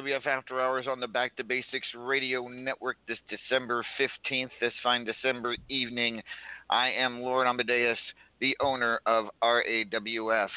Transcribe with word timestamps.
RAWF 0.00 0.26
After 0.26 0.60
Hours 0.62 0.86
on 0.88 0.98
the 0.98 1.06
Back 1.06 1.36
to 1.36 1.44
Basics 1.44 1.86
Radio 1.94 2.48
Network 2.48 2.96
this 3.06 3.18
December 3.28 3.84
15th, 4.00 4.48
this 4.58 4.72
fine 4.82 5.04
December 5.04 5.56
evening. 5.68 6.22
I 6.70 6.90
am 6.90 7.20
Lord 7.20 7.46
Amadeus, 7.46 7.98
the 8.40 8.56
owner 8.60 9.00
of 9.04 9.26
RAWF. 9.42 10.48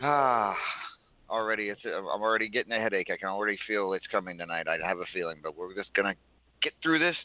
Ah, 0.00 0.54
already, 1.28 1.70
it's, 1.70 1.80
I'm 1.84 2.22
already 2.22 2.48
getting 2.48 2.72
a 2.72 2.78
headache. 2.78 3.08
I 3.12 3.16
can 3.16 3.28
already 3.28 3.58
feel 3.66 3.94
it's 3.94 4.06
coming 4.12 4.38
tonight. 4.38 4.68
I 4.68 4.78
have 4.86 4.98
a 4.98 5.06
feeling, 5.12 5.38
but 5.42 5.56
we're 5.56 5.74
just 5.74 5.92
going 5.94 6.14
to 6.14 6.20
get 6.62 6.72
through 6.84 7.00
this. 7.00 7.16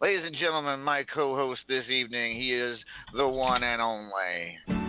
Ladies 0.00 0.24
and 0.24 0.36
gentlemen, 0.36 0.78
my 0.78 1.02
co 1.02 1.34
host 1.34 1.62
this 1.68 1.88
evening, 1.88 2.36
he 2.36 2.52
is 2.52 2.78
the 3.16 3.26
one 3.26 3.64
and 3.64 3.82
only. 3.82 4.83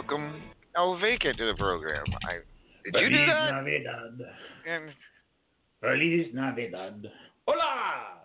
Welcome 0.00 0.42
El 0.76 0.98
Vacant 0.98 1.36
to 1.36 1.46
the 1.46 1.54
program. 1.56 2.04
I 2.24 2.38
did 2.84 2.94
you 3.00 3.08
do 3.10 3.16
Feliz 3.16 3.26
that? 3.28 3.50
Navidad. 3.52 4.20
And 4.66 4.90
Feliz 5.80 6.26
Navidad. 6.34 7.12
Hola! 7.46 8.19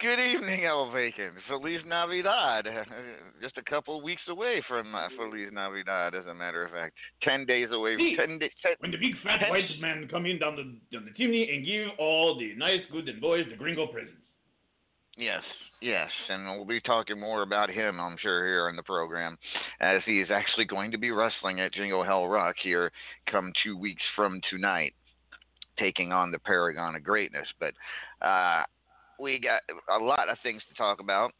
Good 0.00 0.20
evening, 0.20 0.64
El 0.64 0.90
Vacant. 0.90 1.34
Feliz 1.48 1.80
Navidad. 1.86 2.66
Just 3.42 3.58
a 3.58 3.62
couple 3.62 4.00
weeks 4.02 4.22
away 4.28 4.62
from 4.68 4.94
uh, 4.94 5.08
Feliz 5.16 5.48
Navidad, 5.52 6.14
as 6.14 6.26
a 6.26 6.34
matter 6.34 6.64
of 6.64 6.70
fact. 6.70 6.94
Ten 7.22 7.44
days 7.44 7.68
away. 7.72 7.96
See. 7.96 8.16
Ten 8.16 8.38
days. 8.38 8.50
Ten, 8.62 8.72
When 8.78 8.90
the 8.90 8.96
big 8.96 9.14
fat 9.24 9.48
white 9.50 9.64
man 9.80 10.08
come 10.10 10.26
in 10.26 10.38
down 10.38 10.56
the, 10.56 10.96
down 10.96 11.06
the 11.06 11.12
chimney 11.16 11.50
and 11.52 11.64
give 11.64 11.88
all 11.98 12.38
the 12.38 12.54
nice, 12.56 12.80
good 12.92 13.08
and 13.08 13.20
boys 13.20 13.44
the 13.50 13.56
gringo 13.56 13.86
presents. 13.86 14.14
Yes, 15.16 15.42
yes, 15.82 16.10
and 16.28 16.46
we'll 16.46 16.64
be 16.64 16.80
talking 16.80 17.18
more 17.18 17.42
about 17.42 17.70
him, 17.70 17.98
I'm 17.98 18.16
sure, 18.20 18.46
here 18.46 18.68
in 18.68 18.76
the 18.76 18.84
program, 18.84 19.36
as 19.80 20.00
he 20.06 20.20
is 20.20 20.28
actually 20.30 20.64
going 20.64 20.92
to 20.92 20.98
be 20.98 21.10
wrestling 21.10 21.58
at 21.58 21.74
Jingle 21.74 22.04
Hell 22.04 22.28
Rock 22.28 22.54
here 22.62 22.92
come 23.28 23.52
two 23.64 23.76
weeks 23.76 24.02
from 24.14 24.40
tonight, 24.48 24.94
taking 25.76 26.12
on 26.12 26.30
the 26.30 26.38
Paragon 26.38 26.94
of 26.94 27.02
Greatness. 27.02 27.48
But 27.58 27.74
uh, 28.24 28.62
we 29.18 29.38
got 29.38 29.62
a 29.94 30.02
lot 30.02 30.28
of 30.28 30.38
things 30.42 30.62
to 30.68 30.74
talk 30.74 31.00
about 31.00 31.32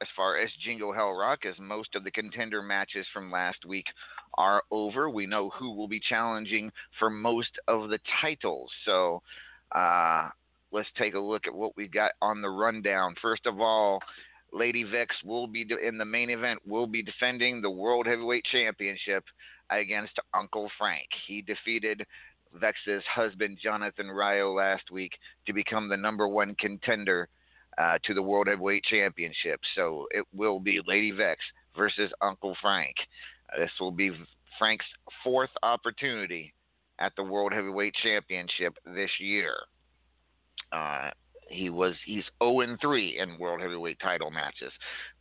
as 0.00 0.08
far 0.16 0.38
as 0.38 0.50
Jingle 0.64 0.92
Hell 0.92 1.12
Rock, 1.12 1.40
as 1.46 1.54
most 1.58 1.94
of 1.94 2.04
the 2.04 2.10
contender 2.10 2.62
matches 2.62 3.06
from 3.12 3.30
last 3.30 3.64
week 3.66 3.86
are 4.36 4.62
over. 4.70 5.08
We 5.08 5.26
know 5.26 5.50
who 5.50 5.72
will 5.72 5.88
be 5.88 6.00
challenging 6.00 6.70
for 6.98 7.10
most 7.10 7.50
of 7.68 7.88
the 7.88 7.98
titles. 8.20 8.70
So, 8.84 9.22
uh, 9.72 10.28
let's 10.72 10.88
take 10.98 11.14
a 11.14 11.20
look 11.20 11.46
at 11.46 11.54
what 11.54 11.76
we've 11.76 11.92
got 11.92 12.12
on 12.20 12.42
the 12.42 12.50
rundown. 12.50 13.14
First 13.22 13.46
of 13.46 13.60
all, 13.60 14.00
Lady 14.52 14.84
Vexx 14.84 15.08
will 15.24 15.46
be 15.46 15.64
de- 15.64 15.86
in 15.86 15.98
the 15.98 16.04
main 16.04 16.30
event. 16.30 16.60
Will 16.66 16.86
be 16.86 17.02
defending 17.02 17.60
the 17.60 17.70
World 17.70 18.06
Heavyweight 18.06 18.44
Championship 18.50 19.24
against 19.70 20.18
Uncle 20.32 20.70
Frank. 20.78 21.06
He 21.26 21.42
defeated 21.42 22.04
Vexx's 22.60 23.02
husband 23.12 23.58
Jonathan 23.62 24.08
Ryo 24.08 24.52
last 24.52 24.90
week 24.90 25.12
to 25.46 25.52
become 25.52 25.88
the 25.88 25.96
number 25.96 26.28
one 26.28 26.54
contender 26.56 27.28
uh, 27.78 27.98
to 28.04 28.14
the 28.14 28.22
World 28.22 28.46
Heavyweight 28.46 28.84
Championship. 28.84 29.60
So 29.74 30.06
it 30.10 30.24
will 30.32 30.60
be 30.60 30.80
Lady 30.86 31.12
Vexx 31.12 31.36
versus 31.76 32.10
Uncle 32.20 32.56
Frank. 32.60 32.94
Uh, 33.52 33.60
this 33.60 33.70
will 33.80 33.90
be 33.90 34.12
Frank's 34.58 34.86
fourth 35.22 35.50
opportunity 35.62 36.54
at 36.98 37.12
the 37.16 37.24
World 37.24 37.52
Heavyweight 37.52 37.94
Championship 38.02 38.74
this 38.84 39.10
year. 39.18 39.54
Uh, 40.72 41.10
he 41.50 41.70
was 41.70 41.94
he's 42.06 42.24
0 42.42 42.60
and 42.60 42.80
3 42.80 43.18
in 43.18 43.38
world 43.38 43.60
heavyweight 43.60 43.98
title 44.00 44.30
matches, 44.30 44.72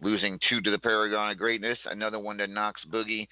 losing 0.02 0.40
two 0.50 0.62
to 0.62 0.72
the 0.72 0.80
Paragon 0.80 1.32
of 1.32 1.38
Greatness, 1.38 1.78
another 1.86 2.20
one 2.20 2.38
to 2.38 2.48
Knox 2.48 2.82
Boogie. 2.92 3.28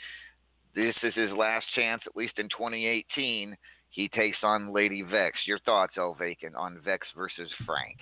This 0.75 0.95
is 1.03 1.13
his 1.15 1.31
last 1.31 1.65
chance, 1.75 2.01
at 2.05 2.15
least 2.15 2.33
in 2.37 2.47
2018. 2.49 3.55
He 3.91 4.07
takes 4.07 4.37
on 4.41 4.73
Lady 4.73 5.03
Vexx. 5.03 5.31
Your 5.45 5.59
thoughts, 5.59 5.93
El 5.97 6.15
Vacant, 6.15 6.55
on 6.55 6.79
Vexx 6.85 6.99
versus 7.15 7.49
Frank? 7.65 7.97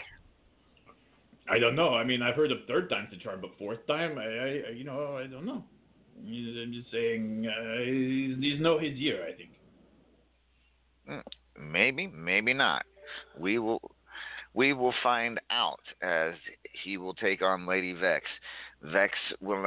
I 1.50 1.58
don't 1.58 1.76
know. 1.76 1.96
I 1.96 2.04
mean, 2.04 2.22
I've 2.22 2.36
heard 2.36 2.52
of 2.52 2.60
third 2.68 2.90
time's 2.90 3.10
the 3.10 3.18
charm, 3.18 3.42
but 3.42 3.50
fourth 3.58 3.86
time, 3.88 4.18
I, 4.20 4.24
I 4.24 4.72
you 4.74 4.84
know, 4.84 5.18
I 5.18 5.26
don't 5.26 5.46
know. 5.46 5.64
I'm 6.18 6.74
just 6.74 6.92
saying, 6.92 7.48
uh, 7.48 7.80
he's, 7.86 8.38
he's 8.40 8.62
no 8.62 8.78
his 8.78 8.94
year. 8.94 9.26
I 9.28 9.34
think. 9.34 11.24
Maybe, 11.60 12.08
maybe 12.08 12.54
not. 12.54 12.86
We 13.38 13.58
will 13.58 13.82
we 14.54 14.74
will 14.74 14.94
find 15.02 15.40
out 15.50 15.82
as 16.02 16.34
he 16.84 16.98
will 16.98 17.14
take 17.14 17.42
on 17.42 17.66
Lady 17.66 17.94
Vexx. 17.94 18.22
Vexx 18.86 19.12
will. 19.42 19.66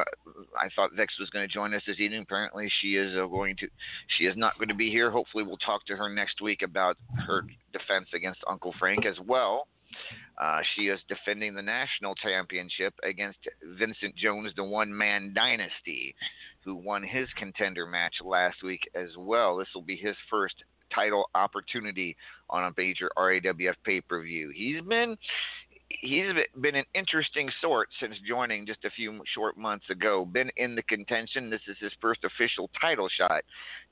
I 0.59 0.69
thought 0.75 0.93
Vexx 0.93 1.19
was 1.21 1.29
going 1.31 1.47
to 1.47 1.53
join 1.53 1.75
us 1.75 1.83
this 1.87 2.01
evening. 2.01 2.23
Apparently, 2.23 2.71
she 2.81 2.97
is 2.97 3.17
uh, 3.17 3.27
going 3.27 3.57
to. 3.57 3.69
She 4.19 4.25
is 4.25 4.37
not 4.37 4.57
going 4.59 4.69
to 4.69 4.75
be 4.75 4.91
here. 4.91 5.11
Hopefully, 5.11 5.45
we'll 5.45 5.59
talk 5.59 5.85
to 5.87 5.97
her 5.97 6.09
next 6.09 6.41
week 6.41 6.63
about 6.63 6.97
her 7.27 7.43
defense 7.73 8.09
against 8.15 8.41
Uncle 8.49 8.75
Frank 8.79 9.05
as 9.05 9.17
well. 9.27 9.67
Uh, 10.41 10.61
she 10.75 10.89
is 10.89 10.99
defending 11.09 11.55
the 11.55 11.63
national 11.63 12.15
championship 12.15 12.95
against 13.03 13.39
Vincent 13.79 14.17
Jones, 14.17 14.53
the 14.57 14.65
One 14.65 14.97
Man 14.97 15.33
Dynasty, 15.35 16.15
who 16.65 16.75
won 16.75 17.03
his 17.03 17.29
contender 17.37 17.87
match 17.87 18.15
last 18.25 18.63
week 18.63 18.81
as 18.95 19.09
well. 19.19 19.59
This 19.59 19.69
will 19.75 19.83
be 19.83 19.97
his 19.97 20.17
first 20.31 20.55
title 20.95 21.29
opportunity 21.35 22.17
on 22.51 22.65
a 22.65 22.73
major 22.77 23.11
RAWF 23.17 23.75
pay 23.85 24.01
per 24.01 24.23
view. 24.23 24.51
He's 24.55 24.81
been 24.83 25.17
he's 26.01 26.33
been 26.61 26.75
an 26.75 26.85
interesting 26.95 27.51
sort 27.61 27.89
since 28.01 28.15
joining 28.27 28.67
just 28.67 28.85
a 28.85 28.91
few 28.91 29.21
short 29.35 29.57
months 29.57 29.89
ago. 29.91 30.25
Been 30.25 30.51
in 30.57 30.75
the 30.75 30.83
contention. 30.83 31.51
This 31.51 31.61
is 31.69 31.77
his 31.81 31.93
first 32.01 32.21
official 32.25 32.71
title 32.81 33.09
shot. 33.17 33.43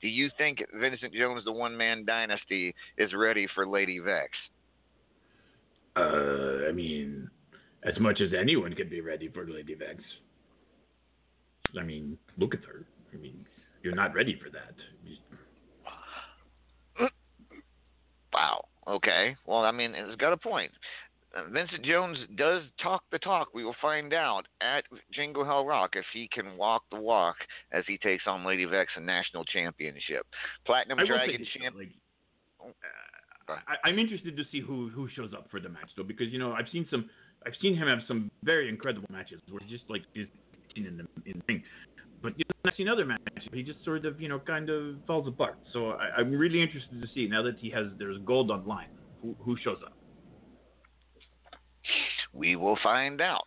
Do 0.01 0.07
you 0.07 0.29
think 0.37 0.59
Vincent 0.73 1.13
Jones, 1.13 1.43
the 1.45 1.51
one 1.51 1.75
man 1.75 2.05
dynasty, 2.05 2.73
is 2.97 3.11
ready 3.13 3.47
for 3.53 3.67
Lady 3.67 3.99
Vexx? 3.99 4.29
Uh, 5.95 6.67
I 6.69 6.71
mean, 6.71 7.29
as 7.83 7.99
much 7.99 8.21
as 8.21 8.31
anyone 8.37 8.73
could 8.73 8.89
be 8.89 9.01
ready 9.01 9.29
for 9.29 9.45
Lady 9.45 9.75
Vexx. 9.75 9.99
I 11.79 11.83
mean, 11.83 12.17
look 12.37 12.53
at 12.53 12.63
her. 12.65 12.85
I 13.13 13.17
mean, 13.17 13.45
you're 13.83 13.95
not 13.95 14.13
ready 14.13 14.39
for 14.41 14.49
that. 14.49 14.73
Wow. 18.33 18.65
Okay. 18.87 19.35
Well, 19.45 19.59
I 19.59 19.71
mean, 19.71 19.93
it's 19.95 20.15
got 20.15 20.33
a 20.33 20.37
point. 20.37 20.71
Uh, 21.35 21.49
Vincent 21.49 21.85
Jones 21.85 22.17
does 22.35 22.63
talk 22.81 23.03
the 23.11 23.19
talk. 23.19 23.49
We 23.53 23.63
will 23.63 23.75
find 23.81 24.13
out 24.13 24.43
at 24.61 24.83
Jingle 25.13 25.45
Hell 25.45 25.65
Rock 25.65 25.91
if 25.93 26.05
he 26.13 26.27
can 26.31 26.57
walk 26.57 26.83
the 26.91 26.99
walk 26.99 27.35
as 27.71 27.83
he 27.87 27.97
takes 27.97 28.23
on 28.27 28.45
Lady 28.45 28.65
Vexx 28.65 28.87
in 28.97 29.05
national 29.05 29.45
championship. 29.45 30.27
Platinum 30.65 30.99
I 30.99 31.05
Dragon 31.05 31.37
say, 31.39 31.59
champ. 31.59 31.75
like, 31.77 31.89
uh, 32.59 33.53
I, 33.67 33.89
I'm 33.89 33.99
interested 33.99 34.35
to 34.37 34.43
see 34.51 34.61
who 34.61 34.89
who 34.89 35.07
shows 35.15 35.31
up 35.33 35.47
for 35.49 35.59
the 35.59 35.69
match 35.69 35.89
though, 35.97 36.03
because 36.03 36.27
you 36.31 36.39
know 36.39 36.53
I've 36.53 36.67
seen 36.71 36.85
some, 36.91 37.09
I've 37.45 37.53
seen 37.61 37.75
him 37.75 37.87
have 37.87 37.99
some 38.07 38.31
very 38.43 38.69
incredible 38.69 39.07
matches 39.11 39.41
where 39.49 39.61
he 39.65 39.71
just 39.71 39.89
like 39.89 40.03
is 40.15 40.27
in 40.75 40.83
the 40.83 41.29
in 41.29 41.39
the 41.39 41.43
ring, 41.47 41.63
but 42.21 42.37
you 42.37 42.45
know, 42.47 42.69
I've 42.69 42.75
seen 42.77 42.87
other 42.87 43.05
matches 43.05 43.49
he 43.53 43.63
just 43.63 43.83
sort 43.83 44.05
of 44.05 44.21
you 44.21 44.29
know 44.29 44.39
kind 44.39 44.69
of 44.69 44.95
falls 45.07 45.27
apart. 45.27 45.57
So 45.73 45.91
I, 45.91 46.19
I'm 46.19 46.31
really 46.31 46.61
interested 46.61 47.01
to 47.01 47.07
see 47.13 47.27
now 47.27 47.41
that 47.43 47.57
he 47.59 47.69
has 47.71 47.87
there's 47.97 48.17
gold 48.25 48.51
on 48.51 48.65
line, 48.65 48.89
who 49.21 49.35
who 49.39 49.57
shows 49.63 49.77
up. 49.85 49.93
We 52.33 52.55
will 52.55 52.77
find 52.81 53.21
out. 53.21 53.43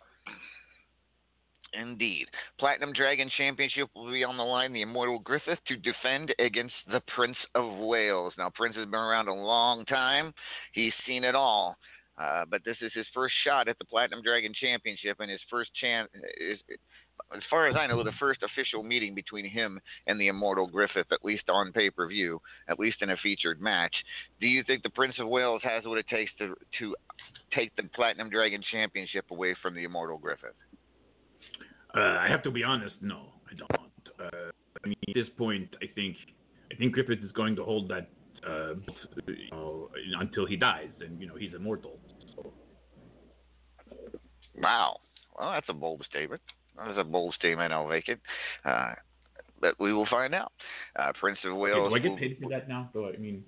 Indeed. 1.73 2.27
Platinum 2.59 2.93
Dragon 2.93 3.29
Championship 3.37 3.89
will 3.95 4.11
be 4.11 4.23
on 4.23 4.37
the 4.37 4.43
line. 4.43 4.71
The 4.71 4.83
Immortal 4.83 5.19
Griffith 5.19 5.59
to 5.67 5.75
defend 5.75 6.33
against 6.39 6.75
the 6.89 7.01
Prince 7.13 7.37
of 7.53 7.79
Wales. 7.79 8.33
Now, 8.37 8.49
Prince 8.53 8.75
has 8.77 8.85
been 8.85 8.95
around 8.95 9.27
a 9.27 9.33
long 9.33 9.85
time. 9.85 10.33
He's 10.73 10.93
seen 11.05 11.23
it 11.23 11.35
all. 11.35 11.77
Uh, 12.17 12.45
but 12.49 12.61
this 12.63 12.77
is 12.81 12.93
his 12.93 13.05
first 13.13 13.35
shot 13.43 13.67
at 13.67 13.77
the 13.77 13.85
Platinum 13.85 14.21
Dragon 14.23 14.53
Championship 14.53 15.17
and 15.19 15.29
his 15.29 15.41
first 15.49 15.69
chance. 15.75 16.09
As 17.33 17.41
far 17.49 17.67
as 17.67 17.75
I 17.75 17.87
know, 17.87 18.03
the 18.03 18.11
first 18.19 18.41
official 18.43 18.83
meeting 18.83 19.15
between 19.15 19.49
him 19.49 19.79
and 20.07 20.19
the 20.19 20.27
Immortal 20.27 20.67
Griffith, 20.67 21.07
at 21.11 21.23
least 21.23 21.43
on 21.49 21.71
pay 21.71 21.89
per 21.89 22.07
view, 22.07 22.41
at 22.67 22.79
least 22.79 22.97
in 23.01 23.09
a 23.09 23.17
featured 23.17 23.61
match. 23.61 23.93
Do 24.39 24.47
you 24.47 24.63
think 24.63 24.83
the 24.83 24.89
Prince 24.89 25.15
of 25.19 25.27
Wales 25.27 25.61
has 25.63 25.83
what 25.85 25.97
it 25.97 26.07
takes 26.07 26.31
to 26.39 26.55
to 26.79 26.95
take 27.53 27.75
the 27.75 27.83
Platinum 27.95 28.29
Dragon 28.29 28.61
Championship 28.71 29.25
away 29.31 29.55
from 29.61 29.75
the 29.75 29.83
Immortal 29.83 30.17
Griffith? 30.17 30.55
Uh, 31.95 31.99
I 31.99 32.27
have 32.29 32.43
to 32.43 32.51
be 32.51 32.63
honest, 32.63 32.95
no, 33.01 33.27
I 33.49 33.55
don't. 33.55 33.89
Uh, 34.19 34.51
I 34.83 34.87
mean, 34.87 34.97
at 35.07 35.15
this 35.15 35.27
point, 35.37 35.69
I 35.81 35.87
think 35.95 36.15
I 36.71 36.75
think 36.75 36.93
Griffith 36.93 37.23
is 37.23 37.31
going 37.31 37.55
to 37.55 37.63
hold 37.63 37.89
that 37.89 38.09
uh, 38.47 38.73
you 39.27 39.47
know, 39.51 39.89
until 40.19 40.45
he 40.45 40.55
dies, 40.55 40.89
and 40.99 41.19
you 41.19 41.27
know 41.27 41.35
he's 41.35 41.53
immortal. 41.55 41.97
So. 42.35 42.53
Wow. 44.57 44.97
Well, 45.37 45.51
that's 45.51 45.67
a 45.69 45.73
bold 45.73 46.05
statement. 46.09 46.41
That's 46.77 46.97
a 46.97 47.03
bold 47.03 47.33
statement, 47.35 47.73
I'll 47.73 47.87
make 47.87 48.07
it. 48.07 48.19
Uh, 48.63 48.93
but 49.61 49.79
we 49.79 49.93
will 49.93 50.07
find 50.07 50.35
out. 50.35 50.51
Uh, 50.95 51.11
Prince 51.19 51.39
of 51.45 51.55
Wales. 51.57 51.89
do 51.89 51.95
I 51.95 51.99
get 51.99 52.17
paid 52.17 52.37
for 52.41 52.49
that 52.49 52.67
now? 52.67 52.89
Though 52.93 53.07
I 53.09 53.17
mean, 53.17 53.43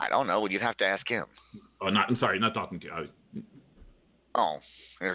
I 0.00 0.08
don't 0.08 0.26
know. 0.26 0.46
You'd 0.46 0.62
have 0.62 0.76
to 0.78 0.84
ask 0.84 1.08
him. 1.08 1.24
oh, 1.80 1.88
not. 1.88 2.10
I'm 2.10 2.18
sorry, 2.18 2.38
not 2.38 2.54
talking 2.54 2.80
to 2.80 2.86
you. 2.86 2.92
I 2.92 3.00
was, 3.00 3.08
Oh, 4.36 4.58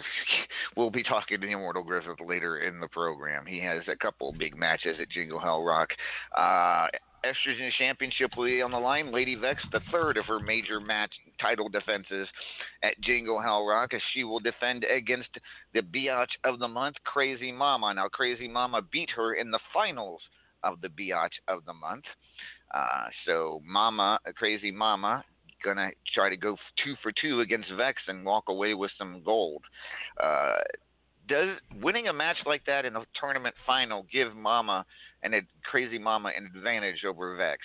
we'll 0.76 0.90
be 0.90 1.04
talking 1.04 1.40
to 1.40 1.46
Immortal 1.46 1.84
Griffith 1.84 2.18
later 2.26 2.58
in 2.58 2.80
the 2.80 2.88
program. 2.88 3.46
He 3.46 3.60
has 3.60 3.82
a 3.88 3.96
couple 3.96 4.34
big 4.36 4.56
matches 4.56 4.96
at 5.00 5.08
Jingle 5.10 5.38
Hell 5.38 5.62
Rock. 5.62 5.90
Uh, 6.36 6.86
Estrogen 7.24 7.70
Championship 7.78 8.32
will 8.36 8.46
be 8.46 8.62
on 8.62 8.72
the 8.72 8.78
line. 8.78 9.12
Lady 9.12 9.36
Vexx, 9.36 9.58
the 9.70 9.80
third 9.90 10.16
of 10.16 10.24
her 10.26 10.40
major 10.40 10.80
match 10.80 11.12
title 11.40 11.68
defenses 11.68 12.28
at 12.82 13.00
Jingle 13.00 13.40
Hell 13.40 13.64
Rock, 13.64 13.94
as 13.94 14.00
she 14.12 14.24
will 14.24 14.40
defend 14.40 14.84
against 14.84 15.30
the 15.72 15.82
Biatch 15.82 16.32
of 16.44 16.58
the 16.58 16.68
Month, 16.68 16.96
Crazy 17.04 17.52
Mama. 17.52 17.94
Now, 17.94 18.08
Crazy 18.08 18.48
Mama 18.48 18.82
beat 18.90 19.10
her 19.10 19.34
in 19.34 19.50
the 19.50 19.60
finals 19.72 20.20
of 20.64 20.80
the 20.80 20.88
Biatch 20.88 21.38
of 21.48 21.64
the 21.64 21.74
Month. 21.74 22.04
Uh, 22.74 23.06
so, 23.26 23.60
Mama, 23.64 24.18
Crazy 24.36 24.70
Mama, 24.70 25.24
gonna 25.64 25.90
try 26.12 26.28
to 26.28 26.36
go 26.36 26.56
two 26.82 26.94
for 27.02 27.12
two 27.12 27.40
against 27.40 27.70
Vexx 27.70 27.94
and 28.08 28.24
walk 28.24 28.44
away 28.48 28.74
with 28.74 28.90
some 28.98 29.22
gold. 29.24 29.62
Uh, 30.22 30.54
does 31.28 31.56
winning 31.80 32.08
a 32.08 32.12
match 32.12 32.38
like 32.46 32.64
that 32.66 32.84
in 32.84 32.96
a 32.96 33.04
tournament 33.18 33.54
final 33.66 34.04
give 34.12 34.34
Mama 34.34 34.84
and 35.22 35.34
a 35.34 35.40
crazy 35.70 35.98
Mama 35.98 36.30
an 36.36 36.50
advantage 36.54 37.04
over 37.06 37.36
Vexx? 37.36 37.58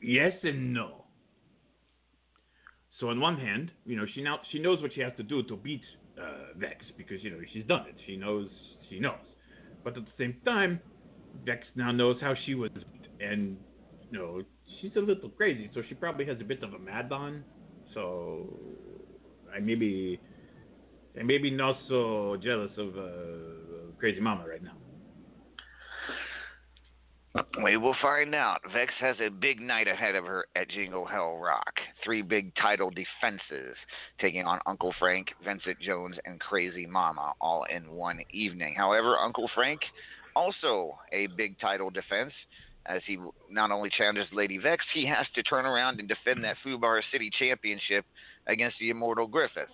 yes 0.00 0.32
and 0.42 0.74
no. 0.74 1.04
So 2.98 3.08
on 3.08 3.20
one 3.20 3.38
hand, 3.38 3.70
you 3.84 3.96
know, 3.96 4.04
she 4.14 4.22
now 4.22 4.38
she 4.50 4.58
knows 4.58 4.80
what 4.82 4.92
she 4.94 5.00
has 5.00 5.12
to 5.16 5.22
do 5.22 5.42
to 5.44 5.56
beat 5.56 5.82
uh, 6.18 6.56
Vexx 6.58 6.96
because 6.96 7.22
you 7.22 7.30
know 7.30 7.38
she's 7.52 7.64
done 7.66 7.86
it. 7.88 7.94
She 8.06 8.16
knows 8.16 8.48
she 8.88 9.00
knows. 9.00 9.14
But 9.84 9.96
at 9.96 10.04
the 10.04 10.12
same 10.18 10.36
time, 10.44 10.80
Vexx 11.46 11.60
now 11.74 11.90
knows 11.90 12.16
how 12.20 12.34
she 12.46 12.54
was, 12.54 12.70
and 13.20 13.56
you 14.10 14.18
know 14.18 14.42
she's 14.80 14.92
a 14.96 15.00
little 15.00 15.30
crazy, 15.30 15.70
so 15.74 15.82
she 15.88 15.94
probably 15.94 16.26
has 16.26 16.36
a 16.40 16.44
bit 16.44 16.62
of 16.62 16.74
a 16.74 16.78
mad 16.78 17.10
on. 17.10 17.44
So 17.94 18.46
I 19.54 19.60
maybe 19.60 20.20
I 21.18 21.22
maybe 21.22 21.50
not 21.50 21.76
so 21.88 22.36
jealous 22.42 22.70
of 22.78 22.96
uh, 22.96 23.92
Crazy 23.98 24.20
Mama 24.20 24.46
right 24.48 24.62
now. 24.62 24.76
We 27.62 27.78
will 27.78 27.96
find 28.02 28.34
out. 28.34 28.60
Vexx 28.74 28.88
has 29.00 29.16
a 29.20 29.30
big 29.30 29.60
night 29.60 29.88
ahead 29.88 30.14
of 30.14 30.24
her 30.24 30.46
at 30.54 30.68
Jingle 30.68 31.06
Hell 31.06 31.36
Rock. 31.36 31.72
Three 32.04 32.20
big 32.20 32.54
title 32.56 32.90
defenses, 32.90 33.76
taking 34.20 34.44
on 34.44 34.60
Uncle 34.66 34.92
Frank, 34.98 35.28
Vincent 35.42 35.78
Jones, 35.80 36.16
and 36.26 36.38
Crazy 36.40 36.84
Mama 36.84 37.32
all 37.40 37.64
in 37.74 37.90
one 37.90 38.20
evening. 38.32 38.74
However, 38.76 39.16
Uncle 39.16 39.50
Frank 39.54 39.80
also 40.36 40.98
a 41.12 41.26
big 41.28 41.58
title 41.58 41.88
defense. 41.88 42.32
As 42.84 43.00
he 43.06 43.16
not 43.48 43.70
only 43.70 43.90
challenges 43.96 44.26
Lady 44.32 44.58
Vexx, 44.58 44.78
he 44.92 45.06
has 45.06 45.26
to 45.34 45.42
turn 45.44 45.64
around 45.64 46.00
and 46.00 46.08
defend 46.08 46.44
that 46.44 46.56
Fubar 46.66 47.00
City 47.12 47.30
Championship 47.38 48.04
against 48.48 48.76
the 48.78 48.90
Immortal 48.90 49.28
Griffith. 49.28 49.70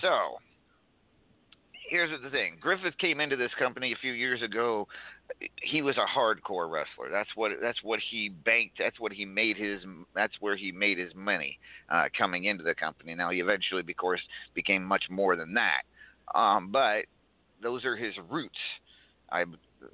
So, 0.00 0.38
here's 1.90 2.10
the 2.22 2.30
thing 2.30 2.56
Griffith 2.60 2.96
came 2.98 3.20
into 3.20 3.36
this 3.36 3.50
company 3.58 3.92
a 3.92 4.00
few 4.00 4.12
years 4.12 4.42
ago 4.42 4.88
he 5.62 5.82
was 5.82 5.96
a 5.96 6.06
hardcore 6.06 6.70
wrestler. 6.70 7.10
That's 7.10 7.30
what 7.34 7.52
that's 7.60 7.82
what 7.82 8.00
he 8.10 8.28
banked. 8.28 8.76
That's 8.78 8.98
what 8.98 9.12
he 9.12 9.24
made 9.24 9.56
his. 9.56 9.80
That's 10.14 10.34
where 10.40 10.56
he 10.56 10.72
made 10.72 10.98
his 10.98 11.14
money 11.14 11.58
uh, 11.90 12.04
coming 12.16 12.44
into 12.44 12.64
the 12.64 12.74
company. 12.74 13.14
Now 13.14 13.30
he 13.30 13.40
eventually, 13.40 13.80
of 13.80 13.96
course, 13.96 14.20
became 14.54 14.84
much 14.84 15.04
more 15.10 15.36
than 15.36 15.54
that. 15.54 15.82
Um, 16.34 16.70
but 16.70 17.04
those 17.62 17.84
are 17.84 17.96
his 17.96 18.14
roots. 18.28 18.58
I 19.30 19.44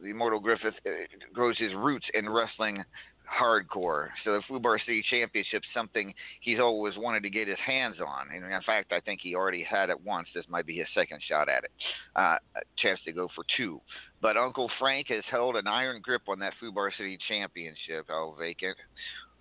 the 0.02 0.10
Immortal 0.10 0.40
Griffith 0.40 0.74
uh, 0.86 0.90
grows 1.32 1.58
his 1.58 1.74
roots 1.74 2.06
in 2.14 2.28
wrestling 2.28 2.84
hardcore. 3.28 4.08
So 4.24 4.32
the 4.32 4.42
Fubar 4.48 4.78
City 4.80 5.04
Championship 5.08 5.62
something 5.72 6.14
he's 6.40 6.60
always 6.60 6.94
wanted 6.96 7.22
to 7.22 7.30
get 7.30 7.48
his 7.48 7.58
hands 7.64 7.96
on. 8.00 8.28
And 8.34 8.44
in 8.44 8.62
fact, 8.66 8.92
I 8.92 9.00
think 9.00 9.20
he 9.22 9.34
already 9.34 9.62
had 9.62 9.90
it 9.90 10.00
once. 10.04 10.28
This 10.34 10.44
might 10.48 10.66
be 10.66 10.76
his 10.76 10.86
second 10.94 11.20
shot 11.28 11.48
at 11.48 11.64
it. 11.64 11.70
Uh, 12.14 12.36
a 12.56 12.60
chance 12.78 13.00
to 13.06 13.12
go 13.12 13.28
for 13.34 13.44
two. 13.56 13.80
But 14.20 14.36
Uncle 14.36 14.70
Frank 14.78 15.08
has 15.08 15.24
held 15.30 15.56
an 15.56 15.66
iron 15.66 16.00
grip 16.02 16.22
on 16.28 16.38
that 16.40 16.52
Fubar 16.62 16.90
City 16.96 17.18
Championship, 17.28 18.06
El 18.10 18.36
Vacant. 18.38 18.76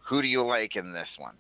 Who 0.10 0.22
do 0.22 0.28
you 0.28 0.46
like 0.46 0.76
in 0.76 0.94
this 0.94 1.08
one? 1.18 1.36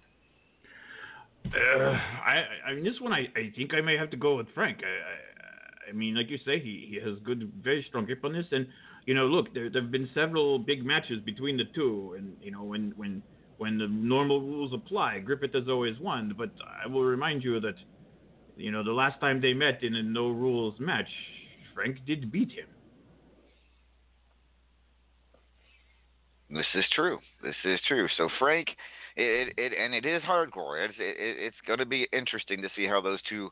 Uh, 1.45 1.91
I, 1.91 2.43
I 2.67 2.73
mean, 2.73 2.85
this 2.85 2.99
one, 3.01 3.11
I, 3.11 3.27
I 3.35 3.51
think 3.55 3.73
I 3.73 3.81
may 3.81 3.97
have 3.97 4.09
to 4.11 4.17
go 4.17 4.37
with 4.37 4.47
Frank. 4.53 4.79
I, 4.81 4.87
I, 4.87 5.89
I 5.89 5.91
mean, 5.91 6.15
like 6.15 6.29
you 6.29 6.37
say, 6.45 6.59
he, 6.59 6.87
he 6.89 6.95
has 7.03 7.19
good, 7.25 7.51
very 7.61 7.85
strong 7.89 8.05
grip 8.05 8.23
on 8.23 8.31
this, 8.31 8.45
and 8.51 8.65
you 9.05 9.13
know, 9.13 9.25
look, 9.25 9.53
there 9.53 9.69
there've 9.69 9.91
been 9.91 10.09
several 10.13 10.59
big 10.59 10.85
matches 10.85 11.19
between 11.25 11.57
the 11.57 11.65
two, 11.75 12.15
and 12.17 12.35
you 12.41 12.51
know, 12.51 12.63
when 12.63 12.93
when 12.95 13.21
when 13.57 13.77
the 13.77 13.87
normal 13.87 14.41
rules 14.41 14.73
apply, 14.73 15.19
Griffith 15.19 15.53
has 15.53 15.67
always 15.67 15.99
won. 15.99 16.33
But 16.37 16.51
I 16.83 16.87
will 16.87 17.03
remind 17.03 17.43
you 17.43 17.59
that, 17.59 17.75
you 18.55 18.71
know, 18.71 18.83
the 18.83 18.91
last 18.91 19.19
time 19.19 19.41
they 19.41 19.53
met 19.53 19.83
in 19.83 19.95
a 19.95 20.03
no 20.03 20.29
rules 20.29 20.75
match, 20.79 21.09
Frank 21.73 21.97
did 22.05 22.31
beat 22.31 22.51
him. 22.51 22.67
This 26.49 26.65
is 26.75 26.85
true. 26.93 27.19
This 27.41 27.55
is 27.65 27.79
true. 27.87 28.07
So 28.15 28.29
Frank, 28.37 28.67
it, 29.15 29.53
it 29.57 29.73
and 29.77 29.93
it 29.93 30.05
is 30.05 30.21
hardcore. 30.23 30.85
It's 30.85 30.95
it, 30.97 31.15
it's 31.17 31.55
going 31.67 31.79
to 31.79 31.85
be 31.85 32.07
interesting 32.13 32.61
to 32.61 32.69
see 32.75 32.87
how 32.87 33.01
those 33.01 33.19
two 33.29 33.49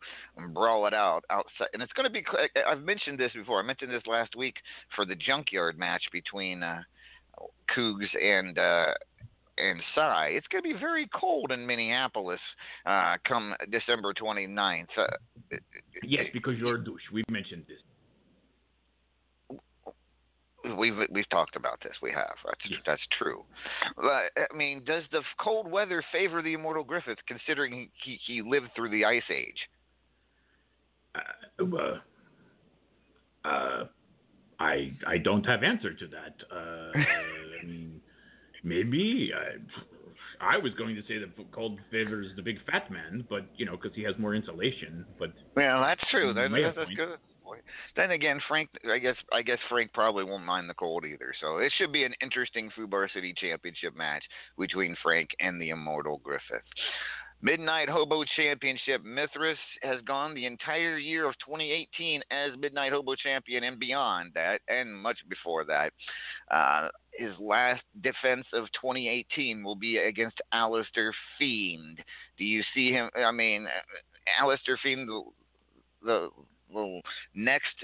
brawl 0.54 0.88
it 0.88 0.94
out 0.94 1.24
outside. 1.30 1.68
And 1.74 1.82
it's 1.82 1.94
going 1.94 2.06
to 2.06 2.10
be. 2.12 2.24
I've 2.68 2.84
mentioned 2.84 3.20
this 3.20 3.32
before. 3.34 3.60
I 3.60 3.64
mentioned 3.64 3.92
this 3.92 4.04
last 4.08 4.36
week 4.36 4.56
for 4.96 5.06
the 5.06 5.16
junkyard 5.16 5.78
match 5.78 6.04
between 6.12 6.64
uh, 6.64 6.82
Cougs 7.76 8.08
and. 8.22 8.58
Uh, 8.58 8.94
and 9.58 9.82
Cy. 9.94 10.30
It's 10.32 10.48
going 10.48 10.64
to 10.64 10.74
be 10.74 10.80
very 10.80 11.08
cold 11.14 11.52
in 11.52 11.68
Minneapolis 11.68 12.40
uh, 12.86 13.18
come 13.28 13.54
December 13.70 14.12
29th. 14.14 14.86
Uh, 14.98 15.58
yes, 16.02 16.26
because 16.34 16.58
you're 16.58 16.76
a 16.76 16.84
douche. 16.84 17.02
We've 17.14 17.30
mentioned 17.30 17.66
this. 17.68 17.78
We've 20.78 20.96
we've 21.10 21.30
talked 21.30 21.56
about 21.56 21.80
this. 21.84 21.94
We 22.02 22.12
have. 22.12 22.36
That's 22.46 22.82
that's 22.86 23.02
true. 23.18 23.44
But 23.96 24.32
I 24.38 24.56
mean, 24.56 24.84
does 24.86 25.04
the 25.12 25.22
cold 25.40 25.70
weather 25.70 26.04
favor 26.12 26.42
the 26.42 26.54
immortal 26.54 26.84
Griffith, 26.84 27.20
considering 27.28 27.90
he 28.04 28.20
he 28.26 28.42
lived 28.42 28.70
through 28.76 28.90
the 28.90 29.06
ice 29.06 29.24
age? 29.30 29.58
Uh, 31.16 31.98
uh, 33.46 33.84
I 34.60 34.94
I 35.08 35.18
don't 35.18 35.44
have 35.46 35.64
answer 35.64 35.94
to 35.94 36.08
that. 36.08 36.36
Uh, 36.52 37.00
I 37.62 37.66
mean, 37.66 38.02
maybe 38.64 39.32
I 39.36 40.56
I 40.56 40.58
was 40.58 40.74
going 40.74 40.96
to 40.96 41.02
say 41.04 41.20
that 41.20 41.52
cold 41.52 41.80
favors 41.92 42.28
the 42.36 42.42
big 42.42 42.58
fat 42.70 42.90
man, 42.92 43.26
but 43.30 43.46
you 43.56 43.66
know, 43.66 43.78
because 43.78 43.96
he 43.96 44.04
has 44.04 44.16
more 44.18 44.36
insulation. 44.36 45.06
But 45.20 45.34
well, 45.56 45.82
that's 45.82 46.02
true. 46.10 46.34
That, 46.34 46.50
that's 46.76 46.94
good. 46.96 47.18
Then 47.96 48.12
again, 48.12 48.40
Frank, 48.48 48.70
I 48.90 48.98
guess 48.98 49.16
I 49.32 49.42
guess 49.42 49.60
Frank 49.70 49.94
probably 49.94 50.24
won't 50.24 50.46
mind 50.46 50.70
the 50.70 50.74
cold 50.74 51.06
either. 51.06 51.34
So 51.40 51.58
it 51.58 51.72
should 51.78 51.92
be 51.92 52.04
an 52.04 52.14
interesting 52.22 52.70
Fubar 52.78 53.08
City 53.14 53.34
Championship 53.38 53.96
match 53.96 54.24
between 54.58 54.96
Frank 55.04 55.30
and 55.40 55.62
the 55.62 55.70
Immortal 55.70 56.22
Griffith. 56.24 56.64
Midnight 57.44 57.90
Hobo 57.90 58.24
Championship. 58.36 59.04
Mithras 59.04 59.58
has 59.82 60.00
gone 60.06 60.36
the 60.36 60.46
entire 60.46 60.98
year 60.98 61.28
of 61.28 61.34
2018 61.40 62.22
as 62.30 62.52
Midnight 62.60 62.92
Hobo 62.92 63.16
Champion 63.16 63.64
and 63.64 63.80
beyond 63.80 64.32
that, 64.36 64.62
and 64.68 64.96
much 64.96 65.18
before 65.28 65.66
that. 65.66 65.92
Uh, 66.52 66.90
his 67.14 67.32
last 67.40 67.82
defense 68.02 68.46
of 68.54 68.66
2018 68.80 69.64
will 69.64 69.76
be 69.76 69.98
against 69.98 70.40
Alistair 70.54 71.14
Fiend. 71.38 72.00
Do 72.38 72.46
you 72.46 72.62
see 72.76 72.92
him? 72.92 73.10
I 73.16 73.32
mean, 73.32 73.68
Alistair 74.40 74.80
Fiend, 74.82 75.10
the, 75.10 75.24
the 76.04 76.30
little 76.74 77.02
next 77.34 77.76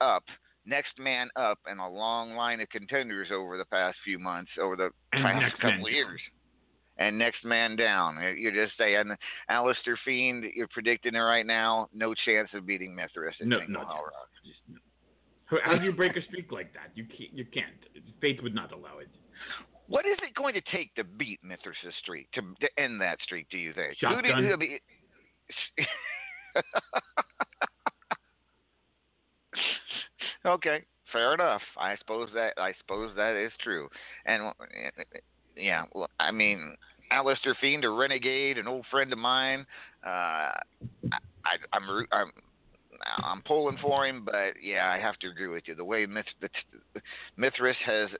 up, 0.00 0.24
next 0.66 0.92
man 0.98 1.28
up 1.36 1.58
and 1.66 1.80
a 1.80 1.88
long 1.88 2.34
line 2.34 2.60
of 2.60 2.68
contenders 2.68 3.28
over 3.32 3.58
the 3.58 3.64
past 3.64 3.96
few 4.04 4.18
months, 4.18 4.50
over 4.60 4.76
the 4.76 4.90
past 5.12 5.54
couple 5.60 5.86
of 5.86 5.92
years. 5.92 6.20
And 7.00 7.16
next 7.16 7.44
man 7.44 7.76
down. 7.76 8.18
You're 8.36 8.66
just 8.66 8.76
saying, 8.76 9.04
Alistair 9.48 9.96
Fiend, 10.04 10.44
you're 10.52 10.66
predicting 10.68 11.14
it 11.14 11.18
right 11.18 11.46
now, 11.46 11.88
no 11.94 12.12
chance 12.12 12.48
of 12.54 12.66
beating 12.66 12.92
Mithras 12.92 13.36
in 13.38 13.48
no, 13.48 13.60
no, 13.68 13.84
How 15.62 15.78
do 15.78 15.84
you 15.84 15.92
break 15.92 16.16
a 16.16 16.22
streak 16.22 16.50
like 16.50 16.74
that? 16.74 16.90
You 16.96 17.04
can't. 17.04 17.32
You 17.32 17.44
can't. 17.44 18.04
Fate 18.20 18.42
would 18.42 18.54
not 18.54 18.72
allow 18.72 18.98
it. 18.98 19.06
What 19.86 20.06
is 20.06 20.18
it 20.22 20.34
going 20.34 20.54
to 20.54 20.60
take 20.72 20.92
to 20.96 21.04
beat 21.04 21.38
Mithras' 21.44 21.94
streak 22.02 22.30
to, 22.32 22.42
to 22.60 22.68
end 22.76 23.00
that 23.00 23.18
streak? 23.22 23.48
Do 23.48 23.58
you 23.58 23.72
think? 23.72 23.96
Shotgun. 23.98 24.44
Who 24.44 24.56
do 24.56 24.64
you, 24.64 24.78
okay, 30.44 30.84
fair 31.12 31.34
enough. 31.34 31.62
I 31.78 31.96
suppose 31.98 32.28
that 32.34 32.54
I 32.58 32.72
suppose 32.80 33.12
that 33.16 33.36
is 33.36 33.52
true. 33.62 33.88
And 34.26 34.52
yeah, 35.56 35.84
well, 35.94 36.08
I 36.20 36.30
mean, 36.30 36.76
Alistair 37.10 37.56
Fiend, 37.60 37.84
a 37.84 37.90
renegade, 37.90 38.58
an 38.58 38.68
old 38.68 38.86
friend 38.90 39.12
of 39.12 39.18
mine. 39.18 39.66
Uh, 40.04 40.52
I, 41.10 41.56
I'm 41.72 42.06
I'm 42.12 42.32
I'm 43.22 43.42
pulling 43.42 43.78
for 43.80 44.06
him, 44.06 44.24
but 44.24 44.54
yeah, 44.62 44.90
I 44.90 45.00
have 45.00 45.18
to 45.20 45.28
agree 45.28 45.48
with 45.48 45.64
you. 45.66 45.74
The 45.74 45.84
way 45.84 46.06
Mith- 46.06 46.26
Mithras 47.36 47.76
has 47.84 48.10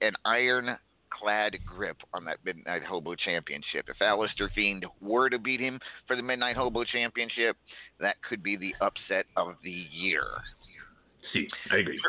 an 0.00 0.14
iron 0.24 0.76
clad 1.10 1.56
grip 1.66 1.96
on 2.14 2.24
that 2.24 2.38
Midnight 2.44 2.82
Hobo 2.84 3.14
Championship. 3.14 3.86
If 3.88 4.00
Alistair 4.00 4.50
Fiend 4.54 4.86
were 5.00 5.28
to 5.28 5.38
beat 5.38 5.60
him 5.60 5.78
for 6.06 6.16
the 6.16 6.22
Midnight 6.22 6.56
Hobo 6.56 6.84
Championship, 6.84 7.56
that 8.00 8.16
could 8.28 8.42
be 8.42 8.56
the 8.56 8.74
upset 8.80 9.26
of 9.36 9.54
the 9.62 9.86
year. 9.92 10.24
See, 11.32 11.48
I 11.70 11.78
agree. 11.78 12.00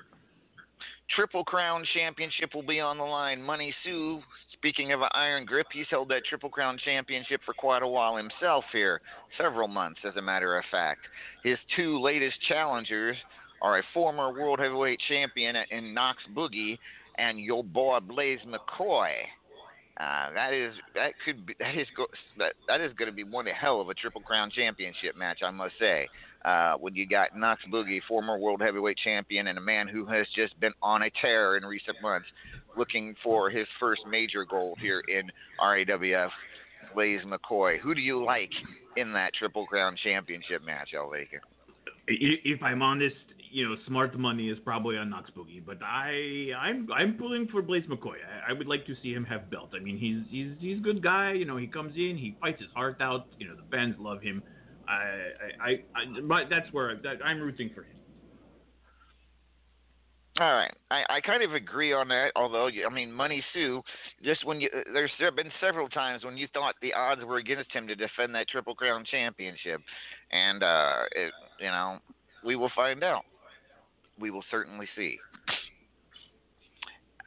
Triple 1.16 1.44
Crown 1.44 1.86
Championship 1.94 2.56
will 2.56 2.64
be 2.64 2.80
on 2.80 2.98
the 2.98 3.04
line. 3.04 3.42
Money 3.42 3.74
Sue, 3.84 4.22
speaking 4.54 4.94
of 4.94 5.02
an 5.02 5.10
iron 5.14 5.46
grip, 5.46 5.68
he's 5.72 5.86
held 5.90 6.10
that 6.10 6.26
Triple 6.28 6.50
Crown 6.50 6.80
Championship 6.84 7.42
for 7.46 7.54
quite 7.54 7.84
a 7.84 7.88
while 7.88 8.18
himself 8.18 8.64
here, 8.72 9.00
several 9.38 9.68
months, 9.68 10.00
as 10.08 10.16
a 10.16 10.22
matter 10.22 10.58
of 10.58 10.64
fact. 10.72 11.02
His 11.44 11.58
two 11.76 12.02
latest 12.02 12.38
challengers 12.48 13.16
are 13.62 13.80
a 13.80 13.84
former 13.94 14.32
World 14.34 14.60
Heavyweight 14.60 15.00
Champion 15.08 15.56
in 15.70 15.94
Knox 15.94 16.18
Boogie 16.36 16.80
and 17.18 17.40
your 17.40 17.64
boy 17.64 18.00
Blaze 18.00 18.40
McCoy. 18.48 19.12
Uh, 20.00 20.34
that 20.34 20.54
is 20.54 20.74
that 20.96 21.12
could 21.24 21.46
be 21.46 21.56
that 21.60 21.78
is 21.78 21.86
go, 21.96 22.08
that 22.40 22.54
that 22.68 22.82
is 22.82 22.92
going 22.98 23.10
to 23.10 23.16
be 23.16 23.24
one 23.24 23.46
hell 23.46 23.80
of 23.80 23.90
a 23.90 23.94
Triple 23.94 24.22
Crown 24.22 24.50
Championship 24.50 25.16
match, 25.16 25.42
I 25.46 25.52
must 25.52 25.76
say. 25.80 26.08
Uh, 26.46 26.74
when 26.74 26.94
you 26.94 27.08
got 27.08 27.38
Knox 27.38 27.62
Boogie, 27.72 28.02
former 28.08 28.38
world 28.38 28.62
heavyweight 28.62 28.98
champion, 29.02 29.48
and 29.48 29.58
a 29.58 29.62
man 29.62 29.88
who 29.88 30.06
has 30.06 30.28
just 30.36 30.60
been 30.60 30.74
on 30.82 31.04
a 31.04 31.10
tear 31.22 31.56
in 31.56 31.64
recent 31.64 31.96
months, 32.02 32.28
looking 32.78 33.16
for 33.24 33.50
his 33.50 33.66
first 33.80 34.02
major 34.10 34.44
goal 34.44 34.76
here 34.82 35.02
in 35.08 35.32
RAWF, 35.62 36.30
Blaze 36.94 37.22
McCoy. 37.26 37.80
Who 37.80 37.96
do 37.96 38.02
you 38.02 38.24
like 38.24 38.52
in 38.98 39.14
that 39.14 39.34
Triple 39.34 39.66
Crown 39.66 39.96
Championship 40.04 40.66
match, 40.66 40.90
El 40.94 41.14
If 42.08 42.62
I'm 42.62 42.82
honest, 42.82 43.16
you 43.50 43.70
know, 43.70 43.76
smart 43.88 44.18
money 44.18 44.50
is 44.50 44.58
probably 44.66 44.98
on 44.98 45.12
Knox 45.12 45.30
Boogie, 45.38 45.64
but 45.66 45.78
I, 45.82 46.50
I'm, 46.60 46.90
I'm 46.92 47.14
pulling 47.14 47.48
for 47.48 47.62
Blaze 47.62 47.86
McCoy. 47.86 48.16
I, 48.16 48.52
I 48.52 48.54
would 48.54 48.68
like 48.68 48.86
to 48.88 48.96
see 49.02 49.14
him 49.14 49.24
have 49.26 49.50
belt. 49.50 49.70
I 49.76 49.80
mean, 49.80 49.98
he's, 49.98 50.24
he's, 50.30 50.54
he's 50.60 50.80
a 50.80 50.82
good 50.82 51.02
guy. 51.02 51.34
You 51.34 51.46
know, 51.46 51.56
he 51.56 51.68
comes 51.68 51.96
in, 51.96 52.18
he 52.18 52.36
fights 52.42 52.60
his 52.60 52.72
heart 52.76 52.98
out. 53.00 53.28
You 53.38 53.48
know, 53.48 53.56
the 53.56 53.64
fans 53.72 53.96
love 54.00 54.22
him. 54.22 54.44
I, 54.88 55.64
I, 55.64 55.70
I, 55.96 56.20
but 56.28 56.50
that's 56.50 56.72
where 56.72 56.96
that, 57.04 57.24
I'm 57.24 57.40
rooting 57.40 57.70
for 57.74 57.82
him. 57.82 57.96
All 60.40 60.52
right, 60.52 60.74
I, 60.90 61.04
I 61.10 61.22
kind 61.22 61.44
of 61.44 61.54
agree 61.54 61.94
on 61.94 62.08
that. 62.08 62.32
Although, 62.36 62.68
I 62.68 62.92
mean, 62.92 63.12
Money 63.12 63.44
Sue, 63.54 63.84
just 64.24 64.44
when 64.46 64.60
you 64.60 64.70
there's 64.92 65.12
there 65.20 65.28
have 65.28 65.36
been 65.36 65.52
several 65.62 65.88
times 65.88 66.26
when 66.26 66.38
you 66.38 66.48
thought 66.54 66.74
the 66.82 66.92
odds 66.92 67.22
were 67.24 67.38
against 67.38 67.72
him 67.72 67.88
to 67.88 67.94
defend 67.94 68.34
that 68.34 68.48
Triple 68.48 68.74
Crown 68.74 69.06
championship, 69.10 69.80
and 70.32 70.64
uh, 70.64 71.04
it, 71.12 71.32
you 71.60 71.68
know, 71.68 72.00
we 72.44 72.56
will 72.56 72.72
find 72.76 73.04
out. 73.04 73.26
We 74.20 74.32
will 74.32 74.44
certainly 74.50 74.88
see. 74.96 75.20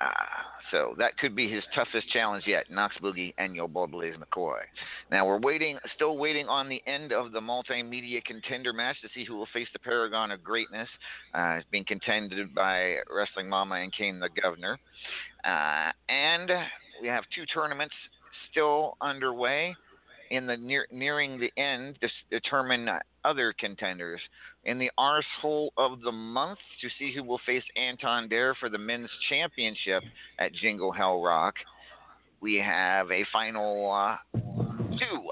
Uh, 0.00 0.06
so 0.70 0.94
that 0.98 1.16
could 1.18 1.36
be 1.36 1.50
his 1.50 1.62
toughest 1.74 2.10
challenge 2.12 2.44
yet, 2.46 2.70
Knox 2.70 2.96
Boogie 3.02 3.34
and 3.38 3.54
Yo 3.54 3.68
Blaze 3.68 4.14
McCoy. 4.16 4.60
Now 5.10 5.26
we're 5.26 5.38
waiting, 5.38 5.78
still 5.94 6.16
waiting 6.16 6.48
on 6.48 6.68
the 6.68 6.82
end 6.86 7.12
of 7.12 7.32
the 7.32 7.40
multimedia 7.40 8.24
contender 8.24 8.72
match 8.72 8.96
to 9.02 9.08
see 9.14 9.24
who 9.24 9.36
will 9.36 9.48
face 9.52 9.68
the 9.72 9.78
Paragon 9.78 10.30
of 10.30 10.42
Greatness. 10.42 10.88
Uh, 11.34 11.56
it's 11.58 11.66
being 11.70 11.84
contended 11.84 12.54
by 12.54 12.96
Wrestling 13.14 13.48
Mama 13.48 13.76
and 13.76 13.92
Kane 13.92 14.18
the 14.18 14.28
Governor. 14.40 14.78
Uh, 15.44 15.92
and 16.08 16.50
we 17.00 17.08
have 17.08 17.24
two 17.34 17.44
tournaments 17.46 17.94
still 18.50 18.96
underway. 19.00 19.74
In 20.30 20.46
the 20.46 20.56
near 20.56 20.86
nearing 20.90 21.38
the 21.38 21.52
end 21.60 21.98
to 22.00 22.08
determine 22.30 22.88
other 23.24 23.54
contenders 23.58 24.20
in 24.64 24.78
the 24.78 24.90
arsehole 24.98 25.68
of 25.76 26.00
the 26.02 26.12
month 26.12 26.58
to 26.80 26.88
see 26.98 27.12
who 27.14 27.22
will 27.22 27.40
face 27.46 27.62
Anton 27.76 28.28
Dare 28.28 28.54
for 28.54 28.68
the 28.68 28.78
men's 28.78 29.10
championship 29.28 30.02
at 30.38 30.52
Jingle 30.54 30.92
Hell 30.92 31.22
Rock. 31.22 31.54
We 32.40 32.56
have 32.56 33.10
a 33.10 33.24
final 33.32 33.90
uh, 33.90 34.38
two. 34.98 35.22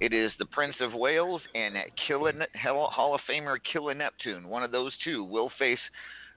It 0.00 0.12
is 0.12 0.32
the 0.38 0.46
Prince 0.46 0.76
of 0.80 0.92
Wales 0.92 1.42
and 1.54 1.76
Hall 2.06 3.14
of 3.14 3.20
Famer 3.28 3.58
Killa 3.72 3.94
Neptune. 3.94 4.48
One 4.48 4.62
of 4.62 4.72
those 4.72 4.92
two 5.04 5.24
will 5.24 5.50
face 5.58 5.78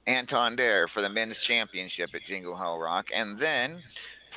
Anton 0.08 0.56
Dare 0.56 0.88
for 0.94 1.02
the 1.02 1.10
men's 1.10 1.36
championship 1.48 2.10
at 2.14 2.22
Jingle 2.28 2.56
Hell 2.56 2.78
Rock. 2.78 3.06
And 3.14 3.40
then 3.40 3.82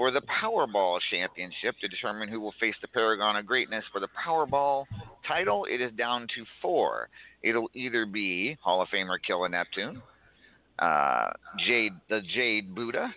for 0.00 0.10
the 0.10 0.22
Powerball 0.42 0.98
Championship 1.10 1.74
to 1.82 1.86
determine 1.86 2.30
who 2.30 2.40
will 2.40 2.54
face 2.58 2.74
the 2.80 2.88
Paragon 2.88 3.36
of 3.36 3.44
Greatness 3.44 3.84
for 3.92 4.00
the 4.00 4.08
Powerball 4.26 4.86
title, 5.28 5.66
it 5.70 5.82
is 5.82 5.92
down 5.92 6.22
to 6.22 6.44
four. 6.62 7.10
It'll 7.42 7.68
either 7.74 8.06
be 8.06 8.56
Hall 8.62 8.80
of 8.80 8.88
Famer 8.88 9.18
Killa 9.22 9.50
Neptune, 9.50 10.00
uh, 10.78 11.28
Jade, 11.66 11.92
the 12.08 12.22
Jade 12.34 12.74
Buddha, 12.74 13.12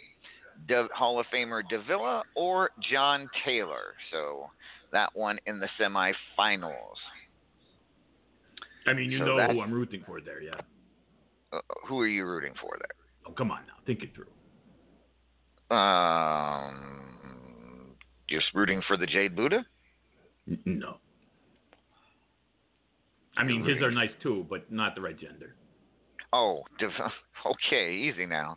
De, 0.67 0.89
Hall 0.93 1.21
of 1.21 1.25
Famer 1.33 1.61
Davila, 1.69 2.23
or 2.35 2.71
John 2.91 3.29
Taylor. 3.45 3.93
So 4.11 4.49
that 4.91 5.15
one 5.15 5.39
in 5.45 5.61
the 5.61 5.69
semifinals. 5.79 6.97
I 8.85 8.91
mean, 8.91 9.09
you 9.09 9.19
So 9.19 9.25
know 9.25 9.37
that- 9.37 9.51
who 9.51 9.61
I'm 9.61 9.71
rooting 9.71 10.03
for 10.05 10.19
there, 10.19 10.41
yeah. 10.41 10.59
Uh, 11.53 11.61
who 11.87 12.01
are 12.01 12.07
you 12.07 12.25
rooting 12.25 12.55
for 12.59 12.75
there? 12.77 13.05
Oh, 13.25 13.31
come 13.31 13.51
on 13.51 13.65
now, 13.67 13.75
think 13.85 14.03
it 14.03 14.13
through. 14.13 14.27
Um, 15.71 17.15
just 18.29 18.45
rooting 18.53 18.81
for 18.87 18.97
the 18.97 19.05
Jade 19.05 19.35
Buddha? 19.35 19.65
No. 20.65 20.97
I 23.35 23.43
mean, 23.43 23.63
his 23.65 23.81
are 23.81 23.91
nice 23.91 24.11
too, 24.21 24.45
but 24.49 24.71
not 24.71 24.95
the 24.95 25.01
right 25.01 25.19
gender. 25.19 25.55
Oh, 26.31 26.61
okay, 27.45 27.93
easy 27.93 28.25
now, 28.25 28.55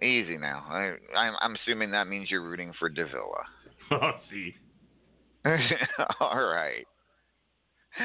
easy 0.00 0.36
now. 0.36 0.64
I, 0.68 0.94
I'm, 1.16 1.34
I'm 1.40 1.56
assuming 1.56 1.90
that 1.92 2.06
means 2.06 2.30
you're 2.30 2.48
rooting 2.48 2.72
for 2.78 2.88
Davila. 2.88 3.44
See, 4.30 4.54
All 6.20 6.44
right. 6.44 6.86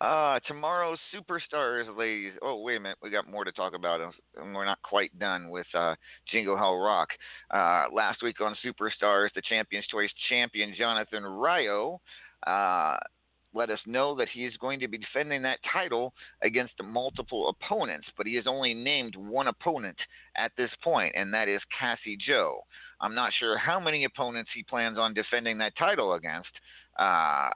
Uh, 0.00 0.38
tomorrow's 0.46 0.98
superstars, 1.12 1.84
ladies. 1.98 2.32
Oh, 2.40 2.62
wait 2.62 2.76
a 2.76 2.80
minute. 2.80 2.98
We 3.02 3.10
got 3.10 3.28
more 3.28 3.42
to 3.42 3.50
talk 3.50 3.74
about, 3.74 4.00
and 4.00 4.54
we're 4.54 4.64
not 4.64 4.80
quite 4.82 5.18
done 5.18 5.50
with 5.50 5.66
uh, 5.74 5.96
Jingle 6.30 6.56
Hell 6.56 6.76
Rock. 6.76 7.08
Uh, 7.52 7.86
last 7.92 8.22
week 8.22 8.40
on 8.40 8.56
Superstars, 8.64 9.30
the 9.34 9.42
Champions 9.48 9.86
Choice 9.88 10.10
champion 10.28 10.72
Jonathan 10.78 11.24
Ryo 11.24 12.00
uh, 12.46 12.96
let 13.54 13.70
us 13.70 13.80
know 13.86 14.14
that 14.16 14.28
he 14.32 14.44
is 14.44 14.56
going 14.58 14.78
to 14.80 14.88
be 14.88 14.98
defending 14.98 15.42
that 15.42 15.58
title 15.72 16.12
against 16.42 16.74
multiple 16.82 17.48
opponents, 17.48 18.06
but 18.16 18.26
he 18.26 18.36
has 18.36 18.46
only 18.46 18.74
named 18.74 19.16
one 19.16 19.48
opponent 19.48 19.96
at 20.36 20.52
this 20.56 20.70
point, 20.82 21.12
and 21.16 21.32
that 21.32 21.48
is 21.48 21.60
Cassie 21.76 22.18
Joe. 22.24 22.60
I'm 23.00 23.14
not 23.14 23.32
sure 23.38 23.58
how 23.58 23.80
many 23.80 24.04
opponents 24.04 24.50
he 24.54 24.62
plans 24.62 24.98
on 24.98 25.14
defending 25.14 25.58
that 25.58 25.76
title 25.76 26.14
against. 26.14 26.50
Uh, 26.98 27.48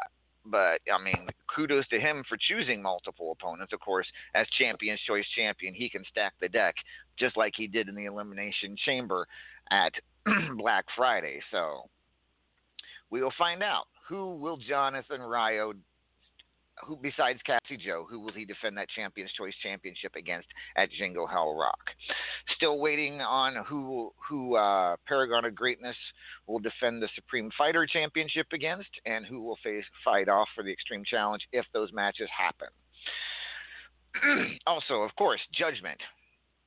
but 0.45 0.81
I 0.93 1.03
mean, 1.03 1.29
kudos 1.55 1.87
to 1.89 2.01
him 2.01 2.25
for 2.29 2.37
choosing 2.37 2.83
multiple 2.83 3.37
opponents. 3.39 3.73
Of 3.73 3.81
course, 3.81 4.07
as 4.35 4.47
Champions 4.59 5.01
Choice 5.07 5.27
champion, 5.37 5.75
he 5.75 5.89
can 5.89 6.05
stack 6.11 6.35
the 6.41 6.49
deck 6.49 6.75
just 7.19 7.37
like 7.37 7.55
he 7.57 7.67
did 7.67 7.89
in 7.89 7.95
the 7.95 8.07
Elimination 8.07 8.77
Chamber 8.85 9.27
at 9.71 9.93
Black 10.57 10.85
Friday. 10.97 11.41
So 11.51 11.83
we 13.11 13.23
will 13.23 13.33
find 13.39 13.63
out 13.63 13.85
who 14.09 14.35
will 14.37 14.57
Jonathan 14.57 15.21
Ryo 15.21 15.75
who 16.87 16.97
besides 16.97 17.41
Cassie 17.45 17.77
Joe, 17.77 18.07
who 18.09 18.21
will 18.21 18.33
he 18.33 18.45
defend 18.45 18.77
that 18.77 18.89
Champions 18.91 19.31
Choice 19.33 19.55
Championship 19.63 20.13
against 20.17 20.49
at 20.77 20.91
Jingle 20.91 21.27
Hell 21.27 21.55
Rock? 21.55 21.91
Still 22.57 22.79
waiting 22.79 23.21
on 23.21 23.65
who 23.67 24.13
who 24.29 24.57
uh, 24.57 24.97
Paragon 25.07 25.45
of 25.45 25.55
Greatness 25.55 25.97
will 26.47 26.59
defend 26.59 27.03
the 27.03 27.09
Supreme 27.15 27.51
Fighter 27.57 27.87
Championship 27.87 28.47
against, 28.53 28.91
and 29.07 29.27
who 29.27 29.43
will 29.43 29.59
face 29.63 29.85
fight 30.05 30.29
off 30.29 30.49
for 30.55 30.65
the 30.65 30.73
Extreme 30.73 31.05
Challenge 31.05 31.43
if 31.53 31.67
those 31.73 31.93
matches 31.93 32.29
happen. 32.37 32.69
also, 34.67 35.03
of 35.03 35.15
course, 35.17 35.41
Judgment. 35.53 35.99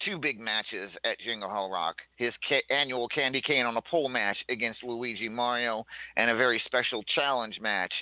Two 0.03 0.19
big 0.19 0.39
matches 0.39 0.91
at 1.05 1.17
Jingle 1.19 1.49
Hell 1.49 1.69
Rock. 1.69 1.95
His 2.17 2.33
ca- 2.47 2.63
annual 2.69 3.07
Candy 3.07 3.41
Cane 3.41 3.65
on 3.65 3.77
a 3.77 3.81
pole 3.81 4.09
match 4.09 4.37
against 4.49 4.83
Luigi 4.83 5.29
Mario, 5.29 5.85
and 6.17 6.29
a 6.29 6.35
very 6.35 6.61
special 6.65 7.01
challenge 7.15 7.59
match 7.61 7.93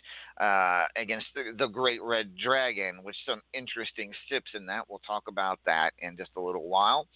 uh, 0.42 0.86
against 0.98 1.28
the, 1.36 1.54
the 1.58 1.68
Great 1.68 2.02
Red 2.02 2.36
Dragon, 2.36 3.04
with 3.04 3.16
some 3.28 3.42
interesting 3.54 4.12
sips 4.28 4.52
in 4.56 4.66
that. 4.66 4.86
We'll 4.90 5.02
talk 5.06 5.24
about 5.28 5.60
that 5.66 5.92
in 6.00 6.18
just 6.18 6.32
a 6.36 6.42
little 6.42 6.68
while. 6.68 7.08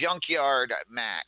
Junkyard 0.00 0.72
match. 0.90 1.22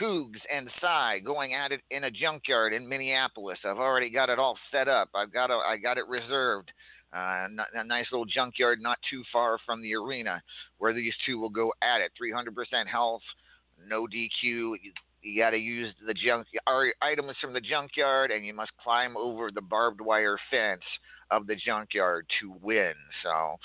Cougs 0.00 0.40
and 0.52 0.68
Cy 0.80 1.20
going 1.24 1.54
at 1.54 1.72
it 1.72 1.80
in 1.90 2.04
a 2.04 2.10
junkyard 2.10 2.74
in 2.74 2.86
Minneapolis. 2.86 3.58
I've 3.64 3.78
already 3.78 4.10
got 4.10 4.28
it 4.28 4.38
all 4.38 4.58
set 4.70 4.88
up. 4.88 5.08
I've 5.14 5.32
got 5.32 5.50
a, 5.50 5.54
I 5.54 5.78
got 5.78 5.96
it 5.96 6.06
reserved. 6.06 6.70
Uh, 7.14 7.46
a 7.74 7.84
nice 7.84 8.06
little 8.10 8.26
junkyard 8.26 8.80
not 8.80 8.98
too 9.08 9.22
far 9.32 9.58
from 9.64 9.80
the 9.80 9.94
arena 9.94 10.42
where 10.78 10.92
these 10.92 11.14
two 11.24 11.38
will 11.38 11.50
go 11.50 11.72
at 11.82 12.00
it. 12.00 12.12
300% 12.20 12.86
health, 12.86 13.22
no 13.88 14.06
DQ. 14.06 14.28
You, 14.42 14.76
you 15.22 15.40
got 15.40 15.50
to 15.50 15.58
use 15.58 15.92
the 16.06 16.14
junk 16.14 16.46
items 17.02 17.36
from 17.40 17.52
the 17.52 17.60
junkyard, 17.60 18.30
and 18.30 18.44
you 18.44 18.54
must 18.54 18.70
climb 18.82 19.16
over 19.16 19.50
the 19.50 19.60
barbed 19.60 20.00
wire 20.00 20.38
fence 20.50 20.82
of 21.30 21.46
the 21.46 21.56
junkyard 21.56 22.26
to 22.40 22.54
win. 22.62 22.92
So, 23.22 23.56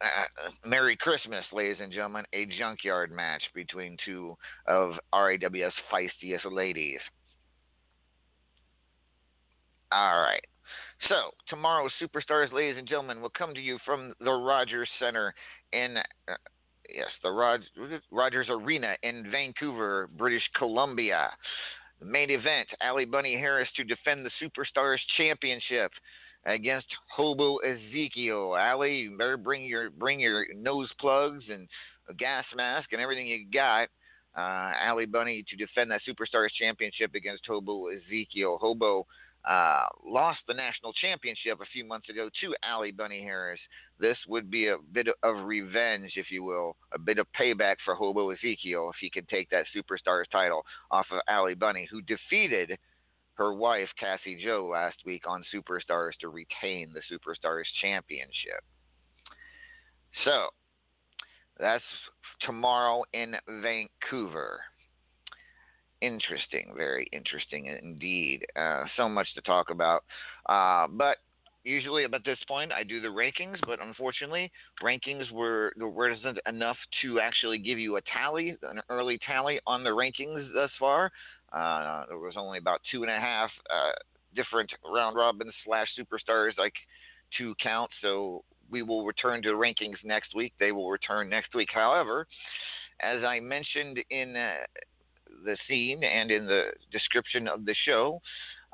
uh, 0.00 0.68
Merry 0.68 0.96
Christmas, 0.96 1.44
ladies 1.52 1.78
and 1.80 1.92
gentlemen. 1.92 2.24
A 2.32 2.46
junkyard 2.58 3.12
match 3.12 3.42
between 3.54 3.96
two 4.04 4.36
of 4.66 4.92
RAW's 5.12 5.72
feistiest 5.92 6.50
ladies. 6.50 7.00
All 9.92 10.20
right. 10.20 10.44
So, 11.08 11.30
tomorrow's 11.48 11.92
Superstars, 12.00 12.52
ladies 12.52 12.76
and 12.78 12.88
gentlemen, 12.88 13.20
will 13.20 13.30
come 13.30 13.52
to 13.52 13.60
you 13.60 13.78
from 13.84 14.14
the 14.20 14.30
Rogers 14.30 14.88
Center 14.98 15.34
in, 15.72 15.98
uh, 15.98 16.34
yes, 16.88 17.08
the 17.22 17.30
Rog- 17.30 17.60
Rogers 18.10 18.46
Arena 18.48 18.96
in 19.02 19.30
Vancouver, 19.30 20.08
British 20.16 20.42
Columbia. 20.56 21.30
The 22.00 22.06
main 22.06 22.30
event, 22.30 22.68
Ali 22.80 23.04
Bunny 23.04 23.34
Harris 23.34 23.68
to 23.76 23.84
defend 23.84 24.24
the 24.24 24.30
Superstars 24.42 24.98
Championship 25.18 25.92
against 26.46 26.86
Hobo 27.14 27.58
Ezekiel. 27.58 28.56
Ali, 28.58 28.96
you 29.00 29.18
better 29.18 29.36
bring 29.36 29.64
your 29.66 29.90
bring 29.90 30.20
your 30.20 30.46
nose 30.54 30.90
plugs 31.00 31.44
and 31.50 31.68
a 32.08 32.14
gas 32.14 32.44
mask 32.56 32.92
and 32.92 33.00
everything 33.00 33.26
you 33.26 33.46
got. 33.52 33.88
Uh, 34.36 34.72
Ali 34.88 35.06
Bunny 35.06 35.44
to 35.48 35.56
defend 35.56 35.90
that 35.90 36.00
Superstars 36.08 36.48
Championship 36.58 37.14
against 37.14 37.46
Hobo 37.46 37.88
Ezekiel. 37.88 38.58
Hobo 38.60 39.06
uh, 39.48 39.84
lost 40.04 40.40
the 40.48 40.54
national 40.54 40.92
championship 40.94 41.60
a 41.60 41.66
few 41.72 41.84
months 41.84 42.08
ago 42.08 42.30
to 42.40 42.54
Ali 42.68 42.92
Bunny 42.92 43.22
Harris. 43.22 43.60
This 43.98 44.16
would 44.26 44.50
be 44.50 44.68
a 44.68 44.76
bit 44.92 45.08
of 45.22 45.44
revenge, 45.44 46.12
if 46.16 46.30
you 46.30 46.42
will, 46.42 46.76
a 46.92 46.98
bit 46.98 47.18
of 47.18 47.26
payback 47.38 47.76
for 47.84 47.94
Hobo 47.94 48.30
Ezekiel 48.30 48.90
if 48.90 48.96
he 49.00 49.10
could 49.10 49.28
take 49.28 49.50
that 49.50 49.66
Superstars 49.74 50.24
title 50.32 50.64
off 50.90 51.06
of 51.10 51.20
Ali 51.28 51.54
Bunny, 51.54 51.86
who 51.90 52.00
defeated 52.02 52.78
her 53.34 53.52
wife 53.52 53.88
Cassie 53.98 54.40
Joe 54.42 54.70
last 54.72 54.96
week 55.04 55.24
on 55.26 55.44
Superstars 55.52 56.12
to 56.20 56.28
retain 56.28 56.92
the 56.92 57.02
Superstars 57.12 57.64
championship. 57.82 58.62
So 60.24 60.46
that's 61.58 61.84
tomorrow 62.40 63.02
in 63.12 63.34
Vancouver. 63.48 64.60
Interesting, 66.04 66.74
very 66.76 67.08
interesting 67.12 67.64
indeed. 67.64 68.44
Uh, 68.54 68.84
so 68.94 69.08
much 69.08 69.26
to 69.34 69.40
talk 69.40 69.70
about. 69.70 70.04
Uh, 70.46 70.86
but 70.86 71.16
usually 71.64 72.04
at 72.04 72.10
this 72.26 72.38
point 72.46 72.72
I 72.72 72.82
do 72.82 73.00
the 73.00 73.08
rankings, 73.08 73.56
but 73.66 73.80
unfortunately 73.80 74.52
rankings 74.82 75.30
were 75.32 75.72
there 75.76 75.88
wasn't 75.88 76.38
enough 76.46 76.76
to 77.00 77.20
actually 77.20 77.56
give 77.56 77.78
you 77.78 77.96
a 77.96 78.02
tally, 78.02 78.54
an 78.64 78.82
early 78.90 79.18
tally 79.26 79.60
on 79.66 79.82
the 79.82 79.88
rankings 79.88 80.52
thus 80.52 80.70
far. 80.78 81.10
Uh, 81.54 82.04
there 82.08 82.18
was 82.18 82.34
only 82.36 82.58
about 82.58 82.80
two 82.90 83.02
and 83.02 83.10
a 83.10 83.18
half 83.18 83.50
uh, 83.70 83.92
different 84.36 84.70
round 84.92 85.16
robin 85.16 85.50
slash 85.64 85.88
superstars 85.98 86.50
like 86.58 86.74
to 87.38 87.54
count. 87.62 87.90
So 88.02 88.44
we 88.70 88.82
will 88.82 89.06
return 89.06 89.40
to 89.44 89.52
rankings 89.52 90.04
next 90.04 90.34
week. 90.34 90.52
They 90.60 90.72
will 90.72 90.90
return 90.90 91.30
next 91.30 91.54
week. 91.54 91.70
However, 91.72 92.26
as 93.00 93.24
I 93.24 93.40
mentioned 93.40 94.00
in 94.10 94.36
uh, 94.36 94.52
the 95.44 95.56
scene 95.68 96.04
and 96.04 96.30
in 96.30 96.46
the 96.46 96.70
description 96.92 97.48
of 97.48 97.64
the 97.64 97.74
show, 97.84 98.20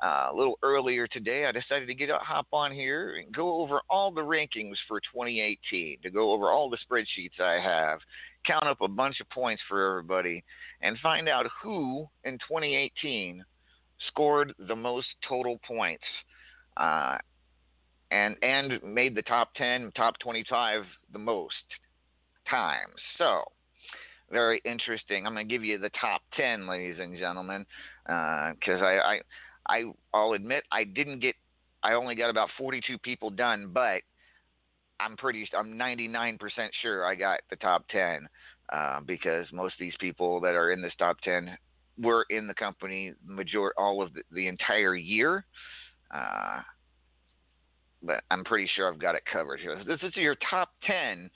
uh, 0.03 0.29
a 0.31 0.35
little 0.35 0.57
earlier 0.63 1.07
today, 1.07 1.45
I 1.45 1.51
decided 1.51 1.85
to 1.87 1.93
get 1.93 2.09
a 2.09 2.17
hop 2.17 2.47
on 2.51 2.71
here 2.71 3.17
and 3.17 3.33
go 3.33 3.61
over 3.61 3.81
all 3.89 4.11
the 4.11 4.21
rankings 4.21 4.75
for 4.87 4.99
2018, 4.99 5.99
to 6.01 6.09
go 6.09 6.31
over 6.31 6.49
all 6.49 6.69
the 6.69 6.77
spreadsheets 6.77 7.39
I 7.39 7.61
have, 7.61 7.99
count 8.45 8.65
up 8.65 8.81
a 8.81 8.87
bunch 8.87 9.21
of 9.21 9.29
points 9.29 9.61
for 9.69 9.91
everybody, 9.91 10.43
and 10.81 10.97
find 10.99 11.29
out 11.29 11.45
who 11.61 12.07
in 12.23 12.33
2018 12.39 13.43
scored 14.07 14.53
the 14.67 14.75
most 14.75 15.07
total 15.27 15.59
points 15.67 16.03
uh, 16.77 17.17
and 18.09 18.35
and 18.41 18.81
made 18.83 19.15
the 19.15 19.21
top 19.21 19.53
10, 19.55 19.91
top 19.95 20.17
25 20.19 20.83
the 21.13 21.19
most 21.19 21.53
times. 22.49 22.95
So 23.17 23.43
very 24.31 24.61
interesting. 24.65 25.25
I'm 25.25 25.33
going 25.33 25.47
to 25.47 25.53
give 25.53 25.63
you 25.63 25.77
the 25.77 25.91
top 25.99 26.21
10, 26.35 26.67
ladies 26.67 26.97
and 26.99 27.17
gentlemen, 27.17 27.65
because 28.05 28.81
I, 28.81 28.97
I 28.97 29.19
I 29.67 29.83
I'll 30.13 30.33
admit 30.33 30.63
I 30.71 30.83
didn't 30.83 31.19
get 31.19 31.35
I 31.83 31.93
only 31.93 32.15
got 32.15 32.29
about 32.29 32.49
42 32.57 32.97
people 32.99 33.29
done, 33.29 33.71
but 33.73 34.01
I'm 34.99 35.17
pretty 35.17 35.47
I'm 35.57 35.73
99% 35.73 36.37
sure 36.81 37.05
I 37.05 37.15
got 37.15 37.39
the 37.49 37.55
top 37.55 37.87
10 37.89 38.27
uh, 38.71 38.99
because 39.05 39.45
most 39.51 39.73
of 39.73 39.79
these 39.79 39.93
people 39.99 40.39
that 40.41 40.55
are 40.55 40.71
in 40.71 40.81
this 40.81 40.93
top 40.97 41.19
10 41.21 41.57
were 41.97 42.25
in 42.29 42.47
the 42.47 42.53
company 42.53 43.13
major 43.25 43.73
all 43.77 44.01
of 44.01 44.13
the, 44.13 44.21
the 44.31 44.47
entire 44.47 44.95
year. 44.95 45.45
Uh, 46.13 46.61
but 48.03 48.23
I'm 48.31 48.43
pretty 48.43 48.69
sure 48.75 48.91
I've 48.91 48.99
got 48.99 49.15
it 49.15 49.23
covered 49.31 49.59
here. 49.59 49.81
This 49.85 49.99
is 50.03 50.15
your 50.15 50.35
top 50.49 50.69
10 50.85 51.29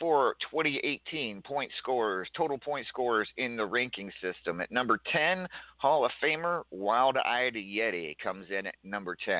for 0.00 0.34
2018 0.50 1.42
point 1.42 1.70
scorers, 1.78 2.28
total 2.36 2.58
point 2.58 2.86
scorers 2.88 3.28
in 3.36 3.56
the 3.56 3.66
ranking 3.66 4.10
system. 4.20 4.60
At 4.60 4.72
number 4.72 4.98
10, 5.12 5.46
Hall 5.76 6.04
of 6.04 6.10
Famer 6.22 6.62
Wild 6.70 7.18
Eyed 7.18 7.54
Yeti 7.54 8.16
comes 8.20 8.46
in 8.50 8.66
at 8.66 8.74
number 8.82 9.16
10. 9.24 9.36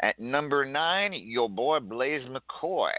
At 0.00 0.20
number 0.20 0.64
9, 0.66 1.14
your 1.14 1.48
boy 1.48 1.80
Blaze 1.80 2.28
McCoy. 2.28 2.92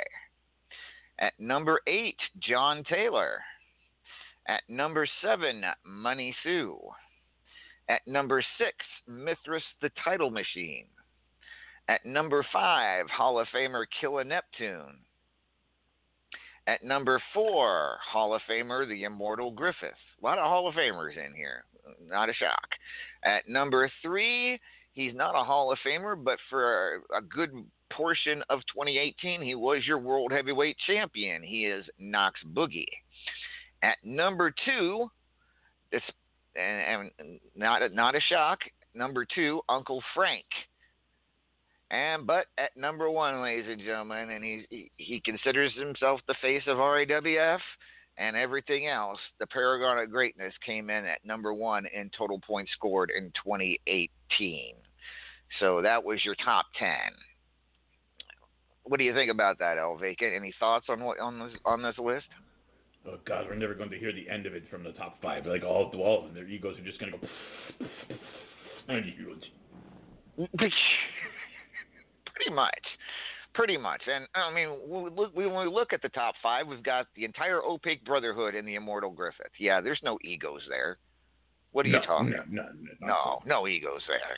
At 1.19 1.33
number 1.39 1.79
8, 1.87 2.15
John 2.39 2.83
Taylor. 2.89 3.39
At 4.47 4.63
number 4.67 5.07
7, 5.21 5.63
Money 5.85 6.35
Sue. 6.43 6.79
At 7.87 8.05
number 8.07 8.43
6, 8.57 8.71
Mithras 9.07 9.63
the 9.81 9.91
Title 10.03 10.31
Machine. 10.31 10.87
At 11.87 12.05
number 12.05 12.43
5, 12.51 13.07
Hall 13.09 13.39
of 13.39 13.47
Famer 13.53 13.85
Killer 14.01 14.23
Neptune. 14.23 14.97
At 16.67 16.83
number 16.83 17.21
four, 17.33 17.97
Hall 18.11 18.33
of 18.33 18.41
Famer, 18.49 18.87
the 18.87 19.03
immortal 19.03 19.51
Griffith. 19.51 19.91
A 20.21 20.25
lot 20.25 20.39
of 20.39 20.45
Hall 20.45 20.67
of 20.67 20.75
Famers 20.75 21.15
in 21.15 21.33
here. 21.35 21.63
Not 22.09 22.29
a 22.29 22.33
shock. 22.33 22.67
At 23.23 23.47
number 23.47 23.89
three, 24.01 24.59
he's 24.93 25.13
not 25.13 25.39
a 25.39 25.43
Hall 25.43 25.71
of 25.71 25.77
Famer, 25.85 26.21
but 26.21 26.39
for 26.49 27.01
a 27.15 27.21
good 27.21 27.51
portion 27.91 28.43
of 28.49 28.61
2018, 28.73 29.41
he 29.41 29.53
was 29.53 29.85
your 29.85 29.99
world 29.99 30.31
heavyweight 30.31 30.77
champion. 30.87 31.43
He 31.43 31.65
is 31.65 31.85
Knox 31.99 32.39
Boogie. 32.53 32.85
At 33.83 33.97
number 34.03 34.53
two, 34.65 35.11
this 35.91 36.01
and, 36.55 37.11
and 37.19 37.39
not 37.55 37.81
not 37.93 38.15
a 38.15 38.21
shock. 38.21 38.59
Number 38.93 39.25
two, 39.25 39.61
Uncle 39.69 40.01
Frank. 40.15 40.45
And 41.91 42.25
but 42.25 42.47
at 42.57 42.75
number 42.75 43.09
one, 43.09 43.41
ladies 43.41 43.65
and 43.69 43.79
gentlemen, 43.79 44.31
and 44.31 44.43
he 44.43 44.65
he, 44.69 44.91
he 44.97 45.21
considers 45.23 45.71
himself 45.77 46.19
the 46.27 46.35
face 46.41 46.63
of 46.67 46.77
RAWF 46.77 47.59
and 48.17 48.35
everything 48.35 48.87
else. 48.87 49.19
The 49.39 49.47
Paragon 49.47 49.99
of 49.99 50.09
Greatness 50.09 50.53
came 50.65 50.89
in 50.89 51.05
at 51.05 51.23
number 51.23 51.53
one 51.53 51.85
in 51.93 52.09
total 52.17 52.39
points 52.39 52.71
scored 52.73 53.11
in 53.15 53.31
2018. 53.43 54.75
So 55.59 55.81
that 55.81 56.03
was 56.03 56.23
your 56.25 56.35
top 56.43 56.65
ten. 56.79 57.13
What 58.83 58.97
do 58.97 59.03
you 59.03 59.13
think 59.13 59.31
about 59.31 59.59
that, 59.59 59.77
El 59.77 59.99
Any 60.01 60.53
thoughts 60.59 60.87
on 60.89 61.03
what 61.03 61.19
on 61.19 61.39
this 61.39 61.53
on 61.65 61.83
this 61.83 61.97
list? 61.97 62.27
Oh 63.07 63.19
God, 63.27 63.45
we're 63.47 63.55
never 63.55 63.75
going 63.75 63.91
to 63.91 63.99
hear 63.99 64.11
the 64.11 64.27
end 64.27 64.47
of 64.47 64.55
it 64.55 64.63
from 64.71 64.83
the 64.83 64.91
top 64.93 65.21
five. 65.21 65.45
Like 65.45 65.63
all, 65.63 65.91
all 65.95 66.19
of 66.19 66.25
them, 66.25 66.33
their 66.33 66.47
egos 66.47 66.77
are 66.79 66.83
just 66.83 66.99
going 66.99 67.11
to 67.11 67.17
go. 67.19 67.27
And 68.87 69.03
Pretty 72.45 72.55
much. 72.55 72.85
Pretty 73.53 73.77
much. 73.77 74.01
And 74.07 74.27
I 74.35 74.53
mean, 74.53 74.69
when 74.85 75.03
we 75.03 75.09
look, 75.09 75.35
when 75.35 75.55
we 75.55 75.65
look 75.65 75.93
at 75.93 76.01
the 76.01 76.09
top 76.09 76.35
five, 76.43 76.67
we've 76.67 76.83
got 76.83 77.07
the 77.15 77.23
entire 77.25 77.63
Opaque 77.63 78.03
Brotherhood 78.05 78.53
and 78.53 78.67
the 78.67 78.75
Immortal 78.75 79.11
Griffith. 79.11 79.51
Yeah, 79.59 79.81
there's 79.81 80.01
no 80.03 80.19
egos 80.23 80.61
there. 80.69 80.97
What 81.71 81.85
are 81.85 81.89
no, 81.89 81.99
you 81.99 82.05
talking 82.05 82.29
no, 82.31 82.37
about? 82.37 82.49
no, 82.51 82.63
no, 83.01 83.07
No, 83.07 83.41
no 83.45 83.67
egos 83.67 84.01
there. 84.07 84.37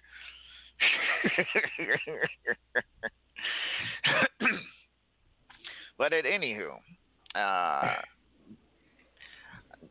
but 5.97 6.13
at 6.13 6.25
anywho, 6.25 6.75
uh, 7.35 7.95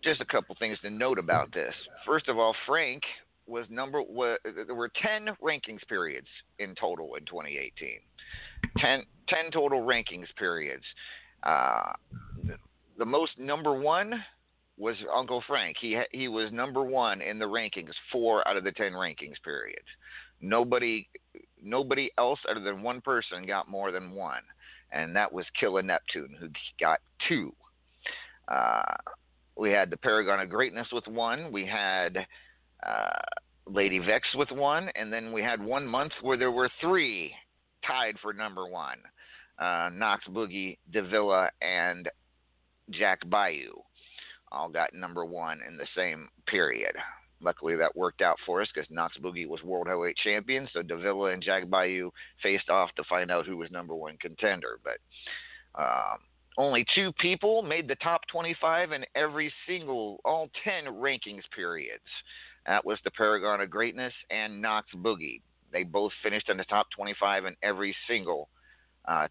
just 0.03 0.21
a 0.21 0.25
couple 0.25 0.55
things 0.59 0.79
to 0.83 0.91
note 0.91 1.19
about 1.19 1.53
this. 1.53 1.75
First 2.07 2.29
of 2.29 2.39
all, 2.39 2.55
Frank 2.67 3.03
was 3.47 3.67
number 3.71 4.03
was, 4.03 4.39
there 4.45 4.75
were 4.75 4.91
10 5.03 5.35
rankings 5.43 5.87
periods 5.89 6.27
in 6.59 6.75
total 6.75 7.15
in 7.15 7.25
2018 7.25 8.01
10, 8.79 9.03
10 9.29 9.51
total 9.53 9.81
rankings 9.83 10.27
periods. 10.37 10.85
Uh, 11.43 11.93
the 12.99 13.05
most 13.05 13.39
number 13.39 13.75
one 13.75 14.13
was 14.79 14.97
uncle 15.15 15.43
frank. 15.47 15.77
He 15.81 15.99
he 16.13 16.29
was 16.29 16.51
number 16.53 16.83
one 16.83 17.23
in 17.23 17.39
the 17.39 17.45
rankings 17.45 17.93
four 18.11 18.47
out 18.47 18.57
of 18.57 18.65
the 18.65 18.73
10 18.73 18.93
rankings 18.93 19.41
periods. 19.45 19.87
Nobody 20.41 21.09
nobody 21.63 22.11
else 22.19 22.39
other 22.51 22.61
than 22.61 22.83
one 22.83 23.01
person 23.01 23.47
got 23.47 23.69
more 23.69 23.91
than 23.93 24.13
one 24.13 24.43
and 24.93 25.15
that 25.17 25.33
was 25.33 25.45
killer 25.59 25.83
neptune 25.83 26.35
who 26.39 26.49
got 26.81 27.01
two. 27.29 27.53
Uh, 28.49 28.95
we 29.57 29.71
had 29.71 29.91
the 29.91 29.97
paragon 29.97 30.41
of 30.41 30.49
greatness 30.49 30.89
with 30.93 31.07
one. 31.07 31.51
We 31.51 31.67
had 31.67 32.27
uh, 32.85 33.09
Lady 33.67 34.01
Vexx 34.01 34.35
with 34.35 34.51
one, 34.51 34.91
and 34.95 35.13
then 35.13 35.33
we 35.33 35.43
had 35.43 35.63
one 35.63 35.87
month 35.87 36.13
where 36.23 36.37
there 36.37 36.53
were 36.53 36.71
three 36.81 37.33
tied 37.87 38.17
for 38.21 38.33
number 38.33 38.67
one 38.67 38.99
uh, 39.59 39.91
Knox 39.93 40.25
Boogie, 40.29 40.79
Davila, 40.93 41.51
and 41.63 42.09
Jack 42.91 43.21
Bayou 43.29 43.73
all 44.53 44.69
got 44.69 44.95
number 44.95 45.25
one 45.25 45.61
in 45.67 45.77
the 45.77 45.87
same 45.97 46.29
period. 46.47 46.95
Luckily, 47.41 47.77
that 47.77 47.95
worked 47.95 48.23
out 48.23 48.37
for 48.47 48.63
us 48.63 48.69
because 48.73 48.89
Knox 48.91 49.17
Boogie 49.19 49.47
was 49.47 49.63
world 49.63 49.89
heavyweight 49.89 50.17
champion, 50.17 50.69
so 50.73 50.83
Davila 50.83 51.33
and 51.33 51.43
Jack 51.43 51.69
Bayou 51.69 52.11
faced 52.43 52.71
off 52.71 52.91
to 52.97 53.05
find 53.05 53.31
out 53.31 53.47
who 53.47 53.57
was 53.57 53.71
number 53.71 53.95
one 53.95 54.17
contender. 54.19 54.79
But 54.83 55.81
um, 55.81 56.19
only 56.57 56.87
two 56.95 57.13
people 57.21 57.63
made 57.63 57.89
the 57.89 57.97
top 57.97 58.23
25 58.33 58.93
in 58.93 59.05
every 59.15 59.53
single, 59.69 60.21
all 60.25 60.49
10 60.65 60.85
rankings 60.95 61.43
periods. 61.55 62.05
That 62.67 62.85
was 62.85 62.99
the 63.05 63.11
Paragon 63.13 63.61
of 63.61 63.71
Greatness 63.71 64.13
and 64.31 64.61
Knox 64.61 64.89
Boogie. 64.97 65.41
They 65.73 65.85
both 65.85 66.13
finished 66.23 66.49
in 66.49 66.57
the 66.57 66.65
top 66.65 66.87
25 66.97 67.47
in 67.47 67.57
every 67.63 67.95
single 68.09 68.49
uh, 69.07 69.29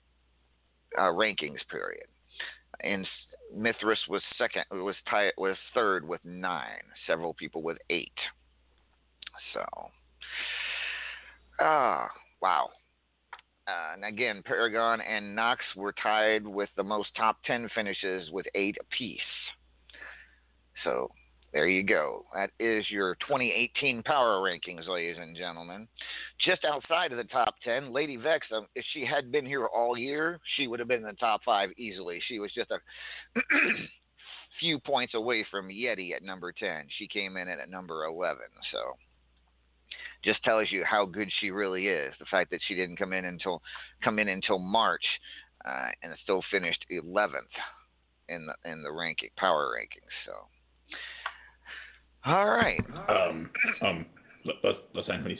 uh, 0.97 1.01
rankings 1.01 1.59
period. 1.69 2.05
And 2.81 3.07
Mithras 3.53 3.99
was 4.09 4.21
second, 4.37 4.63
was 4.71 4.95
tied, 5.09 5.33
was 5.37 5.57
third 5.73 6.07
with 6.07 6.23
nine. 6.23 6.81
Several 7.07 7.33
people 7.33 7.61
with 7.61 7.77
eight. 7.89 8.13
So, 9.53 9.65
ah, 11.59 12.09
wow. 12.41 12.69
Uh, 13.67 13.93
and 13.95 14.05
again, 14.05 14.43
Paragon 14.45 15.01
and 15.01 15.35
Knox 15.35 15.61
were 15.75 15.93
tied 16.01 16.45
with 16.45 16.69
the 16.77 16.83
most 16.83 17.09
top 17.15 17.37
10 17.45 17.69
finishes 17.73 18.29
with 18.31 18.45
eight 18.53 18.77
apiece. 18.79 19.19
So 20.83 21.09
there 21.55 21.67
you 21.67 21.83
go. 21.83 22.25
That 22.33 22.51
is 22.59 22.83
your 22.89 23.15
2018 23.21 24.03
power 24.03 24.41
rankings, 24.41 24.89
ladies 24.89 25.15
and 25.17 25.37
gentlemen. 25.37 25.87
Just 26.45 26.65
outside 26.65 27.13
of 27.13 27.17
the 27.17 27.23
top 27.23 27.55
10, 27.63 27.93
Lady 27.93 28.17
Vexx, 28.17 28.41
um, 28.53 28.67
if 28.75 28.83
she 28.91 29.05
had 29.05 29.31
been 29.31 29.45
here 29.45 29.65
all 29.67 29.97
year, 29.97 30.41
she 30.57 30.67
would 30.67 30.79
have 30.79 30.89
been 30.89 30.99
in 30.99 31.07
the 31.07 31.13
top 31.13 31.39
five 31.45 31.69
easily. 31.77 32.19
She 32.27 32.39
was 32.39 32.51
just 32.53 32.71
a 32.71 33.39
few 34.59 34.79
points 34.79 35.13
away 35.13 35.45
from 35.49 35.69
Yeti 35.69 36.13
at 36.13 36.23
number 36.23 36.51
10. 36.51 36.87
She 36.97 37.07
came 37.07 37.37
in 37.37 37.47
at 37.47 37.69
number 37.69 38.03
11. 38.03 38.41
So 38.73 38.97
just 40.25 40.43
tells 40.43 40.69
you 40.73 40.83
how 40.83 41.05
good 41.05 41.29
she 41.39 41.51
really 41.51 41.87
is. 41.87 42.13
The 42.19 42.25
fact 42.25 42.51
that 42.51 42.59
she 42.67 42.75
didn't 42.75 42.97
come 42.97 43.13
in 43.13 43.23
until 43.23 43.61
come 44.03 44.19
in 44.19 44.27
until 44.27 44.59
March 44.59 45.05
uh, 45.63 45.87
and 46.03 46.11
still 46.21 46.43
finished 46.51 46.85
11th 46.91 47.39
in 48.27 48.45
the 48.45 48.69
in 48.69 48.83
the 48.83 48.91
ranking 48.91 49.29
power 49.37 49.77
rankings. 49.79 50.11
So, 50.25 50.33
all 52.25 52.45
right, 52.45 52.79
Um, 53.09 53.49
um, 53.81 54.05
Los, 54.45 54.75
Los 54.93 55.09
Angeles. 55.09 55.39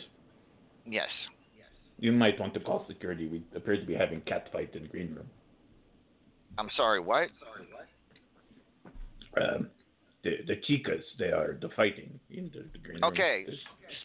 yes, 0.86 1.10
Yes. 1.58 1.68
You 2.00 2.12
might 2.12 2.40
want 2.40 2.54
to 2.56 2.60
call 2.60 2.86
security. 2.88 3.28
We 3.28 3.44
appear 3.56 3.78
to 3.78 3.86
be 3.86 3.94
having 3.96 4.22
cat 4.22 4.50
fight 4.52 4.74
in 4.76 4.84
the 4.84 4.90
green 4.90 5.14
room. 5.16 5.30
I'm 6.58 6.70
sorry. 6.78 7.00
What? 7.00 7.30
Sorry, 7.40 7.68
what? 7.74 9.44
Um, 9.44 9.70
the 10.24 10.38
the 10.48 10.56
chicas, 10.68 11.04
they 11.20 11.32
are 11.32 11.58
the 11.62 11.70
fighting 11.76 12.20
in 12.30 12.50
the, 12.54 12.64
the 12.72 12.80
green 12.80 13.02
room. 13.02 13.12
Okay, 13.12 13.46
just 13.48 13.62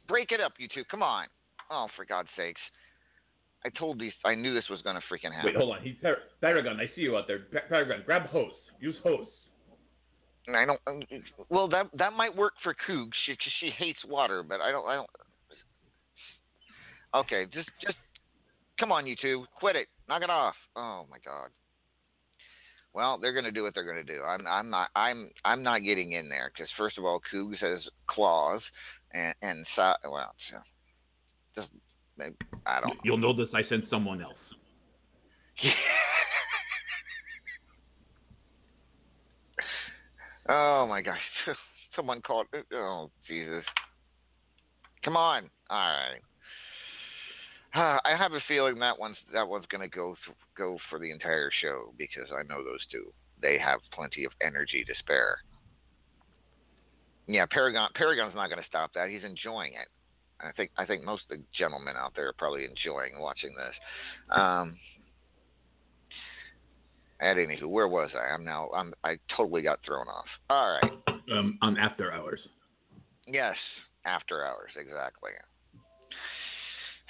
break 0.08 0.32
it 0.32 0.40
up, 0.40 0.52
you 0.58 0.68
two. 0.74 0.84
Come 0.90 1.02
on. 1.02 1.26
Oh, 1.70 1.86
for 1.96 2.04
God's 2.04 2.28
sakes! 2.36 2.60
I 3.64 3.68
told 3.78 4.00
these. 4.00 4.12
I 4.24 4.34
knew 4.34 4.52
this 4.54 4.68
was 4.68 4.82
gonna 4.82 5.00
freaking 5.10 5.32
happen. 5.32 5.46
Wait, 5.52 5.56
hold 5.56 5.76
on. 5.76 5.82
He's 5.82 5.94
Par- 6.02 6.18
Paragon. 6.40 6.80
I 6.80 6.86
see 6.94 7.02
you 7.02 7.16
out 7.16 7.26
there. 7.28 7.40
Pa- 7.52 7.68
Paragon, 7.68 8.02
grab 8.04 8.26
hose. 8.26 8.52
Use 8.80 8.96
hose. 9.04 9.28
And 10.46 10.56
I 10.56 10.64
don't. 10.66 10.80
um, 10.86 11.02
Well, 11.48 11.68
that 11.68 11.86
that 11.98 12.12
might 12.12 12.34
work 12.34 12.54
for 12.62 12.74
Coog. 12.88 13.10
She 13.26 13.36
she 13.60 13.70
hates 13.70 14.00
water, 14.06 14.42
but 14.42 14.60
I 14.60 14.70
don't. 14.70 14.86
I 14.88 14.94
don't. 14.96 15.10
Okay, 17.14 17.44
just 17.52 17.68
just 17.84 17.96
Come 18.80 18.90
on, 18.92 19.06
you 19.06 19.14
two, 19.20 19.44
quit 19.58 19.76
it, 19.76 19.88
knock 20.08 20.22
it 20.22 20.30
off. 20.30 20.54
Oh 20.74 21.04
my 21.10 21.18
God. 21.22 21.50
Well, 22.94 23.18
they're 23.18 23.34
going 23.34 23.44
to 23.44 23.52
do 23.52 23.62
what 23.62 23.74
they're 23.74 23.84
going 23.84 24.04
to 24.04 24.12
do. 24.12 24.22
I'm 24.22 24.46
I'm 24.46 24.70
not 24.70 24.88
I'm 24.96 25.30
I'm 25.44 25.62
not 25.62 25.84
getting 25.84 26.12
in 26.12 26.30
there 26.30 26.50
because 26.52 26.70
first 26.78 26.96
of 26.96 27.04
all, 27.04 27.20
Cougs 27.32 27.58
has 27.58 27.80
claws, 28.08 28.62
and 29.12 29.34
and 29.42 29.66
so, 29.76 29.92
well, 30.10 30.34
so, 30.50 30.56
just 31.54 31.68
I 32.66 32.80
don't. 32.80 32.98
You'll 33.04 33.18
notice 33.18 33.48
I 33.54 33.68
sent 33.68 33.84
someone 33.90 34.22
else. 34.22 34.32
oh 40.50 40.86
my 40.88 41.00
gosh! 41.00 41.18
Someone 41.96 42.20
called. 42.20 42.46
Oh 42.74 43.10
Jesus! 43.26 43.64
Come 45.04 45.16
on! 45.16 45.48
All 45.70 45.78
right. 45.78 46.20
I 47.72 48.16
have 48.18 48.32
a 48.32 48.40
feeling 48.48 48.78
that 48.80 48.98
one's 48.98 49.16
that 49.32 49.46
one's 49.46 49.66
going 49.66 49.88
to 49.88 49.96
go 49.96 50.16
th- 50.26 50.36
go 50.56 50.76
for 50.88 50.98
the 50.98 51.10
entire 51.10 51.50
show 51.62 51.92
because 51.96 52.28
I 52.36 52.42
know 52.42 52.64
those 52.64 52.84
two. 52.90 53.12
They 53.40 53.58
have 53.58 53.80
plenty 53.92 54.24
of 54.24 54.32
energy 54.42 54.84
to 54.84 54.92
spare. 54.98 55.38
Yeah, 57.28 57.46
Paragon 57.48 57.90
Paragon's 57.94 58.34
not 58.34 58.48
going 58.48 58.60
to 58.60 58.68
stop 58.68 58.92
that. 58.94 59.08
He's 59.08 59.22
enjoying 59.22 59.74
it. 59.74 59.88
I 60.40 60.52
think 60.52 60.70
I 60.76 60.84
think 60.84 61.04
most 61.04 61.22
of 61.30 61.38
the 61.38 61.44
gentlemen 61.56 61.94
out 61.96 62.12
there 62.16 62.28
are 62.28 62.34
probably 62.36 62.64
enjoying 62.64 63.20
watching 63.20 63.54
this. 63.54 63.74
Um, 64.36 64.76
at 67.20 67.36
anywho, 67.36 67.66
where 67.66 67.88
was 67.88 68.10
I? 68.14 68.32
I'm 68.32 68.44
now 68.44 68.68
I'm 68.74 68.92
I 69.04 69.18
totally 69.36 69.62
got 69.62 69.80
thrown 69.84 70.08
off. 70.08 70.26
All 70.48 70.78
right. 70.82 70.92
Um, 71.32 71.58
on 71.62 71.76
after 71.78 72.12
hours. 72.12 72.40
Yes, 73.26 73.56
after 74.04 74.44
hours, 74.44 74.70
exactly. 74.76 75.30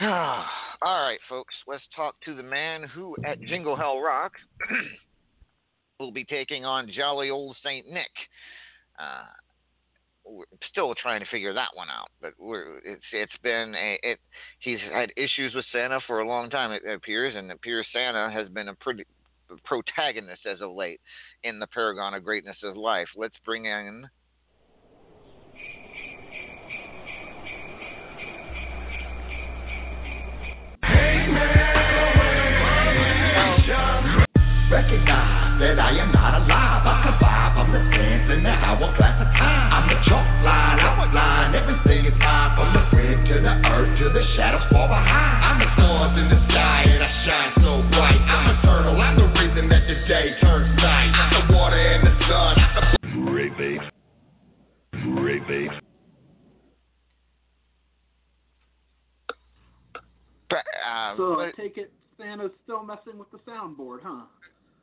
All 0.03 0.47
right, 0.83 1.19
folks, 1.29 1.55
let's 1.67 1.83
talk 1.95 2.15
to 2.25 2.35
the 2.35 2.43
man 2.43 2.85
who 2.95 3.15
at 3.25 3.41
Jingle 3.43 3.77
Hell 3.77 4.01
Rock 4.01 4.33
will 5.99 6.13
be 6.13 6.25
taking 6.25 6.65
on 6.65 6.91
jolly 6.95 7.31
old 7.31 7.57
Saint 7.63 7.87
Nick. 7.87 8.11
Uh, 8.99 9.25
we're 10.25 10.45
still 10.71 10.95
trying 10.95 11.21
to 11.21 11.27
figure 11.31 11.53
that 11.55 11.69
one 11.75 11.89
out, 11.89 12.09
but 12.21 12.33
we're, 12.39 12.79
it's 12.79 13.03
it's 13.13 13.33
been 13.43 13.75
a 13.75 13.99
it. 14.03 14.19
He's 14.61 14.79
had 14.93 15.13
issues 15.17 15.55
with 15.55 15.65
Santa 15.73 16.01
for 16.07 16.21
a 16.21 16.29
long 16.29 16.51
time, 16.51 16.73
it 16.73 16.83
appears, 16.87 17.35
and 17.37 17.51
it 17.51 17.55
appears 17.55 17.87
Santa 17.93 18.31
has 18.31 18.49
been 18.49 18.69
a 18.69 18.75
pretty 18.75 19.05
protagonist 19.65 20.47
as 20.47 20.61
of 20.61 20.73
late 20.73 21.01
in 21.43 21.59
the 21.59 21.67
Paragon 21.67 22.15
of 22.15 22.25
Greatness 22.25 22.57
of 22.63 22.77
Life. 22.77 23.09
Let's 23.17 23.37
bring 23.45 23.65
in 23.67 24.09
Recognize 34.71 35.59
that 35.59 35.83
I 35.83 35.91
am 35.99 36.13
not 36.15 36.41
alive. 36.41 36.87
I 36.87 36.95
survive. 37.03 37.59
I'm 37.59 37.73
the 37.75 37.83
in 38.31 38.43
the 38.47 38.55
of 39.19 39.29
time. 39.35 39.67
I'm 39.75 39.87
the 39.91 39.99
chalk 40.07 40.27
line, 40.47 40.79
outline. 40.79 41.55
Everything 41.59 42.07
is. 42.07 42.15
From 42.55 42.73
the 42.73 42.83
to 43.29 43.35
the 43.43 43.55
earth 43.67 43.99
to 43.99 44.07
the 44.15 44.23
shadows 44.37 44.63
far 44.71 44.87
behind. 44.87 45.43
I'm 45.43 45.59
the 45.59 45.71
in 46.19 46.27
the 46.31 46.40
Great 55.51 55.69
bait. 55.69 55.81
uh, 60.53 61.17
So 61.17 61.41
I 61.41 61.51
take 61.57 61.77
it 61.77 61.93
Santa's 62.19 62.53
still 62.65 62.85
messing 62.85 63.19
with 63.19 63.31
the 63.31 63.39
soundboard, 63.39 64.01
huh? 64.03 64.25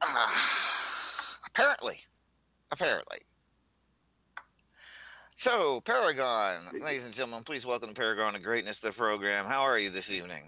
Uh, 0.01 0.05
apparently. 1.53 1.95
Apparently. 2.71 3.19
So, 5.43 5.81
Paragon, 5.85 6.65
ladies 6.83 7.03
and 7.05 7.13
gentlemen, 7.13 7.43
please 7.45 7.63
welcome 7.63 7.93
Paragon 7.93 8.35
of 8.35 8.43
Greatness, 8.43 8.75
the 8.83 8.91
program. 8.91 9.45
How 9.45 9.61
are 9.61 9.77
you 9.79 9.91
this 9.91 10.03
evening? 10.09 10.43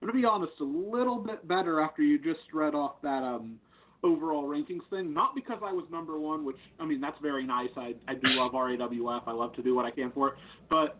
I'm 0.00 0.08
gonna 0.08 0.18
be 0.18 0.24
honest, 0.24 0.52
a 0.60 0.64
little 0.64 1.18
bit 1.18 1.46
better 1.48 1.80
after 1.80 2.02
you 2.02 2.18
just 2.18 2.52
read 2.52 2.74
off 2.74 3.02
that 3.02 3.22
um 3.22 3.58
overall 4.04 4.44
rankings 4.44 4.88
thing. 4.90 5.12
Not 5.12 5.34
because 5.34 5.58
I 5.64 5.72
was 5.72 5.84
number 5.90 6.18
one, 6.18 6.44
which 6.44 6.58
I 6.78 6.84
mean 6.84 7.00
that's 7.00 7.18
very 7.20 7.44
nice. 7.44 7.70
I 7.76 7.94
I 8.06 8.14
do 8.14 8.28
love 8.28 8.52
RAWF. 8.52 9.22
I 9.26 9.32
love 9.32 9.54
to 9.54 9.62
do 9.62 9.74
what 9.74 9.84
I 9.84 9.90
can 9.90 10.12
for 10.12 10.28
it. 10.28 10.34
But 10.70 10.96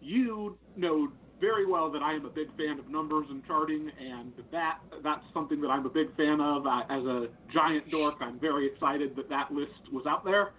you 0.00 0.56
know 0.76 1.08
very 1.40 1.66
well 1.66 1.90
that 1.90 2.02
I 2.02 2.14
am 2.14 2.24
a 2.24 2.30
big 2.30 2.56
fan 2.56 2.78
of 2.78 2.88
numbers 2.88 3.26
and 3.28 3.44
charting, 3.46 3.90
and 4.00 4.32
that 4.52 4.78
that's 5.02 5.24
something 5.34 5.60
that 5.60 5.68
I'm 5.68 5.84
a 5.84 5.90
big 5.90 6.16
fan 6.16 6.40
of. 6.40 6.66
I, 6.66 6.82
as 6.88 7.04
a 7.04 7.26
giant 7.52 7.90
dork, 7.90 8.14
I'm 8.20 8.38
very 8.38 8.72
excited 8.72 9.16
that 9.16 9.28
that 9.28 9.52
list 9.52 9.92
was 9.92 10.06
out 10.06 10.24
there. 10.24 10.52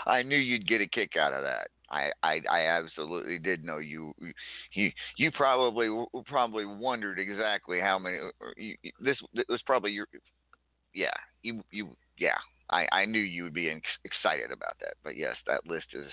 I 0.06 0.22
knew 0.22 0.36
you'd 0.36 0.68
get 0.68 0.80
a 0.80 0.86
kick 0.86 1.12
out 1.16 1.32
of 1.32 1.42
that. 1.42 1.68
I, 1.90 2.10
I, 2.22 2.40
I 2.50 2.60
absolutely 2.66 3.38
did 3.38 3.64
know 3.64 3.78
you. 3.78 4.14
You, 4.72 4.90
you 5.16 5.30
probably 5.32 5.88
probably 6.26 6.64
wondered 6.64 7.18
exactly 7.18 7.80
how 7.80 7.98
many. 7.98 8.18
You, 8.56 8.76
this, 9.00 9.16
this 9.34 9.44
was 9.48 9.60
probably 9.66 9.90
your. 9.90 10.06
Yeah, 10.94 11.10
you, 11.42 11.62
you, 11.70 11.96
yeah. 12.18 12.36
I, 12.70 12.86
I 12.92 13.04
knew 13.04 13.20
you 13.20 13.44
would 13.44 13.54
be 13.54 13.68
ex- 13.68 13.82
excited 14.04 14.52
about 14.52 14.76
that. 14.80 14.94
But 15.02 15.16
yes, 15.16 15.34
that 15.46 15.66
list 15.66 15.86
is 15.92 16.06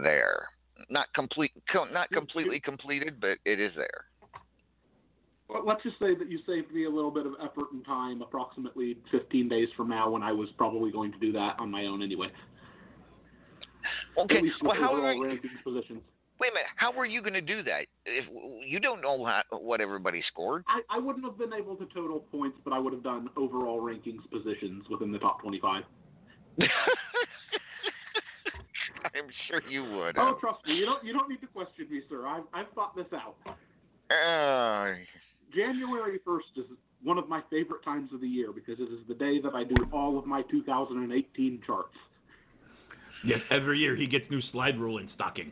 there. 0.00 0.48
Not 0.88 1.06
complete, 1.14 1.52
co- 1.72 1.86
not 1.86 2.10
completely 2.10 2.60
completed, 2.60 3.20
but 3.20 3.38
it 3.44 3.60
is 3.60 3.72
there. 3.76 4.04
Let's 5.64 5.82
just 5.82 5.98
say 5.98 6.14
that 6.14 6.30
you 6.30 6.40
saved 6.46 6.72
me 6.72 6.84
a 6.84 6.90
little 6.90 7.10
bit 7.10 7.24
of 7.24 7.34
effort 7.40 7.72
and 7.72 7.84
time, 7.84 8.20
approximately 8.20 8.98
15 9.12 9.48
days 9.48 9.68
from 9.76 9.88
now, 9.88 10.10
when 10.10 10.22
I 10.22 10.32
was 10.32 10.48
probably 10.58 10.90
going 10.90 11.12
to 11.12 11.18
do 11.18 11.32
that 11.32 11.56
on 11.58 11.70
my 11.70 11.86
own 11.86 12.02
anyway. 12.02 12.28
Okay. 14.18 14.36
At 14.38 14.42
least 14.42 14.56
with 14.62 14.68
Well, 14.70 14.80
how 14.80 14.94
are 14.94 15.12
overall 15.12 15.34
you, 15.34 15.40
positions. 15.64 16.02
wait 16.40 16.50
a 16.50 16.54
minute? 16.54 16.68
How 16.76 16.92
were 16.92 17.06
you 17.06 17.20
going 17.20 17.34
to 17.34 17.40
do 17.40 17.62
that? 17.64 17.86
If 18.04 18.24
you 18.66 18.80
don't 18.80 19.00
know 19.00 19.24
how, 19.24 19.42
what 19.58 19.80
everybody 19.80 20.22
scored. 20.28 20.64
I, 20.68 20.80
I 20.90 20.98
wouldn't 20.98 21.24
have 21.24 21.38
been 21.38 21.52
able 21.52 21.76
to 21.76 21.86
total 21.94 22.20
points, 22.20 22.58
but 22.64 22.72
I 22.72 22.78
would 22.78 22.92
have 22.92 23.02
done 23.02 23.28
overall 23.36 23.80
rankings 23.80 24.28
positions 24.30 24.84
within 24.90 25.12
the 25.12 25.18
top 25.18 25.42
25. 25.42 25.82
I'm 29.14 29.28
sure 29.48 29.62
you 29.68 29.84
would. 29.84 30.18
Oh, 30.18 30.36
trust 30.40 30.58
me, 30.66 30.74
you 30.74 30.84
don't 30.84 31.04
you 31.04 31.12
don't 31.12 31.28
need 31.28 31.40
to 31.40 31.46
question 31.46 31.86
me, 31.90 32.00
sir. 32.08 32.26
I've 32.26 32.44
I've 32.52 32.70
thought 32.74 32.96
this 32.96 33.06
out. 33.12 33.36
Uh, 34.10 34.94
January 35.54 36.18
1st 36.26 36.58
is 36.58 36.64
one 37.02 37.18
of 37.18 37.28
my 37.28 37.40
favorite 37.50 37.84
times 37.84 38.10
of 38.12 38.20
the 38.20 38.26
year 38.26 38.52
because 38.52 38.78
it 38.80 38.84
is 38.92 39.00
the 39.08 39.14
day 39.14 39.40
that 39.40 39.54
I 39.54 39.64
do 39.64 39.74
all 39.92 40.18
of 40.18 40.26
my 40.26 40.42
2018 40.50 41.62
charts. 41.66 41.94
Yes, 43.24 43.40
every 43.50 43.78
year 43.78 43.96
he 43.96 44.06
gets 44.06 44.24
new 44.30 44.40
slide 44.52 44.78
rule 44.78 44.98
in 44.98 45.08
stocking. 45.14 45.50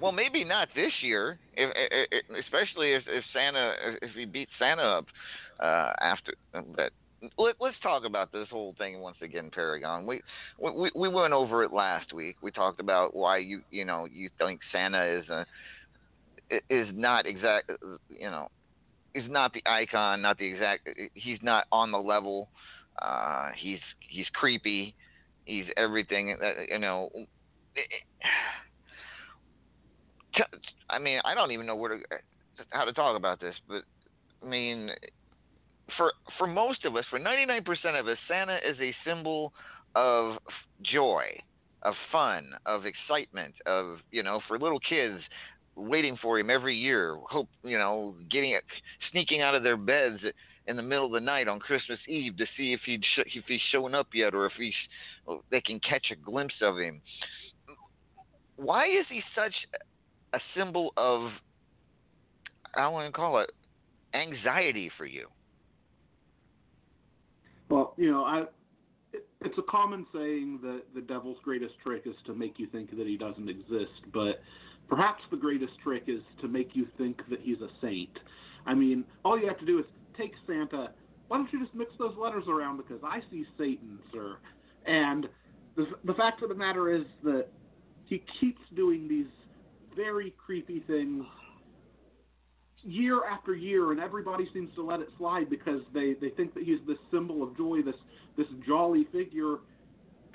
well, 0.00 0.12
maybe 0.12 0.44
not 0.44 0.68
this 0.74 0.92
year. 1.02 1.38
If, 1.54 1.70
i- 1.74 2.06
i- 2.14 2.38
especially 2.40 2.92
if, 2.92 3.02
if 3.06 3.24
Santa, 3.32 3.72
if 4.02 4.10
he 4.14 4.24
beats 4.24 4.50
Santa 4.58 4.82
up 4.82 5.06
uh, 5.60 5.92
after. 6.00 6.32
But 6.52 6.92
let, 7.38 7.56
let's 7.60 7.76
talk 7.82 8.04
about 8.04 8.30
this 8.32 8.48
whole 8.50 8.74
thing 8.78 9.00
once 9.00 9.16
again, 9.22 9.50
Paragon. 9.52 10.06
We, 10.06 10.20
we 10.60 10.90
we 10.94 11.08
went 11.08 11.32
over 11.32 11.64
it 11.64 11.72
last 11.72 12.12
week. 12.12 12.36
We 12.42 12.50
talked 12.50 12.80
about 12.80 13.14
why 13.16 13.38
you 13.38 13.62
you 13.70 13.84
know 13.84 14.06
you 14.10 14.28
think 14.38 14.60
Santa 14.72 15.02
is 15.18 15.28
a 15.28 15.46
is 16.70 16.88
not 16.94 17.26
exact 17.26 17.70
you 18.08 18.30
know 18.30 18.48
is 19.16 19.24
not 19.28 19.52
the 19.52 19.62
icon, 19.66 20.22
not 20.22 20.38
the 20.38 20.46
exact. 20.46 20.88
He's 21.14 21.38
not 21.42 21.64
on 21.72 21.90
the 21.90 21.98
level. 21.98 22.50
Uh, 23.00 23.50
he's 23.56 23.80
he's 24.08 24.26
creepy. 24.34 24.94
He's 25.44 25.64
everything. 25.76 26.36
that 26.40 26.68
You 26.68 26.78
know. 26.78 27.10
I 30.90 30.98
mean, 30.98 31.20
I 31.24 31.34
don't 31.34 31.50
even 31.52 31.66
know 31.66 31.76
where 31.76 31.96
to 31.96 32.04
how 32.70 32.84
to 32.84 32.92
talk 32.92 33.16
about 33.16 33.40
this, 33.40 33.54
but 33.66 33.82
I 34.42 34.46
mean, 34.46 34.90
for 35.96 36.12
for 36.38 36.46
most 36.46 36.84
of 36.84 36.94
us, 36.94 37.04
for 37.10 37.18
99% 37.18 37.60
of 37.98 38.06
us, 38.06 38.18
Santa 38.28 38.56
is 38.56 38.76
a 38.80 38.94
symbol 39.04 39.54
of 39.94 40.36
joy, 40.82 41.38
of 41.82 41.94
fun, 42.12 42.52
of 42.66 42.82
excitement, 42.84 43.54
of 43.64 43.98
you 44.10 44.22
know, 44.22 44.40
for 44.46 44.58
little 44.58 44.80
kids 44.80 45.22
waiting 45.76 46.16
for 46.20 46.38
him 46.38 46.50
every 46.50 46.76
year, 46.76 47.16
hope 47.28 47.48
you 47.62 47.78
know, 47.78 48.14
getting 48.30 48.52
it, 48.52 48.64
sneaking 49.12 49.42
out 49.42 49.54
of 49.54 49.62
their 49.62 49.76
beds 49.76 50.20
in 50.66 50.76
the 50.76 50.82
middle 50.82 51.06
of 51.06 51.12
the 51.12 51.20
night 51.20 51.46
on 51.46 51.60
Christmas 51.60 51.98
Eve 52.08 52.36
to 52.38 52.46
see 52.56 52.72
if 52.72 52.80
he'd 52.84 53.04
sh- 53.04 53.30
if 53.34 53.44
he's 53.46 53.60
showing 53.70 53.94
up 53.94 54.08
yet, 54.12 54.34
or 54.34 54.46
if 54.46 54.52
he's 54.58 54.74
they 55.50 55.60
can 55.60 55.78
catch 55.80 56.06
a 56.10 56.16
glimpse 56.16 56.54
of 56.62 56.78
him. 56.78 57.00
Why 58.56 58.86
is 58.86 59.06
he 59.08 59.22
such 59.34 59.54
a 60.32 60.38
symbol 60.56 60.92
of 60.96 61.30
I 62.74 62.88
want 62.88 63.06
to 63.06 63.12
call 63.12 63.38
it 63.40 63.50
anxiety 64.14 64.90
for 64.96 65.06
you? 65.06 65.28
Well, 67.68 67.94
you 67.96 68.10
know, 68.10 68.24
I 68.24 68.44
it's 69.42 69.58
a 69.58 69.62
common 69.62 70.06
saying 70.12 70.60
that 70.62 70.82
the 70.94 71.00
devil's 71.00 71.38
greatest 71.44 71.74
trick 71.82 72.02
is 72.06 72.16
to 72.26 72.34
make 72.34 72.58
you 72.58 72.66
think 72.66 72.96
that 72.96 73.06
he 73.06 73.16
doesn't 73.16 73.48
exist, 73.48 73.92
but 74.12 74.40
perhaps 74.88 75.22
the 75.30 75.36
greatest 75.36 75.72
trick 75.82 76.04
is 76.06 76.20
to 76.40 76.48
make 76.48 76.70
you 76.74 76.86
think 76.98 77.20
that 77.30 77.40
he's 77.40 77.60
a 77.60 77.68
saint. 77.80 78.18
I 78.66 78.74
mean, 78.74 79.04
all 79.24 79.38
you 79.38 79.46
have 79.48 79.58
to 79.58 79.66
do 79.66 79.78
is 79.78 79.84
take 80.16 80.32
Santa. 80.46 80.90
Why 81.28 81.38
don't 81.38 81.52
you 81.52 81.60
just 81.60 81.74
mix 81.74 81.92
those 81.98 82.14
letters 82.16 82.44
around 82.48 82.76
because 82.76 83.00
I 83.04 83.20
see 83.30 83.44
Satan, 83.58 83.98
sir. 84.12 84.36
And 84.86 85.26
the 85.76 85.86
the 86.04 86.14
fact 86.14 86.42
of 86.42 86.48
the 86.48 86.54
matter 86.54 86.94
is 86.94 87.04
that 87.24 87.46
he 88.06 88.22
keeps 88.40 88.60
doing 88.74 89.08
these 89.08 89.26
very 89.96 90.34
creepy 90.44 90.80
things 90.86 91.24
year 92.82 93.24
after 93.24 93.54
year, 93.54 93.90
and 93.90 94.00
everybody 94.00 94.48
seems 94.54 94.72
to 94.76 94.82
let 94.82 95.00
it 95.00 95.08
slide 95.18 95.50
because 95.50 95.80
they 95.92 96.14
they 96.20 96.30
think 96.30 96.54
that 96.54 96.62
he's 96.62 96.78
this 96.86 96.98
symbol 97.10 97.42
of 97.42 97.56
joy, 97.56 97.82
this 97.82 97.96
this 98.36 98.46
jolly 98.66 99.06
figure, 99.12 99.56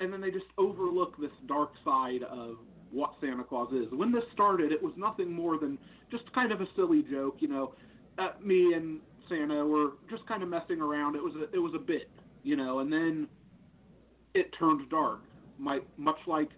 and 0.00 0.12
then 0.12 0.20
they 0.20 0.30
just 0.30 0.46
overlook 0.58 1.18
this 1.18 1.30
dark 1.46 1.70
side 1.84 2.22
of 2.24 2.56
what 2.92 3.14
Santa 3.20 3.42
Claus 3.42 3.72
is. 3.72 3.86
When 3.90 4.12
this 4.12 4.24
started, 4.32 4.70
it 4.70 4.82
was 4.82 4.92
nothing 4.96 5.32
more 5.32 5.58
than 5.58 5.78
just 6.10 6.30
kind 6.34 6.52
of 6.52 6.60
a 6.60 6.66
silly 6.76 7.02
joke, 7.10 7.36
you 7.40 7.48
know. 7.48 7.74
Uh, 8.18 8.30
me 8.42 8.74
and 8.74 9.00
Santa 9.28 9.64
were 9.64 9.92
just 10.10 10.26
kind 10.26 10.42
of 10.42 10.48
messing 10.48 10.80
around. 10.80 11.16
It 11.16 11.22
was 11.22 11.34
a, 11.34 11.54
it 11.54 11.58
was 11.58 11.72
a 11.74 11.78
bit, 11.78 12.10
you 12.42 12.56
know, 12.56 12.80
and 12.80 12.92
then 12.92 13.26
it 14.34 14.50
turned 14.58 14.88
dark. 14.90 15.20
My 15.58 15.80
much 15.96 16.18
like 16.26 16.50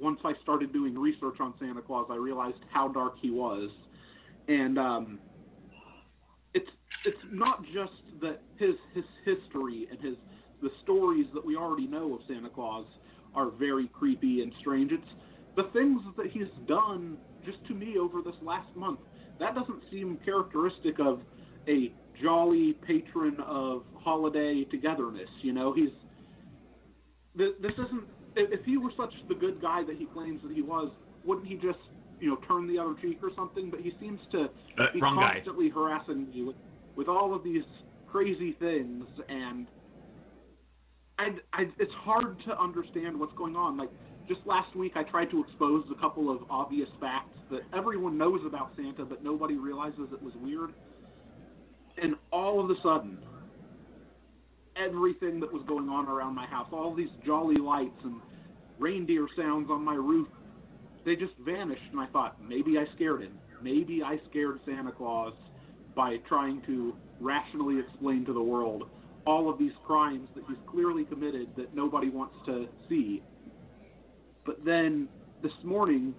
once 0.00 0.20
I 0.24 0.32
started 0.42 0.72
doing 0.72 0.98
research 0.98 1.36
on 1.40 1.54
Santa 1.60 1.82
Claus, 1.82 2.06
I 2.10 2.16
realized 2.16 2.58
how 2.72 2.88
dark 2.88 3.14
he 3.20 3.30
was, 3.30 3.70
and 4.48 4.78
um, 4.78 5.18
it's 6.54 6.70
it's 7.04 7.18
not 7.30 7.62
just 7.74 7.92
that 8.22 8.42
his 8.56 8.74
his 8.94 9.04
history 9.24 9.88
and 9.90 10.00
his 10.00 10.16
the 10.62 10.70
stories 10.82 11.26
that 11.34 11.44
we 11.44 11.56
already 11.56 11.86
know 11.86 12.14
of 12.14 12.20
Santa 12.26 12.48
Claus 12.48 12.86
are 13.34 13.50
very 13.50 13.88
creepy 13.88 14.40
and 14.42 14.52
strange. 14.60 14.92
It's 14.92 15.02
the 15.56 15.64
things 15.72 16.00
that 16.16 16.26
he's 16.26 16.50
done 16.66 17.16
just 17.44 17.58
to 17.68 17.74
me 17.74 17.96
over 17.98 18.22
this 18.22 18.34
last 18.42 18.74
month. 18.76 19.00
That 19.38 19.54
doesn't 19.54 19.82
seem 19.90 20.18
characteristic 20.24 20.98
of 21.00 21.20
a 21.68 21.92
jolly 22.22 22.74
patron 22.86 23.36
of 23.46 23.82
holiday 23.94 24.64
togetherness. 24.70 25.28
You 25.42 25.52
know, 25.52 25.72
he's 25.72 25.90
this 27.36 27.72
isn't. 27.72 28.04
If 28.36 28.64
he 28.64 28.76
were 28.78 28.90
such 28.96 29.12
the 29.28 29.34
good 29.34 29.60
guy 29.60 29.82
that 29.86 29.96
he 29.96 30.06
claims 30.06 30.40
that 30.42 30.52
he 30.52 30.62
was, 30.62 30.90
wouldn't 31.24 31.46
he 31.46 31.54
just 31.54 31.78
you 32.20 32.30
know 32.30 32.36
turn 32.48 32.66
the 32.66 32.78
other 32.78 32.94
cheek 33.00 33.18
or 33.22 33.30
something? 33.36 33.70
But 33.70 33.80
he 33.80 33.92
seems 34.00 34.20
to 34.32 34.44
Uh, 34.78 34.86
be 34.92 35.00
wrong 35.00 35.16
guy. 35.16 35.34
constantly 35.34 35.68
harassing 35.68 36.28
me 36.30 36.42
with, 36.42 36.56
with 36.96 37.08
all 37.08 37.34
of 37.34 37.42
these 37.44 37.64
crazy 38.08 38.52
things, 38.58 39.04
and 39.28 39.66
I, 41.18 41.30
I, 41.52 41.66
it's 41.78 41.92
hard 41.94 42.38
to 42.46 42.60
understand 42.60 43.18
what's 43.18 43.34
going 43.36 43.56
on. 43.56 43.76
Like 43.76 43.90
just 44.28 44.40
last 44.46 44.74
week, 44.74 44.92
I 44.96 45.02
tried 45.02 45.30
to 45.30 45.44
expose 45.44 45.84
a 45.90 46.00
couple 46.00 46.30
of 46.30 46.38
obvious 46.50 46.88
facts 47.00 47.36
that 47.50 47.60
everyone 47.76 48.16
knows 48.16 48.40
about 48.46 48.70
Santa, 48.76 49.04
but 49.04 49.22
nobody 49.22 49.56
realizes 49.56 50.08
it 50.12 50.22
was 50.22 50.32
weird. 50.36 50.70
And 52.00 52.14
all 52.32 52.62
of 52.62 52.70
a 52.70 52.74
sudden, 52.82 53.18
everything 54.76 55.40
that 55.40 55.52
was 55.52 55.62
going 55.68 55.88
on 55.88 56.08
around 56.08 56.34
my 56.34 56.46
house, 56.46 56.68
all 56.72 56.94
these 56.94 57.10
jolly 57.24 57.56
lights 57.56 58.00
and 58.02 58.20
reindeer 58.78 59.26
sounds 59.36 59.70
on 59.70 59.84
my 59.84 59.94
roof, 59.94 60.28
they 61.04 61.16
just 61.16 61.34
vanished. 61.44 61.82
And 61.92 62.00
I 62.00 62.06
thought, 62.06 62.36
maybe 62.42 62.78
I 62.78 62.86
scared 62.96 63.22
him. 63.22 63.38
Maybe 63.62 64.02
I 64.02 64.18
scared 64.30 64.58
Santa 64.66 64.92
Claus 64.92 65.34
by 65.94 66.16
trying 66.28 66.62
to 66.66 66.94
rationally 67.20 67.78
explain 67.78 68.24
to 68.26 68.32
the 68.32 68.42
world 68.42 68.88
all 69.26 69.48
of 69.48 69.58
these 69.58 69.72
crimes 69.86 70.28
that 70.34 70.44
he's 70.48 70.58
clearly 70.66 71.04
committed 71.04 71.48
that 71.56 71.74
nobody 71.74 72.10
wants 72.10 72.34
to 72.46 72.66
see. 72.88 73.22
But 74.44 74.64
then 74.64 75.08
this 75.42 75.52
morning, 75.62 76.14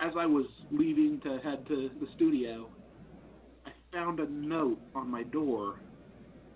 as 0.00 0.12
I 0.16 0.26
was 0.26 0.46
leaving 0.70 1.20
to 1.22 1.38
head 1.38 1.66
to 1.68 1.90
the 2.00 2.06
studio, 2.14 2.68
I 3.66 3.70
found 3.92 4.20
a 4.20 4.30
note 4.30 4.78
on 4.94 5.10
my 5.10 5.22
door, 5.24 5.76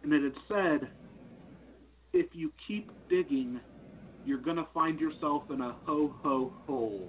and 0.03 0.13
it 0.13 0.23
had 0.23 0.35
said, 0.49 0.89
If 2.13 2.27
you 2.33 2.53
keep 2.69 2.91
digging, 3.09 3.61
you're 4.25 4.39
going 4.39 4.57
to 4.57 4.67
find 4.73 5.01
yourself 5.01 5.45
in 5.51 5.61
a 5.61 5.75
ho 5.85 6.15
ho 6.23 6.53
hole. 6.67 7.09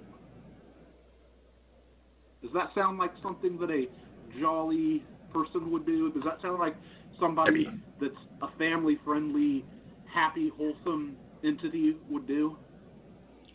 Does 2.42 2.52
that 2.54 2.70
sound 2.74 2.98
like 2.98 3.12
something 3.22 3.58
that 3.58 3.70
a 3.70 3.86
jolly 4.40 5.04
person 5.32 5.70
would 5.70 5.86
do? 5.86 6.10
Does 6.10 6.24
that 6.24 6.40
sound 6.42 6.58
like 6.58 6.74
somebody 7.20 7.68
that's 8.00 8.14
a 8.42 8.48
family 8.58 8.98
friendly, 9.04 9.64
happy, 10.12 10.50
wholesome 10.56 11.16
entity 11.44 11.96
would 12.10 12.26
do? 12.26 12.56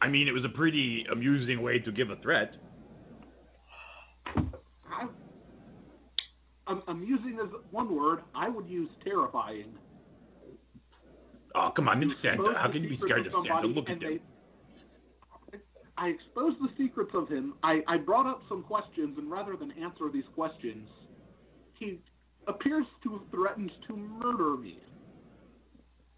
I 0.01 0.07
mean, 0.07 0.27
it 0.27 0.31
was 0.31 0.45
a 0.45 0.49
pretty 0.49 1.05
amusing 1.11 1.61
way 1.61 1.79
to 1.79 1.91
give 1.91 2.09
a 2.09 2.15
threat. 2.17 2.53
I, 4.25 5.07
um, 6.67 6.83
amusing 6.87 7.39
is 7.43 7.49
one 7.71 7.95
word. 7.95 8.19
I 8.35 8.49
would 8.49 8.67
use 8.67 8.89
terrifying. 9.03 9.73
Oh, 11.55 11.71
come 11.75 11.87
on, 11.87 12.03
it's 12.03 12.11
Santa. 12.21 12.53
How 12.55 12.71
can 12.71 12.83
you 12.83 12.89
be 12.89 12.99
scared 13.03 13.25
of 13.25 13.33
Santa? 13.47 13.67
Look 13.67 13.89
at 13.89 14.01
him. 14.01 14.19
I 15.97 16.09
exposed 16.09 16.57
the 16.61 16.69
secrets 16.77 17.11
of 17.15 17.27
him. 17.27 17.55
I, 17.63 17.81
I 17.87 17.97
brought 17.97 18.27
up 18.27 18.41
some 18.47 18.61
questions, 18.61 19.17
and 19.17 19.31
rather 19.31 19.55
than 19.55 19.71
answer 19.71 20.11
these 20.13 20.27
questions, 20.35 20.87
he 21.73 21.99
appears 22.47 22.85
to 23.03 23.13
have 23.13 23.21
threatened 23.31 23.71
to 23.87 23.97
murder 23.97 24.57
me. 24.57 24.79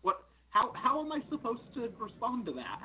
What? 0.02 0.26
How? 0.50 0.74
How 0.76 1.00
am 1.00 1.14
I 1.14 1.22
supposed 1.30 1.62
to 1.76 1.90
respond 1.98 2.46
to 2.48 2.52
that? 2.54 2.82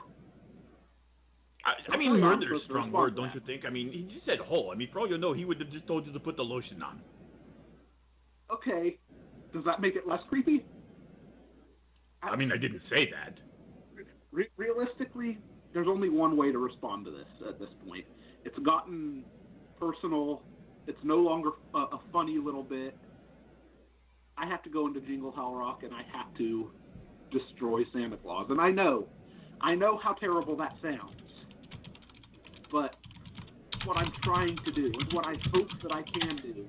I, 1.65 1.93
I 1.93 1.97
mean, 1.97 2.12
I'll 2.12 2.19
tell 2.19 2.21
you, 2.21 2.25
I'm 2.27 2.41
murder 2.41 2.55
is 2.55 2.62
a 2.62 2.65
strong 2.65 2.93
word, 2.93 3.17
don't 3.17 3.35
you 3.35 3.41
think? 3.47 3.65
I 3.67 3.71
mean, 3.71 3.91
he 3.91 4.03
just 4.15 4.27
said 4.27 4.39
hole. 4.39 4.71
I 4.73 4.77
mean, 4.77 4.89
for 4.93 5.01
all 5.01 5.09
you 5.09 5.19
know, 5.19 5.33
he 5.33 5.45
would 5.45 5.61
have 5.61 5.71
just 5.71 5.87
told 5.87 6.07
you 6.07 6.12
to 6.12 6.21
put 6.21 6.37
the 6.37 6.43
lotion 6.43 6.83
on. 6.83 7.01
Okay, 8.53 8.99
does 9.53 9.65
that 9.65 9.81
make 9.81 9.97
it 9.97 10.07
less 10.07 10.21
creepy? 10.29 10.65
I 12.23 12.37
mean, 12.37 12.53
I 12.53 12.57
didn't 12.57 12.83
say 12.91 13.11
that. 13.11 13.35
Re- 14.31 14.49
realistically, 14.57 15.39
there's 15.73 15.89
only 15.89 16.09
one 16.09 16.37
way 16.37 16.53
to 16.53 16.59
respond 16.59 17.05
to 17.07 17.11
this 17.11 17.49
at 17.49 17.59
this 17.59 17.69
point. 17.87 18.05
It's 18.45 18.59
gotten 18.61 19.25
personal. 19.79 20.43
It's 20.87 20.99
no 21.03 21.17
longer 21.17 21.51
a, 21.75 21.79
a 21.79 22.01
funny 22.12 22.39
little 22.39 22.62
bit. 22.62 22.97
I 24.37 24.47
have 24.47 24.62
to 24.65 24.71
go 24.71 24.87
into 24.87 25.01
Jingle 25.01 25.33
Hell 25.33 25.55
Rock 25.55 25.83
and 25.83 25.95
I 25.95 26.03
have 26.17 26.35
to 26.39 26.71
destroy 27.31 27.83
Santa 27.93 28.17
Claus. 28.17 28.47
And 28.51 28.61
I 28.61 28.71
know, 28.71 29.07
I 29.61 29.75
know 29.75 29.99
how 30.03 30.15
terrible 30.15 30.57
that 30.57 30.75
sounds. 30.83 31.24
But 32.75 32.97
what 33.85 33.97
I'm 33.97 34.11
trying 34.25 34.59
to 34.64 34.72
do, 34.72 34.87
and 34.87 35.12
what 35.12 35.25
I 35.25 35.35
hope 35.53 35.68
that 35.85 35.93
I 35.93 36.03
can 36.03 36.41
do, 36.43 36.66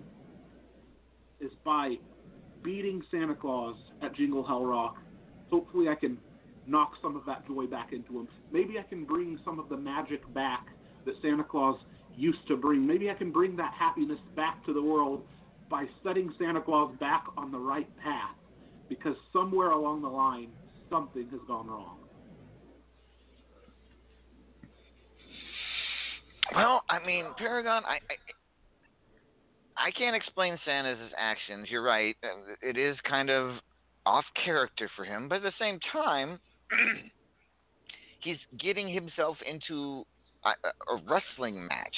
is 1.39 1.51
by 1.63 1.95
beating 2.63 3.01
Santa 3.09 3.33
Claus 3.33 3.75
at 4.03 4.15
Jingle 4.15 4.45
Hell 4.45 4.63
Rock, 4.63 4.97
hopefully 5.49 5.89
I 5.89 5.95
can 5.95 6.19
knock 6.67 6.91
some 7.01 7.15
of 7.15 7.25
that 7.25 7.47
joy 7.47 7.65
back 7.65 7.91
into 7.91 8.19
him. 8.19 8.27
Maybe 8.53 8.77
I 8.77 8.83
can 8.83 9.03
bring 9.03 9.39
some 9.43 9.57
of 9.57 9.67
the 9.67 9.77
magic 9.77 10.31
back 10.31 10.67
that 11.05 11.15
Santa 11.23 11.43
Claus 11.43 11.79
used 12.15 12.47
to 12.49 12.55
bring. 12.55 12.85
Maybe 12.85 13.09
I 13.09 13.15
can 13.15 13.31
bring 13.31 13.55
that 13.55 13.73
happiness 13.73 14.19
back 14.35 14.63
to 14.67 14.73
the 14.73 14.83
world 14.83 15.23
by 15.71 15.85
setting 16.03 16.31
Santa 16.37 16.61
Claus 16.61 16.93
back 16.99 17.23
on 17.35 17.51
the 17.51 17.57
right 17.57 17.89
path. 17.97 18.35
Because 18.89 19.15
somewhere 19.33 19.71
along 19.71 20.03
the 20.03 20.07
line, 20.07 20.49
something 20.87 21.27
has 21.31 21.41
gone 21.47 21.65
wrong. 21.65 22.04
Well, 26.55 26.83
I 26.89 27.05
mean, 27.05 27.25
Paragon, 27.37 27.83
I, 27.85 27.95
I, 29.77 29.87
I 29.87 29.91
can't 29.91 30.15
explain 30.15 30.57
Santa's 30.65 31.11
actions. 31.17 31.67
You're 31.69 31.83
right. 31.83 32.15
Uh, 32.23 32.53
It 32.61 32.77
is 32.77 32.95
kind 33.07 33.29
of 33.29 33.55
off 34.05 34.23
character 34.43 34.89
for 34.95 35.03
him, 35.03 35.27
but 35.27 35.35
at 35.37 35.43
the 35.43 35.51
same 35.59 35.79
time, 35.91 36.39
he's 38.21 38.37
getting 38.59 38.87
himself 38.87 39.37
into 39.45 40.05
a, 40.45 40.51
a 40.93 41.01
wrestling 41.09 41.67
match. 41.67 41.95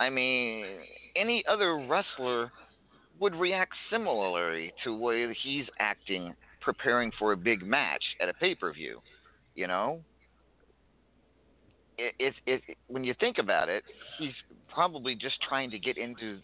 I 0.00 0.08
mean, 0.08 0.64
any 1.14 1.44
other 1.46 1.76
wrestler 1.86 2.50
would 3.20 3.34
react 3.34 3.72
similarly 3.90 4.72
to 4.84 4.96
way 4.96 5.36
he's 5.42 5.66
acting, 5.78 6.34
preparing 6.60 7.12
for 7.18 7.32
a 7.32 7.36
big 7.36 7.62
match 7.62 8.02
at 8.22 8.28
a 8.28 8.34
pay 8.34 8.54
per 8.54 8.72
view. 8.72 9.00
You 9.54 9.66
know, 9.66 10.00
it, 12.18 12.34
it, 12.46 12.62
when 12.88 13.04
you 13.04 13.14
think 13.20 13.38
about 13.38 13.68
it, 13.68 13.84
he's 14.18 14.32
probably 14.72 15.14
just 15.14 15.36
trying 15.46 15.70
to 15.70 15.78
get 15.78 15.96
into 15.96 16.38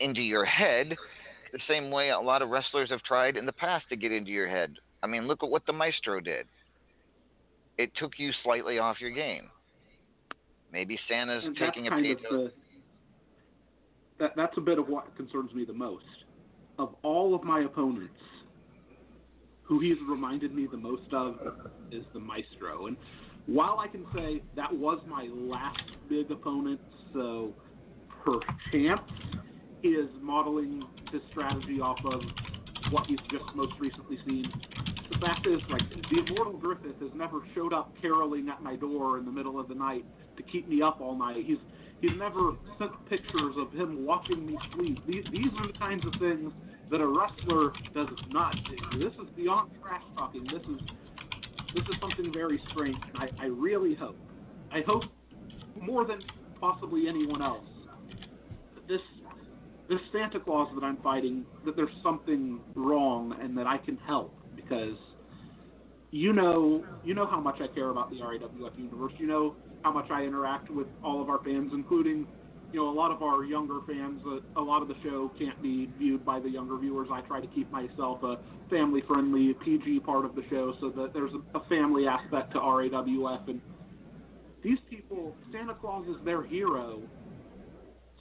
into 0.00 0.20
your 0.20 0.44
head 0.44 0.96
the 1.52 1.58
same 1.66 1.90
way 1.90 2.10
a 2.10 2.20
lot 2.20 2.42
of 2.42 2.50
wrestlers 2.50 2.90
have 2.90 3.02
tried 3.02 3.36
in 3.36 3.46
the 3.46 3.52
past 3.52 3.86
to 3.88 3.96
get 3.96 4.12
into 4.12 4.30
your 4.30 4.48
head. 4.48 4.74
I 5.02 5.06
mean, 5.06 5.26
look 5.26 5.42
at 5.42 5.48
what 5.48 5.64
the 5.66 5.72
Maestro 5.72 6.20
did. 6.20 6.46
It 7.78 7.90
took 7.96 8.12
you 8.18 8.32
slightly 8.42 8.78
off 8.78 9.00
your 9.00 9.10
game. 9.10 9.48
Maybe 10.72 10.98
Santa's 11.08 11.44
And 11.44 11.56
taking 11.56 11.86
a 11.86 11.90
pay 11.90 12.12
of 12.12 12.50
that, 14.18 14.32
that's 14.36 14.56
a 14.56 14.60
bit 14.60 14.78
of 14.78 14.88
what 14.88 15.16
concerns 15.16 15.54
me 15.54 15.64
the 15.64 15.72
most. 15.72 16.04
Of 16.78 16.94
all 17.02 17.34
of 17.34 17.44
my 17.44 17.60
opponents 17.60 18.20
who 19.62 19.80
he's 19.80 19.96
reminded 20.08 20.54
me 20.54 20.66
the 20.70 20.76
most 20.76 21.12
of 21.12 21.36
is 21.92 22.04
the 22.12 22.18
Maestro. 22.18 22.86
And 22.86 22.96
while 23.48 23.78
I 23.80 23.88
can 23.88 24.04
say 24.14 24.42
that 24.56 24.72
was 24.72 25.00
my 25.08 25.26
last 25.32 25.80
big 26.08 26.30
opponent, 26.30 26.80
so 27.14 27.54
perchance 28.24 29.00
is 29.82 30.08
modeling 30.20 30.82
his 31.10 31.22
strategy 31.30 31.80
off 31.80 31.98
of 32.04 32.20
what 32.92 33.06
he's 33.06 33.18
just 33.30 33.44
most 33.54 33.72
recently 33.80 34.18
seen. 34.26 34.52
The 35.10 35.18
fact 35.18 35.46
is, 35.46 35.60
like, 35.70 35.82
the 35.88 36.20
immortal 36.26 36.58
Griffith 36.58 37.00
has 37.00 37.10
never 37.14 37.40
showed 37.54 37.72
up 37.72 37.90
caroling 38.02 38.50
at 38.50 38.62
my 38.62 38.76
door 38.76 39.16
in 39.16 39.24
the 39.24 39.32
middle 39.32 39.58
of 39.58 39.68
the 39.68 39.74
night 39.74 40.04
to 40.36 40.42
keep 40.42 40.68
me 40.68 40.82
up 40.82 41.00
all 41.00 41.16
night. 41.16 41.44
He's 41.44 41.58
he's 42.02 42.16
never 42.18 42.52
sent 42.78 42.92
pictures 43.08 43.54
of 43.56 43.72
him 43.72 44.04
watching 44.04 44.46
me 44.46 44.58
sleep. 44.74 44.98
These 45.06 45.24
these 45.32 45.52
are 45.58 45.66
the 45.66 45.78
kinds 45.78 46.04
of 46.06 46.12
things 46.20 46.52
that 46.90 47.00
a 47.00 47.06
wrestler 47.06 47.72
does 47.94 48.08
not 48.28 48.54
do. 48.92 48.98
This 48.98 49.14
is 49.14 49.28
beyond 49.34 49.70
trash 49.82 50.02
talking. 50.16 50.44
This 50.44 50.62
is 50.62 50.80
this 51.78 51.94
is 51.94 52.00
something 52.00 52.32
very 52.32 52.60
strange. 52.70 52.96
I, 53.14 53.28
I 53.40 53.46
really 53.46 53.94
hope, 53.94 54.16
I 54.72 54.80
hope 54.86 55.04
more 55.80 56.04
than 56.04 56.22
possibly 56.60 57.08
anyone 57.08 57.42
else, 57.42 57.66
that 58.74 58.88
this 58.88 59.00
this 59.88 60.00
Santa 60.12 60.38
Claus 60.38 60.68
that 60.74 60.84
I'm 60.84 60.98
fighting, 60.98 61.46
that 61.64 61.74
there's 61.74 61.88
something 62.02 62.60
wrong 62.74 63.34
and 63.40 63.56
that 63.56 63.66
I 63.66 63.78
can 63.78 63.96
help 64.06 64.34
because 64.54 64.96
you 66.10 66.32
know 66.32 66.84
you 67.04 67.14
know 67.14 67.26
how 67.26 67.40
much 67.40 67.60
I 67.60 67.68
care 67.68 67.90
about 67.90 68.10
the 68.10 68.16
RAWF 68.16 68.76
universe. 68.76 69.12
You 69.18 69.26
know 69.26 69.54
how 69.82 69.92
much 69.92 70.10
I 70.10 70.24
interact 70.24 70.70
with 70.70 70.88
all 71.04 71.22
of 71.22 71.30
our 71.30 71.42
fans, 71.44 71.70
including 71.72 72.26
you 72.72 72.80
know 72.80 72.90
a 72.90 72.96
lot 72.96 73.10
of 73.10 73.22
our 73.22 73.44
younger 73.44 73.80
fans. 73.86 74.20
Uh, 74.26 74.60
a 74.60 74.62
lot 74.62 74.82
of 74.82 74.88
the 74.88 74.94
show 75.02 75.30
can't 75.38 75.60
be 75.62 75.88
viewed 75.98 76.24
by 76.24 76.40
the 76.40 76.48
younger 76.48 76.76
viewers. 76.78 77.08
I 77.10 77.20
try 77.22 77.40
to 77.40 77.46
keep 77.48 77.70
myself 77.70 78.22
a 78.22 78.38
family-friendly 78.70 79.54
PG 79.64 80.00
part 80.00 80.24
of 80.24 80.34
the 80.34 80.42
show 80.50 80.74
so 80.80 80.90
that 80.90 81.12
there's 81.14 81.32
a, 81.32 81.58
a 81.58 81.64
family 81.68 82.06
aspect 82.06 82.52
to 82.52 82.58
RAWF 82.58 83.48
and 83.48 83.60
these 84.62 84.78
people, 84.90 85.36
Santa 85.52 85.74
Claus 85.74 86.06
is 86.08 86.16
their 86.24 86.42
hero. 86.42 87.00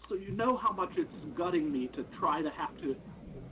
So 0.07 0.15
you 0.15 0.31
know 0.31 0.55
how 0.55 0.71
much 0.71 0.91
it's 0.97 1.09
gutting 1.37 1.71
me 1.71 1.89
to 1.95 2.05
try 2.19 2.41
to 2.41 2.49
have 2.51 2.77
to 2.81 2.95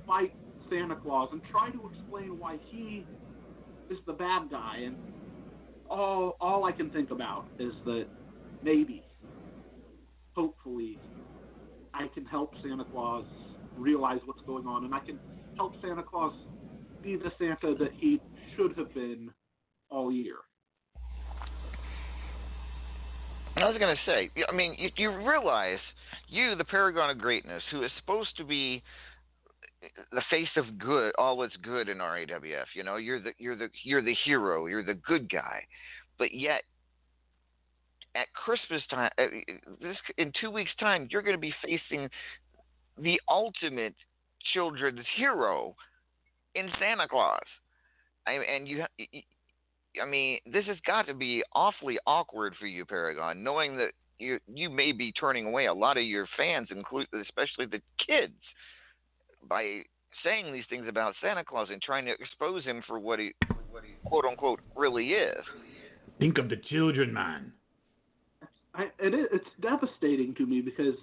fight 0.05 0.33
Santa 0.69 0.95
Claus 0.95 1.29
and 1.31 1.41
try 1.51 1.69
to 1.71 1.91
explain 1.93 2.39
why 2.39 2.57
he 2.69 3.05
is 3.89 3.97
the 4.05 4.13
bad 4.13 4.49
guy. 4.49 4.77
And 4.85 4.95
all 5.89 6.37
all 6.39 6.65
I 6.65 6.71
can 6.71 6.89
think 6.91 7.11
about 7.11 7.47
is 7.59 7.73
that 7.85 8.05
maybe, 8.63 9.03
hopefully, 10.35 10.97
I 11.93 12.07
can 12.13 12.25
help 12.25 12.53
Santa 12.61 12.85
Claus 12.85 13.25
realize 13.77 14.19
what's 14.25 14.41
going 14.45 14.67
on, 14.67 14.85
and 14.85 14.93
I 14.93 14.99
can 14.99 15.19
help 15.55 15.73
Santa 15.81 16.03
Claus 16.03 16.33
be 17.01 17.15
the 17.15 17.31
Santa 17.39 17.75
that 17.79 17.91
he 17.97 18.19
should 18.55 18.77
have 18.77 18.93
been 18.93 19.31
all 19.89 20.11
year. 20.11 20.35
I 23.57 23.69
was 23.69 23.77
going 23.79 23.95
to 23.95 24.01
say, 24.05 24.29
I 24.49 24.53
mean, 24.53 24.75
you, 24.77 24.89
you 24.97 25.25
realize 25.25 25.79
you, 26.27 26.55
the 26.55 26.65
paragon 26.65 27.09
of 27.09 27.17
greatness, 27.17 27.63
who 27.71 27.83
is 27.83 27.91
supposed 27.99 28.35
to 28.37 28.43
be 28.43 28.83
the 30.11 30.21
face 30.29 30.49
of 30.57 30.77
good, 30.77 31.13
all 31.17 31.39
that's 31.39 31.55
good 31.63 31.87
in 31.87 31.99
RAWF. 31.99 32.65
You 32.73 32.83
know, 32.83 32.97
you're 32.97 33.21
the 33.21 33.31
you're 33.37 33.55
the 33.55 33.69
you're 33.83 34.01
the 34.01 34.15
hero, 34.25 34.65
you're 34.65 34.83
the 34.83 34.95
good 34.95 35.31
guy, 35.31 35.61
but 36.17 36.33
yet 36.33 36.63
at 38.15 38.31
Christmas 38.33 38.81
time, 38.89 39.11
this 39.81 39.97
in 40.17 40.31
two 40.39 40.49
weeks' 40.49 40.71
time, 40.79 41.07
you're 41.11 41.21
going 41.21 41.35
to 41.35 41.39
be 41.39 41.53
facing 41.63 42.09
the 42.97 43.19
ultimate 43.29 43.95
children's 44.53 45.05
hero 45.17 45.75
in 46.55 46.69
Santa 46.79 47.07
Claus. 47.07 47.39
I, 48.25 48.33
and 48.33 48.67
you, 48.67 48.83
I 50.01 50.05
mean, 50.05 50.39
this 50.51 50.65
has 50.65 50.77
got 50.87 51.07
to 51.07 51.13
be 51.13 51.43
awfully 51.53 51.99
awkward 52.07 52.55
for 52.59 52.67
you, 52.67 52.85
Paragon, 52.85 53.43
knowing 53.43 53.77
that 53.77 53.91
you 54.17 54.39
you 54.47 54.69
may 54.69 54.93
be 54.93 55.11
turning 55.11 55.45
away 55.45 55.65
a 55.65 55.73
lot 55.73 55.97
of 55.97 56.03
your 56.03 56.25
fans, 56.37 56.69
include 56.71 57.07
especially 57.21 57.65
the 57.65 57.81
kids, 58.05 58.33
by 59.47 59.81
saying 60.23 60.53
these 60.53 60.63
things 60.69 60.85
about 60.87 61.13
Santa 61.21 61.43
Claus 61.43 61.67
and 61.69 61.81
trying 61.81 62.05
to 62.05 62.11
expose 62.11 62.63
him 62.63 62.81
for 62.87 62.97
what 62.97 63.19
he, 63.19 63.33
what 63.69 63.83
he 63.83 63.93
quote 64.05 64.23
unquote 64.25 64.61
really 64.75 65.09
is. 65.09 65.43
Think 66.17 66.37
of 66.37 66.47
the 66.47 66.55
children, 66.69 67.13
man. 67.13 67.51
I, 68.75 68.83
it 68.99 69.13
is, 69.13 69.27
it's 69.31 69.45
devastating 69.61 70.35
to 70.35 70.45
me 70.45 70.61
because 70.61 70.95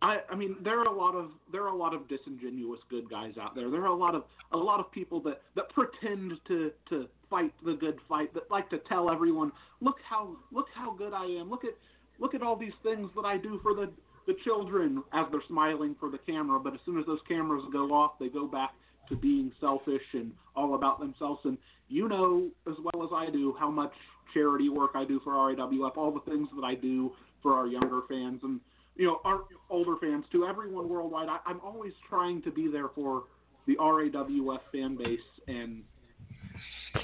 I, 0.00 0.18
I 0.30 0.36
mean, 0.36 0.56
there 0.62 0.78
are 0.78 0.86
a 0.86 0.96
lot 0.96 1.14
of 1.14 1.30
there 1.50 1.62
are 1.62 1.68
a 1.68 1.76
lot 1.76 1.94
of 1.94 2.08
disingenuous 2.08 2.80
good 2.88 3.10
guys 3.10 3.34
out 3.40 3.54
there. 3.54 3.70
There 3.70 3.82
are 3.82 3.86
a 3.86 3.94
lot 3.94 4.14
of 4.14 4.24
a 4.52 4.56
lot 4.56 4.78
of 4.78 4.90
people 4.92 5.20
that 5.22 5.42
that 5.56 5.68
pretend 5.70 6.32
to 6.46 6.70
to 6.90 7.06
fight 7.28 7.52
the 7.64 7.74
good 7.74 7.98
fight, 8.08 8.32
that 8.34 8.50
like 8.50 8.70
to 8.70 8.78
tell 8.88 9.10
everyone, 9.10 9.50
look 9.80 9.96
how 10.08 10.36
look 10.52 10.66
how 10.74 10.92
good 10.92 11.12
I 11.12 11.24
am. 11.24 11.50
Look 11.50 11.64
at 11.64 11.74
look 12.20 12.34
at 12.34 12.42
all 12.42 12.56
these 12.56 12.72
things 12.82 13.10
that 13.16 13.24
I 13.24 13.38
do 13.38 13.58
for 13.62 13.74
the 13.74 13.90
the 14.26 14.34
children 14.44 15.02
as 15.12 15.26
they're 15.32 15.42
smiling 15.48 15.96
for 15.98 16.10
the 16.10 16.18
camera. 16.18 16.60
But 16.60 16.74
as 16.74 16.80
soon 16.84 16.98
as 16.98 17.06
those 17.06 17.20
cameras 17.26 17.64
go 17.72 17.92
off, 17.92 18.12
they 18.20 18.28
go 18.28 18.46
back 18.46 18.70
to 19.08 19.16
being 19.16 19.50
selfish 19.60 20.02
and 20.12 20.32
all 20.54 20.74
about 20.74 21.00
themselves. 21.00 21.40
And 21.44 21.58
you 21.88 22.08
know 22.08 22.50
as 22.68 22.74
well 22.84 23.02
as 23.04 23.10
I 23.12 23.30
do 23.32 23.56
how 23.58 23.70
much 23.70 23.92
charity 24.32 24.68
work 24.68 24.92
I 24.94 25.04
do 25.04 25.20
for 25.24 25.32
RAWF, 25.32 25.96
all 25.96 26.12
the 26.12 26.30
things 26.30 26.48
that 26.56 26.64
I 26.64 26.74
do 26.74 27.12
for 27.42 27.54
our 27.54 27.66
younger 27.66 28.00
fans 28.08 28.40
and 28.42 28.60
you 28.96 29.06
know 29.06 29.20
our 29.24 29.42
older 29.70 29.94
fans 30.00 30.24
too. 30.30 30.46
Everyone 30.46 30.88
worldwide, 30.88 31.28
I, 31.28 31.38
I'm 31.46 31.60
always 31.60 31.92
trying 32.08 32.42
to 32.42 32.50
be 32.50 32.68
there 32.70 32.88
for 32.94 33.24
the 33.66 33.76
RAWF 33.76 34.60
fan 34.72 34.96
base, 34.96 35.20
and 35.46 35.82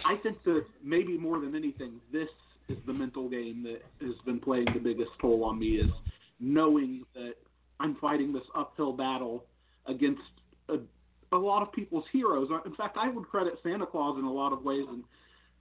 I 0.05 0.17
think 0.23 0.43
that 0.45 0.65
maybe 0.83 1.17
more 1.17 1.39
than 1.41 1.55
anything, 1.55 2.01
this 2.13 2.29
is 2.69 2.79
the 2.87 2.93
mental 2.93 3.29
game 3.29 3.63
that 3.65 3.83
has 4.05 4.17
been 4.25 4.41
playing 4.41 4.67
the 4.73 4.81
biggest 4.81 5.11
toll 5.21 5.45
on 5.45 5.59
me. 5.59 5.77
Is 5.77 5.91
knowing 6.41 7.05
that 7.15 7.35
I'm 7.81 7.97
fighting 7.97 8.33
this 8.33 8.43
uphill 8.57 8.93
battle 8.93 9.45
against 9.87 10.23
a, 10.69 10.79
a 11.33 11.37
lot 11.37 11.63
of 11.63 11.73
people's 11.73 12.05
heroes. 12.13 12.49
In 12.65 12.75
fact, 12.75 12.97
I 12.99 13.09
would 13.09 13.29
credit 13.29 13.55
Santa 13.63 13.87
Claus 13.87 14.19
in 14.19 14.25
a 14.25 14.33
lot 14.33 14.53
of 14.53 14.65
ways, 14.65 14.85
and 14.89 15.05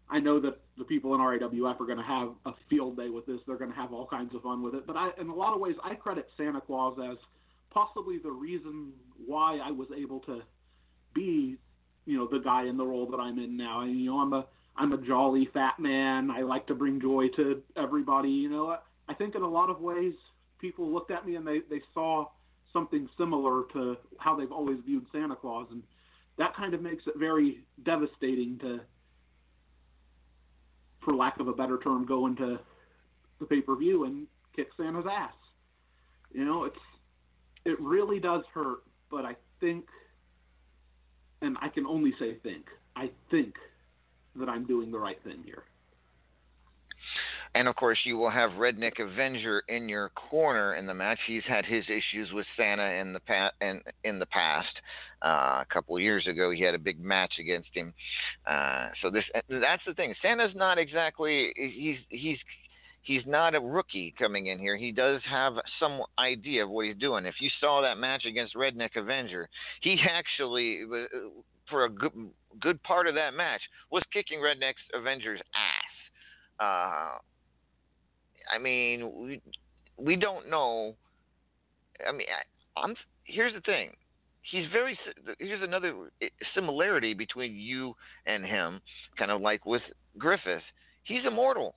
I 0.10 0.20
know 0.20 0.40
that 0.42 0.60
the 0.78 0.84
people 0.84 1.14
in 1.16 1.22
RAWF 1.22 1.80
are 1.80 1.86
going 1.86 1.98
to 1.98 2.04
have 2.04 2.30
a 2.46 2.52
field 2.70 2.98
day 2.98 3.10
with 3.10 3.26
this. 3.26 3.40
They're 3.48 3.58
going 3.58 3.72
to 3.72 3.76
have 3.76 3.94
all 3.94 4.08
kinds 4.08 4.36
of 4.36 4.42
fun 4.42 4.62
with 4.62 4.76
it. 4.76 4.86
But 4.86 4.96
I, 4.96 5.10
in 5.20 5.30
a 5.30 5.34
lot 5.34 5.54
of 5.54 5.60
ways, 5.60 5.76
I 5.84 5.96
credit 5.96 6.28
Santa 6.38 6.62
Claus 6.62 6.98
as 7.04 7.18
possibly 7.72 8.20
the 8.20 8.32
reason 8.32 8.92
why 9.26 9.60
I 9.64 9.72
was 9.72 9.88
able 9.96 10.20
to 10.22 10.42
be, 11.14 11.58
you 12.06 12.18
know, 12.18 12.28
the 12.32 12.40
guy 12.40 12.66
in 12.66 12.78
the 12.78 12.86
role 12.86 13.10
that 13.12 13.18
I'm 13.18 13.40
in 13.40 13.58
now. 13.58 13.84
You 13.84 14.12
know, 14.12 14.20
I'm 14.20 14.34
a 14.34 14.46
I'm 14.76 14.92
a 14.92 14.98
jolly 14.98 15.50
fat 15.54 15.80
man. 15.80 16.32
I 16.32 16.42
like 16.42 16.68
to 16.68 16.76
bring 16.76 17.00
joy 17.00 17.28
to 17.36 17.62
everybody. 17.78 18.30
You 18.30 18.50
know, 18.50 18.78
I 19.08 19.14
think 19.14 19.36
in 19.36 19.42
a 19.42 19.50
lot 19.50 19.70
of 19.70 19.82
ways, 19.82 20.14
people 20.60 20.92
looked 20.92 21.12
at 21.12 21.26
me 21.26 21.36
and 21.36 21.46
they 21.46 21.60
they 21.70 21.82
saw 21.94 22.28
something 22.72 23.08
similar 23.18 23.64
to 23.74 23.98
how 24.18 24.36
they've 24.36 24.52
always 24.52 24.80
viewed 24.86 25.06
Santa 25.12 25.36
Claus, 25.36 25.68
and 25.72 25.84
that 26.38 26.56
kind 26.56 26.74
of 26.74 26.82
makes 26.82 27.04
it 27.08 27.14
very 27.18 27.60
devastating 27.84 28.58
to 28.60 28.82
for 31.04 31.14
lack 31.14 31.40
of 31.40 31.48
a 31.48 31.54
better 31.54 31.78
term, 31.78 32.06
go 32.06 32.28
into 32.28 32.60
the 33.40 33.46
pay 33.46 33.62
per 33.62 33.76
view 33.76 34.06
and 34.06 34.28
kick 34.56 34.68
Santa's 34.78 35.06
ass. 35.10 35.34
You 36.32 36.46
know, 36.46 36.64
it's 36.64 36.80
it 37.66 37.80
really 37.80 38.20
does 38.20 38.44
hurt, 38.54 38.80
but 39.10 39.26
I 39.26 39.36
think, 39.60 39.86
and 41.42 41.58
I 41.62 41.70
can 41.70 41.86
only 41.86 42.14
say 42.20 42.36
think, 42.44 42.66
I 42.96 43.10
think 43.32 43.56
that 44.36 44.50
I'm 44.50 44.66
doing 44.66 44.92
the 44.92 45.00
right 45.00 45.22
thing 45.24 45.44
here. 45.46 45.64
And 47.56 47.68
of 47.68 47.76
course, 47.76 48.00
you 48.04 48.18
will 48.18 48.32
have 48.32 48.52
Redneck 48.52 49.00
Avenger 49.00 49.64
in 49.68 49.88
your 49.88 50.10
corner 50.10 50.76
in 50.76 50.88
the 50.88 50.94
match. 50.94 51.20
He's 51.28 51.44
had 51.48 51.66
his 51.66 51.84
issues 51.86 52.32
with 52.34 52.48
Santa 52.58 53.00
in 53.00 53.14
the 53.14 53.20
past. 53.20 53.54
In, 53.62 53.82
in 54.04 54.18
the 54.18 54.26
past, 54.26 54.76
uh, 55.24 55.62
a 55.62 55.66
couple 55.72 55.96
of 55.96 56.02
years 56.02 56.26
ago, 56.28 56.52
he 56.52 56.64
had 56.64 56.74
a 56.74 56.80
big 56.80 57.00
match 57.00 57.34
against 57.40 57.70
him. 57.74 57.94
Uh, 58.50 58.88
so 59.02 59.12
this 59.12 59.24
that's 59.50 59.84
the 59.86 59.94
thing. 59.94 60.16
Santa's 60.22 60.56
not 60.56 60.80
exactly 60.80 61.54
he's 61.56 61.98
he's 62.10 62.38
he's 63.04 63.22
not 63.28 63.54
a 63.54 63.60
rookie 63.60 64.14
coming 64.18 64.48
in 64.48 64.58
here. 64.58 64.76
He 64.76 64.92
does 64.92 65.22
have 65.30 65.54
some 65.80 66.02
idea 66.18 66.64
of 66.64 66.72
what 66.72 66.88
he's 66.88 66.98
doing. 66.98 67.26
If 67.26 67.36
you 67.40 67.50
saw 67.60 67.82
that 67.82 67.98
match 67.98 68.26
against 68.26 68.56
Redneck 68.56 68.96
Avenger, 68.96 69.48
he 69.82 70.00
actually 70.10 70.82
for 71.70 71.86
a 71.86 71.90
good 71.90 72.14
good 72.60 72.82
part 72.84 73.08
of 73.08 73.16
that 73.16 73.36
match 73.36 73.62
was 73.92 74.04
kicking 74.12 74.40
Redneck 74.40 74.74
Avenger's 74.96 75.42
ass. 75.54 75.94
Uh, 76.60 77.18
I 78.54 78.58
mean, 78.58 79.12
we 79.16 79.42
we 79.98 80.16
don't 80.16 80.50
know. 80.50 80.96
I 82.08 82.12
mean, 82.12 82.28
I, 82.28 82.80
I'm 82.80 82.96
here's 83.26 83.54
the 83.54 83.62
thing. 83.62 83.92
He's 84.42 84.66
very. 84.72 84.98
Here's 85.40 85.62
another 85.62 86.12
similarity 86.54 87.14
between 87.14 87.56
you 87.56 87.96
and 88.26 88.46
him, 88.46 88.82
kind 89.18 89.32
of 89.32 89.42
like 89.42 89.66
with 89.66 89.84
Griffith. 90.18 90.64
He's 91.04 91.26
immortal. 91.26 91.76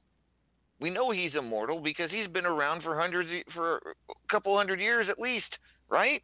We 0.81 0.91
know 0.91 1.11
he's 1.11 1.33
immortal 1.37 1.81
because 1.81 2.11
he's 2.11 2.29
been 2.29 2.45
around 2.45 2.83
for 2.83 2.99
hundreds, 2.99 3.31
for 3.55 3.77
a 3.77 4.31
couple 4.31 4.57
hundred 4.57 4.79
years 4.79 5.07
at 5.11 5.19
least, 5.19 5.47
right? 5.89 6.23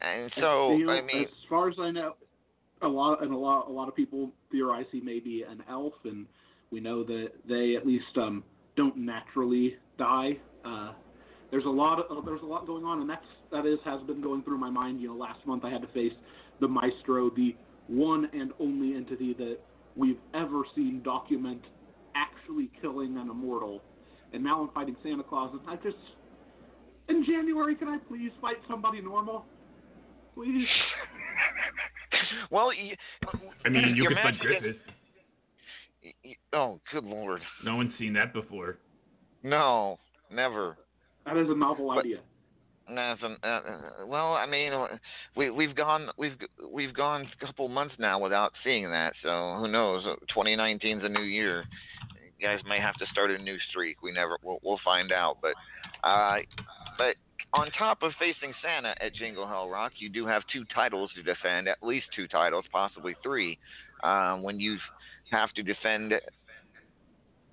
And 0.00 0.30
so, 0.38 0.76
you 0.76 0.86
know, 0.86 0.92
I 0.92 1.00
mean, 1.00 1.24
as 1.24 1.48
far 1.48 1.68
as 1.68 1.76
I 1.80 1.90
know, 1.90 2.14
a 2.82 2.88
lot 2.88 3.22
and 3.22 3.32
a 3.32 3.36
lot 3.36 3.68
a 3.68 3.72
lot 3.72 3.88
of 3.88 3.96
people 3.96 4.30
theorize 4.52 4.84
he 4.92 5.00
may 5.00 5.18
be 5.18 5.44
an 5.48 5.62
elf, 5.68 5.94
and 6.04 6.26
we 6.70 6.80
know 6.80 7.04
that 7.04 7.28
they 7.48 7.76
at 7.76 7.86
least 7.86 8.04
um, 8.16 8.44
don't 8.76 8.96
naturally 8.96 9.76
die. 9.98 10.38
Uh, 10.64 10.92
there's 11.50 11.64
a 11.64 11.70
lot 11.70 12.00
of 12.10 12.24
there's 12.24 12.42
a 12.42 12.46
lot 12.46 12.66
going 12.66 12.84
on, 12.84 13.00
and 13.00 13.08
that's 13.08 13.24
that 13.52 13.66
is 13.66 13.78
has 13.84 14.00
been 14.06 14.20
going 14.20 14.42
through 14.42 14.58
my 14.58 14.70
mind. 14.70 15.00
You 15.00 15.08
know, 15.08 15.14
last 15.14 15.44
month 15.46 15.64
I 15.64 15.70
had 15.70 15.82
to 15.82 15.88
face 15.88 16.12
the 16.60 16.68
Maestro, 16.68 17.30
the 17.30 17.54
one 17.88 18.28
and 18.32 18.52
only 18.58 18.96
entity 18.96 19.34
that 19.34 19.58
we've 19.94 20.18
ever 20.34 20.62
seen 20.74 21.02
document 21.04 21.62
actually 22.14 22.70
killing 22.80 23.16
an 23.16 23.30
immortal, 23.30 23.82
and 24.32 24.42
now 24.42 24.62
I'm 24.62 24.70
fighting 24.74 24.96
Santa 25.02 25.22
Claus, 25.22 25.50
and 25.52 25.60
I 25.68 25.76
just 25.82 25.96
in 27.08 27.24
January, 27.24 27.76
can 27.76 27.88
I 27.88 27.98
please 28.08 28.32
fight 28.40 28.56
somebody 28.68 29.00
normal? 29.00 29.44
Please. 30.34 30.66
well, 32.50 32.72
you, 32.72 32.94
I 33.64 33.68
mean, 33.68 33.94
you 33.94 34.02
your 34.02 34.08
could 34.08 34.16
fight 34.16 34.24
match 34.24 34.44
against- 34.44 34.62
Griffith. 34.62 34.95
Y- 36.06 36.12
y- 36.24 36.36
Oh, 36.52 36.80
good 36.92 37.04
lord! 37.04 37.42
No 37.64 37.76
one's 37.76 37.92
seen 37.98 38.12
that 38.14 38.32
before. 38.32 38.78
No, 39.42 39.98
never. 40.30 40.76
That 41.24 41.36
is 41.36 41.48
a 41.50 41.54
novel 41.56 41.88
But- 41.94 42.00
idea. 42.04 42.20
Nothing. 42.88 43.36
Uh, 43.42 43.46
uh, 43.46 43.80
well, 44.06 44.34
I 44.34 44.46
mean, 44.46 44.72
uh, 44.72 44.86
we 45.34 45.50
we've 45.50 45.74
gone 45.74 46.08
we've 46.16 46.36
we've 46.72 46.94
gone 46.94 47.28
a 47.42 47.44
couple 47.44 47.66
months 47.68 47.96
now 47.98 48.20
without 48.20 48.52
seeing 48.62 48.88
that. 48.92 49.12
So 49.24 49.56
who 49.58 49.66
knows? 49.66 50.04
2019's 50.32 51.02
a 51.04 51.08
new 51.08 51.22
year. 51.24 51.64
You 52.38 52.46
guys 52.46 52.60
may 52.64 52.78
have 52.78 52.94
to 52.96 53.06
start 53.06 53.32
a 53.32 53.38
new 53.38 53.58
streak. 53.70 54.02
We 54.02 54.12
never. 54.12 54.38
We'll, 54.40 54.60
we'll 54.62 54.78
find 54.84 55.10
out. 55.10 55.38
But 55.42 55.54
uh, 56.04 56.36
but 56.96 57.16
on 57.52 57.72
top 57.72 58.04
of 58.04 58.12
facing 58.20 58.54
Santa 58.62 58.94
at 59.02 59.14
Jingle 59.14 59.48
Hell 59.48 59.68
Rock, 59.68 59.92
you 59.98 60.08
do 60.08 60.24
have 60.24 60.42
two 60.52 60.64
titles 60.72 61.10
to 61.16 61.24
defend. 61.24 61.66
At 61.66 61.82
least 61.82 62.06
two 62.14 62.28
titles, 62.28 62.66
possibly 62.70 63.16
three. 63.20 63.58
Um, 64.04 64.42
when 64.44 64.60
you 64.60 64.76
have 65.30 65.52
to 65.52 65.62
defend 65.62 66.14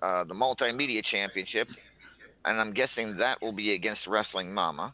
uh, 0.01 0.23
the 0.25 0.33
Multimedia 0.33 1.03
Championship, 1.09 1.67
and 2.45 2.59
I'm 2.59 2.73
guessing 2.73 3.17
that 3.17 3.41
will 3.41 3.53
be 3.53 3.73
against 3.73 4.01
Wrestling 4.07 4.53
Mama 4.53 4.93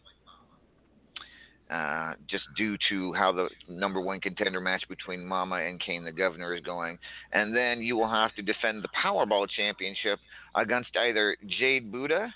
uh, 1.70 2.14
just 2.28 2.46
due 2.58 2.76
to 2.90 3.14
how 3.14 3.32
the 3.32 3.48
number 3.68 4.02
one 4.02 4.20
contender 4.20 4.60
match 4.60 4.84
between 4.90 5.24
Mama 5.24 5.58
and 5.58 5.80
Kane 5.80 6.04
the 6.04 6.12
Governor 6.12 6.56
is 6.56 6.64
going. 6.64 6.98
And 7.32 7.56
then 7.56 7.82
you 7.82 7.96
will 7.96 8.10
have 8.10 8.34
to 8.36 8.42
defend 8.42 8.84
the 8.84 8.90
Powerball 9.04 9.48
Championship 9.50 10.20
against 10.56 10.90
either 10.98 11.38
Jade 11.60 11.92
Buddha, 11.92 12.34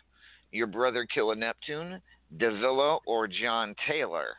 your 0.52 0.68
brother 0.68 1.08
Killer 1.12 1.36
Neptune, 1.36 2.00
Davila, 2.38 3.00
or 3.08 3.28
John 3.28 3.76
Taylor. 3.88 4.36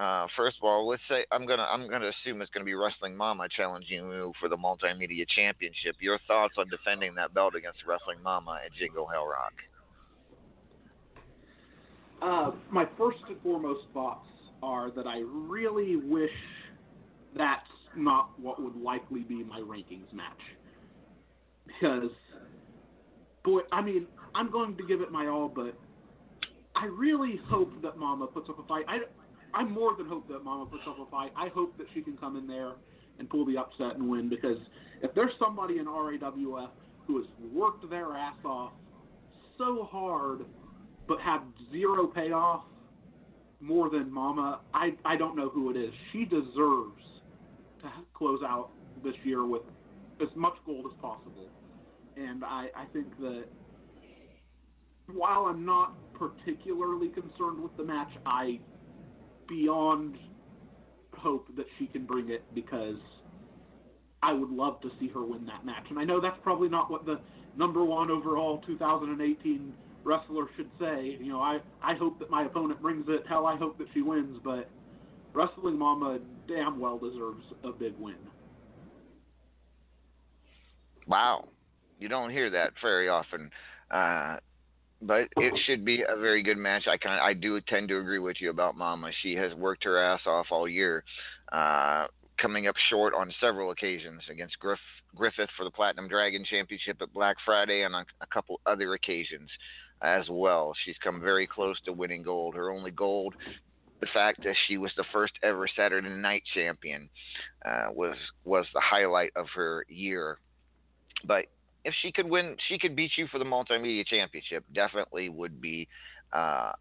Uh, 0.00 0.26
first 0.34 0.56
of 0.56 0.64
all, 0.64 0.88
let's 0.88 1.02
say 1.10 1.26
I'm 1.30 1.46
gonna 1.46 1.66
I'm 1.70 1.86
gonna 1.86 2.08
assume 2.08 2.40
it's 2.40 2.50
gonna 2.52 2.64
be 2.64 2.72
Wrestling 2.72 3.14
Mama 3.14 3.46
challenging 3.54 4.10
you 4.10 4.32
for 4.40 4.48
the 4.48 4.56
Multimedia 4.56 5.26
Championship. 5.36 5.96
Your 6.00 6.18
thoughts 6.26 6.54
on 6.56 6.70
defending 6.70 7.14
that 7.16 7.34
belt 7.34 7.54
against 7.54 7.80
Wrestling 7.86 8.22
Mama 8.22 8.60
at 8.64 8.72
Jingle 8.72 9.06
Hell 9.06 9.26
Rock? 9.26 9.52
Uh, 12.22 12.50
my 12.70 12.86
first 12.96 13.18
and 13.28 13.36
foremost 13.42 13.80
thoughts 13.92 14.26
are 14.62 14.90
that 14.90 15.06
I 15.06 15.18
really 15.18 15.96
wish 15.96 16.30
that's 17.36 17.60
not 17.94 18.30
what 18.40 18.62
would 18.62 18.76
likely 18.76 19.20
be 19.20 19.44
my 19.44 19.60
rankings 19.60 20.12
match. 20.14 20.32
Because, 21.66 22.10
boy, 23.44 23.60
I 23.70 23.82
mean, 23.82 24.06
I'm 24.34 24.50
going 24.50 24.76
to 24.76 24.86
give 24.86 25.02
it 25.02 25.12
my 25.12 25.26
all, 25.26 25.48
but 25.54 25.74
I 26.74 26.86
really 26.86 27.38
hope 27.48 27.70
that 27.82 27.98
Mama 27.98 28.26
puts 28.26 28.48
up 28.48 28.58
a 28.58 28.66
fight. 28.66 28.84
I, 28.88 29.00
I 29.54 29.64
more 29.64 29.94
than 29.96 30.06
hope 30.06 30.28
that 30.28 30.44
Mama 30.44 30.66
puts 30.66 30.84
up 30.86 30.98
a 30.98 31.10
fight. 31.10 31.32
I 31.36 31.48
hope 31.48 31.76
that 31.78 31.86
she 31.94 32.02
can 32.02 32.16
come 32.16 32.36
in 32.36 32.46
there 32.46 32.72
and 33.18 33.28
pull 33.28 33.44
the 33.44 33.56
upset 33.56 33.96
and 33.96 34.08
win. 34.08 34.28
Because 34.28 34.58
if 35.02 35.14
there's 35.14 35.32
somebody 35.38 35.78
in 35.78 35.86
RAWF 35.86 36.70
who 37.06 37.16
has 37.18 37.26
worked 37.52 37.88
their 37.90 38.16
ass 38.16 38.36
off 38.44 38.72
so 39.58 39.88
hard 39.90 40.40
but 41.06 41.20
had 41.20 41.40
zero 41.72 42.06
payoff 42.06 42.62
more 43.60 43.90
than 43.90 44.10
Mama, 44.12 44.60
I 44.72 44.94
I 45.04 45.16
don't 45.16 45.36
know 45.36 45.48
who 45.48 45.70
it 45.70 45.76
is. 45.76 45.92
She 46.12 46.24
deserves 46.24 47.02
to 47.82 47.90
close 48.14 48.40
out 48.42 48.70
this 49.04 49.14
year 49.24 49.44
with 49.44 49.62
as 50.20 50.28
much 50.34 50.54
gold 50.64 50.86
as 50.86 50.98
possible. 51.00 51.48
And 52.16 52.44
I, 52.44 52.68
I 52.76 52.84
think 52.92 53.18
that 53.20 53.44
while 55.06 55.46
I'm 55.46 55.64
not 55.64 55.94
particularly 56.14 57.08
concerned 57.08 57.62
with 57.62 57.76
the 57.76 57.84
match, 57.84 58.10
I 58.26 58.60
beyond 59.50 60.16
hope 61.12 61.54
that 61.56 61.66
she 61.78 61.86
can 61.86 62.06
bring 62.06 62.30
it 62.30 62.42
because 62.54 62.96
I 64.22 64.32
would 64.32 64.50
love 64.50 64.80
to 64.82 64.90
see 64.98 65.08
her 65.08 65.22
win 65.22 65.44
that 65.46 65.66
match. 65.66 65.84
And 65.90 65.98
I 65.98 66.04
know 66.04 66.20
that's 66.20 66.38
probably 66.42 66.68
not 66.68 66.90
what 66.90 67.04
the 67.04 67.20
number 67.56 67.84
one 67.84 68.10
overall 68.10 68.62
2018 68.66 69.74
wrestler 70.04 70.46
should 70.56 70.70
say. 70.78 71.18
You 71.20 71.32
know, 71.32 71.40
I 71.40 71.58
I 71.82 71.94
hope 71.94 72.18
that 72.20 72.30
my 72.30 72.44
opponent 72.44 72.80
brings 72.80 73.06
it. 73.08 73.24
Hell, 73.28 73.46
I 73.46 73.56
hope 73.56 73.76
that 73.78 73.88
she 73.92 74.02
wins. 74.02 74.38
But 74.42 74.70
Wrestling 75.34 75.78
Mama 75.78 76.20
damn 76.48 76.78
well 76.78 76.98
deserves 76.98 77.44
a 77.64 77.70
big 77.70 77.94
win. 77.98 78.16
Wow, 81.06 81.48
you 81.98 82.08
don't 82.08 82.30
hear 82.30 82.50
that 82.50 82.72
very 82.80 83.08
often. 83.08 83.50
Uh, 83.90 84.36
but 85.02 85.28
it 85.36 85.54
should 85.66 85.84
be 85.84 86.02
a 86.02 86.16
very 86.16 86.42
good 86.42 86.58
match. 86.58 86.86
I 86.86 86.96
kind 86.96 87.20
I 87.20 87.32
do 87.32 87.60
tend 87.60 87.88
to 87.88 87.98
agree 87.98 88.18
with 88.18 88.36
you 88.40 88.50
about 88.50 88.76
Mama. 88.76 89.10
She 89.22 89.34
has 89.34 89.52
worked 89.54 89.84
her 89.84 89.98
ass 89.98 90.20
off 90.26 90.46
all 90.50 90.68
year, 90.68 91.04
uh, 91.52 92.06
coming 92.40 92.66
up 92.66 92.74
short 92.90 93.14
on 93.14 93.32
several 93.40 93.70
occasions 93.70 94.22
against 94.30 94.58
Griff, 94.58 94.78
Griffith 95.14 95.50
for 95.56 95.64
the 95.64 95.70
Platinum 95.70 96.08
Dragon 96.08 96.44
Championship 96.48 97.00
at 97.00 97.12
Black 97.12 97.36
Friday 97.44 97.82
and 97.82 97.94
on 97.94 98.04
a 98.20 98.26
couple 98.26 98.60
other 98.66 98.94
occasions 98.94 99.50
as 100.02 100.24
well. 100.30 100.74
She's 100.84 100.96
come 101.02 101.20
very 101.20 101.46
close 101.46 101.80
to 101.84 101.92
winning 101.92 102.22
gold. 102.22 102.54
Her 102.54 102.70
only 102.70 102.90
gold, 102.90 103.34
the 104.00 104.06
fact 104.12 104.42
that 104.44 104.56
she 104.66 104.78
was 104.78 104.92
the 104.96 105.04
first 105.12 105.34
ever 105.42 105.66
Saturday 105.76 106.08
Night 106.08 106.42
Champion, 106.54 107.08
uh, 107.64 107.88
was 107.92 108.16
was 108.44 108.66
the 108.74 108.80
highlight 108.80 109.32
of 109.36 109.46
her 109.54 109.84
year. 109.88 110.38
But 111.24 111.46
if 111.84 111.94
she 112.02 112.12
could 112.12 112.28
win, 112.28 112.56
she 112.68 112.78
could 112.78 112.94
beat 112.94 113.12
you 113.16 113.26
for 113.28 113.38
the 113.38 113.44
multimedia 113.44 114.06
championship. 114.06 114.64
Definitely 114.74 115.28
would 115.28 115.60
be. 115.60 115.88
Uh, 116.32 116.72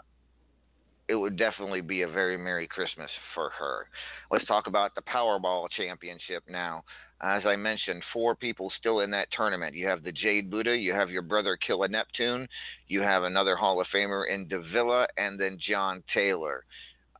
it 1.07 1.15
would 1.15 1.37
definitely 1.37 1.81
be 1.81 2.03
a 2.03 2.07
very 2.07 2.37
merry 2.37 2.67
Christmas 2.67 3.09
for 3.33 3.49
her. 3.57 3.87
Let's 4.31 4.45
talk 4.45 4.67
about 4.67 4.93
the 4.93 5.01
Powerball 5.01 5.67
Championship 5.75 6.43
now. 6.47 6.83
As 7.21 7.41
I 7.45 7.55
mentioned, 7.55 8.03
four 8.13 8.35
people 8.35 8.71
still 8.79 8.99
in 8.99 9.09
that 9.11 9.27
tournament. 9.35 9.75
You 9.75 9.87
have 9.87 10.03
the 10.03 10.11
Jade 10.11 10.51
Buddha, 10.51 10.77
you 10.77 10.93
have 10.93 11.09
your 11.09 11.23
brother 11.23 11.57
Killa 11.57 11.87
Neptune, 11.87 12.47
you 12.87 13.01
have 13.01 13.23
another 13.23 13.55
Hall 13.55 13.81
of 13.81 13.87
Famer 13.93 14.31
in 14.31 14.47
Davila, 14.47 15.07
and 15.17 15.39
then 15.39 15.57
John 15.67 16.03
Taylor. 16.13 16.63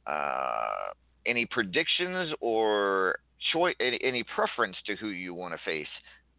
Uh, 0.06 0.94
any 1.26 1.48
predictions 1.48 2.32
or 2.40 3.18
choice? 3.52 3.76
Any, 3.80 4.00
any 4.04 4.24
preference 4.36 4.78
to 4.86 4.96
who 4.96 5.10
you 5.10 5.34
want 5.34 5.54
to 5.54 5.60
face 5.66 5.88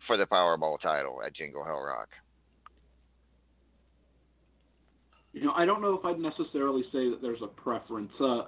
for 0.06 0.16
the 0.16 0.26
Powerball 0.26 0.80
title 0.80 1.20
at 1.24 1.34
Jingle 1.34 1.64
Hell 1.64 1.80
Rock? 1.80 2.08
You 5.32 5.44
know, 5.44 5.52
I 5.52 5.64
don't 5.64 5.80
know 5.80 5.94
if 5.94 6.04
I'd 6.04 6.18
necessarily 6.18 6.82
say 6.92 7.08
that 7.08 7.18
there's 7.22 7.42
a 7.42 7.46
preference. 7.46 8.10
Uh, 8.20 8.42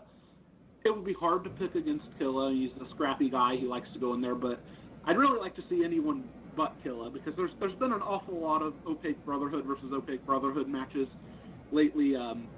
it 0.85 0.91
would 0.91 1.05
be 1.05 1.15
hard 1.15 1.45
to 1.45 1.51
pick 1.51 1.75
against 1.75 2.07
Killa. 2.19 2.53
He's 2.53 2.71
a 2.81 2.91
scrappy 2.95 3.31
guy. 3.31 3.55
He 3.57 3.67
likes 3.67 3.87
to 3.93 4.01
go 4.01 4.15
in 4.15 4.21
there, 4.21 4.35
but 4.35 4.61
I'd 5.05 5.17
really 5.17 5.39
like 5.39 5.55
to 5.57 5.63
see 5.71 5.85
anyone 5.85 6.25
but 6.57 6.75
Killa 6.83 7.09
because 7.11 7.33
there's 7.37 7.51
there's 7.61 7.75
been 7.75 7.93
an 7.93 8.03
awful 8.03 8.39
lot 8.39 8.63
of 8.63 8.75
opaque 8.87 9.25
Brotherhood 9.25 9.65
versus 9.65 9.91
opaque 9.93 10.25
Brotherhood 10.27 10.69
matches 10.69 11.09
lately. 11.71 12.17
Um, 12.17 12.49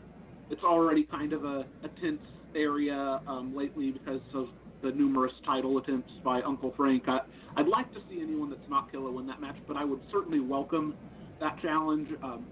it's 0.51 0.62
already 0.64 1.05
kind 1.05 1.32
of 1.32 1.45
a, 1.45 1.64
a 1.82 1.88
tense 2.01 2.20
area 2.55 3.20
um, 3.26 3.55
lately 3.57 3.90
because 3.90 4.20
of 4.34 4.49
the 4.85 4.93
numerous 4.93 5.32
title 5.47 5.78
attempts 5.78 6.12
by 6.22 6.43
Uncle 6.43 6.72
Frank. 6.76 7.05
I, 7.09 7.20
I'd 7.57 7.68
like 7.68 7.93
to 7.95 8.01
see 8.09 8.20
anyone 8.20 8.51
that's 8.51 8.68
not 8.68 8.93
Killa 8.93 9.11
win 9.11 9.26
that 9.26 9.41
match, 9.41 9.57
but 9.66 9.76
I 9.76 9.85
would 9.85 10.01
certainly 10.12 10.41
welcome 10.41 10.95
that 11.41 11.61
challenge. 11.62 12.09
Um, 12.22 12.47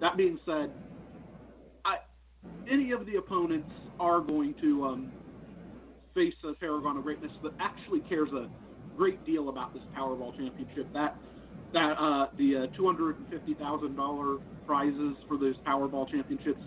that 0.00 0.16
being 0.16 0.38
said, 0.44 0.70
I, 1.84 1.96
any 2.70 2.92
of 2.92 3.06
the 3.06 3.16
opponents 3.16 3.70
are 3.98 4.20
going 4.20 4.54
to 4.60 4.84
um, 4.84 5.12
face 6.14 6.34
a 6.44 6.52
Paragon 6.54 6.98
of 6.98 7.04
Greatness 7.04 7.32
that 7.42 7.52
actually 7.58 8.00
cares 8.00 8.28
a 8.32 8.48
great 8.96 9.24
deal 9.24 9.48
about 9.48 9.72
this 9.72 9.82
Powerball 9.96 10.36
Championship. 10.36 10.92
That 10.92 11.16
that 11.72 11.92
uh, 11.98 12.26
the 12.36 12.68
uh, 12.68 12.76
two 12.76 12.86
hundred 12.86 13.16
and 13.16 13.28
fifty 13.30 13.54
thousand 13.54 13.96
dollar 13.96 14.38
prizes 14.66 15.16
for 15.26 15.38
those 15.38 15.54
Powerball 15.66 16.10
Championships. 16.10 16.60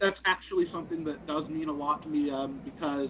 That's 0.00 0.16
actually 0.26 0.66
something 0.72 1.04
that 1.04 1.26
does 1.26 1.48
mean 1.48 1.68
a 1.68 1.72
lot 1.72 2.02
to 2.02 2.08
me 2.08 2.30
um, 2.30 2.60
because 2.64 3.08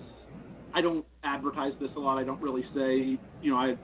I 0.74 0.80
don't 0.80 1.04
advertise 1.24 1.72
this 1.80 1.90
a 1.96 2.00
lot. 2.00 2.18
I 2.18 2.24
don't 2.24 2.40
really 2.40 2.64
say, 2.74 3.18
you 3.42 3.50
know, 3.50 3.56
I 3.56 3.76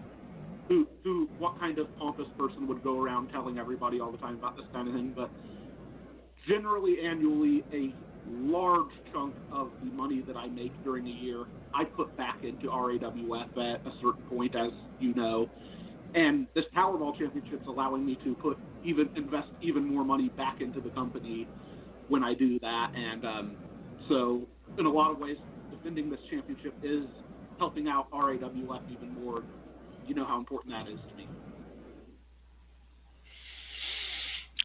who 0.69 0.87
who 1.03 1.29
what 1.39 1.59
kind 1.59 1.79
of 1.79 1.87
pompous 1.99 2.27
person 2.39 2.67
would 2.69 2.83
go 2.83 3.01
around 3.01 3.29
telling 3.31 3.59
everybody 3.59 4.01
all 4.01 4.13
the 4.13 4.19
time 4.19 4.35
about 4.35 4.57
this 4.57 4.67
kind 4.73 4.89
of 4.89 4.95
thing. 4.95 5.13
But 5.15 5.31
generally, 6.49 6.97
annually, 7.05 7.65
a 7.73 7.95
large 8.29 8.91
chunk 9.13 9.35
of 9.53 9.71
the 9.83 9.91
money 9.91 10.23
that 10.27 10.37
I 10.37 10.47
make 10.47 10.73
during 10.83 11.07
a 11.07 11.11
year, 11.11 11.45
I 11.75 11.85
put 11.85 12.17
back 12.17 12.43
into 12.43 12.69
RAWF 12.69 13.51
at 13.53 13.87
a 13.87 13.93
certain 14.03 14.23
point, 14.29 14.55
as 14.57 14.71
you 15.01 15.15
know. 15.15 15.49
And 16.15 16.47
this 16.55 16.65
Powerball 16.77 17.19
Championship 17.19 17.61
is 17.61 17.67
allowing 17.67 18.07
me 18.07 18.17
to 18.25 18.35
put 18.37 18.57
even 18.85 19.09
invest 19.17 19.49
even 19.61 19.85
more 19.85 20.05
money 20.05 20.29
back 20.37 20.61
into 20.61 20.81
the 20.81 20.91
company 20.91 21.49
when 22.09 22.23
I 22.23 22.35
do 22.35 22.59
that. 22.61 22.93
And 22.95 23.25
um, 23.25 23.57
so, 24.09 24.43
in 24.79 24.87
a 24.87 24.91
lot 24.91 25.11
of 25.11 25.19
ways, 25.19 25.37
defending 25.85 26.11
this 26.11 26.21
championship 26.31 26.75
is 26.83 27.05
helping 27.59 27.89
out 27.89 28.11
RAWF 28.11 28.81
even 28.91 29.23
more. 29.23 29.43
You 30.07 30.15
know 30.15 30.25
how 30.25 30.39
important 30.39 30.73
that 30.73 30.91
is 30.91 30.99
to 31.11 31.17
me. 31.17 31.29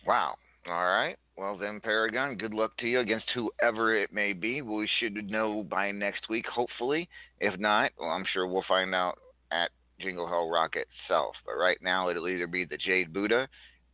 Wow. 0.07 0.36
All 0.67 0.86
right. 0.86 1.17
Well, 1.38 1.57
then, 1.57 1.80
Paragon, 1.82 2.36
good 2.36 2.53
luck 2.53 2.72
to 2.80 2.88
you 2.88 2.99
against 2.99 3.26
whoever 3.34 3.95
it 3.97 4.13
may 4.13 4.34
be. 4.34 4.61
We 4.61 4.89
should 4.99 5.30
know 5.30 5.63
by 5.63 5.91
next 5.91 6.30
week, 6.30 6.45
hopefully. 6.47 7.09
If 7.39 7.59
not, 7.59 7.91
well, 7.99 8.09
I'm 8.09 8.26
sure 8.34 8.47
we'll 8.47 8.63
find 8.67 8.93
out 8.93 9.20
at 9.51 9.72
Jingle 10.01 10.28
Hell 10.28 10.49
Rock 10.49 10.76
itself. 10.76 11.36
But 11.45 11.53
right 11.53 11.78
now, 11.82 12.09
it'll 12.09 12.28
either 12.28 12.47
be 12.47 12.65
the 12.65 12.78
Jade 12.78 13.13
Buddha, 13.13 13.47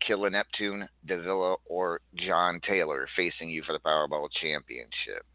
Killer 0.05 0.29
Neptune, 0.29 0.87
Davila, 1.05 1.57
or 1.65 2.01
John 2.15 2.59
Taylor 2.67 3.07
facing 3.15 3.49
you 3.49 3.63
for 3.63 3.73
the 3.73 3.79
Powerball 3.79 4.27
Championship. 4.41 5.25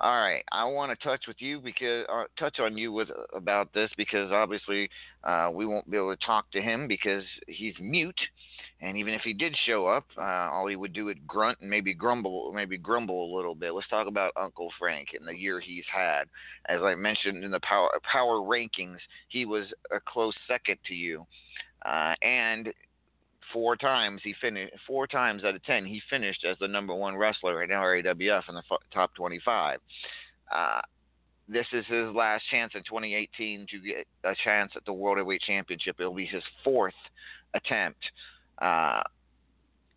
All 0.00 0.18
right, 0.18 0.42
I 0.50 0.64
want 0.64 0.90
to 0.90 1.04
touch 1.06 1.26
with 1.28 1.36
you 1.38 1.60
because 1.60 2.04
uh, 2.12 2.24
touch 2.36 2.58
on 2.58 2.76
you 2.76 2.90
with 2.90 3.08
about 3.32 3.72
this 3.72 3.90
because 3.96 4.32
obviously 4.32 4.90
uh, 5.22 5.50
we 5.52 5.66
won't 5.66 5.88
be 5.88 5.96
able 5.96 6.14
to 6.14 6.26
talk 6.26 6.50
to 6.50 6.60
him 6.60 6.88
because 6.88 7.22
he's 7.46 7.74
mute, 7.78 8.18
and 8.80 8.96
even 8.96 9.14
if 9.14 9.20
he 9.22 9.32
did 9.32 9.56
show 9.66 9.86
up, 9.86 10.06
uh, 10.18 10.50
all 10.50 10.66
he 10.66 10.74
would 10.74 10.94
do 10.94 11.10
is 11.10 11.16
grunt 11.28 11.58
and 11.60 11.70
maybe 11.70 11.94
grumble, 11.94 12.52
maybe 12.52 12.76
grumble 12.76 13.32
a 13.32 13.36
little 13.36 13.54
bit. 13.54 13.72
Let's 13.72 13.88
talk 13.88 14.08
about 14.08 14.32
Uncle 14.36 14.70
Frank 14.80 15.10
and 15.16 15.28
the 15.28 15.36
year 15.36 15.60
he's 15.60 15.84
had. 15.94 16.24
As 16.66 16.82
I 16.82 16.96
mentioned 16.96 17.44
in 17.44 17.52
the 17.52 17.60
power 17.60 17.90
power 18.10 18.40
rankings, 18.40 18.98
he 19.28 19.44
was 19.44 19.66
a 19.92 20.00
close 20.00 20.34
second 20.48 20.78
to 20.88 20.94
you, 20.94 21.24
uh, 21.86 22.14
and 22.20 22.72
four 23.52 23.76
times 23.76 24.20
he 24.24 24.34
finished 24.40 24.72
four 24.86 25.06
times 25.06 25.44
out 25.44 25.54
of 25.54 25.62
ten 25.64 25.84
he 25.84 26.00
finished 26.10 26.44
as 26.44 26.56
the 26.60 26.68
number 26.68 26.94
one 26.94 27.16
wrestler 27.16 27.56
right 27.56 27.68
now 27.68 27.82
in 27.88 28.04
RAWF 28.04 28.48
in 28.48 28.54
the 28.54 28.62
f- 28.70 28.78
top 28.92 29.14
25. 29.14 29.78
Uh, 30.54 30.80
this 31.48 31.66
is 31.72 31.84
his 31.86 32.14
last 32.14 32.44
chance 32.50 32.72
in 32.74 32.82
2018 32.82 33.66
to 33.70 33.78
get 33.80 34.06
a 34.24 34.34
chance 34.44 34.72
at 34.76 34.84
the 34.86 34.92
World 34.92 35.18
Heavyweight 35.18 35.42
Championship. 35.42 35.96
It'll 35.98 36.14
be 36.14 36.26
his 36.26 36.42
fourth 36.62 36.94
attempt. 37.54 38.00
Uh, 38.60 39.02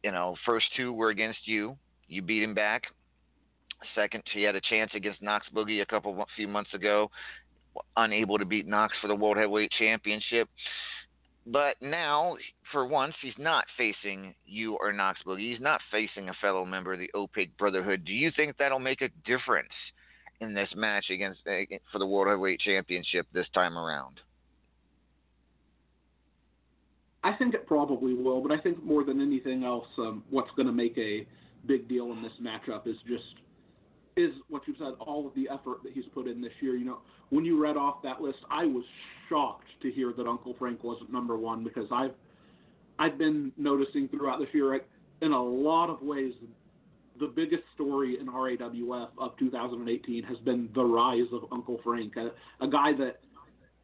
you 0.04 0.12
know, 0.12 0.36
first 0.46 0.66
two 0.76 0.94
were 0.94 1.10
against 1.10 1.40
you. 1.46 1.78
You 2.08 2.22
beat 2.22 2.44
him 2.44 2.54
back. 2.54 2.84
Second, 3.96 4.24
he 4.34 4.44
had 4.44 4.56
a 4.56 4.62
chance 4.62 4.92
against 4.96 5.22
Knox 5.22 5.46
Boogie 5.54 5.82
a 5.82 5.86
couple 5.86 6.26
few 6.36 6.48
months 6.48 6.74
ago, 6.74 7.12
unable 7.96 8.38
to 8.38 8.46
beat 8.46 8.68
Knox 8.68 8.94
for 9.02 9.08
the 9.08 9.16
World 9.16 9.38
Heavyweight 9.38 9.72
Championship. 9.78 10.50
But 11.50 11.82
now, 11.82 12.36
for 12.74 12.86
once, 12.86 13.16
he's 13.22 13.38
not 13.38 13.64
facing 13.78 14.36
you 14.46 14.76
or 14.76 14.92
Knox. 14.92 15.20
He's 15.38 15.62
not 15.62 15.80
facing 15.90 16.28
a 16.28 16.34
fellow 16.42 16.66
member 16.66 16.92
of 16.92 17.00
the 17.00 17.10
Opaque 17.16 17.58
Brotherhood. 17.58 18.04
Do 18.04 18.12
you 18.12 18.32
think 18.36 18.58
that'll 18.58 18.80
make 18.80 19.02
a 19.02 19.08
difference 19.26 19.72
in 20.42 20.54
this 20.54 20.68
match 20.76 21.06
against 21.10 21.40
uh, 21.48 21.78
for 21.92 22.00
the 22.00 22.06
World 22.06 22.28
Heavyweight 22.28 22.60
Championship 22.60 23.28
this 23.32 23.48
time 23.54 23.78
around? 23.78 24.20
I 27.24 27.34
think 27.34 27.54
it 27.54 27.66
probably 27.66 28.14
will, 28.14 28.42
but 28.42 28.52
I 28.52 28.60
think 28.60 28.84
more 28.84 29.06
than 29.06 29.22
anything 29.22 29.64
else, 29.64 29.88
um, 29.98 30.24
what's 30.30 30.52
going 30.58 30.68
to 30.68 30.74
make 30.74 30.98
a 30.98 31.26
big 31.66 31.88
deal 31.88 32.12
in 32.12 32.22
this 32.22 32.34
matchup 32.42 32.88
is 32.88 32.98
just 33.08 33.24
is 34.18 34.32
what 34.50 34.68
you 34.68 34.74
said, 34.78 34.94
all 35.00 35.28
of 35.28 35.34
the 35.36 35.48
effort 35.50 35.84
that 35.84 35.94
he's 35.94 36.06
put 36.14 36.28
in 36.28 36.42
this 36.42 36.52
year. 36.60 36.76
You 36.76 36.86
know, 36.86 36.98
when 37.30 37.46
you 37.46 37.62
read 37.62 37.78
off 37.78 38.02
that 38.04 38.22
list, 38.22 38.40
I 38.50 38.66
was 38.66 38.84
shocked 39.30 39.68
to 39.84 39.92
hear 39.92 40.12
that 40.14 40.28
Uncle 40.28 40.56
Frank 40.58 40.84
wasn't 40.84 41.12
number 41.12 41.38
one 41.38 41.64
because 41.64 41.88
I've 41.92 42.14
I've 43.00 43.18
been 43.18 43.52
noticing 43.58 44.08
throughout 44.08 44.40
this 44.40 44.50
year, 44.54 44.82
in 45.22 45.32
a 45.32 45.44
lot 45.44 45.90
of 45.90 46.02
ways, 46.02 46.34
the 47.20 47.28
biggest 47.28 47.64
story 47.76 48.18
in 48.20 48.28
RAWF 48.28 49.10
of 49.20 49.38
2018 49.38 50.24
has 50.24 50.38
been 50.40 50.70
the 50.74 50.84
rise 50.84 51.28
of 51.32 51.44
Uncle 51.52 51.80
Frank, 51.84 52.16
a, 52.18 52.32
a 52.64 52.68
guy 52.68 52.94
that 52.98 53.20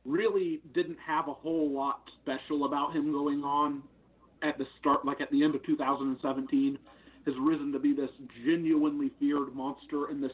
really 0.06 0.62
didn't 0.74 0.98
have 1.06 1.28
a 1.28 1.34
whole 1.34 1.72
lot 1.72 2.02
special 2.22 2.66
about 2.66 2.96
him 2.96 3.12
going 3.12 3.44
on 3.44 3.84
at 4.42 4.58
the 4.58 4.66
start, 4.80 5.06
like 5.06 5.22
at 5.22 5.32
the 5.32 5.44
end 5.44 5.56
of 5.56 5.64
2017 5.66 6.78
has 7.26 7.36
risen 7.40 7.72
to 7.72 7.80
be 7.80 7.94
this 7.94 8.10
genuinely 8.46 9.12
feared 9.20 9.56
monster 9.56 10.08
and 10.08 10.24
this 10.24 10.32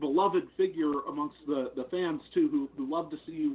beloved 0.00 0.44
figure 0.56 0.92
amongst 1.08 1.36
the, 1.46 1.70
the 1.76 1.84
fans 1.90 2.20
too, 2.34 2.48
who, 2.50 2.68
who 2.76 2.90
love 2.90 3.10
to 3.10 3.16
see 3.26 3.54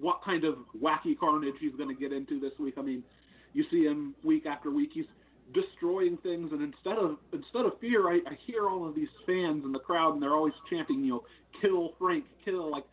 what 0.00 0.20
kind 0.24 0.44
of 0.44 0.56
wacky 0.82 1.18
carnage 1.18 1.54
he's 1.60 1.74
going 1.76 1.94
to 1.94 2.00
get 2.00 2.12
into 2.12 2.40
this 2.40 2.52
week. 2.58 2.74
I 2.78 2.82
mean, 2.82 3.02
you 3.52 3.64
see 3.70 3.84
him 3.84 4.14
week 4.24 4.46
after 4.46 4.70
week. 4.70 4.90
He's 4.92 5.04
destroying 5.52 6.16
things, 6.22 6.50
and 6.52 6.62
instead 6.62 6.98
of 6.98 7.18
instead 7.32 7.66
of 7.66 7.78
fear, 7.80 8.08
I, 8.08 8.14
I 8.26 8.36
hear 8.46 8.68
all 8.68 8.88
of 8.88 8.94
these 8.94 9.08
fans 9.26 9.64
in 9.64 9.72
the 9.72 9.78
crowd, 9.78 10.14
and 10.14 10.22
they're 10.22 10.34
always 10.34 10.54
chanting, 10.68 11.04
you 11.04 11.10
know, 11.10 11.24
"Kill 11.60 11.92
Frank, 11.98 12.24
kill!" 12.44 12.70
Like 12.70 12.84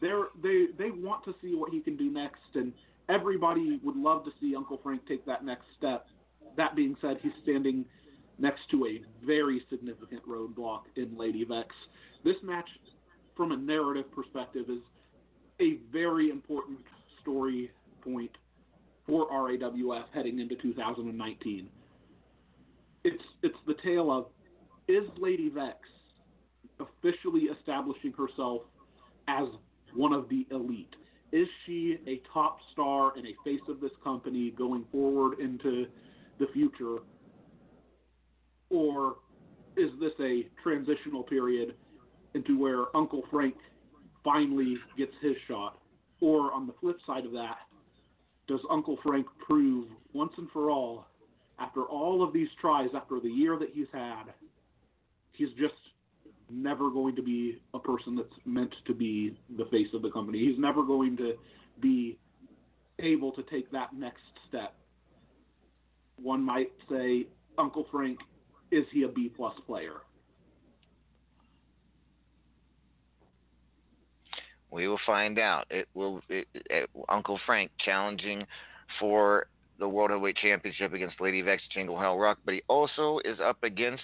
they're 0.00 0.26
they 0.42 0.66
they 0.76 0.90
want 0.90 1.24
to 1.24 1.34
see 1.40 1.54
what 1.54 1.72
he 1.72 1.80
can 1.80 1.96
do 1.96 2.10
next, 2.10 2.54
and 2.54 2.72
everybody 3.08 3.80
would 3.82 3.96
love 3.96 4.24
to 4.24 4.30
see 4.40 4.54
Uncle 4.54 4.78
Frank 4.82 5.06
take 5.08 5.24
that 5.26 5.44
next 5.44 5.64
step. 5.78 6.06
That 6.56 6.76
being 6.76 6.96
said, 7.00 7.18
he's 7.22 7.32
standing 7.42 7.84
next 8.40 8.62
to 8.70 8.86
a 8.86 9.02
very 9.24 9.62
significant 9.70 10.26
roadblock 10.28 10.82
in 10.96 11.16
Lady 11.16 11.44
Vexx. 11.44 11.68
This 12.24 12.36
match, 12.42 12.68
from 13.36 13.52
a 13.52 13.56
narrative 13.56 14.10
perspective, 14.12 14.66
is 14.68 14.80
a 15.60 15.78
very 15.92 16.30
important 16.30 16.78
story 17.20 17.70
point 18.02 18.30
for 19.06 19.28
RAWF 19.30 20.04
heading 20.14 20.40
into 20.40 20.56
2019. 20.56 21.68
It's 23.04 23.22
it's 23.42 23.56
the 23.66 23.74
tale 23.82 24.10
of 24.10 24.26
is 24.88 25.08
Lady 25.18 25.50
Vexx 25.50 25.76
officially 26.80 27.42
establishing 27.42 28.12
herself 28.12 28.62
as 29.28 29.46
one 29.94 30.12
of 30.12 30.28
the 30.28 30.46
elite? 30.50 30.94
Is 31.32 31.46
she 31.64 31.98
a 32.06 32.20
top 32.32 32.58
star 32.72 33.12
and 33.16 33.26
a 33.26 33.34
face 33.44 33.60
of 33.68 33.80
this 33.80 33.92
company 34.02 34.50
going 34.50 34.84
forward 34.90 35.38
into 35.38 35.86
the 36.38 36.46
future? 36.52 36.98
Or 38.70 39.16
is 39.76 39.90
this 40.00 40.12
a 40.20 40.46
transitional 40.62 41.22
period 41.22 41.74
into 42.34 42.58
where 42.58 42.96
Uncle 42.96 43.22
Frank 43.30 43.54
finally 44.24 44.76
gets 44.96 45.12
his 45.20 45.34
shot? 45.48 45.78
Or 46.20 46.52
on 46.52 46.66
the 46.66 46.74
flip 46.80 46.96
side 47.06 47.24
of 47.24 47.32
that, 47.32 47.58
does 48.46 48.60
Uncle 48.70 48.98
Frank 49.02 49.26
prove 49.46 49.88
once 50.12 50.32
and 50.36 50.48
for 50.52 50.70
all, 50.70 51.06
after 51.58 51.82
all 51.82 52.22
of 52.22 52.32
these 52.32 52.48
tries, 52.60 52.88
after 52.94 53.20
the 53.20 53.28
year 53.28 53.58
that 53.58 53.68
he's 53.72 53.86
had, 53.92 54.24
he's 55.32 55.50
just 55.50 55.74
never 56.50 56.90
going 56.90 57.14
to 57.16 57.22
be 57.22 57.60
a 57.74 57.78
person 57.78 58.16
that's 58.16 58.28
meant 58.44 58.74
to 58.86 58.94
be 58.94 59.38
the 59.56 59.64
face 59.66 59.86
of 59.94 60.02
the 60.02 60.10
company. 60.10 60.38
He's 60.38 60.58
never 60.58 60.82
going 60.82 61.16
to 61.18 61.34
be 61.80 62.18
able 62.98 63.32
to 63.32 63.42
take 63.44 63.70
that 63.72 63.94
next 63.94 64.22
step. 64.48 64.74
One 66.20 66.42
might 66.42 66.72
say 66.90 67.28
Uncle 67.56 67.86
Frank 67.90 68.18
is 68.70 68.84
he 68.92 69.02
a 69.02 69.08
B 69.08 69.30
plus 69.34 69.54
player? 69.66 70.02
We 74.70 74.86
will 74.86 75.00
find 75.04 75.38
out. 75.38 75.66
It 75.70 75.88
will. 75.94 76.20
It, 76.28 76.46
it, 76.54 76.88
Uncle 77.08 77.40
Frank 77.44 77.72
challenging 77.84 78.46
for 79.00 79.46
the 79.80 79.88
World 79.88 80.10
Heavyweight 80.10 80.36
Championship 80.36 80.92
against 80.92 81.20
Lady 81.20 81.42
Vexx 81.42 81.60
Jingle 81.74 81.98
Hell 81.98 82.18
Rock, 82.18 82.38
but 82.44 82.54
he 82.54 82.62
also 82.68 83.18
is 83.24 83.38
up 83.40 83.62
against 83.62 84.02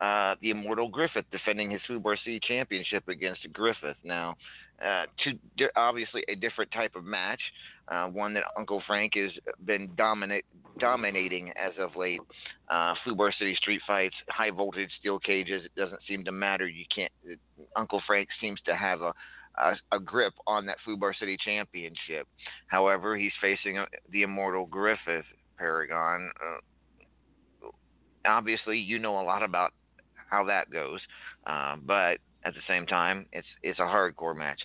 uh, 0.00 0.34
the 0.42 0.50
Immortal 0.50 0.88
Griffith 0.88 1.24
defending 1.30 1.70
his 1.70 1.80
Fubar 1.88 2.18
City 2.18 2.40
Championship 2.46 3.08
against 3.08 3.50
Griffith. 3.52 3.96
Now, 4.02 4.36
uh, 4.82 5.04
to 5.24 5.68
obviously 5.76 6.24
a 6.28 6.34
different 6.34 6.70
type 6.72 6.96
of 6.96 7.04
match, 7.04 7.40
uh, 7.88 8.06
one 8.06 8.34
that 8.34 8.44
Uncle 8.58 8.82
Frank 8.86 9.12
has 9.16 9.30
been 9.64 9.90
dominate, 9.96 10.44
dominating 10.78 11.50
as 11.50 11.72
of 11.78 11.96
late. 11.96 12.20
Uh, 12.68 12.94
Fubar 13.06 13.30
City 13.38 13.54
street 13.54 13.80
fights, 13.86 14.16
high 14.28 14.50
voltage 14.50 14.90
steel 14.98 15.18
cages. 15.18 15.62
It 15.64 15.74
doesn't 15.74 16.00
seem 16.08 16.24
to 16.24 16.32
matter. 16.32 16.66
You 16.66 16.84
can't. 16.94 17.12
Uncle 17.76 18.02
Frank 18.06 18.28
seems 18.40 18.60
to 18.66 18.74
have 18.74 19.02
a 19.02 19.12
a, 19.56 19.74
a, 19.92 20.00
grip 20.00 20.34
on 20.46 20.66
that 20.66 20.78
Fubar 20.86 21.16
City 21.18 21.36
Championship. 21.42 22.26
However, 22.66 23.16
he's 23.16 23.32
facing 23.40 23.78
a, 23.78 23.82
uh, 23.82 23.86
the 24.10 24.22
immortal 24.22 24.66
Griffith 24.66 25.26
Paragon. 25.56 26.30
Uh, 26.42 27.68
obviously, 28.26 28.78
you 28.78 28.98
know 28.98 29.20
a 29.20 29.22
lot 29.22 29.42
about 29.42 29.72
how 30.28 30.44
that 30.44 30.70
goes, 30.70 31.00
uh, 31.46 31.76
but 31.86 32.18
at 32.44 32.54
the 32.54 32.60
same 32.68 32.86
time, 32.86 33.26
it's 33.32 33.46
it's 33.62 33.78
a 33.78 33.82
hardcore 33.82 34.36
match. 34.36 34.60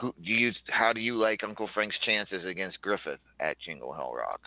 Who 0.00 0.14
do 0.22 0.32
you? 0.32 0.52
How 0.68 0.92
do 0.92 1.00
you 1.00 1.16
like 1.16 1.42
Uncle 1.42 1.68
Frank's 1.72 1.96
chances 2.04 2.44
against 2.44 2.80
Griffith 2.82 3.20
at 3.40 3.56
Jingle 3.64 3.92
Hell 3.92 4.12
Rock? 4.16 4.40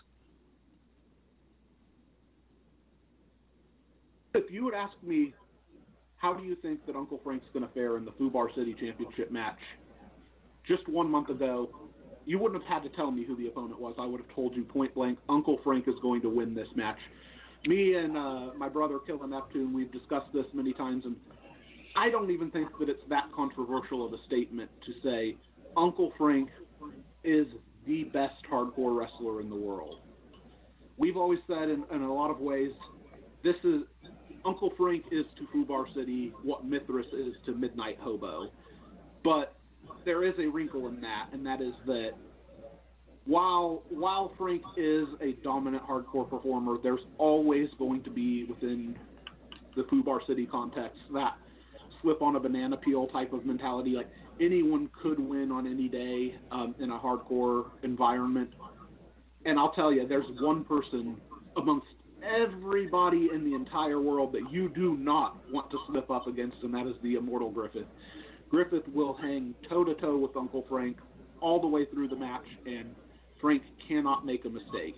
If 4.35 4.51
you 4.51 4.63
would 4.65 4.75
ask 4.75 4.93
me 5.01 5.33
how 6.19 6.33
do 6.33 6.43
you 6.43 6.55
think 6.55 6.85
that 6.85 6.95
Uncle 6.95 7.19
Frank's 7.23 7.45
going 7.53 7.65
to 7.65 7.73
fare 7.73 7.97
in 7.97 8.05
the 8.05 8.11
Fubar 8.11 8.53
City 8.53 8.75
Championship 8.79 9.31
match? 9.31 9.57
Just 10.67 10.87
one 10.87 11.09
month 11.09 11.29
ago, 11.29 11.69
you 12.25 12.37
wouldn't 12.37 12.61
have 12.61 12.81
had 12.81 12.89
to 12.89 12.95
tell 12.95 13.09
me 13.09 13.25
who 13.25 13.35
the 13.37 13.47
opponent 13.47 13.79
was. 13.79 13.95
I 13.97 14.05
would 14.05 14.19
have 14.21 14.35
told 14.35 14.53
you 14.53 14.63
point 14.63 14.93
blank, 14.93 15.17
Uncle 15.29 15.59
Frank 15.63 15.87
is 15.87 15.95
going 16.01 16.21
to 16.21 16.29
win 16.29 16.53
this 16.53 16.67
match. 16.75 16.97
Me 17.65 17.95
and 17.95 18.17
uh, 18.17 18.49
my 18.57 18.67
brother 18.67 18.99
Killer 18.99 19.27
Neptune, 19.27 19.73
we've 19.73 19.91
discussed 19.91 20.27
this 20.33 20.45
many 20.53 20.73
times, 20.73 21.05
and 21.05 21.15
I 21.95 22.09
don't 22.09 22.31
even 22.31 22.51
think 22.51 22.69
that 22.79 22.89
it's 22.89 23.01
that 23.09 23.25
controversial 23.35 24.05
of 24.05 24.13
a 24.13 24.17
statement 24.27 24.69
to 24.85 24.93
say 25.03 25.35
Uncle 25.75 26.11
Frank 26.17 26.49
is 27.23 27.47
the 27.85 28.03
best 28.05 28.35
hardcore 28.51 28.97
wrestler 28.97 29.41
in 29.41 29.49
the 29.49 29.55
world. 29.55 30.01
We've 30.97 31.17
always 31.17 31.39
said 31.47 31.69
in, 31.69 31.83
in 31.91 32.01
a 32.01 32.13
lot 32.13 32.29
of 32.29 32.39
ways, 32.39 32.71
this 33.43 33.55
is 33.63 33.81
Uncle 34.45 34.73
Frank 34.77 35.05
is 35.11 35.25
to 35.37 35.47
Fubar 35.55 35.93
City 35.93 36.33
what 36.43 36.65
Mithras 36.65 37.07
is 37.13 37.33
to 37.45 37.53
Midnight 37.53 37.97
Hobo. 37.99 38.51
But 39.23 39.55
there 40.05 40.23
is 40.23 40.33
a 40.39 40.47
wrinkle 40.47 40.87
in 40.87 41.01
that, 41.01 41.29
and 41.33 41.45
that 41.45 41.61
is 41.61 41.73
that 41.85 42.11
while 43.25 43.83
while 43.89 44.33
Frank 44.37 44.61
is 44.77 45.07
a 45.21 45.33
dominant 45.43 45.83
hardcore 45.83 46.29
performer, 46.29 46.77
there's 46.81 47.01
always 47.17 47.69
going 47.77 48.03
to 48.03 48.09
be 48.09 48.45
within 48.45 48.97
the 49.75 49.83
Fubar 49.83 50.25
City 50.27 50.45
context 50.45 50.99
that 51.13 51.33
slip 52.01 52.21
on 52.21 52.35
a 52.35 52.39
banana 52.39 52.77
peel 52.77 53.07
type 53.07 53.33
of 53.33 53.45
mentality. 53.45 53.91
Like 53.91 54.09
anyone 54.39 54.89
could 55.01 55.19
win 55.19 55.51
on 55.51 55.67
any 55.67 55.87
day 55.87 56.35
um, 56.51 56.75
in 56.79 56.91
a 56.91 56.99
hardcore 56.99 57.65
environment. 57.83 58.51
And 59.45 59.57
I'll 59.59 59.71
tell 59.71 59.91
you, 59.91 60.07
there's 60.07 60.25
one 60.39 60.63
person 60.63 61.17
amongst 61.57 61.87
everybody 62.23 63.29
in 63.33 63.43
the 63.49 63.55
entire 63.55 64.01
world 64.01 64.33
that 64.33 64.51
you 64.51 64.69
do 64.69 64.97
not 64.97 65.37
want 65.51 65.69
to 65.71 65.77
slip 65.87 66.11
up 66.11 66.27
against, 66.27 66.57
and 66.63 66.73
that 66.73 66.87
is 66.87 66.95
the 67.01 67.15
immortal 67.15 67.49
Griffith. 67.49 67.87
Griffith 68.49 68.87
will 68.93 69.13
hang 69.13 69.53
toe 69.69 69.83
to 69.83 69.93
toe 69.95 70.17
with 70.17 70.35
Uncle 70.35 70.65
Frank 70.67 70.97
all 71.39 71.61
the 71.61 71.67
way 71.67 71.85
through 71.85 72.07
the 72.07 72.15
match, 72.15 72.45
and 72.65 72.93
Frank 73.39 73.63
cannot 73.87 74.25
make 74.25 74.43
a 74.45 74.49
mistake. 74.49 74.95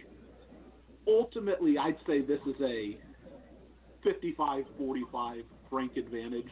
Ultimately, 1.07 1.77
I'd 1.77 1.97
say 2.07 2.21
this 2.21 2.39
is 2.47 2.55
a 2.61 2.97
55 4.03 4.63
45 4.77 5.43
Frank 5.69 5.97
advantage 5.97 6.49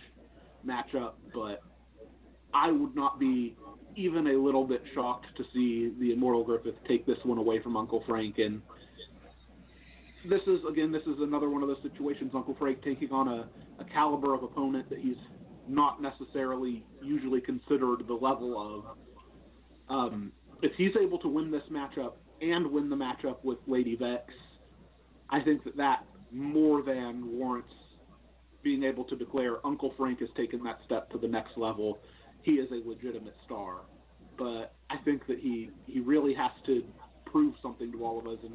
matchup, 0.65 1.13
but 1.33 1.61
I 2.53 2.71
would 2.71 2.95
not 2.95 3.19
be 3.19 3.55
even 3.95 4.27
a 4.27 4.33
little 4.33 4.65
bit 4.65 4.81
shocked 4.93 5.27
to 5.37 5.43
see 5.53 5.93
the 5.99 6.13
Immortal 6.13 6.43
Griffith 6.43 6.75
take 6.87 7.05
this 7.05 7.17
one 7.23 7.37
away 7.37 7.61
from 7.61 7.75
Uncle 7.75 8.03
Frank. 8.07 8.37
And 8.37 8.61
this 10.27 10.41
is, 10.47 10.59
again, 10.69 10.91
this 10.91 11.03
is 11.03 11.15
another 11.19 11.49
one 11.49 11.61
of 11.61 11.67
those 11.67 11.81
situations, 11.83 12.31
Uncle 12.33 12.55
Frank 12.57 12.81
taking 12.83 13.11
on 13.11 13.27
a, 13.27 13.47
a 13.79 13.85
caliber 13.85 14.33
of 14.33 14.43
opponent 14.43 14.89
that 14.89 14.99
he's 14.99 15.17
not 15.67 16.01
necessarily 16.01 16.83
usually 17.01 17.41
considered 17.41 18.07
the 18.07 18.13
level 18.13 18.85
of. 19.89 19.95
Um, 19.95 20.31
if 20.61 20.71
he's 20.77 20.91
able 21.01 21.19
to 21.19 21.27
win 21.27 21.51
this 21.51 21.63
matchup 21.71 22.13
and 22.41 22.67
win 22.71 22.89
the 22.89 22.95
matchup 22.95 23.43
with 23.43 23.59
Lady 23.67 23.97
Vexx, 23.97 24.21
I 25.29 25.41
think 25.41 25.63
that 25.63 25.77
that 25.77 26.05
more 26.31 26.81
than 26.81 27.37
warrants 27.37 27.73
being 28.63 28.83
able 28.83 29.03
to 29.05 29.15
declare 29.15 29.65
Uncle 29.65 29.93
Frank 29.97 30.19
has 30.19 30.29
taken 30.35 30.63
that 30.63 30.79
step 30.85 31.09
to 31.11 31.17
the 31.17 31.27
next 31.27 31.57
level. 31.57 31.99
He 32.43 32.53
is 32.53 32.69
a 32.71 32.87
legitimate 32.87 33.35
star, 33.45 33.81
but 34.37 34.73
I 34.89 34.97
think 35.03 35.27
that 35.27 35.39
he 35.39 35.69
he 35.85 35.99
really 35.99 36.33
has 36.33 36.51
to 36.65 36.83
prove 37.25 37.53
something 37.61 37.91
to 37.91 38.05
all 38.05 38.19
of 38.19 38.27
us, 38.27 38.39
and 38.43 38.53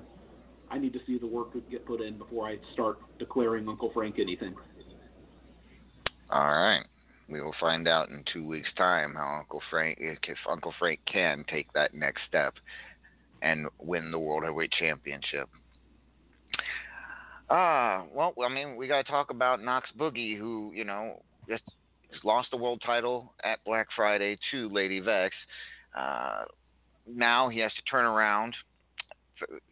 I 0.71 0.79
need 0.79 0.93
to 0.95 1.01
see 1.07 1.19
the 1.19 1.27
work 1.27 1.49
get 1.71 1.87
put 1.87 2.01
in 2.01 2.19
before 2.19 2.49
I 2.49 2.57
start 2.73 2.99
declaring 3.19 3.69
Uncle 3.69 3.91
Frank 3.93 4.19
anything. 4.19 4.55
All 6.31 6.41
right. 6.41 6.85
We 7.29 7.41
will 7.41 7.55
find 7.59 7.89
out 7.89 8.11
in 8.11 8.23
two 8.33 8.47
weeks' 8.47 8.69
time 8.77 9.15
how 9.15 9.39
Uncle 9.39 9.63
Frank, 9.71 9.99
if 10.01 10.39
Uncle 10.49 10.75
Frank 10.79 11.01
can 11.11 11.45
take 11.49 11.73
that 11.73 11.95
next 11.95 12.23
step 12.29 12.55
and 13.41 13.67
win 13.79 14.11
the 14.11 14.19
World 14.19 14.43
Heavyweight 14.45 14.73
Championship. 14.73 15.49
Uh, 17.49 18.05
well, 18.13 18.33
I 18.45 18.49
mean, 18.49 18.77
we 18.77 18.89
got 18.89 19.05
to 19.05 19.11
talk 19.11 19.31
about 19.31 19.63
Knox 19.63 19.89
Boogie, 19.99 20.37
who 20.39 20.73
you 20.75 20.85
know 20.85 21.23
just 21.49 21.63
lost 22.23 22.51
the 22.51 22.57
world 22.57 22.83
title 22.85 23.33
at 23.45 23.63
Black 23.65 23.89
Friday 23.95 24.39
to 24.51 24.69
Lady 24.71 25.01
Vexx. 25.01 25.31
Uh, 25.97 26.45
now 27.07 27.49
he 27.49 27.61
has 27.61 27.73
to 27.75 27.83
turn 27.83 28.05
around 28.05 28.55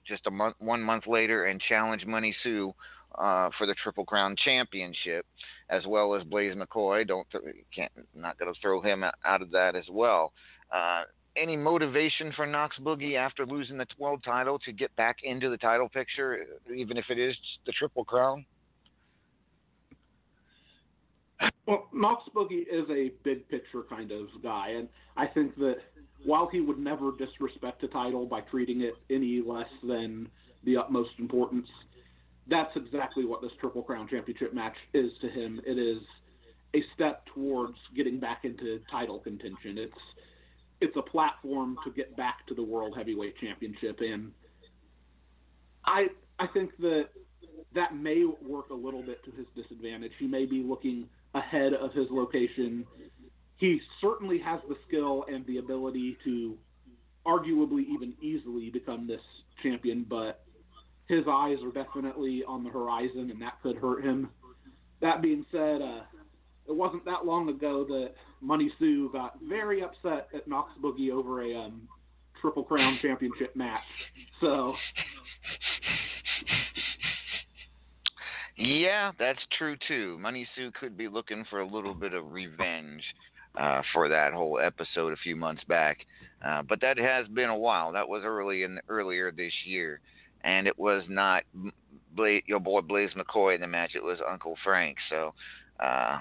just 0.07 0.27
a 0.27 0.31
month, 0.31 0.57
one 0.59 0.83
month 0.83 1.07
later, 1.07 1.47
and 1.47 1.61
challenge 1.61 2.05
Money 2.05 2.35
Sue 2.43 2.75
uh, 3.19 3.51
for 3.57 3.67
the 3.67 3.75
Triple 3.83 4.05
Crown 4.05 4.37
Championship, 4.45 5.27
as 5.71 5.85
well 5.87 6.15
as 6.15 6.23
Blaze 6.25 6.55
McCoy. 6.55 7.07
Don't 7.07 7.27
th- 7.31 7.45
can't 7.75 7.93
not 8.15 8.39
going 8.39 8.53
to 8.53 8.61
throw 8.61 8.81
him 8.81 9.03
out 9.03 9.43
of 9.43 9.51
that 9.53 9.77
as 9.77 9.85
well. 9.91 10.33
Uh, 10.71 11.03
any 11.37 11.57
motivation 11.57 12.33
for 12.37 12.47
Knox 12.47 12.77
Boogie 12.79 13.17
after 13.17 13.47
losing 13.47 13.79
the 13.79 13.87
world 13.99 14.23
title 14.25 14.59
to 14.61 14.73
get 14.73 14.95
back 14.97 15.17
into 15.23 15.49
the 15.51 15.57
title 15.57 15.89
picture, 15.89 16.47
even 16.75 16.97
if 16.97 17.07
it 17.09 17.19
is 17.19 17.37
the 17.67 17.73
Triple 17.73 18.05
Crown? 18.05 18.45
Well, 21.67 21.89
Knox 21.93 22.23
Boogie 22.35 22.67
is 22.71 22.89
a 22.91 23.13
big 23.25 23.49
picture 23.49 23.83
kind 23.89 24.11
of 24.13 24.27
guy, 24.43 24.71
and 24.77 24.89
I 25.17 25.27
think 25.27 25.57
that 25.57 25.77
while 26.25 26.49
he 26.51 26.61
would 26.61 26.79
never 26.79 27.13
disrespect 27.17 27.83
a 27.83 27.89
title 27.89 28.27
by 28.27 28.43
treating 28.43 28.83
it 28.83 28.95
any 29.11 29.43
less 29.45 29.69
than 29.83 30.29
the 30.65 30.77
utmost 30.77 31.11
importance, 31.19 31.69
that's 32.49 32.75
exactly 32.77 33.25
what 33.25 33.41
this 33.41 33.53
Triple 33.61 33.83
Crown 33.83 34.09
Championship 34.09 34.55
match 34.55 34.77
is 34.95 35.11
to 35.21 35.29
him. 35.29 35.61
It 35.67 35.79
is 35.79 36.03
a 36.75 36.83
step 36.95 37.25
towards 37.35 37.77
getting 37.95 38.19
back 38.19 38.45
into 38.45 38.81
title 38.91 39.19
contention. 39.19 39.79
It's 39.79 39.95
it's 40.83 40.97
a 40.97 41.03
platform 41.03 41.77
to 41.85 41.91
get 41.91 42.17
back 42.17 42.47
to 42.49 42.55
the 42.55 42.63
World 42.63 42.95
Heavyweight 42.97 43.37
Championship, 43.39 44.01
and 44.01 44.33
I 45.85 46.09
I 46.39 46.47
think 46.49 46.77
that 46.79 47.09
that 47.75 47.97
may 47.97 48.25
work 48.43 48.71
a 48.71 48.75
little 48.75 49.03
bit 49.03 49.25
to 49.25 49.31
his 49.31 49.47
disadvantage. 49.57 50.13
He 50.19 50.27
may 50.27 50.45
be 50.45 50.63
looking 50.63 51.09
ahead 51.35 51.73
of 51.73 51.93
his 51.95 52.07
location. 52.11 52.85
He 53.57 53.81
certainly 54.01 54.39
has 54.41 54.61
the 54.69 54.77
skill 54.87 55.25
and 55.33 55.47
the 55.47 55.59
ability 55.59 56.19
to 56.25 56.59
arguably 57.25 57.85
even 57.89 58.15
easily 58.21 58.69
become 58.71 59.07
this 59.07 59.21
champion, 59.63 60.05
but 60.09 60.45
his 61.09 61.25
eyes 61.31 61.59
are 61.63 61.71
definitely 61.71 62.43
on 62.47 62.65
the 62.65 62.71
horizon, 62.71 63.31
and 63.31 63.41
that 63.41 63.63
could 63.63 63.77
hurt 63.77 64.05
him. 64.05 64.29
That 65.01 65.23
being 65.23 65.47
said, 65.53 65.81
uh, 65.81 66.01
it 66.69 66.75
wasn't 66.75 67.05
that 67.05 67.25
long 67.25 67.49
ago 67.49 67.85
that 67.85 68.13
Money 68.41 68.71
Sue 68.79 69.11
got 69.13 69.39
very 69.49 69.83
upset 69.83 70.29
at 70.35 70.47
Knox 70.47 70.71
Boogie 70.83 71.11
over 71.11 71.43
a 71.43 71.55
um, 71.55 71.89
Triple 72.41 72.65
Crown 72.65 72.99
Championship 73.01 73.55
match. 73.55 73.83
So. 74.41 74.75
Yeah, 78.57 79.13
that's 79.19 79.41
true 79.57 79.77
too. 79.89 80.19
Money 80.21 80.47
Sue 80.55 80.71
could 80.79 80.97
be 80.97 81.09
looking 81.09 81.45
for 81.49 81.61
a 81.61 81.67
little 81.67 81.95
bit 81.95 82.15
of 82.15 82.33
revenge 82.33 83.03
uh, 83.59 83.83
for 83.93 84.09
that 84.09 84.33
whole 84.33 84.61
episode 84.61 85.13
a 85.13 85.17
few 85.17 85.37
months 85.37 85.63
back, 85.69 85.99
uh, 86.45 86.63
but 86.63 86.81
that 86.81 86.99
has 86.99 87.27
been 87.29 87.49
a 87.49 87.57
while. 87.57 87.93
That 87.93 88.09
was 88.09 88.23
early 88.25 88.63
in 88.63 88.79
earlier 88.89 89.33
this 89.33 89.53
year, 89.65 90.01
and 90.45 90.67
it 90.67 90.79
was 90.79 91.03
not 91.09 91.45
Bla- 92.15 92.41
your 92.47 92.61
boy 92.61 92.83
Blaze 92.83 93.11
McCoy 93.17 93.55
in 93.55 93.61
the 93.61 93.67
match. 93.67 93.93
It 93.95 94.03
was 94.03 94.19
Uncle 94.29 94.57
Frank. 94.63 94.97
So 95.09 95.35
uh, 95.81 96.19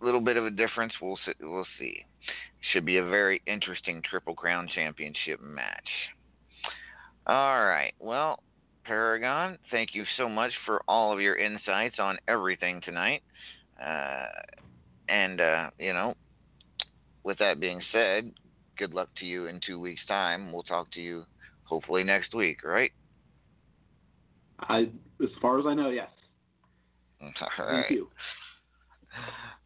little 0.00 0.20
bit 0.20 0.36
of 0.36 0.46
a 0.46 0.50
difference. 0.50 0.92
We'll 1.00 1.18
see, 1.24 1.32
we'll 1.40 1.66
see. 1.78 2.04
Should 2.72 2.84
be 2.84 2.96
a 2.96 3.04
very 3.04 3.42
interesting 3.46 4.02
Triple 4.08 4.34
Crown 4.34 4.68
Championship 4.74 5.40
match. 5.40 5.88
All 7.26 7.64
right. 7.64 7.92
Well, 8.00 8.42
Paragon, 8.84 9.58
thank 9.70 9.94
you 9.94 10.04
so 10.16 10.28
much 10.28 10.52
for 10.64 10.82
all 10.88 11.12
of 11.12 11.20
your 11.20 11.36
insights 11.36 11.96
on 11.98 12.18
everything 12.26 12.80
tonight. 12.84 13.22
Uh, 13.80 14.26
and 15.08 15.40
uh, 15.40 15.70
you 15.78 15.92
know, 15.92 16.14
with 17.22 17.38
that 17.38 17.60
being 17.60 17.80
said, 17.92 18.32
good 18.78 18.94
luck 18.94 19.08
to 19.18 19.26
you 19.26 19.46
in 19.46 19.60
two 19.64 19.78
weeks' 19.78 20.00
time. 20.08 20.52
We'll 20.52 20.62
talk 20.62 20.90
to 20.92 21.00
you 21.00 21.24
hopefully 21.64 22.02
next 22.02 22.34
week, 22.34 22.64
right? 22.64 22.92
I, 24.60 24.88
as 25.22 25.30
far 25.40 25.60
as 25.60 25.66
I 25.66 25.74
know, 25.74 25.90
yes. 25.90 26.08
All 27.20 27.30
Thank 27.58 27.90
you. 27.90 28.08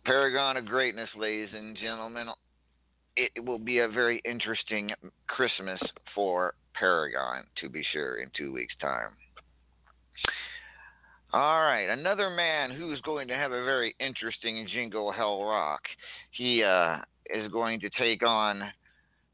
Paragon 0.04 0.56
of 0.56 0.66
greatness, 0.66 1.08
ladies 1.16 1.50
and 1.54 1.76
gentlemen. 1.76 2.28
It 3.16 3.44
will 3.44 3.58
be 3.58 3.80
a 3.80 3.88
very 3.88 4.20
interesting 4.24 4.90
Christmas 5.28 5.80
for 6.14 6.54
Paragon, 6.74 7.44
to 7.60 7.68
be 7.68 7.84
sure, 7.92 8.16
in 8.16 8.30
two 8.36 8.52
weeks' 8.52 8.74
time. 8.80 9.10
All 11.32 11.62
right, 11.62 11.88
another 11.88 12.30
man 12.30 12.70
who's 12.70 13.00
going 13.02 13.28
to 13.28 13.34
have 13.34 13.52
a 13.52 13.64
very 13.64 13.94
interesting 14.00 14.66
Jingle 14.72 15.12
Hell 15.12 15.44
Rock. 15.44 15.82
He 16.32 16.64
uh, 16.64 16.96
is 17.32 17.50
going 17.52 17.78
to 17.80 17.90
take 17.90 18.26
on 18.26 18.62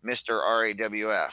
Mr. 0.05 0.43
RAWF. 0.43 1.31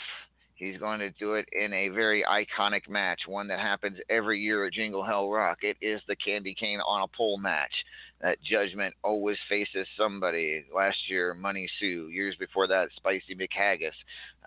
He's 0.56 0.78
going 0.78 1.00
to 1.00 1.12
do 1.12 1.34
it 1.34 1.46
in 1.52 1.74
a 1.74 1.90
very 1.90 2.24
iconic 2.24 2.88
match, 2.88 3.20
one 3.28 3.48
that 3.50 3.60
happens 3.60 3.98
every 4.10 4.40
year 4.40 4.66
at 4.66 4.74
Jingle 4.74 5.04
Hell 5.04 5.30
Rock. 5.30 5.60
It 5.62 5.76
is 5.82 6.00
the 6.08 6.16
Candy 6.16 6.56
Cane 6.58 6.80
on 6.88 7.04
a 7.04 7.08
pole 7.18 7.38
match. 7.38 7.74
That 8.22 8.42
Judgment 8.42 8.94
always 9.04 9.38
faces 9.50 9.88
somebody. 9.98 10.66
Last 10.74 10.98
year, 11.10 11.34
Money 11.34 11.70
Sue. 11.80 12.10
Years 12.10 12.36
before 12.40 12.68
that, 12.68 12.88
Spicy 12.96 13.36
McHaggis. 13.36 13.92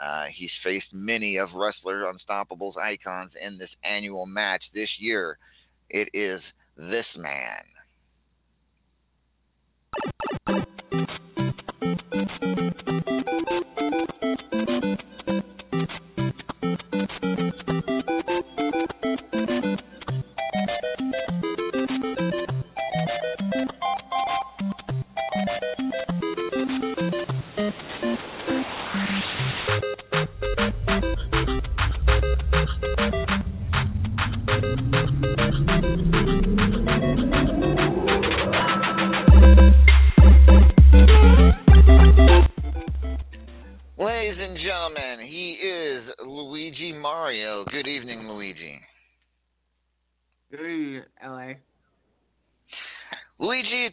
Uh, 0.02 0.26
he's 0.34 0.50
faced 0.64 0.86
many 0.92 1.36
of 1.36 1.52
Wrestler 1.54 2.10
Unstoppable's 2.10 2.76
icons 2.76 3.32
in 3.40 3.58
this 3.58 3.70
annual 3.84 4.26
match. 4.26 4.62
This 4.72 4.90
year, 4.98 5.38
it 5.90 6.08
is 6.14 6.40
this 6.76 7.06
man. 7.16 7.62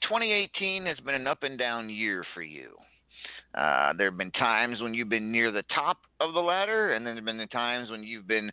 2018 0.07 0.85
has 0.85 0.97
been 0.99 1.15
an 1.15 1.27
up 1.27 1.43
and 1.43 1.57
down 1.57 1.89
year 1.89 2.23
for 2.33 2.41
you. 2.41 2.75
Uh, 3.55 3.93
there 3.97 4.09
have 4.09 4.17
been 4.17 4.31
times 4.31 4.81
when 4.81 4.93
you've 4.93 5.09
been 5.09 5.31
near 5.31 5.51
the 5.51 5.63
top 5.73 5.97
of 6.19 6.33
the 6.33 6.39
ladder, 6.39 6.93
and 6.93 7.05
then 7.05 7.15
there 7.15 7.21
have 7.21 7.25
been 7.25 7.37
the 7.37 7.47
times 7.47 7.89
when 7.89 8.03
you've 8.03 8.27
been 8.27 8.51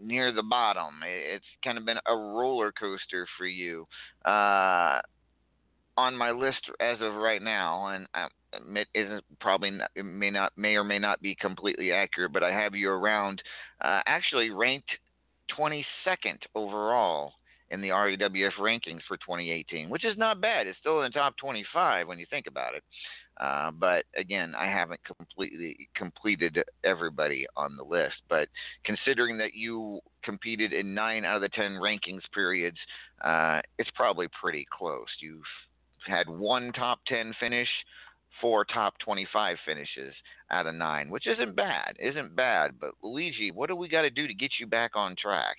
near 0.00 0.32
the 0.32 0.42
bottom. 0.42 0.94
It's 1.04 1.44
kind 1.64 1.76
of 1.76 1.84
been 1.84 1.98
a 2.06 2.14
roller 2.14 2.72
coaster 2.72 3.26
for 3.36 3.46
you. 3.46 3.86
Uh, 4.24 5.00
on 5.96 6.16
my 6.16 6.30
list 6.30 6.60
as 6.80 6.98
of 7.00 7.14
right 7.14 7.42
now, 7.42 7.88
and 7.88 8.06
I 8.14 8.28
admit 8.54 8.88
isn't 8.94 9.24
probably 9.40 9.70
not, 9.70 9.90
it 9.94 10.04
may 10.04 10.30
not 10.30 10.52
may 10.56 10.76
or 10.76 10.84
may 10.84 10.98
not 10.98 11.20
be 11.20 11.34
completely 11.34 11.92
accurate, 11.92 12.32
but 12.32 12.42
I 12.42 12.52
have 12.52 12.74
you 12.74 12.90
around 12.90 13.42
uh, 13.80 14.00
actually 14.06 14.50
ranked 14.50 14.90
22nd 15.58 16.38
overall 16.54 17.34
in 17.70 17.80
the 17.80 17.88
RAWF 17.88 18.52
rankings 18.58 19.02
for 19.06 19.16
2018, 19.18 19.88
which 19.88 20.04
is 20.04 20.18
not 20.18 20.40
bad. 20.40 20.66
It's 20.66 20.78
still 20.78 21.02
in 21.02 21.04
the 21.04 21.18
top 21.18 21.36
25 21.36 22.08
when 22.08 22.18
you 22.18 22.26
think 22.28 22.46
about 22.46 22.74
it. 22.74 22.82
Uh, 23.40 23.70
but 23.70 24.04
again, 24.16 24.54
I 24.54 24.66
haven't 24.66 25.00
completely 25.04 25.88
completed 25.96 26.62
everybody 26.84 27.46
on 27.56 27.76
the 27.76 27.84
list. 27.84 28.16
But 28.28 28.48
considering 28.84 29.38
that 29.38 29.54
you 29.54 30.00
competed 30.22 30.72
in 30.72 30.94
nine 30.94 31.24
out 31.24 31.36
of 31.36 31.42
the 31.42 31.48
10 31.48 31.72
rankings 31.72 32.22
periods, 32.34 32.76
uh, 33.24 33.60
it's 33.78 33.90
probably 33.94 34.28
pretty 34.40 34.66
close. 34.76 35.06
You've 35.20 35.42
had 36.06 36.28
one 36.28 36.72
top 36.72 36.98
10 37.06 37.34
finish, 37.40 37.68
four 38.40 38.64
top 38.64 38.98
25 38.98 39.56
finishes 39.64 40.14
out 40.50 40.66
of 40.66 40.74
nine, 40.74 41.08
which 41.08 41.26
isn't 41.26 41.56
bad. 41.56 41.96
Isn't 41.98 42.36
bad. 42.36 42.72
But 42.78 42.90
Luigi, 43.02 43.50
what 43.52 43.68
do 43.68 43.76
we 43.76 43.88
got 43.88 44.02
to 44.02 44.10
do 44.10 44.26
to 44.26 44.34
get 44.34 44.52
you 44.58 44.66
back 44.66 44.92
on 44.94 45.16
track? 45.16 45.56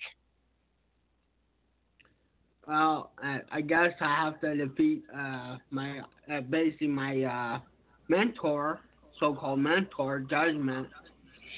Well, 2.66 3.10
I, 3.18 3.40
I 3.50 3.60
guess 3.60 3.90
I 4.00 4.24
have 4.24 4.40
to 4.40 4.54
defeat 4.54 5.02
uh, 5.14 5.56
my 5.70 6.00
uh, 6.32 6.40
basically 6.42 6.88
my 6.88 7.22
uh, 7.22 7.60
mentor, 8.08 8.80
so-called 9.18 9.58
mentor, 9.58 10.20
Judgment. 10.20 10.88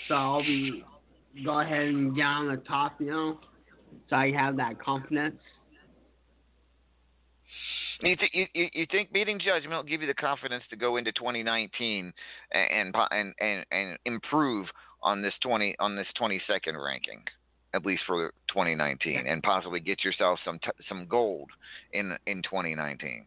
So 0.09 0.15
I'll 0.15 0.43
be 0.43 0.83
go 1.45 1.61
ahead 1.61 1.83
and 1.83 2.15
get 2.15 2.25
on 2.25 2.49
the 2.49 2.57
top, 2.59 3.01
you 3.01 3.11
know, 3.11 3.41
so 4.09 4.17
I 4.17 4.33
have 4.33 4.57
that 4.57 4.81
confidence. 4.81 5.37
You, 8.01 8.17
th- 8.17 8.31
you, 8.55 8.69
you 8.73 8.87
think 8.91 9.13
beating 9.13 9.39
Judgment 9.39 9.77
will 9.77 9.89
give 9.89 10.01
you 10.01 10.07
the 10.07 10.15
confidence 10.15 10.65
to 10.71 10.77
go 10.77 10.97
into 10.97 11.13
2019 11.13 12.13
and 12.53 12.95
and 13.11 13.35
and, 13.41 13.65
and 13.71 13.99
improve 14.05 14.67
on 15.03 15.23
this 15.23 15.35
20 15.43 15.77
on 15.79 15.97
this 15.97 16.07
22nd 16.21 16.83
ranking, 16.83 17.23
at 17.75 17.85
least 17.85 18.03
for 18.07 18.33
2019, 18.49 19.27
and 19.27 19.43
possibly 19.43 19.81
get 19.81 20.05
yourself 20.05 20.39
some 20.45 20.59
t- 20.61 20.71
some 20.89 21.07
gold 21.07 21.51
in 21.93 22.17
in 22.27 22.43
2019. 22.43 23.27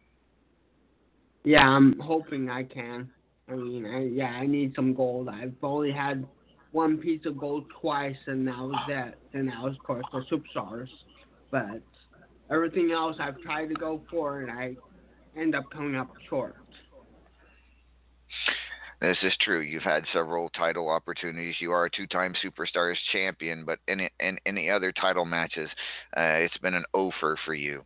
Yeah, 1.44 1.68
I'm 1.68 1.98
hoping 2.00 2.50
I 2.50 2.64
can. 2.64 3.10
I 3.48 3.54
mean, 3.54 3.86
I, 3.86 4.04
yeah, 4.04 4.26
I 4.26 4.46
need 4.46 4.74
some 4.74 4.94
gold. 4.94 5.28
I've 5.28 5.54
only 5.62 5.92
had 5.92 6.26
one 6.72 6.98
piece 6.98 7.24
of 7.24 7.38
gold 7.38 7.64
twice, 7.80 8.16
and 8.26 8.46
that 8.46 8.58
was 8.58 8.78
that. 8.88 9.14
And 9.32 9.48
that 9.48 9.62
was, 9.62 9.74
of 9.74 9.82
course, 9.84 10.04
for 10.10 10.24
superstars. 10.24 10.88
But 11.50 11.80
everything 12.50 12.90
else 12.92 13.16
I've 13.20 13.40
tried 13.40 13.68
to 13.68 13.74
go 13.74 14.02
for, 14.10 14.40
and 14.40 14.50
I 14.50 14.76
end 15.38 15.54
up 15.54 15.64
coming 15.70 15.96
up 15.96 16.10
short. 16.28 16.56
This 19.00 19.18
is 19.22 19.32
true. 19.40 19.60
You've 19.60 19.84
had 19.84 20.04
several 20.12 20.48
title 20.50 20.88
opportunities. 20.88 21.54
You 21.60 21.70
are 21.70 21.84
a 21.84 21.90
two-time 21.90 22.34
Superstars 22.44 22.96
champion, 23.12 23.64
but 23.64 23.78
in 23.86 24.08
in 24.18 24.38
any 24.44 24.70
other 24.70 24.92
title 24.92 25.24
matches, 25.24 25.70
uh, 26.16 26.42
it's 26.42 26.58
been 26.58 26.74
an 26.74 26.84
offer 26.92 27.38
for 27.44 27.54
you. 27.54 27.84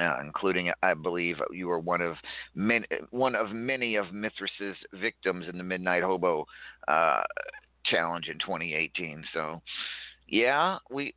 Uh, 0.00 0.18
including, 0.22 0.72
I 0.82 0.94
believe, 0.94 1.36
you 1.52 1.68
were 1.68 1.78
one 1.78 2.00
of 2.00 2.16
many, 2.56 2.84
one 3.10 3.36
of 3.36 3.52
many 3.52 3.94
of 3.94 4.12
Mithras's 4.12 4.76
victims 4.92 5.46
in 5.48 5.56
the 5.56 5.62
Midnight 5.62 6.02
Hobo 6.02 6.46
uh, 6.88 7.22
challenge 7.86 8.26
in 8.26 8.40
2018. 8.40 9.22
So, 9.32 9.62
yeah, 10.26 10.78
we 10.90 11.14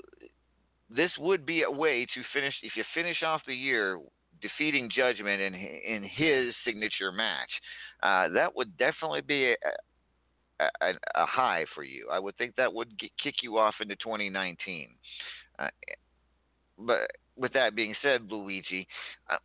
this 0.89 1.11
would 1.17 1.45
be 1.45 1.63
a 1.63 1.71
way 1.71 2.05
to 2.05 2.21
finish 2.33 2.53
if 2.61 2.73
you 2.75 2.83
finish 2.93 3.23
off 3.23 3.41
the 3.47 3.55
year 3.55 3.99
defeating 4.41 4.89
Judgment 4.95 5.41
in 5.41 5.53
in 5.53 6.03
his 6.03 6.53
signature 6.65 7.11
match. 7.11 7.49
Uh, 8.03 8.29
that 8.29 8.55
would 8.55 8.77
definitely 8.77 9.21
be 9.21 9.51
a, 9.51 9.55
a, 10.59 10.93
a, 11.15 11.25
high 11.25 11.65
for 11.73 11.83
you. 11.83 12.07
I 12.11 12.19
would 12.19 12.37
think 12.37 12.55
that 12.55 12.71
would 12.71 12.97
get, 12.99 13.11
kick 13.21 13.35
you 13.41 13.57
off 13.57 13.75
into 13.81 13.95
2019. 13.95 14.89
Uh, 15.57 15.67
but 16.77 17.09
with 17.35 17.53
that 17.53 17.75
being 17.75 17.95
said, 18.01 18.31
Luigi, 18.31 18.87
uh, 19.31 19.37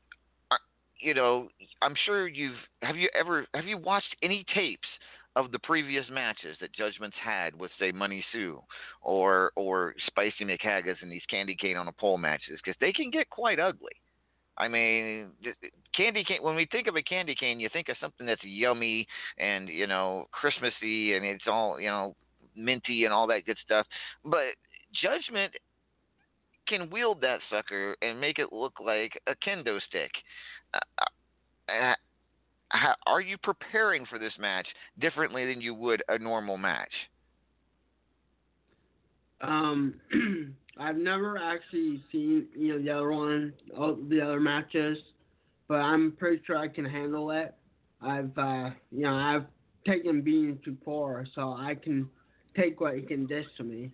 uh, 0.51 0.57
you 1.01 1.15
know, 1.15 1.49
I'm 1.81 1.95
sure 2.05 2.29
you've 2.29 2.59
have 2.83 2.97
you 2.97 3.09
ever 3.19 3.47
have 3.55 3.65
you 3.65 3.79
watched 3.79 4.15
any 4.23 4.45
tapes 4.55 4.89
of 5.35 5.51
the 5.51 5.59
previous 5.61 6.05
matches 6.11 6.57
that 6.61 6.75
Judgment's 6.75 7.17
had 7.23 7.59
with 7.59 7.71
say 7.79 7.91
Money 7.91 8.25
Sue 8.33 8.61
or 9.01 9.53
or 9.57 9.95
Spicy 10.07 10.45
McHaggis 10.45 10.97
and 11.01 11.11
these 11.11 11.23
Candy 11.31 11.57
Cane 11.59 11.77
on 11.77 11.89
a 11.89 11.93
pole 11.93 12.19
matches 12.19 12.61
because 12.63 12.79
they 12.81 12.93
can 12.93 13.11
get 13.11 13.31
quite 13.31 13.59
ugly. 13.59 13.93
I 14.63 14.69
mean, 14.69 15.31
candy 15.93 16.23
cane. 16.23 16.39
When 16.41 16.55
we 16.55 16.69
think 16.71 16.87
of 16.87 16.95
a 16.95 17.03
candy 17.03 17.35
cane, 17.35 17.59
you 17.59 17.69
think 17.73 17.89
of 17.89 17.97
something 18.01 18.25
that's 18.25 18.45
yummy 18.45 19.09
and 19.37 19.69
you 19.69 19.89
know 19.89 20.29
Christmassy, 20.31 21.15
and 21.15 21.25
it's 21.25 21.49
all 21.49 21.81
you 21.81 21.89
know 21.89 22.15
minty 22.55 23.05
and 23.05 23.13
all 23.13 23.27
that 23.27 23.45
good 23.45 23.59
stuff. 23.65 23.87
But 24.25 24.55
Judgment 25.03 25.53
can 26.69 26.91
wield 26.91 27.21
that 27.23 27.41
sucker 27.51 27.97
and 28.03 28.21
make 28.21 28.39
it 28.39 28.53
look 28.53 28.75
like 28.79 29.21
a 29.27 29.35
kendo 29.45 29.81
stick. 29.89 30.13
Uh, 30.73 30.79
uh, 31.69 31.95
how, 32.69 32.95
are 33.07 33.21
you 33.21 33.37
preparing 33.39 34.07
for 34.07 34.21
this 34.21 34.33
match 34.39 34.69
differently 35.01 35.45
than 35.45 35.61
you 35.61 35.75
would 35.75 36.05
a 36.09 36.21
normal 36.21 36.57
match? 36.57 36.93
Um, 39.41 39.95
I've 40.79 40.97
never 40.97 41.39
actually 41.39 42.03
seen 42.11 42.47
you 42.57 42.73
know 42.73 42.83
the 42.83 42.91
other 42.91 43.11
one, 43.11 43.53
all 43.77 43.97
the 44.09 44.21
other 44.21 44.41
matches, 44.41 44.99
but 45.69 45.77
I'm 45.77 46.13
pretty 46.13 46.43
sure 46.47 46.57
I 46.57 46.69
can 46.69 46.85
handle 46.85 47.31
it. 47.31 47.55
I've 48.01 48.37
uh, 48.37 48.71
you 48.91 49.03
know 49.03 49.15
I've 49.15 49.47
taken 49.87 50.23
beans 50.23 50.59
before, 50.65 51.27
so 51.35 51.53
I 51.53 51.75
can 51.75 52.09
take 52.57 52.81
what 52.81 52.97
he 52.97 53.03
can 53.03 53.27
dish 53.27 53.47
to 53.59 53.65
me. 53.65 53.93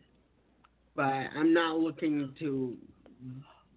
But 0.95 1.26
I'm 1.37 1.53
not 1.53 1.79
looking 1.79 2.33
to 2.41 2.76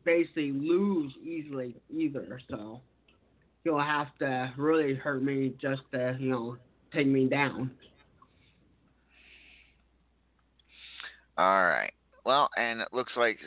basically 0.03 0.51
lose 0.51 1.13
easily 1.23 1.75
either. 1.89 2.39
So 2.49 2.81
he'll 3.63 3.79
have 3.79 4.07
to 4.19 4.53
really 4.57 4.95
hurt 4.95 5.23
me 5.23 5.53
just 5.59 5.81
to 5.93 6.17
you 6.19 6.29
know 6.29 6.57
take 6.93 7.07
me 7.07 7.27
down. 7.27 7.71
All 11.37 11.63
right. 11.63 11.91
Well, 12.25 12.49
and 12.55 12.81
it 12.81 12.89
looks 12.91 13.13
like 13.15 13.39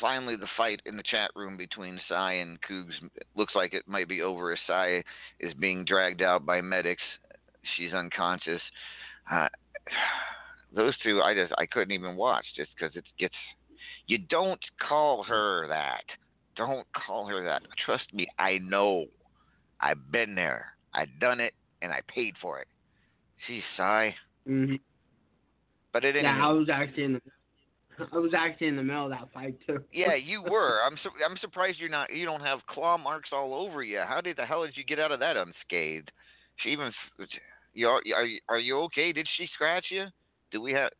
finally 0.00 0.36
the 0.36 0.48
fight 0.56 0.80
in 0.86 0.96
the 0.96 1.02
chat 1.02 1.30
room 1.34 1.56
between 1.56 2.00
Cy 2.08 2.34
and 2.34 2.58
Cougs 2.62 2.92
looks 3.36 3.54
like 3.54 3.74
it 3.74 3.86
might 3.86 4.08
be 4.08 4.22
over 4.22 4.52
as 4.52 4.58
Cy 4.66 5.02
is 5.40 5.54
being 5.54 5.84
dragged 5.84 6.22
out 6.22 6.44
by 6.44 6.60
medics. 6.60 7.02
She's 7.76 7.92
unconscious. 7.92 8.62
Uh, 9.30 9.48
those 10.74 10.94
two, 11.02 11.22
I 11.22 11.34
just 11.34 11.52
I 11.58 11.66
couldn't 11.66 11.92
even 11.92 12.16
watch 12.16 12.44
just 12.56 12.70
because 12.78 12.96
it 12.96 13.04
gets. 13.18 13.34
You 14.06 14.18
don't 14.18 14.60
call 14.86 15.22
her 15.24 15.68
that. 15.68 16.04
Don't 16.56 16.86
call 16.92 17.26
her 17.26 17.44
that. 17.44 17.62
Trust 17.84 18.12
me, 18.12 18.26
I 18.38 18.58
know. 18.58 19.06
I've 19.80 20.10
been 20.10 20.34
there. 20.34 20.72
I've 20.92 21.20
done 21.20 21.38
it, 21.40 21.54
and 21.82 21.92
I 21.92 22.00
paid 22.08 22.34
for 22.42 22.58
it. 22.58 22.66
She's 23.46 23.62
sigh. 23.76 24.14
hmm 24.44 24.74
But 25.92 26.04
it 26.04 26.16
Yeah, 26.16 26.44
I 26.44 26.50
was 26.50 26.68
actually 26.68 27.04
in 27.04 27.12
the 27.14 27.22
I 28.12 28.16
was 28.16 28.32
actually 28.36 28.68
in 28.68 28.76
the 28.76 28.82
middle 28.82 29.04
of 29.04 29.10
that 29.10 29.28
fight 29.32 29.56
too. 29.66 29.82
Yeah, 29.92 30.14
you 30.14 30.42
were. 30.42 30.78
I'm 30.86 30.96
su- 31.02 31.10
I'm 31.28 31.36
surprised 31.38 31.78
you're 31.78 31.88
not. 31.88 32.14
You 32.14 32.24
don't 32.24 32.40
have 32.40 32.60
claw 32.68 32.96
marks 32.98 33.30
all 33.32 33.54
over 33.54 33.82
you. 33.82 34.00
How 34.06 34.20
did 34.20 34.36
the 34.36 34.44
hell 34.44 34.64
did 34.64 34.76
you 34.76 34.84
get 34.84 34.98
out 34.98 35.12
of 35.12 35.20
that 35.20 35.36
unscathed? 35.36 36.10
She 36.56 36.70
even. 36.70 36.92
You 37.74 37.88
are 37.88 38.02
are 38.14 38.24
you, 38.24 38.40
are 38.48 38.58
you 38.58 38.78
okay? 38.82 39.12
Did 39.12 39.28
she 39.36 39.48
scratch 39.54 39.86
you? 39.90 40.06
Do 40.50 40.60
we 40.60 40.72
have? 40.72 40.90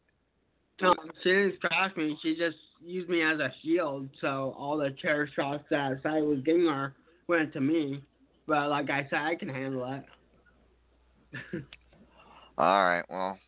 No, 0.81 0.95
she 1.23 1.31
didn't 1.31 1.57
scratch 1.57 1.97
me. 1.97 2.17
She 2.23 2.37
just 2.37 2.57
used 2.81 3.09
me 3.09 3.23
as 3.23 3.41
a 3.41 3.53
shield. 3.63 4.09
So 4.21 4.55
all 4.57 4.77
the 4.77 4.91
chair 5.03 5.29
shots 5.35 5.65
that 5.71 6.01
I 6.05 6.21
was 6.21 6.39
giving 6.45 6.67
her 6.67 6.95
went 7.27 7.53
to 7.55 7.61
me. 7.61 8.03
But 8.47 8.71
like 8.71 8.89
I 8.91 9.07
said, 9.11 9.21
I 9.21 9.35
can 9.35 9.49
handle 9.49 9.85
it. 9.93 10.05
All 12.59 12.85
right. 12.85 13.05
Well, 13.11 13.39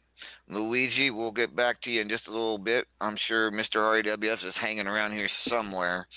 Luigi, 0.51 1.11
we'll 1.11 1.31
get 1.31 1.55
back 1.55 1.81
to 1.83 1.91
you 1.91 2.01
in 2.01 2.09
just 2.09 2.27
a 2.27 2.31
little 2.31 2.59
bit. 2.59 2.87
I'm 3.01 3.17
sure 3.29 3.53
Mr. 3.53 3.77
RAWF 3.77 4.45
is 4.45 4.55
hanging 4.61 4.89
around 4.89 5.13
here 5.13 5.31
somewhere, 5.49 6.09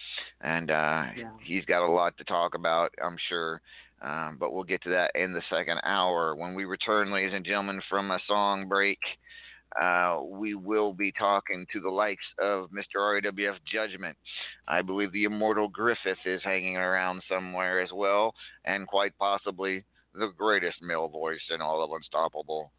and 0.41 0.71
uh, 0.71 1.05
Yeah. 1.15 1.31
he's 1.41 1.65
got 1.65 1.85
a 1.85 1.91
lot 1.91 2.17
to 2.17 2.23
talk 2.23 2.55
about. 2.55 2.93
I'm 3.01 3.17
sure. 3.29 3.61
Um, 4.01 4.37
but 4.37 4.51
we'll 4.51 4.63
get 4.63 4.81
to 4.83 4.89
that 4.89 5.11
in 5.15 5.31
the 5.33 5.43
second 5.49 5.79
hour. 5.83 6.35
When 6.35 6.55
we 6.55 6.65
return, 6.65 7.11
ladies 7.11 7.33
and 7.33 7.45
gentlemen, 7.45 7.81
from 7.89 8.11
a 8.11 8.19
song 8.27 8.67
break, 8.67 8.99
uh, 9.79 10.19
we 10.25 10.55
will 10.55 10.93
be 10.93 11.11
talking 11.11 11.65
to 11.71 11.79
the 11.79 11.89
likes 11.89 12.25
of 12.39 12.69
Mr. 12.71 12.95
RAWF 12.97 13.57
Judgment. 13.71 14.17
I 14.67 14.81
believe 14.81 15.11
the 15.11 15.23
immortal 15.23 15.67
Griffith 15.69 16.25
is 16.25 16.41
hanging 16.43 16.75
around 16.75 17.23
somewhere 17.29 17.79
as 17.79 17.91
well, 17.93 18.33
and 18.65 18.87
quite 18.87 19.17
possibly 19.17 19.85
the 20.13 20.31
greatest 20.37 20.81
male 20.81 21.07
voice 21.07 21.41
in 21.49 21.61
all 21.61 21.83
of 21.83 21.91
Unstoppable. 21.91 22.71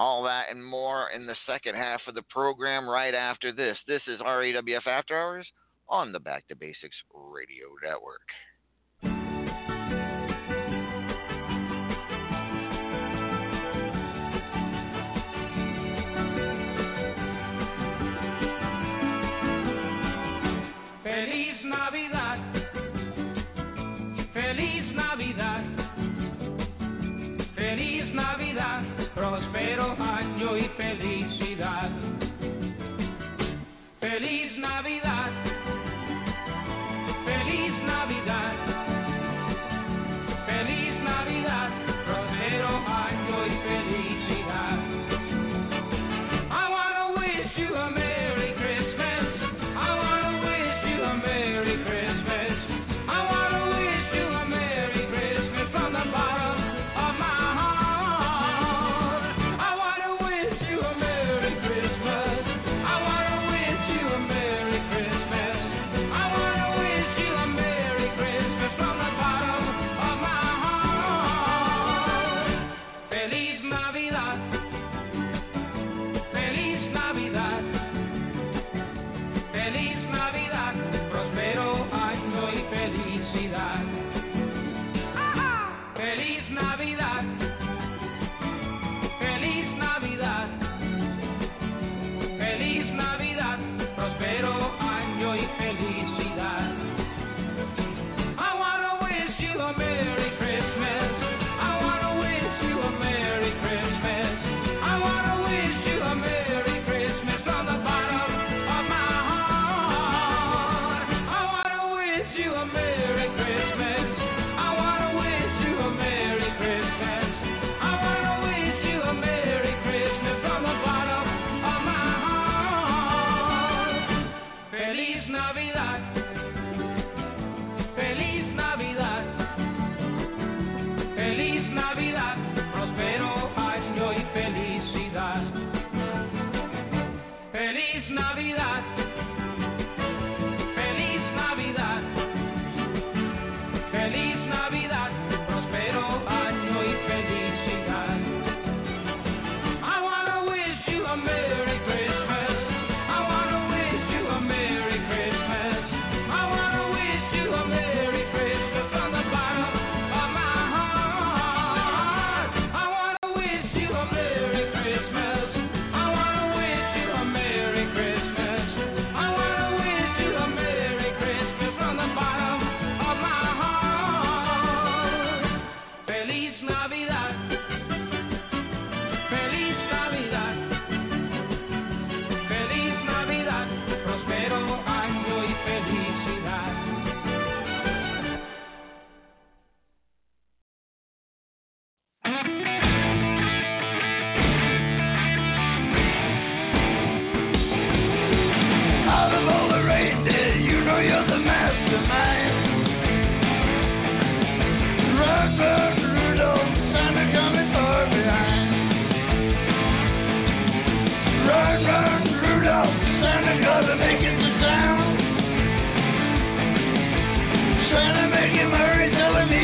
All 0.00 0.22
that 0.22 0.46
and 0.50 0.64
more 0.64 1.10
in 1.10 1.26
the 1.26 1.36
second 1.46 1.74
half 1.74 2.00
of 2.08 2.14
the 2.14 2.22
program 2.30 2.88
right 2.88 3.14
after 3.14 3.52
this. 3.52 3.76
This 3.86 4.00
is 4.06 4.18
RAWF 4.20 4.86
After 4.86 5.14
Hours 5.14 5.46
on 5.90 6.10
the 6.10 6.18
Back 6.18 6.48
to 6.48 6.56
Basics 6.56 6.96
Radio 7.12 7.66
Network. 7.84 8.24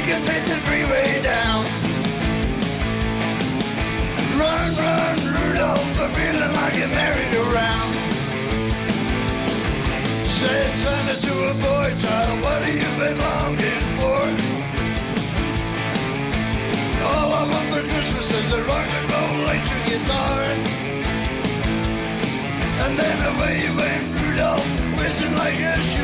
Can 0.07 0.22
take 0.22 0.46
the 0.46 0.62
freeway 0.62 1.18
down. 1.20 1.66
Run, 4.38 4.76
run, 4.78 5.18
Rudolph. 5.34 5.98
I'm 5.98 6.14
feeling 6.14 6.54
like 6.54 6.78
a 6.78 6.86
merry-go-round. 6.94 7.90
Said 10.38 10.70
Santa 10.86 11.16
to 11.26 11.34
a 11.50 11.54
boy 11.59 11.90
child, 12.07 12.38
what 12.38 12.62
have 12.62 12.70
you 12.70 12.86
been 13.02 13.18
longing 13.18 13.86
for? 13.98 14.30
All 17.02 17.34
I 17.34 17.42
want 17.50 17.66
for 17.74 17.82
Christmas 17.82 18.30
is 18.30 18.46
a 18.54 18.62
electric 18.62 19.82
guitar. 19.90 20.38
And 22.78 22.94
then 22.94 23.26
away 23.26 23.59
you 23.59 23.74
went 23.74 24.14
Rudolph, 24.22 24.70
whizzing 25.02 25.34
like 25.34 25.59
a 25.59 25.95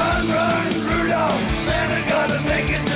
Run, 0.00 0.28
run, 0.30 0.80
Rudolph, 0.86 1.40
Santa 1.66 2.08
gotta 2.08 2.40
make 2.40 2.70
it 2.70 2.89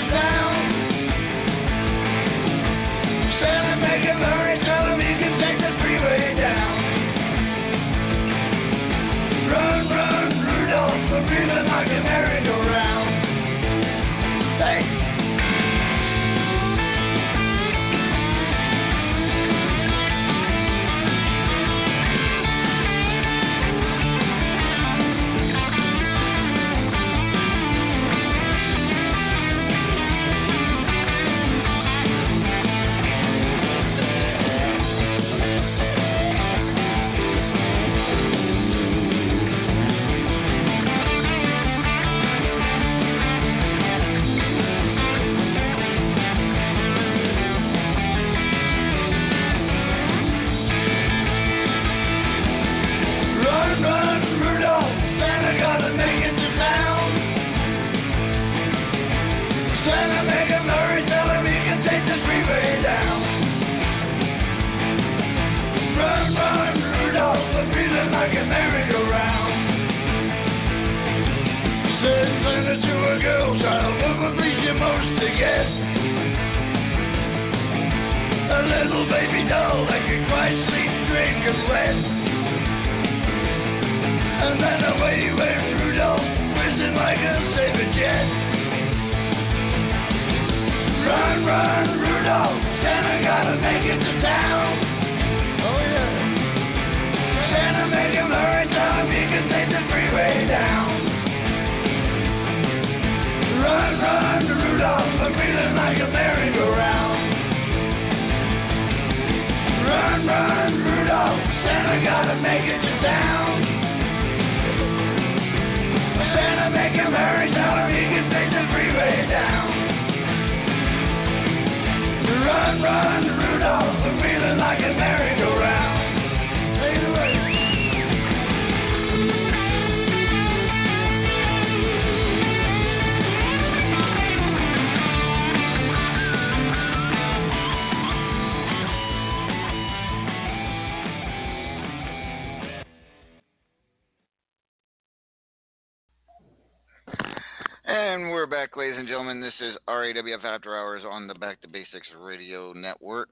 RAWF 150.05 150.44
After 150.44 150.76
Hours 150.76 151.02
on 151.10 151.26
the 151.26 151.35
Back 151.35 151.62
to 151.62 151.68
Basics 151.68 152.06
Radio 152.20 152.74
Network. 152.74 153.31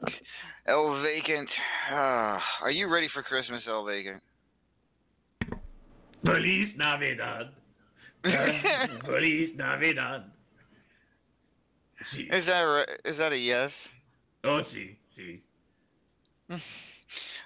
El 0.66 1.02
Vacant, 1.02 1.48
uh, 1.92 2.38
are 2.62 2.70
you 2.70 2.88
ready 2.88 3.08
for 3.12 3.22
Christmas, 3.22 3.62
El 3.68 3.84
Vacant? 3.84 4.22
Feliz 6.24 6.68
Navidad. 6.78 7.50
Feliz 9.04 9.50
Navidad. 9.56 10.24
Sí. 12.14 12.22
Is 12.32 12.46
that 12.46 12.60
right? 12.60 12.88
Is 13.04 13.18
that 13.18 13.32
a 13.32 13.36
yes? 13.36 13.70
Oh, 14.44 14.62
sí, 14.74 14.96
sí. 15.18 15.40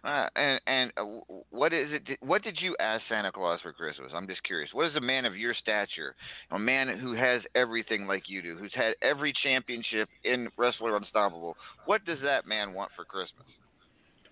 Uh, 0.04 0.26
and 0.36 0.60
and 0.66 0.92
uh, 0.96 1.04
what 1.50 1.72
is 1.72 1.88
it? 1.90 2.18
What 2.20 2.42
did 2.42 2.58
you 2.60 2.76
ask 2.80 3.02
Santa 3.08 3.32
Claus 3.32 3.60
for 3.62 3.72
Christmas? 3.72 4.12
I'm 4.14 4.26
just 4.26 4.42
curious. 4.44 4.70
What 4.72 4.86
is 4.86 4.96
a 4.96 5.00
man 5.00 5.24
of 5.24 5.36
your 5.36 5.54
stature, 5.54 6.14
a 6.50 6.58
man 6.58 6.98
who 6.98 7.14
has 7.14 7.42
everything 7.54 8.06
like 8.06 8.24
you 8.26 8.42
do, 8.42 8.56
who's 8.56 8.74
had 8.74 8.94
every 9.02 9.32
championship 9.42 10.08
in 10.24 10.48
Wrestler 10.56 10.96
Unstoppable? 10.96 11.56
What 11.86 12.04
does 12.04 12.18
that 12.22 12.46
man 12.46 12.74
want 12.74 12.90
for 12.94 13.04
Christmas? 13.04 13.46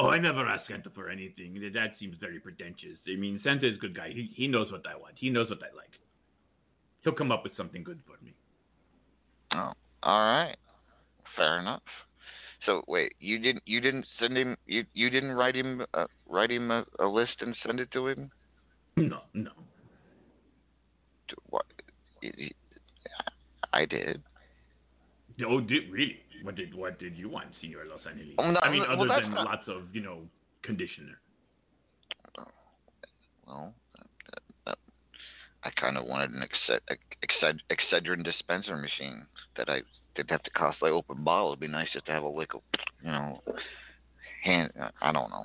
Oh, 0.00 0.08
I 0.08 0.18
never 0.18 0.46
ask 0.46 0.66
Santa 0.68 0.90
for 0.90 1.08
anything. 1.08 1.54
That 1.72 1.94
seems 2.00 2.16
very 2.20 2.40
pretentious. 2.40 2.98
I 3.06 3.16
mean, 3.16 3.40
Santa 3.44 3.68
is 3.68 3.76
a 3.76 3.80
good 3.80 3.96
guy. 3.96 4.10
He 4.10 4.30
he 4.34 4.48
knows 4.48 4.70
what 4.72 4.82
I 4.86 4.96
want. 4.96 5.14
He 5.16 5.30
knows 5.30 5.48
what 5.48 5.58
I 5.58 5.74
like. 5.76 5.90
He'll 7.02 7.12
come 7.12 7.30
up 7.30 7.44
with 7.44 7.56
something 7.56 7.84
good 7.84 8.00
for 8.06 8.22
me. 8.24 8.32
Oh, 9.52 9.72
all 10.02 10.20
right, 10.20 10.56
fair 11.36 11.60
enough. 11.60 11.82
So 12.66 12.82
wait, 12.88 13.14
you 13.20 13.38
didn't 13.38 13.62
you 13.66 13.80
didn't 13.80 14.06
send 14.18 14.36
him 14.36 14.56
you 14.66 14.84
you 14.94 15.10
didn't 15.10 15.32
write 15.32 15.54
him 15.54 15.84
uh, 15.92 16.06
write 16.28 16.50
him 16.50 16.70
a, 16.70 16.84
a 16.98 17.06
list 17.06 17.36
and 17.40 17.54
send 17.64 17.80
it 17.80 17.90
to 17.92 18.08
him? 18.08 18.30
No, 18.96 19.20
no. 19.34 19.50
To 21.28 21.36
What? 21.50 21.66
I 23.72 23.84
did. 23.84 24.22
Oh, 25.46 25.60
did 25.60 25.90
really? 25.90 26.20
What 26.42 26.54
did 26.54 26.74
what 26.74 26.98
did 26.98 27.16
you 27.16 27.28
want, 27.28 27.48
Senor 27.60 27.84
Los 27.86 28.00
Angeles? 28.08 28.34
Oh, 28.38 28.50
no, 28.50 28.60
I 28.60 28.70
mean, 28.70 28.82
well, 28.82 29.10
other 29.10 29.20
than 29.22 29.34
not- 29.34 29.44
lots 29.46 29.68
of 29.68 29.82
you 29.92 30.00
know 30.02 30.20
conditioner. 30.62 31.18
Well, 33.46 33.74
uh, 33.98 34.70
uh, 34.70 34.74
I 35.64 35.70
kind 35.70 35.98
of 35.98 36.06
wanted 36.06 36.30
an 36.30 36.42
Exced- 36.42 36.98
Exced- 37.22 37.62
Excedrin 37.70 38.24
dispenser 38.24 38.76
machine 38.76 39.26
that 39.56 39.68
I 39.68 39.82
didn't 40.14 40.30
have 40.30 40.42
to 40.42 40.50
cost 40.50 40.78
like 40.82 40.92
open 40.92 41.24
bottle. 41.24 41.50
It'd 41.50 41.60
be 41.60 41.68
nice 41.68 41.88
just 41.92 42.06
to 42.06 42.12
have 42.12 42.22
a 42.22 42.28
liquid, 42.28 42.62
you 43.02 43.10
know, 43.10 43.40
hand. 44.42 44.70
uh, 44.80 44.90
I 45.02 45.12
don't 45.12 45.30
know, 45.30 45.44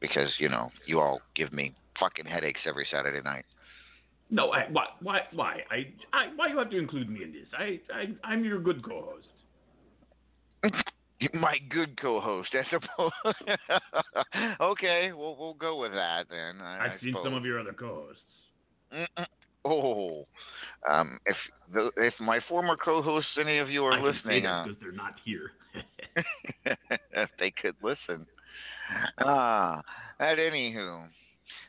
because 0.00 0.30
you 0.38 0.48
know 0.48 0.70
you 0.86 1.00
all 1.00 1.20
give 1.36 1.52
me 1.52 1.74
fucking 1.98 2.26
headaches 2.26 2.60
every 2.66 2.86
Saturday 2.90 3.22
night. 3.22 3.44
No, 4.30 4.50
I, 4.50 4.66
why 4.70 4.84
why 5.02 5.20
why 5.32 5.60
I, 5.70 5.92
I 6.12 6.26
why 6.36 6.48
you 6.48 6.58
have 6.58 6.70
to 6.70 6.78
include 6.78 7.08
me 7.10 7.24
in 7.24 7.32
this? 7.32 7.46
I 7.56 7.80
I 7.92 8.14
I'm 8.24 8.44
your 8.44 8.60
good 8.60 8.84
co-host. 8.84 9.26
My 11.34 11.58
good 11.68 12.00
co-host, 12.00 12.48
I 12.54 12.64
suppose. 12.70 13.10
okay, 14.60 15.12
we'll 15.12 15.36
we'll 15.36 15.54
go 15.54 15.78
with 15.78 15.92
that 15.92 16.26
then. 16.30 16.62
I, 16.62 16.86
I've 16.86 16.90
I 16.92 17.00
seen 17.00 17.14
some 17.22 17.34
of 17.34 17.44
your 17.44 17.60
other 17.60 17.72
co-hosts. 17.72 18.22
Mm-mm. 18.92 19.26
Oh, 19.64 20.26
um, 20.88 21.18
if 21.26 21.36
the, 21.72 21.90
if 21.96 22.14
my 22.20 22.40
former 22.48 22.76
co-hosts, 22.76 23.30
any 23.38 23.58
of 23.58 23.68
you 23.68 23.84
are 23.84 23.92
I 23.92 24.02
listening, 24.02 24.44
that 24.44 24.50
uh, 24.50 24.64
because 24.64 24.80
they're 24.80 24.92
not 24.92 25.14
here. 25.24 25.50
if 27.12 27.30
they 27.38 27.52
could 27.60 27.76
listen. 27.82 28.26
Ah, 29.18 29.82
at 30.18 30.38
anywho, 30.38 31.04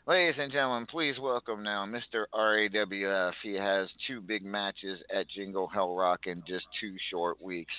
ladies 0.07 0.35
and 0.39 0.51
gentlemen, 0.51 0.87
please 0.87 1.15
welcome 1.19 1.61
now 1.61 1.85
Mr. 1.85 2.25
RAWF. 2.33 3.33
He 3.43 3.53
has 3.53 3.87
two 4.07 4.21
big 4.21 4.43
matches 4.43 4.99
at 5.15 5.29
Jingle 5.29 5.67
Hell 5.67 5.95
Rock 5.95 6.21
in 6.25 6.41
just 6.47 6.65
two 6.79 6.95
short 7.11 7.41
weeks. 7.41 7.73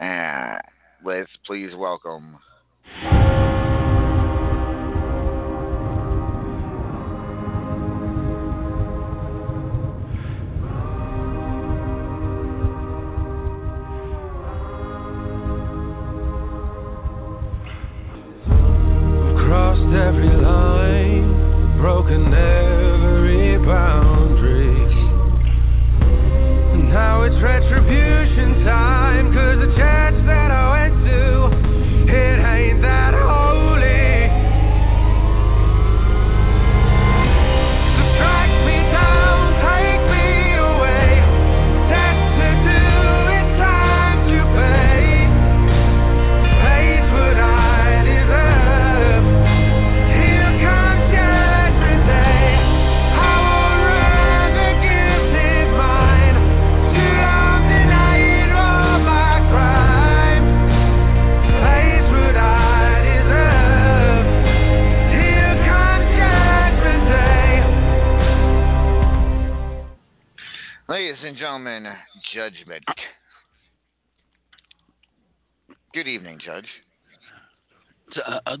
Uh, 0.00 0.56
let's 1.04 1.30
please 1.46 1.70
welcome. 1.76 2.38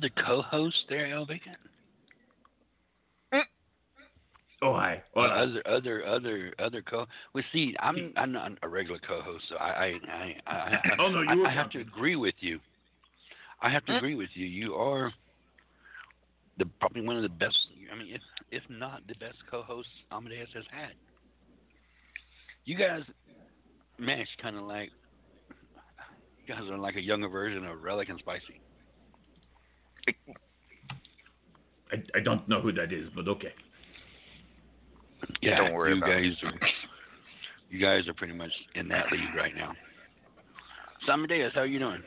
So, 0.04 0.22
other 0.22 0.26
co-hosts 0.26 0.80
there, 0.88 1.06
LB? 1.06 1.40
Oh 4.62 4.74
hi. 4.74 5.02
Uh, 5.16 5.20
other 5.20 5.62
other 5.66 6.06
other 6.06 6.54
other 6.58 6.82
co. 6.82 7.06
Well, 7.34 7.44
see, 7.52 7.74
I'm 7.80 8.12
I'm 8.16 8.32
not 8.32 8.52
a 8.62 8.68
regular 8.68 8.98
co-host, 9.06 9.44
so 9.48 9.56
I 9.56 9.68
I 9.68 10.00
I, 10.08 10.34
I, 10.46 10.54
I, 10.54 10.96
Oh, 10.98 11.08
no, 11.08 11.22
you 11.22 11.44
I, 11.44 11.48
I 11.50 11.52
have 11.52 11.70
to 11.70 11.80
agree 11.80 12.16
with 12.16 12.34
you. 12.40 12.60
I 13.62 13.70
have 13.70 13.84
to 13.86 13.92
Hmm? 13.92 13.96
agree 13.96 14.14
with 14.14 14.30
you. 14.34 14.46
You 14.46 14.74
are 14.74 15.12
the 16.58 16.66
probably 16.80 17.02
one 17.06 17.16
of 17.16 17.22
the 17.22 17.28
best. 17.28 17.56
I 17.92 17.96
mean, 17.96 18.14
if 18.14 18.22
if 18.50 18.62
not 18.68 19.06
the 19.08 19.14
best 19.14 19.38
co-hosts 19.50 19.90
Amadeus 20.12 20.48
has 20.54 20.64
had. 20.70 20.92
You 22.64 22.76
guys 22.76 23.02
match 23.98 24.28
kind 24.40 24.56
of 24.56 24.62
like 24.64 24.90
you 26.46 26.54
guys 26.54 26.64
are 26.70 26.78
like 26.78 26.96
a 26.96 27.02
younger 27.02 27.28
version 27.28 27.64
of 27.64 27.82
Relic 27.82 28.08
and 28.08 28.18
Spicy. 28.18 28.60
I, 31.92 31.96
I 32.16 32.20
don't 32.22 32.48
know 32.48 32.60
who 32.60 32.72
that 32.72 32.92
is, 32.92 33.08
but 33.14 33.28
okay. 33.28 33.52
Yeah, 35.40 35.58
Don't 35.58 35.72
worry 35.74 35.92
you 35.92 35.98
about 35.98 36.10
it. 36.10 36.22
guys 36.22 36.42
are 36.42 36.68
you 37.70 37.80
guys 37.80 38.06
are 38.08 38.14
pretty 38.14 38.34
much 38.34 38.50
in 38.74 38.88
that 38.88 39.10
league 39.10 39.34
right 39.36 39.54
now. 39.56 39.72
So 41.06 41.12
Amadeus, 41.12 41.52
how 41.54 41.60
are 41.62 41.66
you 41.66 41.78
doing? 41.78 42.02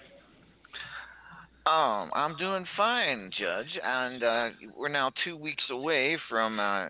Um, 1.65 2.11
I'm 2.15 2.37
doing 2.37 2.65
fine, 2.77 3.29
Judge, 3.37 3.77
and 3.83 4.23
uh, 4.23 4.49
we're 4.75 4.87
now 4.87 5.11
two 5.25 5.35
weeks 5.35 5.63
away 5.69 6.17
from 6.29 6.59
uh, 6.59 6.87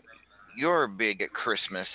your 0.57 0.88
big 0.88 1.23
Christmas 1.31 1.88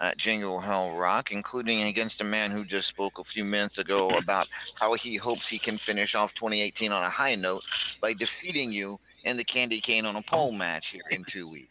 at 0.00 0.18
Jingle 0.18 0.60
Hell 0.60 0.92
Rock, 0.92 1.26
including 1.30 1.84
against 1.84 2.20
a 2.20 2.24
man 2.24 2.50
who 2.50 2.64
just 2.64 2.88
spoke 2.88 3.14
a 3.18 3.24
few 3.32 3.44
minutes 3.44 3.78
ago 3.78 4.10
about 4.22 4.46
how 4.78 4.96
he 5.02 5.16
hopes 5.16 5.42
he 5.50 5.58
can 5.58 5.78
finish 5.86 6.14
off 6.14 6.30
2018 6.38 6.92
on 6.92 7.04
a 7.04 7.10
high 7.10 7.34
note 7.34 7.62
by 8.00 8.12
defeating 8.12 8.72
you 8.72 8.98
in 9.24 9.36
the 9.36 9.44
candy 9.44 9.80
cane 9.84 10.04
on 10.04 10.16
a 10.16 10.22
pole 10.22 10.52
match 10.52 10.84
here 10.92 11.02
in 11.10 11.24
two 11.32 11.48
weeks. 11.48 11.68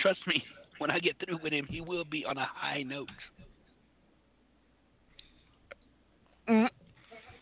Trust 0.00 0.20
me, 0.26 0.42
when 0.78 0.90
I 0.90 0.98
get 0.98 1.16
through 1.24 1.38
with 1.42 1.52
him, 1.52 1.66
he 1.68 1.80
will 1.80 2.04
be 2.04 2.24
on 2.24 2.38
a 2.38 2.46
high 2.46 2.82
note. 2.82 3.08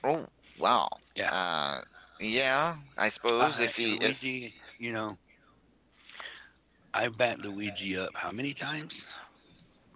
Oh, 0.04 0.26
wow. 0.58 0.88
Yeah. 1.16 1.32
Uh, 1.32 1.82
yeah, 2.20 2.76
I 2.98 3.10
suppose 3.12 3.54
Uh, 3.58 3.62
if 3.62 3.74
he 3.76 3.98
if 4.00 4.52
you 4.78 4.92
know, 4.92 5.16
I 6.92 7.08
backed 7.08 7.40
Luigi 7.40 7.96
up 7.96 8.10
how 8.14 8.32
many 8.32 8.54
times? 8.54 8.90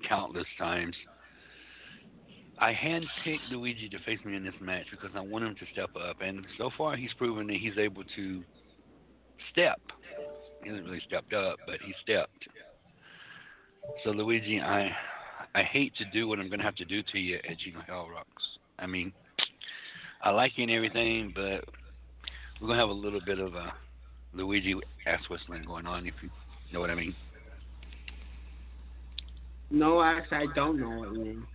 Countless 0.08 0.46
times. 0.58 0.94
I 2.58 2.72
handpicked 2.72 3.50
Luigi 3.50 3.88
to 3.88 3.98
face 4.00 4.20
me 4.24 4.36
in 4.36 4.44
this 4.44 4.54
match 4.60 4.86
because 4.90 5.10
I 5.16 5.20
want 5.20 5.44
him 5.44 5.56
to 5.56 5.66
step 5.72 5.90
up, 5.96 6.20
and 6.20 6.46
so 6.56 6.70
far 6.78 6.96
he's 6.96 7.12
proven 7.18 7.48
that 7.48 7.56
he's 7.56 7.76
able 7.78 8.04
to 8.16 8.42
step. 9.52 9.80
He 10.62 10.70
hasn't 10.70 10.86
really 10.86 11.02
stepped 11.06 11.32
up, 11.32 11.56
but 11.66 11.76
he 11.84 11.92
stepped. 12.02 12.48
So 14.04 14.10
Luigi, 14.10 14.60
I 14.60 14.90
I 15.54 15.62
hate 15.62 15.94
to 15.96 16.04
do 16.06 16.28
what 16.28 16.38
I'm 16.38 16.48
going 16.48 16.60
to 16.60 16.64
have 16.64 16.76
to 16.76 16.84
do 16.84 17.02
to 17.12 17.18
you 17.18 17.38
at 17.48 17.58
Jingle 17.58 17.82
Hell 17.86 18.08
Rocks. 18.08 18.42
I 18.78 18.86
mean, 18.86 19.12
I 20.22 20.30
like 20.30 20.52
you 20.56 20.64
and 20.64 20.72
everything, 20.72 21.32
but 21.34 21.64
we're 22.60 22.68
gonna 22.68 22.80
have 22.80 22.88
a 22.88 22.92
little 22.92 23.20
bit 23.24 23.38
of 23.38 23.54
a 23.54 23.72
Luigi 24.32 24.74
ass 25.06 25.20
whistling 25.28 25.64
going 25.64 25.86
on, 25.86 26.06
if 26.06 26.14
you 26.22 26.30
know 26.74 26.80
what 26.80 26.90
I 26.90 26.94
mean. 26.94 27.14
No, 29.70 30.02
actually, 30.02 30.38
I 30.38 30.46
don't 30.54 30.78
know 30.78 30.90
what 30.90 31.12
you 31.12 31.18
mean. 31.24 31.46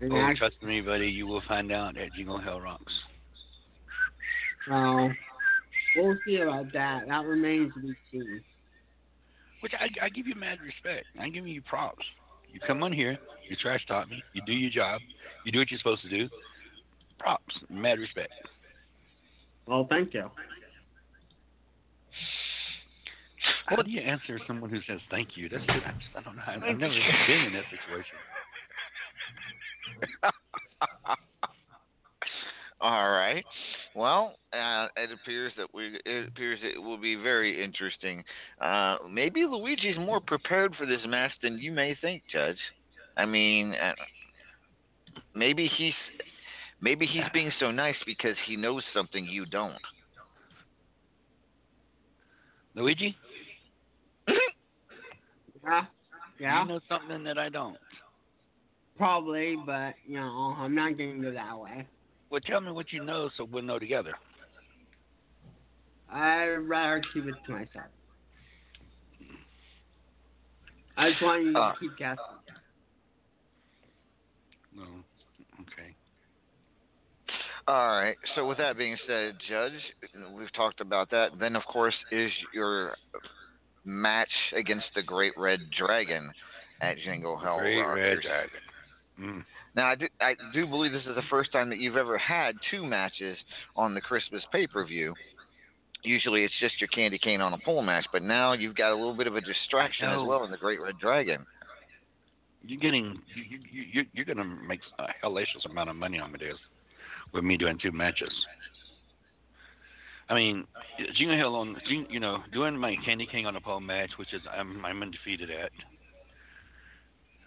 And 0.00 0.12
Oh, 0.12 0.16
actually, 0.16 0.38
trust 0.50 0.62
me, 0.62 0.80
buddy, 0.82 1.06
you 1.06 1.26
will 1.26 1.42
find 1.48 1.72
out 1.72 1.96
at 1.96 2.12
Jingle 2.14 2.38
Hell 2.38 2.60
Rocks. 2.60 2.92
well, 4.68 5.10
we'll 5.96 6.18
see 6.26 6.36
about 6.36 6.72
that. 6.74 7.08
That 7.08 7.24
remains 7.24 7.72
to 7.74 7.80
be 7.80 7.94
seen. 8.10 8.40
Which 9.60 9.72
I, 9.80 9.88
I 10.04 10.08
give 10.10 10.26
you 10.26 10.34
mad 10.34 10.58
respect. 10.62 11.06
I'm 11.18 11.32
giving 11.32 11.50
you 11.52 11.62
props. 11.62 12.04
You 12.52 12.60
come 12.66 12.82
on 12.82 12.92
here, 12.92 13.18
you 13.48 13.56
trash 13.56 13.84
talk 13.86 14.08
me, 14.08 14.22
you 14.32 14.42
do 14.46 14.52
your 14.52 14.70
job, 14.70 15.00
you 15.44 15.50
do 15.52 15.58
what 15.58 15.70
you're 15.70 15.78
supposed 15.78 16.02
to 16.02 16.08
do. 16.08 16.28
Props, 17.18 17.54
mad 17.70 17.98
respect. 17.98 18.32
Well, 19.66 19.86
thank 19.88 20.12
you. 20.14 20.30
How 23.66 23.82
do 23.82 23.90
you 23.90 24.00
answer 24.00 24.38
someone 24.46 24.70
who 24.70 24.80
says 24.86 25.00
thank 25.10 25.36
you? 25.36 25.48
That's 25.48 25.64
I, 25.68 25.74
just, 25.74 25.86
I 26.16 26.22
don't 26.22 26.36
know. 26.36 26.42
I've, 26.46 26.62
I've 26.62 26.78
never 26.78 26.94
been 27.26 27.40
in 27.40 27.52
that 27.54 27.64
situation. 27.70 28.16
All 32.80 33.10
right. 33.12 33.44
Well, 33.94 34.34
uh, 34.52 34.88
it 34.96 35.10
appears 35.10 35.52
that 35.56 35.72
we 35.72 35.98
it 36.04 36.28
appears 36.28 36.58
it 36.62 36.78
will 36.78 36.98
be 36.98 37.14
very 37.14 37.64
interesting. 37.64 38.22
Uh, 38.60 38.96
maybe 39.10 39.46
Luigi's 39.48 39.96
more 39.96 40.20
prepared 40.20 40.74
for 40.76 40.84
this 40.84 41.00
match 41.06 41.32
than 41.42 41.58
you 41.58 41.72
may 41.72 41.96
think, 42.00 42.22
Judge. 42.30 42.58
I 43.16 43.24
mean, 43.24 43.74
uh, 43.74 43.92
maybe 45.34 45.70
he's 45.78 45.94
maybe 46.82 47.06
he's 47.06 47.22
being 47.32 47.52
so 47.58 47.70
nice 47.70 47.96
because 48.04 48.36
he 48.46 48.56
knows 48.56 48.82
something 48.92 49.24
you 49.24 49.46
don't. 49.46 49.80
Luigi, 52.74 53.16
Yeah, 55.64 55.84
yeah, 56.38 56.62
you 56.62 56.68
know 56.68 56.80
something 56.88 57.24
that 57.24 57.38
I 57.38 57.48
don't. 57.48 57.76
probably, 58.96 59.56
but 59.64 59.94
you 60.06 60.16
know, 60.16 60.54
I'm 60.58 60.74
not 60.74 60.96
gonna 60.98 61.18
go 61.20 61.32
that 61.32 61.58
way. 61.58 61.86
Well, 62.30 62.40
tell 62.40 62.60
me 62.60 62.70
what 62.72 62.92
you 62.92 63.04
know 63.04 63.30
so 63.36 63.44
we'll 63.44 63.62
know 63.62 63.78
together. 63.78 64.12
I'd 66.12 66.56
rather 66.58 67.02
keep 67.12 67.26
it 67.26 67.34
to 67.46 67.52
myself. 67.52 67.86
I 70.96 71.10
just 71.10 71.22
want 71.22 71.44
you 71.44 71.52
to 71.52 71.58
Uh. 71.58 71.72
keep 71.80 71.96
guessing. 71.96 72.18
No. 74.76 74.82
Okay. 75.62 75.94
All 77.66 77.98
right. 78.00 78.16
So 78.34 78.46
with 78.46 78.58
that 78.58 78.76
being 78.76 78.96
said, 79.06 79.36
Judge, 79.48 79.72
we've 80.36 80.52
talked 80.52 80.80
about 80.80 81.10
that. 81.10 81.30
Then 81.40 81.56
of 81.56 81.64
course 81.64 81.94
is 82.12 82.30
your 82.52 82.94
match 83.84 84.30
against 84.56 84.86
the 84.94 85.02
Great 85.02 85.32
Red 85.36 85.60
Dragon 85.76 86.30
at 86.80 86.96
Jingle 87.04 87.36
Hell 87.36 87.58
Great 87.58 87.80
Rock. 87.80 87.96
Red 87.96 88.18
Dragon. 88.22 88.50
Mm. 89.20 89.44
Now, 89.76 89.86
I 89.86 89.94
do, 89.94 90.06
I 90.20 90.34
do 90.52 90.66
believe 90.66 90.92
this 90.92 91.02
is 91.02 91.14
the 91.14 91.22
first 91.30 91.52
time 91.52 91.68
that 91.70 91.78
you've 91.78 91.96
ever 91.96 92.18
had 92.18 92.56
two 92.70 92.84
matches 92.84 93.36
on 93.76 93.94
the 93.94 94.00
Christmas 94.00 94.42
pay 94.52 94.66
per 94.66 94.84
view. 94.84 95.14
Usually 96.02 96.44
it's 96.44 96.54
just 96.60 96.80
your 96.80 96.88
candy 96.88 97.18
cane 97.18 97.40
on 97.40 97.54
a 97.54 97.58
pole 97.58 97.82
match, 97.82 98.04
but 98.12 98.22
now 98.22 98.52
you've 98.52 98.76
got 98.76 98.92
a 98.92 98.94
little 98.94 99.14
bit 99.14 99.26
of 99.26 99.36
a 99.36 99.40
distraction 99.40 100.08
as 100.10 100.20
well 100.26 100.44
in 100.44 100.50
the 100.50 100.56
Great 100.56 100.80
Red 100.80 100.98
Dragon. 100.98 101.46
You're 102.62 102.80
getting 102.80 103.18
you 103.34 103.58
you 103.70 103.84
you 103.92 104.06
you're 104.12 104.24
gonna 104.24 104.44
make 104.44 104.80
a 104.98 105.06
hellacious 105.24 105.68
amount 105.68 105.90
of 105.90 105.96
money 105.96 106.18
on 106.18 106.32
this 106.32 106.56
with 107.32 107.44
me 107.44 107.56
doing 107.56 107.78
two 107.80 107.92
matches. 107.92 108.32
I 110.28 110.34
mean, 110.34 110.66
Jingle 111.16 111.36
Hell 111.36 111.54
on, 111.56 111.76
you 112.08 112.20
know, 112.20 112.38
doing 112.52 112.76
my 112.78 112.96
Candy 113.04 113.26
Cane 113.26 113.46
on 113.46 113.56
a 113.56 113.60
pole 113.60 113.80
match, 113.80 114.10
which 114.16 114.32
is 114.32 114.40
I'm 114.50 114.84
I'm 114.84 115.02
undefeated 115.02 115.50
at. 115.50 115.70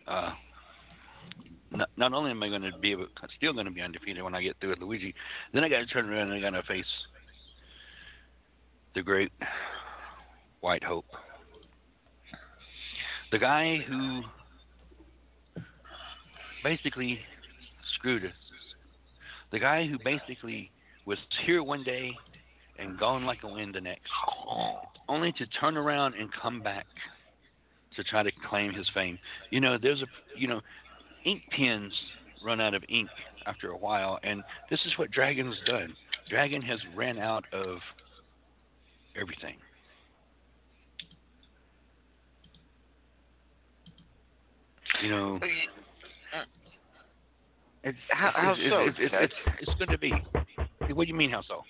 Uh, 0.07 0.31
not, 1.71 1.89
not 1.97 2.13
only 2.13 2.31
am 2.31 2.41
I 2.41 2.49
going 2.49 2.61
to 2.61 2.71
be 2.77 2.91
able, 2.91 3.07
still 3.35 3.53
going 3.53 3.65
to 3.65 3.71
be 3.71 3.81
undefeated 3.81 4.23
when 4.23 4.33
I 4.33 4.41
get 4.41 4.55
through 4.59 4.71
with 4.71 4.79
Luigi, 4.79 5.13
then 5.53 5.63
I 5.63 5.69
got 5.69 5.79
to 5.79 5.85
turn 5.85 6.09
around 6.09 6.31
and 6.31 6.33
I 6.33 6.39
got 6.39 6.55
to 6.55 6.63
face 6.63 6.85
the 8.95 9.03
great 9.03 9.31
White 10.61 10.83
Hope, 10.83 11.05
the 13.31 13.37
guy 13.37 13.77
who 13.87 14.21
basically 16.63 17.19
screwed 17.95 18.25
us, 18.25 18.31
the 19.51 19.59
guy 19.59 19.85
who 19.85 19.97
basically 20.03 20.71
was 21.05 21.17
here 21.45 21.61
one 21.63 21.83
day 21.83 22.11
and 22.79 22.97
gone 22.99 23.25
like 23.25 23.43
a 23.43 23.47
wind 23.47 23.75
the 23.75 23.81
next, 23.81 24.09
only 25.07 25.31
to 25.33 25.45
turn 25.59 25.77
around 25.77 26.15
and 26.15 26.29
come 26.33 26.61
back 26.61 26.85
to 27.95 28.03
try 28.03 28.23
to 28.23 28.31
claim 28.49 28.73
his 28.73 28.87
fame. 28.93 29.17
You 29.49 29.59
know, 29.59 29.77
there's 29.81 30.01
a, 30.01 30.07
you 30.37 30.47
know, 30.47 30.61
ink 31.25 31.41
pens 31.51 31.93
run 32.43 32.61
out 32.61 32.73
of 32.73 32.83
ink 32.89 33.09
after 33.45 33.69
a 33.69 33.77
while, 33.77 34.19
and 34.23 34.43
this 34.69 34.79
is 34.85 34.97
what 34.97 35.11
Dragon's 35.11 35.55
done. 35.65 35.95
Dragon 36.29 36.61
has 36.61 36.79
ran 36.95 37.17
out 37.17 37.45
of 37.53 37.77
everything. 39.19 39.55
You 45.03 45.09
know, 45.11 45.35
uh, 45.35 46.43
It's 47.83 47.97
how, 48.09 48.31
how 48.35 48.51
it's, 48.51 48.61
so? 48.69 48.79
it's, 48.81 48.97
it's, 48.99 49.13
it's, 49.17 49.33
it's 49.61 49.73
going 49.77 49.89
to 49.89 49.97
be. 49.97 50.11
What 50.93 51.05
do 51.05 51.07
you 51.11 51.17
mean, 51.17 51.29
how 51.29 51.41
so? 51.41 51.61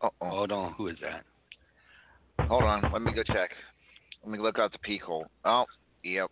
Uh-oh. 0.00 0.28
Hold 0.28 0.52
on, 0.52 0.72
who 0.74 0.88
is 0.88 0.96
that? 1.02 1.24
Hold 2.48 2.64
on, 2.64 2.92
let 2.92 3.02
me 3.02 3.12
go 3.12 3.22
check. 3.22 3.50
Let 4.22 4.32
me 4.32 4.38
look 4.38 4.58
out 4.58 4.72
the 4.72 4.78
peek 4.78 5.02
hole. 5.02 5.26
Oh, 5.44 5.64
yep. 6.02 6.30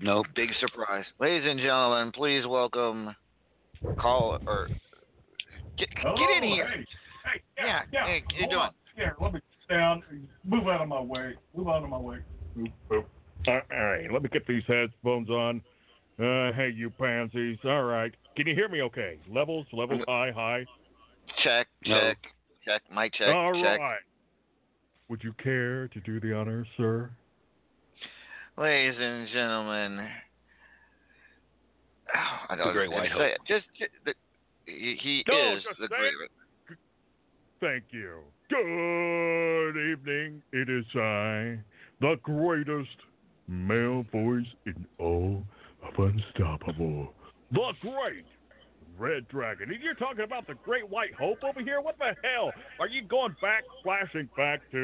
Nope. 0.00 0.26
Big 0.34 0.50
surprise, 0.60 1.04
ladies 1.20 1.48
and 1.48 1.60
gentlemen. 1.60 2.12
Please 2.12 2.46
welcome 2.46 3.14
call 3.98 4.38
or 4.46 4.68
get, 5.78 5.88
get 5.94 6.30
in 6.36 6.42
here. 6.42 6.68
Hey, 6.68 6.84
hey, 7.24 7.40
Yeah, 7.58 7.80
yeah. 7.92 8.06
hey, 8.06 8.22
you 8.38 8.46
doing? 8.48 8.60
on. 8.60 8.70
Yeah, 8.96 9.10
let 9.20 9.34
me 9.34 9.40
sit 9.68 9.74
down. 9.74 10.02
Move 10.44 10.68
out 10.68 10.80
of 10.80 10.88
my 10.88 11.00
way. 11.00 11.34
Move 11.54 11.68
out 11.68 11.82
of 11.82 11.88
my 11.90 11.98
way. 11.98 12.18
Move, 12.54 12.68
move. 12.90 13.04
Uh, 13.46 13.60
all 13.72 13.84
right, 13.84 14.10
let 14.12 14.22
me 14.22 14.28
get 14.32 14.46
these 14.46 14.62
headphones 14.66 15.28
on. 15.28 15.62
Uh, 16.18 16.52
hey, 16.52 16.70
you 16.74 16.90
pansies. 16.90 17.58
All 17.64 17.84
right. 17.84 18.12
Can 18.36 18.46
you 18.46 18.54
hear 18.54 18.68
me 18.68 18.82
okay? 18.82 19.18
Levels, 19.28 19.66
levels, 19.72 20.02
high, 20.06 20.30
high. 20.30 20.64
Check, 21.42 21.68
No. 21.86 21.98
check, 22.00 22.18
check. 22.64 22.82
Mic 22.94 23.12
check, 23.14 23.28
All 23.34 23.52
check. 23.54 23.78
right. 23.80 24.00
Would 25.08 25.22
you 25.24 25.32
care 25.42 25.88
to 25.88 26.00
do 26.00 26.20
the 26.20 26.34
honors, 26.34 26.66
sir? 26.76 27.10
Ladies 28.56 28.98
and 28.98 29.28
gentlemen, 29.32 30.08
oh, 32.14 32.36
I 32.50 32.56
don't 32.56 32.66
The 32.68 32.72
Great 32.72 32.90
know 32.90 32.96
how 32.98 33.02
to 33.02 33.08
White 33.08 33.18
say 33.18 33.32
it. 33.32 33.40
Just, 33.48 33.66
just 33.78 33.90
the, 34.04 34.14
he, 34.66 34.96
he 35.00 35.24
No, 35.28 35.56
is 35.56 35.62
just 35.64 35.78
the 35.80 35.88
say 35.88 35.96
great. 35.96 36.12
it. 36.24 36.78
Thank 37.60 37.84
you. 37.90 38.18
Good 38.50 39.92
evening. 39.92 40.42
It 40.52 40.68
is 40.68 40.84
I, 40.94 41.58
the 42.00 42.16
greatest 42.22 42.96
male 43.48 44.04
voice 44.12 44.46
in 44.66 44.86
all 44.98 45.42
of 45.82 45.94
Unstoppable. 45.98 47.12
The 47.52 47.72
great 47.80 48.24
Red 48.98 49.28
Dragon. 49.28 49.72
You're 49.82 49.94
talking 49.94 50.24
about 50.24 50.46
the 50.46 50.54
Great 50.64 50.88
White 50.88 51.14
Hope 51.14 51.42
over 51.44 51.60
here? 51.60 51.80
What 51.80 51.98
the 51.98 52.14
hell? 52.22 52.52
Are 52.78 52.88
you 52.88 53.02
going 53.02 53.34
back, 53.40 53.64
flashing 53.82 54.28
back 54.36 54.60
to 54.70 54.76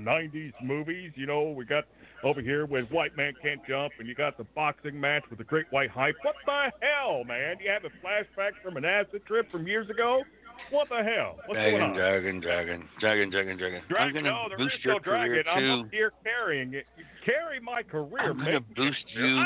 90s 0.00 0.52
movies? 0.62 1.12
You 1.14 1.26
know, 1.26 1.50
we 1.50 1.64
got 1.64 1.84
over 2.22 2.40
here 2.40 2.66
when 2.66 2.84
White 2.86 3.16
Man 3.16 3.32
Can't 3.42 3.60
Jump, 3.68 3.92
and 3.98 4.08
you 4.08 4.14
got 4.14 4.36
the 4.38 4.44
boxing 4.54 4.98
match 4.98 5.24
with 5.28 5.38
the 5.38 5.44
Great 5.44 5.66
White 5.70 5.90
Hype. 5.90 6.16
What 6.22 6.36
the 6.46 6.70
hell, 6.80 7.24
man? 7.24 7.56
You 7.62 7.70
have 7.70 7.84
a 7.84 7.92
flashback 8.04 8.52
from 8.62 8.76
an 8.76 8.84
acid 8.84 9.24
trip 9.26 9.50
from 9.50 9.66
years 9.66 9.88
ago? 9.90 10.22
What 10.70 10.88
the 10.88 11.02
hell? 11.02 11.36
What's 11.46 11.58
going 11.58 11.74
Dragon, 11.76 11.82
on? 11.82 11.94
dragon, 11.94 12.40
dragon, 12.40 12.88
dragon, 13.00 13.30
dragon, 13.30 13.58
dragon. 13.58 13.82
I'm 13.98 14.14
gonna 14.14 14.28
oh, 14.30 14.42
no, 14.44 14.48
there 14.48 14.58
boost 14.58 14.76
is 14.76 14.84
your 14.84 14.94
no 14.94 15.00
career 15.00 15.42
dragon. 15.42 15.72
I'm 15.72 15.80
up 15.80 15.86
here 15.90 16.12
carrying 16.22 16.74
it. 16.74 16.86
Carry 17.24 17.60
my 17.60 17.82
career, 17.82 18.30
I'm 18.30 18.38
gonna 18.38 18.60
boost 18.60 19.04
you 19.14 19.44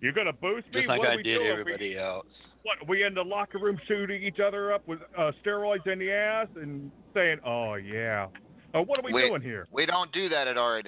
You're 0.00 0.12
gonna 0.12 0.32
boost 0.32 0.66
me? 0.68 0.80
just 0.80 0.88
like 0.88 0.98
what 0.98 1.08
I 1.08 1.22
did 1.22 1.40
everybody 1.42 1.96
else. 1.98 2.26
We, 2.64 2.68
what? 2.68 2.88
We 2.88 3.04
in 3.04 3.14
the 3.14 3.22
locker 3.24 3.58
room 3.58 3.78
shooting 3.88 4.22
each 4.22 4.38
other 4.40 4.72
up 4.72 4.86
with 4.86 5.00
uh, 5.16 5.32
steroids 5.44 5.86
in 5.86 5.98
the 5.98 6.10
ass 6.12 6.48
and 6.56 6.90
saying, 7.14 7.38
"Oh 7.44 7.74
yeah." 7.74 8.26
Uh, 8.74 8.82
what 8.82 8.98
are 8.98 9.02
we 9.02 9.12
Wait. 9.12 9.28
doing 9.28 9.42
here? 9.42 9.66
We 9.72 9.84
don't 9.86 10.12
do 10.12 10.28
that 10.28 10.46
at 10.46 10.54
RAW. 10.56 10.80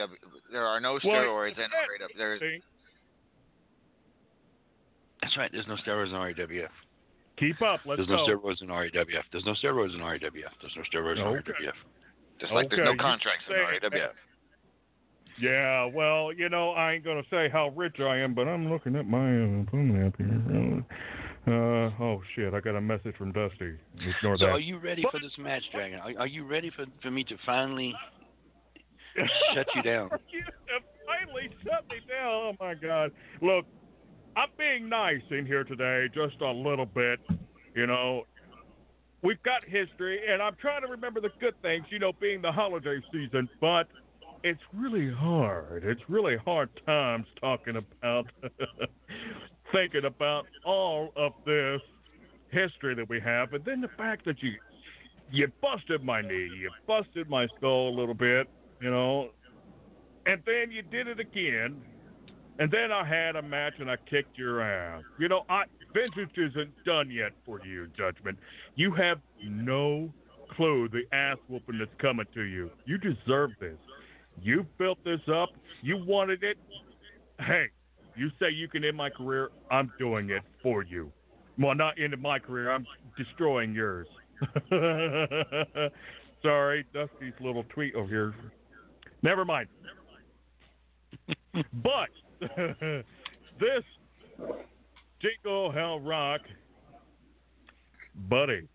There 0.53 0.65
are 0.66 0.78
no 0.81 0.93
Well, 0.93 1.01
steroids 1.03 1.51
in 1.53 1.57
that- 1.57 1.70
RAW. 2.01 2.07
There's 2.16 2.40
That's 5.20 5.36
right. 5.36 5.51
There's 5.53 5.66
no 5.66 5.74
steroids 5.77 6.09
in 6.11 6.15
RAWF. 6.15 6.69
Keep 7.39 7.61
up. 7.62 7.81
Let's 7.85 7.99
There's 7.99 8.09
go. 8.09 8.24
no 8.24 8.27
steroids 8.27 8.62
in 8.62 8.69
RAWF. 8.69 9.23
There's 9.32 9.44
no 9.44 9.53
steroids 9.55 9.94
in 9.94 10.01
RAWF. 10.01 10.20
There's 10.61 10.77
no 10.77 10.82
steroids 10.93 11.16
in 11.16 11.23
Okay. 11.23 11.53
RAWF. 11.53 11.73
just 12.40 12.53
like 12.53 12.69
there's 12.70 12.78
no 12.81 12.90
Okay, 12.90 12.93
you 12.93 12.99
contracts 12.99 13.44
in 13.49 13.55
say- 13.55 13.89
RAWF. 13.89 14.11
Yeah, 15.40 15.86
well, 15.86 16.32
you 16.32 16.49
know, 16.51 16.70
I 16.73 16.93
ain't 16.93 17.05
gonna 17.05 17.23
say 17.31 17.49
how 17.49 17.69
rich 17.70 17.99
I 18.01 18.19
am, 18.19 18.35
but 18.35 18.47
I'm 18.47 18.69
looking 18.70 18.94
at 18.97 19.07
my 19.07 19.19
uh, 19.19 19.65
phone 19.70 20.07
app 20.07 20.16
here. 20.19 20.85
Uh, 21.47 21.90
oh 22.01 22.23
shit! 22.35 22.55
I 22.55 22.60
got 22.60 22.77
a 22.77 22.81
message 22.81 23.16
from 23.16 23.32
Dusty. 23.32 23.74
Ignore 23.97 24.39
So 24.39 24.47
that. 24.47 24.52
are 24.52 24.60
you 24.60 24.78
ready 24.78 25.05
for 25.10 25.19
this 25.20 25.32
match, 25.39 25.62
Dragon? 25.73 25.98
Are, 25.98 26.12
are 26.20 26.27
you 26.27 26.44
ready 26.47 26.70
for, 26.74 26.85
for 27.02 27.10
me 27.10 27.24
to 27.24 27.36
finally 27.44 27.93
shut 29.55 29.66
you 29.74 29.82
down? 29.82 30.09
you 30.32 30.43
finally 31.05 31.51
shut 31.64 31.85
me 31.90 31.97
down. 32.09 32.27
Oh 32.31 32.52
my 32.60 32.74
God! 32.74 33.10
Look, 33.40 33.66
I'm 34.36 34.51
being 34.56 34.89
nice 34.89 35.23
in 35.31 35.44
here 35.44 35.64
today, 35.64 36.06
just 36.14 36.40
a 36.40 36.51
little 36.51 36.86
bit. 36.86 37.19
You 37.74 37.86
know, 37.89 38.23
we've 39.23 39.43
got 39.43 39.64
history, 39.64 40.20
and 40.28 40.40
I'm 40.40 40.55
trying 40.60 40.82
to 40.82 40.89
remember 40.89 41.20
the 41.20 41.31
good 41.40 41.55
things. 41.60 41.86
You 41.90 41.98
know, 41.98 42.12
being 42.20 42.40
the 42.40 42.52
holiday 42.52 43.01
season, 43.12 43.48
but 43.60 43.89
it's 44.44 44.62
really 44.74 45.10
hard. 45.12 45.85
It's 45.85 46.01
really 46.09 46.36
hard 46.36 46.69
times 46.86 47.27
talking 47.40 47.77
about, 47.77 48.27
thinking 49.73 50.05
about 50.05 50.47
all 50.65 51.12
of 51.16 51.32
this 51.44 51.81
history 52.51 52.94
that 52.94 53.09
we 53.09 53.20
have, 53.20 53.53
and 53.55 53.65
then 53.65 53.81
the 53.81 53.89
fact 53.97 54.24
that 54.27 54.43
you 54.43 54.53
you 55.31 55.49
busted 55.62 56.05
my 56.05 56.20
knee, 56.20 56.51
you 56.61 56.70
busted 56.86 57.28
my 57.28 57.47
skull 57.57 57.89
a 57.89 57.94
little 57.99 58.15
bit, 58.15 58.49
you 58.81 58.90
know, 58.90 59.31
and 60.27 60.43
then 60.44 60.70
you 60.70 60.82
did 60.82 61.09
it 61.09 61.19
again, 61.19 61.81
and 62.59 62.70
then 62.70 62.93
I 62.93 63.07
had 63.07 63.36
a 63.36 63.43
match 63.43 63.74
and 63.78 63.90
I 63.90 63.97
kicked 64.11 64.36
your 64.36 64.61
ass. 64.61 65.03
You 65.19 65.28
know, 65.28 65.44
I 65.49 65.65
vengeance 65.94 66.32
isn't 66.36 66.85
done 66.85 67.11
yet 67.11 67.32
for 67.47 67.61
you, 67.65 67.89
Judgment. 67.97 68.39
You 68.74 68.93
have 68.93 69.19
no 69.43 70.12
clue 70.55 70.89
the 70.89 71.03
ass 71.16 71.39
whooping 71.49 71.78
that's 71.78 71.90
coming 72.01 72.27
to 72.35 72.43
you. 72.43 72.70
You 72.85 72.99
deserve 72.99 73.51
this. 73.59 73.78
You 74.40 74.66
built 74.78 74.99
this 75.05 75.20
up. 75.32 75.51
You 75.82 76.05
wanted 76.05 76.43
it. 76.43 76.59
Hey, 77.39 77.66
you 78.16 78.30
say 78.40 78.51
you 78.51 78.68
can 78.68 78.84
end 78.84 78.97
my 78.97 79.10
career. 79.10 79.51
I'm 79.70 79.93
doing 79.98 80.30
it 80.30 80.43
for 80.62 80.82
you. 80.82 81.10
Well, 81.59 81.74
not 81.74 81.94
ending 82.02 82.20
my 82.20 82.39
career. 82.39 82.70
I'm 82.70 82.86
destroying 83.16 83.74
yours. 83.74 84.06
Sorry, 86.43 86.84
Dusty's 86.93 87.34
little 87.40 87.64
tweet 87.74 87.94
over 87.94 88.09
here. 88.09 88.34
Never 89.22 89.44
mind. 89.44 89.68
but 91.74 92.09
this 93.60 93.84
Jingle 95.20 95.70
Hell 95.70 96.01
Rock, 96.01 96.40
buddy, 98.28 98.68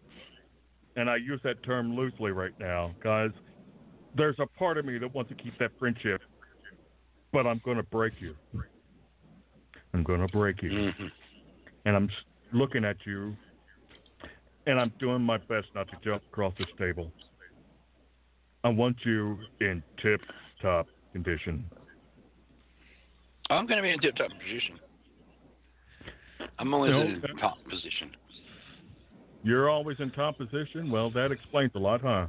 and 0.96 1.10
I 1.10 1.18
use 1.18 1.42
that 1.44 1.62
term 1.64 1.96
loosely 1.96 2.32
right 2.32 2.58
now, 2.60 2.96
guys. 3.04 3.32
There's 4.16 4.38
a 4.40 4.46
part 4.58 4.78
of 4.78 4.86
me 4.86 4.98
that 5.00 5.14
wants 5.14 5.30
to 5.30 5.36
keep 5.36 5.58
that 5.60 5.72
friendship, 5.78 6.22
but 7.34 7.46
I'm 7.46 7.62
going 7.66 7.78
to 7.78 7.84
break 7.84 8.14
you. 8.20 8.36
I'm 9.94 10.04
going 10.04 10.22
to 10.26 10.28
break 10.28 10.62
you. 10.62 10.70
Mhm. 10.70 11.12
And 11.86 11.96
I'm 11.96 12.10
looking 12.52 12.84
at 12.86 12.98
you, 13.06 13.36
and 14.66 14.80
I'm 14.80 14.92
doing 15.00 15.22
my 15.22 15.38
best 15.38 15.68
not 15.76 15.88
to 15.90 15.98
jump 16.04 16.24
across 16.32 16.54
this 16.58 16.68
table. 16.78 17.12
I 18.64 18.70
want 18.70 18.98
you 19.06 19.38
in 19.62 19.84
tip 20.02 20.22
top 20.62 20.88
condition. 21.14 21.70
I'm 23.50 23.66
going 23.66 23.78
to 23.78 23.84
be 23.84 23.92
in 23.92 24.00
tip-top 24.00 24.30
position. 24.32 24.80
I'm 26.60 26.74
always 26.74 26.92
No, 26.92 27.02
in 27.02 27.22
top 27.40 27.58
position. 27.70 28.12
You're 29.44 29.70
always 29.70 29.98
in 30.00 30.12
top 30.12 30.38
position? 30.38 30.92
Well, 30.92 31.10
that 31.12 31.32
explains 31.32 31.72
a 31.76 31.80
lot, 31.80 32.02
huh? 32.02 32.28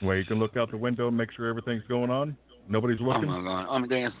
Where 0.00 0.16
you 0.16 0.24
can 0.24 0.38
look 0.38 0.56
out 0.56 0.70
the 0.70 0.76
window 0.76 1.08
and 1.08 1.16
make 1.16 1.30
sure 1.32 1.46
everything's 1.48 1.84
going 1.88 2.10
on? 2.10 2.36
Nobody's 2.68 2.98
Oh 3.00 3.20
my 3.20 3.42
God! 3.42 3.66
I'm 3.68 3.88
Dan. 3.88 4.12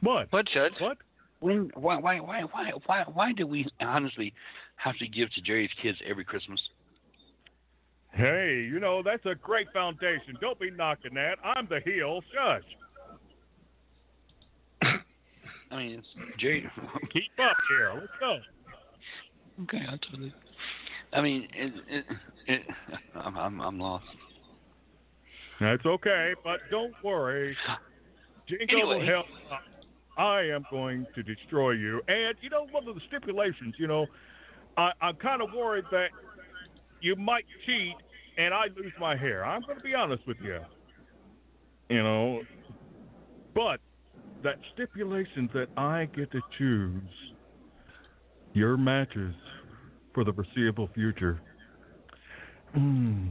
What? 0.00 0.26
What, 0.30 0.46
Judge? 0.52 0.72
What? 0.78 0.98
When, 1.40 1.70
why, 1.74 1.98
why, 1.98 2.18
why, 2.20 2.42
why, 2.50 2.72
why, 2.86 3.04
why 3.12 3.32
do 3.32 3.46
we 3.46 3.68
honestly 3.80 4.32
have 4.76 4.96
to 4.98 5.06
give 5.06 5.30
to 5.32 5.40
Jerry's 5.40 5.70
kids 5.82 5.98
every 6.08 6.24
Christmas? 6.24 6.60
Hey, 8.12 8.66
you 8.70 8.80
know, 8.80 9.02
that's 9.02 9.24
a 9.26 9.34
great 9.34 9.66
foundation. 9.74 10.38
Don't 10.40 10.58
be 10.58 10.70
knocking 10.70 11.14
that. 11.14 11.36
I'm 11.44 11.66
the 11.68 11.80
heel. 11.84 12.22
Shush. 12.32 12.62
I 15.70 15.76
mean, 15.76 15.98
it's 15.98 16.06
Jerry. 16.38 16.66
Keep 17.12 17.30
up 17.42 17.56
here. 17.68 17.92
Let's 17.94 18.06
go. 18.18 18.38
Okay, 19.64 19.84
I 19.86 19.98
totally. 20.10 20.32
I 21.12 21.20
mean, 21.20 21.46
it, 21.54 21.72
it, 21.88 22.04
it, 22.46 22.62
I'm, 23.14 23.36
I'm, 23.36 23.60
I'm 23.60 23.78
lost. 23.78 24.04
That's 25.60 25.84
okay, 25.84 26.34
but 26.44 26.60
don't 26.70 26.92
worry. 27.02 27.56
Jingle 28.48 28.92
Anyway. 28.92 29.06
Hell, 29.06 29.24
I 30.16 30.42
am 30.42 30.64
going 30.70 31.06
to 31.14 31.22
destroy 31.22 31.72
you. 31.72 32.00
And 32.08 32.36
you 32.40 32.50
know, 32.50 32.66
one 32.70 32.88
of 32.88 32.94
the 32.94 33.00
stipulations, 33.08 33.74
you 33.78 33.86
know, 33.86 34.06
I, 34.76 34.90
I'm 35.00 35.16
kind 35.16 35.42
of 35.42 35.48
worried 35.54 35.84
that 35.90 36.08
you 37.00 37.16
might 37.16 37.44
cheat 37.64 37.94
and 38.38 38.52
I 38.52 38.64
lose 38.76 38.92
my 39.00 39.16
hair. 39.16 39.44
I'm 39.44 39.62
going 39.62 39.78
to 39.78 39.84
be 39.84 39.94
honest 39.94 40.26
with 40.26 40.38
you. 40.42 40.58
You 41.88 42.02
know, 42.02 42.40
but 43.54 43.80
that 44.42 44.56
stipulation 44.74 45.48
that 45.54 45.68
I 45.76 46.08
get 46.14 46.30
to 46.32 46.40
choose 46.58 47.02
your 48.52 48.76
matches 48.76 49.34
for 50.14 50.24
the 50.24 50.32
foreseeable 50.32 50.88
future. 50.94 51.40
Hmm. 52.74 53.28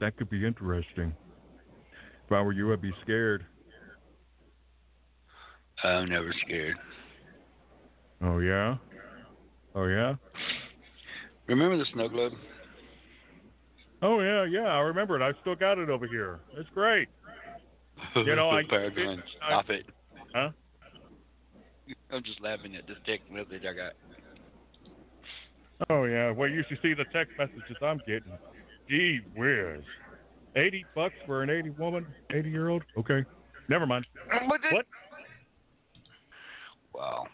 That 0.00 0.16
could 0.16 0.28
be 0.28 0.44
interesting. 0.46 1.14
If 2.26 2.32
I 2.32 2.42
were 2.42 2.52
you, 2.52 2.72
I'd 2.72 2.82
be 2.82 2.92
scared. 3.02 3.46
I'm 5.84 6.08
never 6.08 6.32
scared. 6.44 6.76
Oh 8.22 8.38
yeah. 8.38 8.76
Oh 9.74 9.86
yeah. 9.86 10.14
Remember 11.48 11.76
the 11.76 11.86
snow 11.92 12.08
globe? 12.08 12.32
Oh 14.02 14.20
yeah, 14.20 14.44
yeah. 14.44 14.68
I 14.68 14.80
remember 14.80 15.20
it. 15.20 15.22
I 15.22 15.38
still 15.40 15.54
got 15.54 15.78
it 15.78 15.88
over 15.90 16.06
here. 16.06 16.40
It's 16.56 16.68
great. 16.74 17.08
You 18.16 18.34
know, 18.34 18.50
I- 18.50 18.62
Paragon, 18.68 19.22
I- 19.42 19.46
stop 19.48 19.70
it. 19.70 19.86
Huh? 20.34 20.50
I'm 22.10 22.22
just 22.24 22.40
laughing 22.40 22.74
at 22.76 22.86
this 22.86 22.96
text 23.06 23.30
message 23.30 23.62
I 23.68 23.74
got. 23.74 23.92
Oh 25.90 26.04
yeah. 26.04 26.30
Well, 26.30 26.48
you 26.48 26.62
should 26.68 26.78
see 26.82 26.94
the 26.94 27.04
text 27.12 27.32
messages 27.38 27.76
I'm 27.82 27.98
getting. 27.98 28.32
Gee 28.88 29.20
whiz. 29.36 29.82
Eighty 30.56 30.84
bucks 30.94 31.14
for 31.26 31.42
an 31.42 31.50
eighty 31.50 31.70
woman, 31.70 32.06
eighty 32.34 32.50
year 32.50 32.68
old. 32.68 32.82
Okay. 32.98 33.24
Never 33.68 33.86
mind. 33.86 34.06
What? 34.72 34.86
Did- 36.92 37.00
What? 37.00 37.02
Wow. 37.02 37.26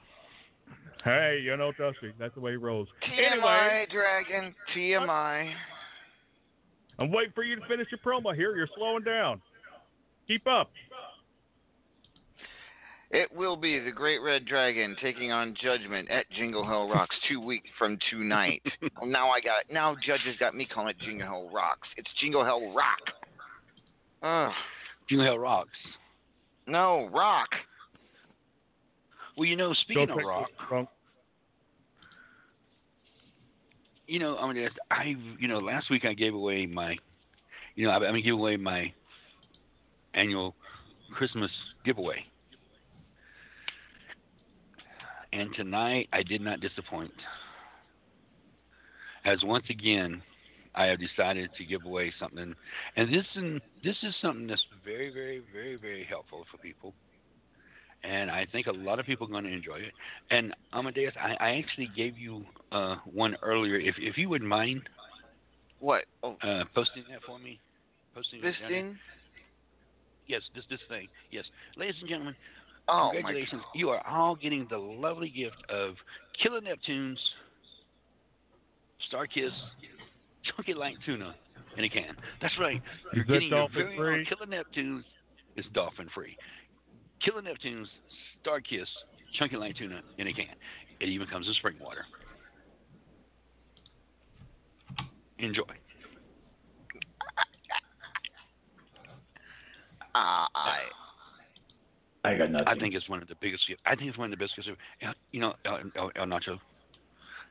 Hey, 1.04 1.40
you 1.42 1.56
know 1.56 1.70
Dusty. 1.72 2.12
That's 2.18 2.34
the 2.34 2.40
way 2.40 2.52
he 2.52 2.56
rolls. 2.56 2.88
TMI, 3.02 3.32
Anyway, 3.32 3.86
Dragon. 3.90 4.54
TMI. 4.74 5.52
I'm 6.98 7.12
waiting 7.12 7.32
for 7.34 7.44
you 7.44 7.54
to 7.56 7.62
finish 7.68 7.86
your 7.92 8.00
promo 8.04 8.34
here. 8.34 8.56
You're 8.56 8.68
slowing 8.76 9.04
down. 9.04 9.40
Keep 10.26 10.46
up. 10.48 10.70
It 13.10 13.32
will 13.34 13.56
be 13.56 13.78
the 13.78 13.90
Great 13.92 14.18
Red 14.18 14.44
Dragon 14.44 14.94
taking 15.00 15.32
on 15.32 15.54
Judgment 15.62 16.10
at 16.10 16.28
Jingle 16.36 16.66
Hell 16.66 16.88
Rocks 16.90 17.16
two 17.28 17.40
weeks 17.40 17.68
from 17.78 17.96
tonight. 18.10 18.62
now 19.02 19.30
I 19.30 19.40
got 19.40 19.72
now 19.72 19.96
judges 20.06 20.36
got 20.38 20.54
me 20.54 20.66
calling 20.66 20.90
it 20.90 20.96
Jingle 21.04 21.26
Hell 21.26 21.50
Rocks. 21.54 21.88
It's 21.96 22.10
Jingle 22.20 22.44
Hell 22.44 22.74
Rock. 22.74 23.00
Ugh. 24.22 24.52
Jingle 25.08 25.26
Hell 25.26 25.38
rocks. 25.38 25.70
No, 26.66 27.08
Rock. 27.14 27.48
Well, 29.38 29.46
you 29.46 29.54
know, 29.54 29.72
speaking 29.72 30.08
Don't 30.08 30.20
of 30.20 30.26
rock, 30.26 30.48
wrong. 30.68 30.88
you 34.08 34.18
know, 34.18 34.36
I 34.36 34.52
mean, 34.52 34.68
I, 34.90 35.14
you 35.38 35.46
know, 35.46 35.60
last 35.60 35.90
week 35.90 36.04
I 36.04 36.12
gave 36.12 36.34
away 36.34 36.66
my, 36.66 36.96
you 37.76 37.86
know, 37.86 37.92
I, 37.92 38.08
I 38.08 38.10
mean, 38.10 38.24
give 38.24 38.34
away 38.34 38.56
my 38.56 38.92
annual 40.14 40.56
Christmas 41.14 41.52
giveaway. 41.84 42.24
And 45.32 45.54
tonight 45.54 46.08
I 46.12 46.24
did 46.24 46.40
not 46.40 46.58
disappoint. 46.58 47.12
As 49.24 49.38
once 49.44 49.66
again, 49.70 50.20
I 50.74 50.86
have 50.86 50.98
decided 50.98 51.50
to 51.58 51.64
give 51.64 51.84
away 51.84 52.12
something, 52.18 52.54
and 52.96 53.12
this 53.12 53.26
and 53.36 53.60
this 53.84 53.96
is 54.02 54.14
something 54.20 54.48
that's 54.48 54.64
very, 54.84 55.12
very, 55.12 55.42
very, 55.52 55.76
very 55.76 56.04
helpful 56.08 56.44
for 56.50 56.58
people. 56.58 56.92
And 58.04 58.30
I 58.30 58.46
think 58.52 58.68
a 58.68 58.72
lot 58.72 59.00
of 59.00 59.06
people 59.06 59.26
are 59.26 59.30
going 59.30 59.44
to 59.44 59.52
enjoy 59.52 59.76
it. 59.76 59.92
And 60.30 60.54
Amadeus, 60.72 61.12
I, 61.20 61.34
I 61.44 61.50
actually 61.58 61.90
gave 61.96 62.16
you 62.16 62.44
uh, 62.70 62.96
one 63.12 63.36
earlier. 63.42 63.76
If 63.76 63.96
if 63.98 64.16
you 64.16 64.28
would 64.28 64.42
mind 64.42 64.82
What? 65.80 66.04
Oh, 66.22 66.36
uh, 66.42 66.64
posting 66.74 67.04
that 67.10 67.22
for 67.26 67.38
me, 67.38 67.58
posting 68.14 68.40
this 68.40 68.54
thing? 68.68 68.96
Yes, 70.26 70.42
this 70.54 70.64
this 70.70 70.80
thing. 70.88 71.08
Yes, 71.30 71.44
ladies 71.76 71.96
and 72.00 72.08
gentlemen, 72.08 72.36
Oh 72.88 73.08
my 73.08 73.14
congratulations! 73.14 73.62
You 73.74 73.90
are 73.90 74.06
all 74.06 74.34
getting 74.34 74.66
the 74.70 74.78
lovely 74.78 75.28
gift 75.28 75.56
of 75.68 75.94
Killer 76.42 76.60
Neptune's 76.60 77.18
StarKist 79.12 79.50
Chunky 80.44 80.74
Light 80.74 80.96
Tuna 81.04 81.34
in 81.76 81.84
a 81.84 81.88
can. 81.88 82.16
That's 82.40 82.54
right. 82.58 82.80
You're 83.12 83.24
that 83.24 83.32
getting 83.32 83.48
your 83.48 83.68
very 83.74 83.96
free? 83.96 84.18
own 84.20 84.26
Killer 84.26 84.46
Neptune's. 84.46 85.04
It's 85.56 85.68
dolphin 85.74 86.08
free. 86.14 86.36
Killer 87.24 87.42
Neptune's 87.42 87.88
StarKist 88.44 88.86
Chunky 89.38 89.56
Light 89.56 89.76
Tuna 89.76 90.00
in 90.18 90.26
a 90.28 90.32
can. 90.32 90.46
It 91.00 91.08
even 91.08 91.26
comes 91.26 91.46
in 91.46 91.54
spring 91.54 91.76
water. 91.80 92.04
Enjoy. 95.38 95.62
Ah, 100.14 100.48
I. 100.54 100.78
I 102.24 102.36
got 102.36 102.50
nothing. 102.50 102.66
I 102.66 102.74
think 102.76 102.94
it's 102.94 103.08
one 103.08 103.22
of 103.22 103.28
the 103.28 103.36
biggest. 103.40 103.62
I 103.86 103.94
think 103.94 104.08
it's 104.08 104.18
one 104.18 104.32
of 104.32 104.38
the 104.38 104.42
best 104.42 104.56
gifts. 104.56 104.68
ever. 104.68 105.14
You 105.30 105.40
know, 105.40 105.54
El, 105.64 105.78
El, 105.96 106.10
El 106.16 106.26
Nacho, 106.26 106.58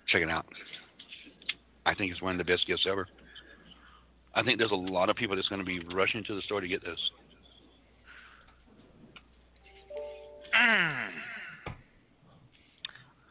check 0.10 0.22
it 0.22 0.30
out. 0.30 0.46
I 1.86 1.96
think 1.96 2.12
it's 2.12 2.22
one 2.22 2.34
of 2.34 2.38
the 2.38 2.44
best 2.44 2.68
gifts 2.68 2.86
ever. 2.90 3.08
I 4.36 4.44
think 4.44 4.58
there's 4.60 4.72
a 4.72 4.76
lot 4.76 5.10
of 5.10 5.16
people 5.16 5.36
that's 5.36 5.48
going 5.48 5.60
to 5.60 5.66
be 5.66 5.80
rushing 5.96 6.24
to 6.26 6.36
the 6.36 6.42
store 6.42 6.60
to 6.60 6.68
get 6.68 6.84
this. 6.84 7.00
Mm. 10.60 11.08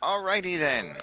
Alrighty 0.03 0.59
then. 0.59 0.95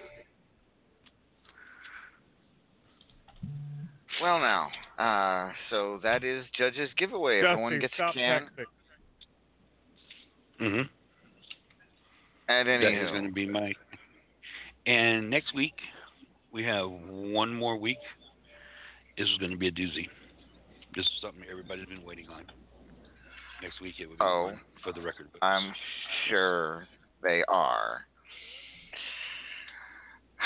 Well 4.22 4.40
now, 4.40 4.70
uh, 5.00 5.52
so 5.70 6.00
that 6.04 6.24
is 6.24 6.46
Judge's 6.58 6.90
giveaway. 6.98 7.42
Everyone 7.42 7.80
gets 7.80 7.94
stop 7.96 8.16
a 8.16 8.18
can. 8.18 8.50
Mm-hmm. 10.62 10.82
At 12.50 12.68
any 12.68 12.86
That 12.86 13.04
is 13.04 13.10
going 13.12 13.26
to 13.26 13.32
be 13.32 13.48
my. 13.48 13.74
And 14.86 15.30
next 15.30 15.56
week, 15.56 15.74
we 16.54 16.64
have 16.64 16.90
one 16.90 17.54
more 17.54 17.78
week. 17.78 17.98
This 19.18 19.28
is 19.28 19.38
going 19.40 19.52
to 19.52 19.58
be 19.58 19.68
a 19.68 19.72
doozy. 19.72 20.08
This 20.96 21.06
is 21.06 21.12
something 21.22 21.44
everybody's 21.50 21.88
been 21.88 22.04
waiting 22.06 22.28
on. 22.30 22.46
Next 23.64 23.80
week 23.82 23.96
it 24.00 24.06
will 24.08 24.16
be 24.16 24.22
Oh. 24.22 24.44
one 24.46 24.60
for 24.84 24.92
the 24.94 25.02
record. 25.02 25.32
books. 25.32 25.40
I'm 25.42 25.74
sure 26.28 26.88
they 27.24 27.44
are. 27.48 28.06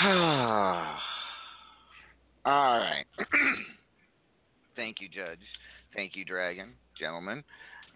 All 2.44 2.78
right. 2.78 3.04
Thank 4.76 5.00
you, 5.00 5.08
Judge. 5.08 5.40
Thank 5.94 6.14
you, 6.16 6.24
Dragon. 6.24 6.74
Gentlemen, 6.98 7.42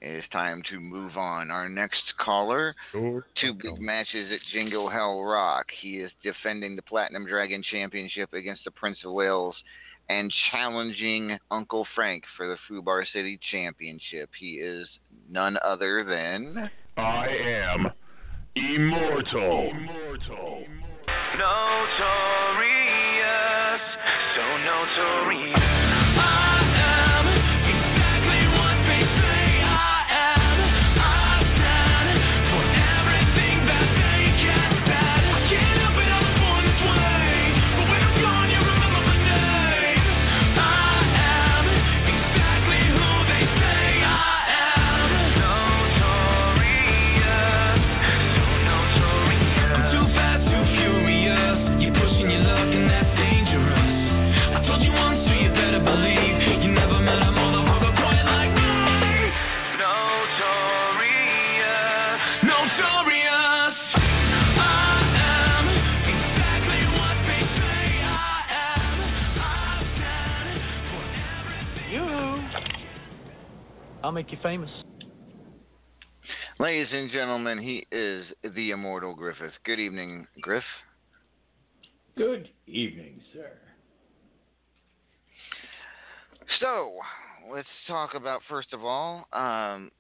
it 0.01 0.11
is 0.16 0.24
time 0.32 0.62
to 0.70 0.81
move 0.81 1.16
on. 1.16 1.51
Our 1.53 1.69
next 1.69 2.03
caller, 2.19 2.74
Sure. 2.90 3.24
two 3.40 3.55
big 3.55 3.81
matches 3.81 4.31
at 4.32 4.40
Jingle 4.53 4.90
Hell 4.90 5.23
Rock. 5.23 5.66
He 5.81 5.99
is 5.99 6.11
defending 6.24 6.74
the 6.74 6.82
Platinum 6.82 7.24
Dragon 7.27 7.62
Championship 7.70 8.32
against 8.32 8.65
the 8.65 8.70
Prince 8.73 8.99
of 9.05 9.12
Wales 9.12 9.55
and 10.09 10.33
challenging 10.51 11.39
Uncle 11.51 11.87
Frank 11.95 12.24
for 12.37 12.47
the 12.49 12.57
Fubar 12.69 13.05
City 13.12 13.39
Championship. 13.51 14.31
He 14.39 14.55
is 14.55 14.87
none 15.31 15.57
other 15.65 16.05
than. 16.05 16.70
I 16.97 17.27
am 17.29 17.91
immortal. 18.55 19.70
Immortal. 19.70 20.65
Notorious, 21.39 22.20
so 24.37 24.43
notorious. 24.59 25.62
I'll 74.03 74.12
make 74.12 74.33
you 74.33 74.39
famous. 74.43 74.70
Ladies 76.59 76.89
and 76.93 77.11
gentlemen, 77.11 77.59
he 77.59 77.87
is 77.91 78.24
the 78.55 78.70
immortal 78.70 79.15
Griffith. 79.15 79.53
Good 79.65 79.81
evening, 79.81 80.27
Griff. 80.41 80.65
Good 82.16 82.49
evening, 82.66 83.20
sir. 83.33 83.51
So, 86.61 86.93
let's 87.53 87.69
talk 87.87 88.15
about 88.15 88.43
first 88.49 88.73
of 88.73 88.85
all, 88.85 89.27
um, 89.33 89.91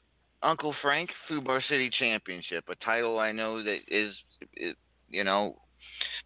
Uncle 0.42 0.74
Frank 0.82 1.08
Fubar 1.30 1.60
City 1.68 1.90
Championship, 1.98 2.64
a 2.68 2.74
title 2.84 3.18
I 3.18 3.32
know 3.32 3.62
that 3.62 3.78
is, 3.88 4.14
is, 4.56 4.74
you 5.08 5.24
know, 5.24 5.56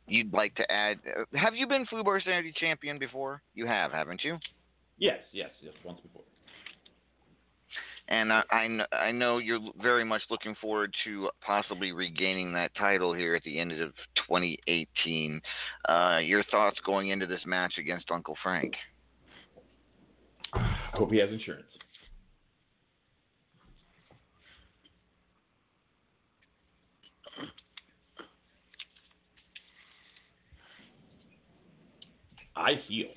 you'd 0.07 0.33
like 0.33 0.55
to 0.57 0.71
add. 0.73 0.99
uh, 1.07 1.25
Have 1.39 1.55
you 1.55 1.67
been 1.67 1.87
Fubar 1.87 2.23
City 2.25 2.53
champion 2.59 2.99
before? 2.99 3.43
You 3.55 3.67
have, 3.67 3.93
haven't 3.93 4.25
you? 4.25 4.39
Yes, 4.99 5.19
yes, 5.33 5.51
yes, 5.63 5.75
once 5.85 6.01
before. 6.01 6.23
And 8.09 8.33
I, 8.33 8.43
I, 8.51 8.69
I 8.97 9.13
know 9.13 9.39
you're 9.39 9.61
very 9.83 10.05
much 10.05 10.23
looking 10.31 10.55
forward 10.61 10.95
to 11.05 11.29
possibly 11.45 11.93
regaining 11.93 12.53
that 12.53 12.75
title 12.77 13.13
here 13.13 13.35
at 13.35 13.43
the 13.43 13.59
end 13.59 13.73
of 13.73 13.93
2018. 14.29 15.41
Uh, 15.89 16.19
your 16.19 16.45
thoughts 16.45 16.79
going 16.85 17.09
into 17.09 17.27
this 17.27 17.41
match 17.47 17.75
against 17.79 18.11
Uncle 18.11 18.37
Frank? 18.43 18.75
I 20.55 20.77
hope 20.95 21.11
he 21.11 21.19
has 21.19 21.31
insurance. 21.31 21.67
I 32.57 32.81
heal. 32.89 33.09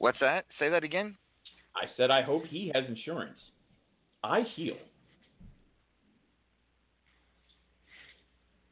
What's 0.00 0.18
that? 0.20 0.46
Say 0.58 0.70
that 0.70 0.82
again. 0.82 1.14
I 1.76 1.84
said 1.96 2.10
I 2.10 2.22
hope 2.22 2.44
he 2.46 2.72
has 2.74 2.84
insurance. 2.88 3.38
I 4.24 4.40
heal. 4.56 4.74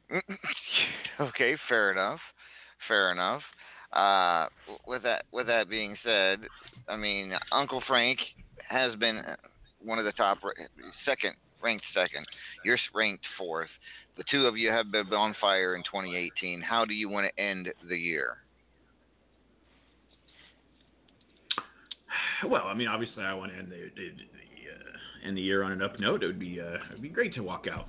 okay, 1.21 1.55
fair 1.69 1.91
enough. 1.91 2.19
Fair 2.87 3.11
enough. 3.11 3.43
Uh, 3.93 4.47
with 4.87 5.03
that 5.03 5.25
with 5.31 5.45
that 5.45 5.69
being 5.69 5.95
said, 6.03 6.39
I 6.87 6.97
mean 6.97 7.33
Uncle 7.51 7.83
Frank 7.87 8.17
has 8.67 8.95
been 8.95 9.21
one 9.83 9.99
of 9.99 10.05
the 10.05 10.11
top 10.13 10.39
second 11.05 11.35
ranked 11.61 11.85
second. 11.93 12.25
You're 12.65 12.79
ranked 12.95 13.23
fourth. 13.37 13.69
The 14.17 14.23
two 14.31 14.47
of 14.47 14.57
you 14.57 14.71
have 14.71 14.91
been 14.91 15.13
on 15.13 15.35
fire 15.39 15.75
in 15.75 15.83
2018. 15.83 16.59
How 16.59 16.85
do 16.85 16.95
you 16.95 17.07
want 17.07 17.27
to 17.27 17.41
end 17.41 17.71
the 17.87 17.97
year? 17.97 18.37
Well, 22.47 22.63
I 22.65 22.73
mean, 22.73 22.87
obviously, 22.87 23.23
I 23.23 23.33
want 23.33 23.51
to 23.51 23.57
end 23.57 23.71
the, 23.71 23.89
the, 23.95 24.09
the 24.11 24.71
uh, 24.71 25.27
end 25.27 25.37
the 25.37 25.41
year 25.41 25.63
on 25.63 25.71
an 25.71 25.81
up 25.81 25.99
note. 25.99 26.23
It 26.23 26.27
would 26.27 26.39
be 26.39 26.59
uh, 26.59 26.77
it'd 26.89 27.01
be 27.01 27.09
great 27.09 27.33
to 27.35 27.41
walk 27.41 27.65
out 27.71 27.87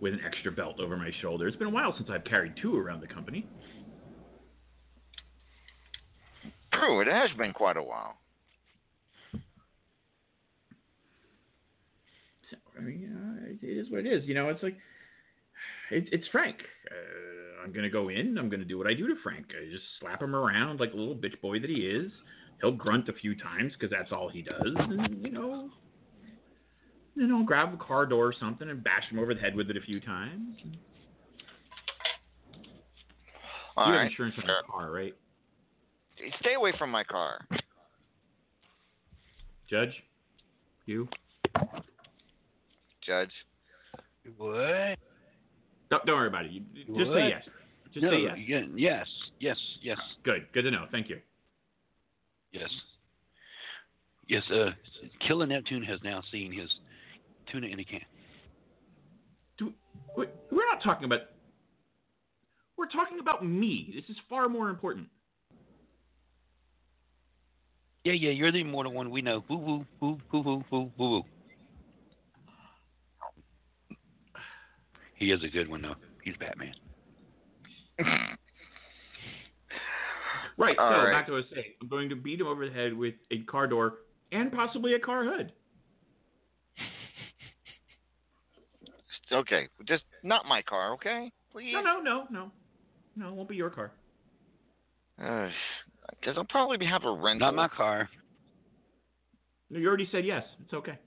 with 0.00 0.12
an 0.12 0.20
extra 0.26 0.50
belt 0.50 0.80
over 0.80 0.96
my 0.96 1.10
shoulder. 1.20 1.46
It's 1.46 1.56
been 1.56 1.68
a 1.68 1.70
while 1.70 1.94
since 1.96 2.08
I've 2.10 2.24
carried 2.24 2.54
two 2.60 2.76
around 2.76 3.00
the 3.00 3.06
company. 3.06 3.46
True, 6.72 7.00
it 7.00 7.06
has 7.06 7.30
been 7.38 7.52
quite 7.52 7.76
a 7.76 7.82
while. 7.82 8.14
So, 12.50 12.56
I 12.76 12.80
mean, 12.80 13.12
uh, 13.14 13.50
it, 13.50 13.64
is 13.64 13.90
what 13.90 14.04
it 14.04 14.12
is. 14.12 14.26
You 14.26 14.34
know, 14.34 14.48
it's 14.48 14.62
like 14.62 14.76
it, 15.92 16.08
it's 16.10 16.26
Frank. 16.32 16.56
Uh, 16.90 17.64
I'm 17.64 17.72
gonna 17.72 17.90
go 17.90 18.08
in. 18.08 18.36
I'm 18.36 18.48
gonna 18.48 18.64
do 18.64 18.78
what 18.78 18.88
I 18.88 18.94
do 18.94 19.06
to 19.06 19.14
Frank. 19.22 19.46
I 19.50 19.70
just 19.70 19.84
slap 20.00 20.20
him 20.20 20.34
around 20.34 20.80
like 20.80 20.92
a 20.92 20.96
little 20.96 21.14
bitch 21.14 21.40
boy 21.40 21.60
that 21.60 21.70
he 21.70 21.76
is. 21.76 22.10
He'll 22.62 22.70
grunt 22.72 23.08
a 23.08 23.12
few 23.12 23.36
times 23.36 23.72
because 23.72 23.90
that's 23.90 24.12
all 24.12 24.28
he 24.28 24.40
does, 24.40 24.54
and 24.62 25.22
you 25.22 25.32
know, 25.32 25.68
then 27.16 27.32
I'll 27.32 27.42
grab 27.42 27.74
a 27.74 27.76
car 27.76 28.06
door 28.06 28.28
or 28.28 28.34
something 28.38 28.70
and 28.70 28.82
bash 28.82 29.02
him 29.10 29.18
over 29.18 29.34
the 29.34 29.40
head 29.40 29.56
with 29.56 29.68
it 29.68 29.76
a 29.76 29.80
few 29.80 30.00
times. 30.00 30.56
All 33.76 33.86
you 33.88 33.92
have 33.92 34.00
right. 34.00 34.10
insurance 34.10 34.36
on 34.38 34.44
Sure. 34.44 34.54
your 34.54 34.62
car, 34.64 34.90
right, 34.92 35.14
Stay 36.40 36.54
away 36.54 36.72
from 36.78 36.90
my 36.90 37.02
car. 37.02 37.44
Judge? 39.68 39.92
You? 40.86 41.08
Judge. 43.04 43.32
What? 44.36 44.98
Don't, 45.90 46.06
don't 46.06 46.16
worry 46.16 46.28
about 46.28 46.44
it. 46.44 46.52
You, 46.52 46.60
just 46.86 47.10
What? 47.10 47.16
say 47.16 47.28
yes. 47.28 47.42
Just 47.92 48.04
no, 48.04 48.10
say 48.10 48.20
yes. 48.22 48.36
yeah, 48.46 48.60
yes, 48.76 49.06
yes, 49.40 49.56
yes, 49.82 49.98
Good. 50.22 50.46
Good 50.52 50.62
to 50.62 50.70
know. 50.70 50.86
Thank 50.92 51.08
you. 51.08 51.18
Yes. 52.52 52.68
Yes, 54.28 54.42
uh, 54.50 54.70
Killer 55.26 55.46
Neptune 55.46 55.82
has 55.82 55.98
now 56.04 56.22
seen 56.30 56.52
his 56.52 56.70
tuna 57.50 57.66
in 57.66 57.80
a 57.80 57.84
can. 57.84 58.00
Do, 59.58 59.72
we- 60.16 60.26
we're 60.50 60.66
not 60.72 60.82
talking 60.82 61.04
about. 61.04 61.20
We're 62.78 62.86
talking 62.88 63.18
about 63.20 63.44
me. 63.44 63.92
This 63.94 64.04
is 64.08 64.16
far 64.28 64.48
more 64.48 64.68
important. 64.70 65.08
Yeah, 68.04 68.14
yeah, 68.14 68.30
you're 68.30 68.50
the 68.50 68.60
immortal 68.60 68.92
one. 68.92 69.10
We 69.10 69.22
know. 69.22 69.44
Woo, 69.48 69.56
woo, 69.58 69.86
woo, 70.00 70.18
woo, 70.32 70.40
woo, 70.42 70.64
woo, 70.70 70.90
woo, 70.98 71.10
woo. 71.10 71.22
He 75.16 75.30
is 75.30 75.42
a 75.44 75.48
good 75.48 75.68
one, 75.68 75.82
though. 75.82 75.94
He's 76.24 76.34
Batman. 76.38 76.74
Right. 80.56 80.76
All 80.78 80.90
so 80.90 80.96
right. 80.96 81.12
back 81.12 81.26
to 81.26 81.32
what 81.32 81.38
I 81.38 81.40
was 81.40 81.46
saying. 81.54 81.72
I'm 81.80 81.88
going 81.88 82.08
to 82.08 82.16
beat 82.16 82.40
him 82.40 82.46
over 82.46 82.68
the 82.68 82.74
head 82.74 82.94
with 82.94 83.14
a 83.30 83.42
car 83.42 83.66
door 83.66 83.94
and 84.32 84.52
possibly 84.52 84.94
a 84.94 84.98
car 84.98 85.24
hood. 85.24 85.52
Okay, 89.30 89.66
just 89.88 90.02
not 90.22 90.44
my 90.44 90.60
car, 90.60 90.92
okay? 90.92 91.32
Please. 91.52 91.72
No, 91.72 91.80
no, 91.80 92.00
no, 92.00 92.24
no, 92.30 92.50
no. 93.16 93.28
It 93.28 93.34
won't 93.34 93.48
be 93.48 93.56
your 93.56 93.70
car. 93.70 93.90
Because 95.16 96.36
I'll 96.36 96.44
probably 96.44 96.84
have 96.84 97.04
a 97.04 97.12
rental. 97.12 97.50
Not 97.50 97.54
my 97.54 97.68
car. 97.68 98.10
No, 99.70 99.78
you 99.78 99.88
already 99.88 100.06
said 100.12 100.26
yes. 100.26 100.42
It's 100.62 100.74
okay. 100.74 100.98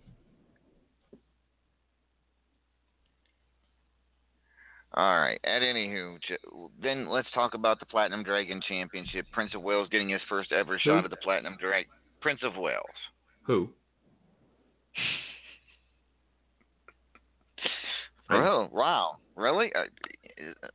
All 4.96 5.20
right. 5.20 5.40
At 5.44 5.62
anywho, 5.62 6.18
then 6.82 7.10
let's 7.10 7.28
talk 7.34 7.54
about 7.54 7.80
the 7.80 7.86
Platinum 7.86 8.24
Dragon 8.24 8.62
Championship. 8.68 9.26
Prince 9.34 9.54
of 9.54 9.62
Wales 9.62 9.90
getting 9.92 10.10
his 10.10 10.22
first 10.30 10.54
ever 10.54 10.74
Who? 10.74 10.90
shot 10.90 11.04
at 11.04 11.10
the 11.10 11.18
Platinum 11.18 11.58
Dragon. 11.60 11.90
Prince 12.22 12.40
of 12.44 12.56
Wales. 12.56 12.86
Who? 13.44 13.70
Oh 18.28 18.68
wow! 18.72 19.18
Really? 19.36 19.72
Uh, 19.76 19.82
uh, 19.82 20.68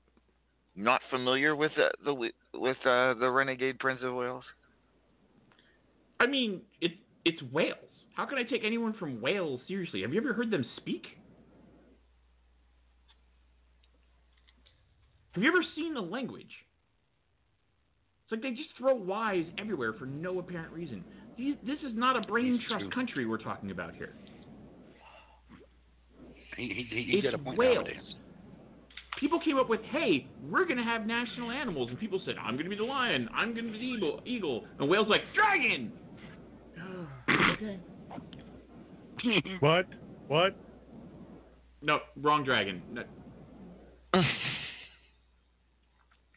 not 0.76 1.00
familiar 1.10 1.56
with 1.56 1.72
uh, 1.76 1.88
the 2.04 2.14
with 2.54 2.76
uh, 2.86 3.14
the 3.14 3.28
Renegade 3.28 3.80
Prince 3.80 4.00
of 4.04 4.14
Wales? 4.14 4.44
I 6.20 6.26
mean, 6.26 6.60
it's 6.80 6.94
it's 7.24 7.42
Wales. 7.52 7.76
How 8.14 8.24
can 8.24 8.38
I 8.38 8.44
take 8.44 8.62
anyone 8.64 8.94
from 8.94 9.20
Wales 9.20 9.60
seriously? 9.66 10.02
Have 10.02 10.12
you 10.12 10.20
ever 10.20 10.32
heard 10.32 10.52
them 10.52 10.64
speak? 10.76 11.06
Have 15.32 15.42
you 15.42 15.48
ever 15.48 15.64
seen 15.76 15.94
the 15.94 16.00
language? 16.00 16.50
It's 18.24 18.32
like 18.32 18.42
they 18.42 18.50
just 18.50 18.70
throw 18.78 18.94
Y's 18.94 19.46
everywhere 19.58 19.92
for 19.92 20.06
no 20.06 20.38
apparent 20.38 20.72
reason. 20.72 21.04
These, 21.36 21.56
this 21.64 21.78
is 21.78 21.96
not 21.96 22.16
a 22.16 22.20
brain 22.20 22.56
It's 22.56 22.64
trust 22.68 22.82
true. 22.82 22.90
country 22.90 23.26
we're 23.26 23.38
talking 23.38 23.70
about 23.70 23.94
here. 23.94 24.14
He, 26.56 26.86
he, 26.90 27.02
he, 27.02 27.20
he 27.20 27.26
a 27.28 27.38
point 27.38 27.58
Wales. 27.58 27.76
nowadays. 27.76 28.14
People 29.18 29.40
came 29.40 29.58
up 29.58 29.68
with, 29.68 29.80
"Hey, 29.90 30.26
we're 30.48 30.66
gonna 30.66 30.84
have 30.84 31.06
national 31.06 31.50
animals," 31.50 31.88
and 31.90 31.98
people 31.98 32.20
said, 32.24 32.36
"I'm 32.42 32.56
gonna 32.56 32.68
be 32.68 32.76
the 32.76 32.84
lion. 32.84 33.28
I'm 33.34 33.54
gonna 33.54 33.72
be 33.72 33.78
the 33.78 33.84
eagle." 33.84 34.20
Eagle, 34.24 34.64
and 34.78 34.88
Wales 34.88 35.06
like 35.08 35.22
dragon. 35.34 35.92
okay. 37.52 37.78
What? 39.60 39.86
What? 40.28 40.54
No, 41.82 41.98
wrong 42.22 42.44
dragon. 42.44 42.82
No. 42.92 43.02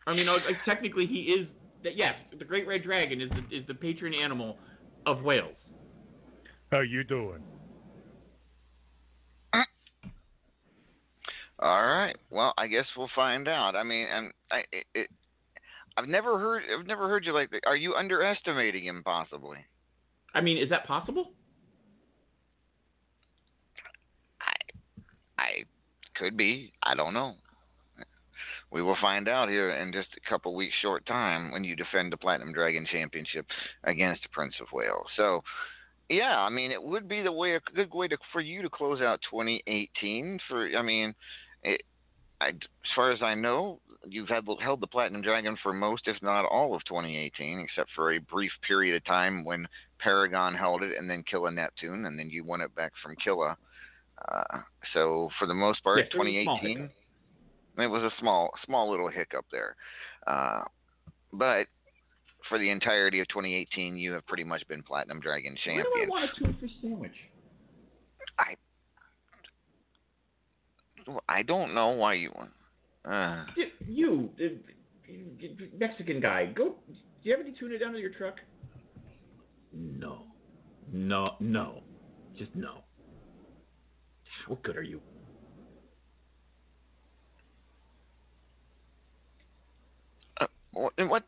I 0.07 0.13
mean, 0.13 0.27
uh, 0.27 0.34
like, 0.34 0.63
technically 0.65 1.05
he 1.07 1.23
is. 1.23 1.47
that- 1.84 1.95
Yes, 1.95 2.15
the 2.38 2.45
great 2.45 2.67
red 2.67 2.84
dragon 2.84 3.21
is 3.21 3.30
the, 3.30 3.57
is 3.57 3.67
the 3.67 3.73
patron 3.73 4.13
animal 4.13 4.57
of 5.05 5.21
Wales. 5.23 5.55
How 6.71 6.80
you 6.81 7.03
doing? 7.03 7.43
All 11.59 11.85
right. 11.85 12.15
Well, 12.30 12.53
I 12.57 12.67
guess 12.67 12.85
we'll 12.97 13.09
find 13.15 13.47
out. 13.47 13.75
I 13.75 13.84
mean, 13.84 14.07
and 14.11 14.31
I 14.51 14.63
it, 14.71 14.85
it 14.93 15.09
I've 15.95 16.07
never 16.07 16.38
heard 16.39 16.63
I've 16.77 16.85
never 16.88 17.07
heard 17.07 17.25
you 17.25 17.34
like 17.34 17.51
that. 17.51 17.61
Are 17.65 17.75
you 17.77 17.95
underestimating 17.95 18.85
him 18.85 19.01
possibly? 19.03 19.59
I 20.34 20.41
mean, 20.41 20.57
is 20.57 20.69
that 20.71 20.85
possible? 20.88 21.31
I, 24.41 24.53
I 25.41 25.49
could 26.15 26.35
be. 26.35 26.73
I 26.81 26.95
don't 26.95 27.13
know. 27.13 27.35
We 28.73 28.81
will 28.81 28.97
find 28.99 29.29
out 29.29 29.49
here 29.49 29.69
in 29.69 29.93
just 29.93 30.09
a 30.17 30.29
couple 30.29 30.55
weeks 30.55 30.73
short 30.81 31.05
time 31.05 31.51
when 31.51 31.63
you 31.63 31.75
defend 31.75 32.11
the 32.11 32.17
Platinum 32.17 32.51
Dragon 32.51 32.87
Championship 32.91 33.45
against 33.83 34.23
the 34.23 34.29
Prince 34.29 34.55
of 34.59 34.67
Wales. 34.73 35.05
So, 35.15 35.43
yeah, 36.09 36.39
I 36.39 36.49
mean, 36.49 36.71
it 36.71 36.81
would 36.81 37.07
be 37.07 37.21
the 37.21 37.31
way 37.31 37.55
a 37.55 37.59
good 37.75 37.93
way 37.93 38.07
to 38.07 38.17
for 38.31 38.41
you 38.41 38.63
to 38.63 38.69
close 38.69 38.99
out 38.99 39.19
2018. 39.29 40.39
For 40.49 40.75
I 40.75 40.81
mean, 40.81 41.13
it, 41.61 41.83
I, 42.41 42.49
as 42.49 42.55
far 42.95 43.11
as 43.11 43.21
I 43.21 43.35
know, 43.35 43.79
you've 44.09 44.29
had 44.29 44.43
held 44.59 44.81
the 44.81 44.87
Platinum 44.87 45.21
Dragon 45.21 45.55
for 45.61 45.71
most, 45.71 46.07
if 46.07 46.17
not 46.23 46.45
all, 46.45 46.75
of 46.75 46.83
2018, 46.85 47.59
except 47.59 47.91
for 47.95 48.13
a 48.13 48.19
brief 48.19 48.51
period 48.67 48.95
of 48.95 49.05
time 49.05 49.45
when 49.45 49.67
Paragon 49.99 50.55
held 50.55 50.81
it, 50.81 50.97
and 50.97 51.07
then 51.07 51.23
Killa 51.29 51.51
Neptune, 51.51 52.05
and 52.05 52.17
then 52.17 52.29
you 52.29 52.43
won 52.43 52.59
it 52.59 52.73
back 52.75 52.91
from 53.03 53.15
Killa. 53.23 53.55
Uh, 54.27 54.59
so 54.93 55.29
for 55.37 55.47
the 55.47 55.53
most 55.53 55.83
part, 55.83 55.99
Yeah, 55.99 56.05
it 56.05 56.17
was 56.17 56.27
a 56.27 56.43
small 56.43 56.57
2018, 56.57 56.77
hiccup. 56.77 57.02
It 57.77 57.87
was 57.87 58.03
a 58.03 58.11
small, 58.19 58.51
small 58.65 58.89
little 58.91 59.09
hiccup 59.09 59.45
there. 59.51 59.75
Uh, 60.27 60.63
but 61.31 61.67
for 62.49 62.59
the 62.59 62.69
entirety 62.69 63.19
of 63.19 63.27
2018, 63.29 63.97
you 63.97 64.11
have 64.13 64.25
pretty 64.27 64.43
much 64.43 64.67
been 64.67 64.83
Platinum 64.83 65.19
Dragon 65.19 65.55
champion. 65.63 65.85
Why 65.89 66.05
do 66.05 66.05
I 66.05 66.09
want 66.09 66.31
a 66.31 66.39
tuna 66.39 66.53
fish 66.59 66.71
sandwich? 66.81 67.15
I 68.39 68.55
I 71.27 71.41
don't 71.43 71.73
know 71.73 71.89
why 71.89 72.13
you. 72.13 72.31
Uh, 73.05 73.45
Y- 73.57 73.71
You, 73.87 74.29
uh, 74.39 75.13
Mexican 75.77 76.19
guy, 76.21 76.45
go. 76.45 76.75
Do 76.87 76.93
you 77.23 77.35
have 77.35 77.45
any 77.45 77.53
tuna 77.57 77.77
down 77.77 77.93
to 77.93 77.99
your 77.99 78.11
truck? 78.11 78.35
No, 79.73 80.23
no, 80.91 81.31
no, 81.39 81.81
just 82.37 82.55
no. 82.55 82.83
What 84.47 84.63
good 84.63 84.77
are 84.77 84.83
you? 84.83 85.01
Uh, 90.75 91.05
what? 91.05 91.23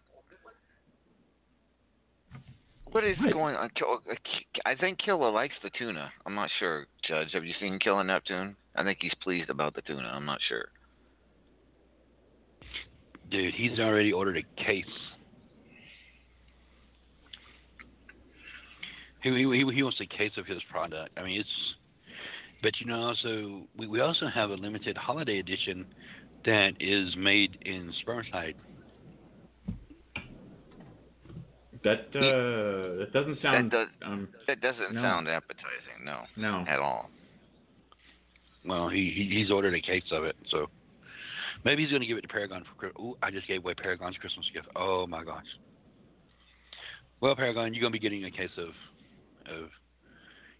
What, 2.91 3.03
is 3.03 3.17
going 3.33 3.55
on? 3.55 3.69
I 4.65 4.75
think 4.75 4.99
Killa 4.99 5.29
likes 5.29 5.53
the 5.61 5.69
tuna. 5.77 6.09
I'm 6.25 6.33
not 6.33 6.49
sure, 6.59 6.87
Judge. 7.05 7.33
Have 7.33 7.43
you 7.43 7.53
seen 7.59 7.77
Killa 7.77 8.03
Neptune? 8.05 8.55
I 8.73 8.83
think 8.83 8.99
he's 9.01 9.13
pleased 9.21 9.49
about 9.49 9.75
the 9.75 9.81
tuna. 9.81 10.07
I'm 10.07 10.25
not 10.25 10.39
sure. 10.47 10.69
Dude, 13.29 13.53
he's 13.53 13.79
already 13.79 14.13
ordered 14.13 14.37
a 14.37 14.63
case. 14.63 14.85
He, 19.23 19.29
he 19.31 19.37
he 19.37 19.73
he 19.73 19.83
wants 19.83 19.99
a 19.99 20.05
case 20.05 20.33
of 20.37 20.45
his 20.45 20.59
product. 20.71 21.17
I 21.17 21.23
mean, 21.23 21.39
it's. 21.39 21.49
But 22.61 22.79
you 22.79 22.85
know, 22.85 23.01
also 23.01 23.63
we 23.77 23.87
we 23.87 23.99
also 23.99 24.27
have 24.33 24.51
a 24.51 24.55
limited 24.55 24.95
holiday 24.95 25.39
edition 25.39 25.85
that 26.45 26.73
is 26.79 27.15
made 27.17 27.57
in 27.65 27.91
Spermicide. 28.05 28.53
That 31.85 32.07
uh, 32.17 32.97
that 32.99 33.13
doesn't 33.13 33.39
sound. 33.43 33.69
does- 33.71 33.87
um, 34.03 34.27
That 34.47 34.59
doesn't 34.59 34.93
No. 34.93 35.01
sound 35.03 35.29
appetizing. 35.29 36.03
No, 36.03 36.23
no. 36.35 36.65
at 36.67 36.79
all. 36.79 37.09
Well, 38.65 38.89
he, 38.89 39.11
he 39.15 39.29
he's 39.39 39.51
ordered 39.51 39.75
a 39.75 39.81
case 39.81 40.03
of 40.11 40.23
it, 40.23 40.35
so 40.49 40.65
maybe 41.63 41.83
he's 41.83 41.91
going 41.91 42.01
to 42.01 42.07
give 42.07 42.17
it 42.17 42.21
to 42.21 42.27
Paragon 42.27 42.63
for 42.63 42.73
Christmas. 42.75 42.99
Ooh, 43.05 43.15
I 43.21 43.29
just 43.29 43.47
gave 43.47 43.63
away 43.63 43.75
Paragon's 43.75 44.17
Christmas 44.17 44.47
gift. 44.51 44.67
Oh 44.75 45.05
my 45.05 45.23
gosh. 45.23 45.45
Well, 47.21 47.35
Paragon, 47.35 47.71
you're 47.73 47.81
going 47.81 47.93
to 47.93 47.99
be 47.99 48.01
getting 48.01 48.25
a 48.25 48.31
case 48.31 48.49
of 48.57 48.69
of 49.55 49.69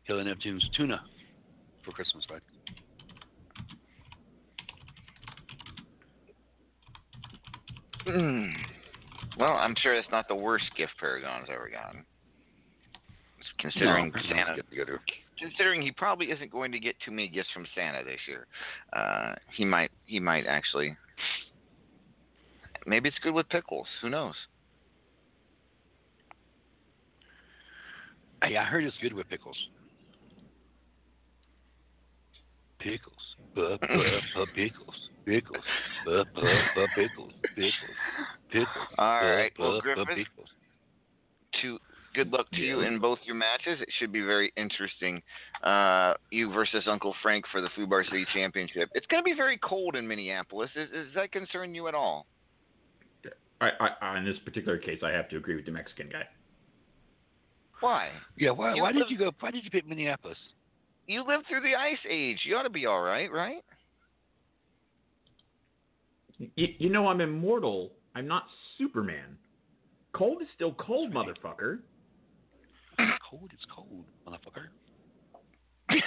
Killa 0.06 0.24
Neptune's 0.24 0.70
tuna 0.78 1.02
for 1.84 1.92
Christmas, 1.92 2.24
bud. 2.30 2.42
Mm. 8.08 8.52
Well, 9.38 9.53
I'm 9.53 9.76
sure 9.82 9.94
it's 9.94 10.07
not 10.12 10.28
the 10.28 10.36
worst 10.36 10.66
gift 10.78 10.94
Paragon's 10.99 11.49
ever 11.52 11.70
gotten. 11.70 12.06
Considering 13.60 14.12
No, 14.16 14.22
Santa, 14.30 14.56
considering 15.38 15.82
he 15.82 15.91
probably 15.91 16.32
isn't 16.32 16.52
going 16.52 16.72
to 16.72 16.80
get 16.80 16.95
too 17.06 17.12
many 17.12 17.28
gifts 17.28 17.49
from 17.53 17.66
Santa 17.76 18.03
this 18.03 18.20
year, 18.28 18.48
uh, 18.94 19.36
he 19.56 19.64
might 19.64 19.91
he 20.06 20.20
might 20.20 20.48
actually. 20.48 20.95
Maybe 22.88 23.10
it's 23.10 23.18
good 23.24 23.34
with 23.34 23.48
pickles. 23.49 23.88
Who 24.02 24.10
knows? 24.10 24.36
Hey, 28.44 28.57
I 28.57 28.64
heard 28.64 28.84
it's 28.84 28.95
good 29.02 29.14
with 29.14 29.28
pickles. 29.30 29.57
Pickles, 32.80 33.36
buh, 33.56 33.78
buh, 33.82 33.88
buh, 34.36 34.45
pickles, 34.56 35.10
pickles, 35.26 35.64
buh, 36.06 36.24
buh, 36.36 36.42
buh, 36.76 36.88
pickles, 36.96 37.34
pickles, 37.56 37.74
pickles. 38.52 38.68
All 38.98 39.22
buh, 39.22 39.28
right. 39.28 39.52
Well, 39.58 39.82
buh, 39.82 39.96
buh, 39.96 40.04
Griffith, 40.06 40.28
to 41.62 41.80
good 42.14 42.32
luck 42.32 42.50
to 42.52 42.58
you 42.58 42.82
in 42.82 43.00
both 43.00 43.20
your 43.26 43.36
matches. 43.36 43.80
It 43.82 43.90
should 44.00 44.12
be 44.12 44.22
very 44.22 44.54
interesting. 44.56 45.22
Uh, 45.64 46.14
you 46.32 46.52
versus 46.52 46.84
Uncle 46.88 47.14
Frank 47.22 47.46
for 47.52 47.62
the 47.62 47.70
Fubar 47.78 48.06
City 48.06 48.26
Championship. 48.34 48.90
It's 48.94 49.06
going 49.08 49.22
to 49.22 49.26
be 49.26 49.36
very 49.36 49.58
cold 49.58 49.96
in 49.96 50.08
Minneapolis. 50.08 50.70
Is, 50.76 50.90
does 50.90 51.08
that 51.16 51.32
concern 51.32 51.76
you 51.76 51.88
at 51.88 51.96
all? 51.96 52.26
I, 53.62 53.70
I, 54.02 54.18
in 54.18 54.26
this 54.26 54.38
particular 54.44 54.78
case, 54.78 55.00
I 55.04 55.12
have 55.12 55.30
to 55.30 55.38
agree 55.38 55.56
with 55.56 55.66
the 55.66 55.72
Mexican 55.72 56.10
guy. 56.10 56.24
Why? 57.80 58.10
Yeah, 58.38 58.52
why, 58.52 58.76
You 58.76 58.84
why 58.84 58.92
did 58.92 59.10
you 59.10 59.18
go? 59.18 59.32
Why 59.40 59.52
did 59.52 59.64
you 59.64 59.70
pick 59.70 59.88
Minneapolis? 59.88 60.38
You 61.08 61.26
lived 61.26 61.46
through 61.48 61.62
the 61.62 61.76
Ice 61.76 62.00
Age. 62.10 62.40
You 62.46 62.56
ought 62.56 62.64
to 62.64 62.70
be 62.70 62.86
all 62.86 63.02
right, 63.02 63.32
right? 63.32 63.64
You, 66.38 66.68
you 66.78 66.90
know 66.90 67.07
I'm 67.07 67.22
immortal. 67.22 67.91
I'm 68.16 68.28
not 68.28 68.44
Superman. 68.78 69.38
Cold 70.14 70.41
is 70.41 70.48
still 70.56 70.74
cold, 70.74 71.14
motherfucker. 71.14 71.80
Cold 73.30 73.52
is 73.53 73.60
cold, 73.74 74.06
motherfucker. 74.28 74.68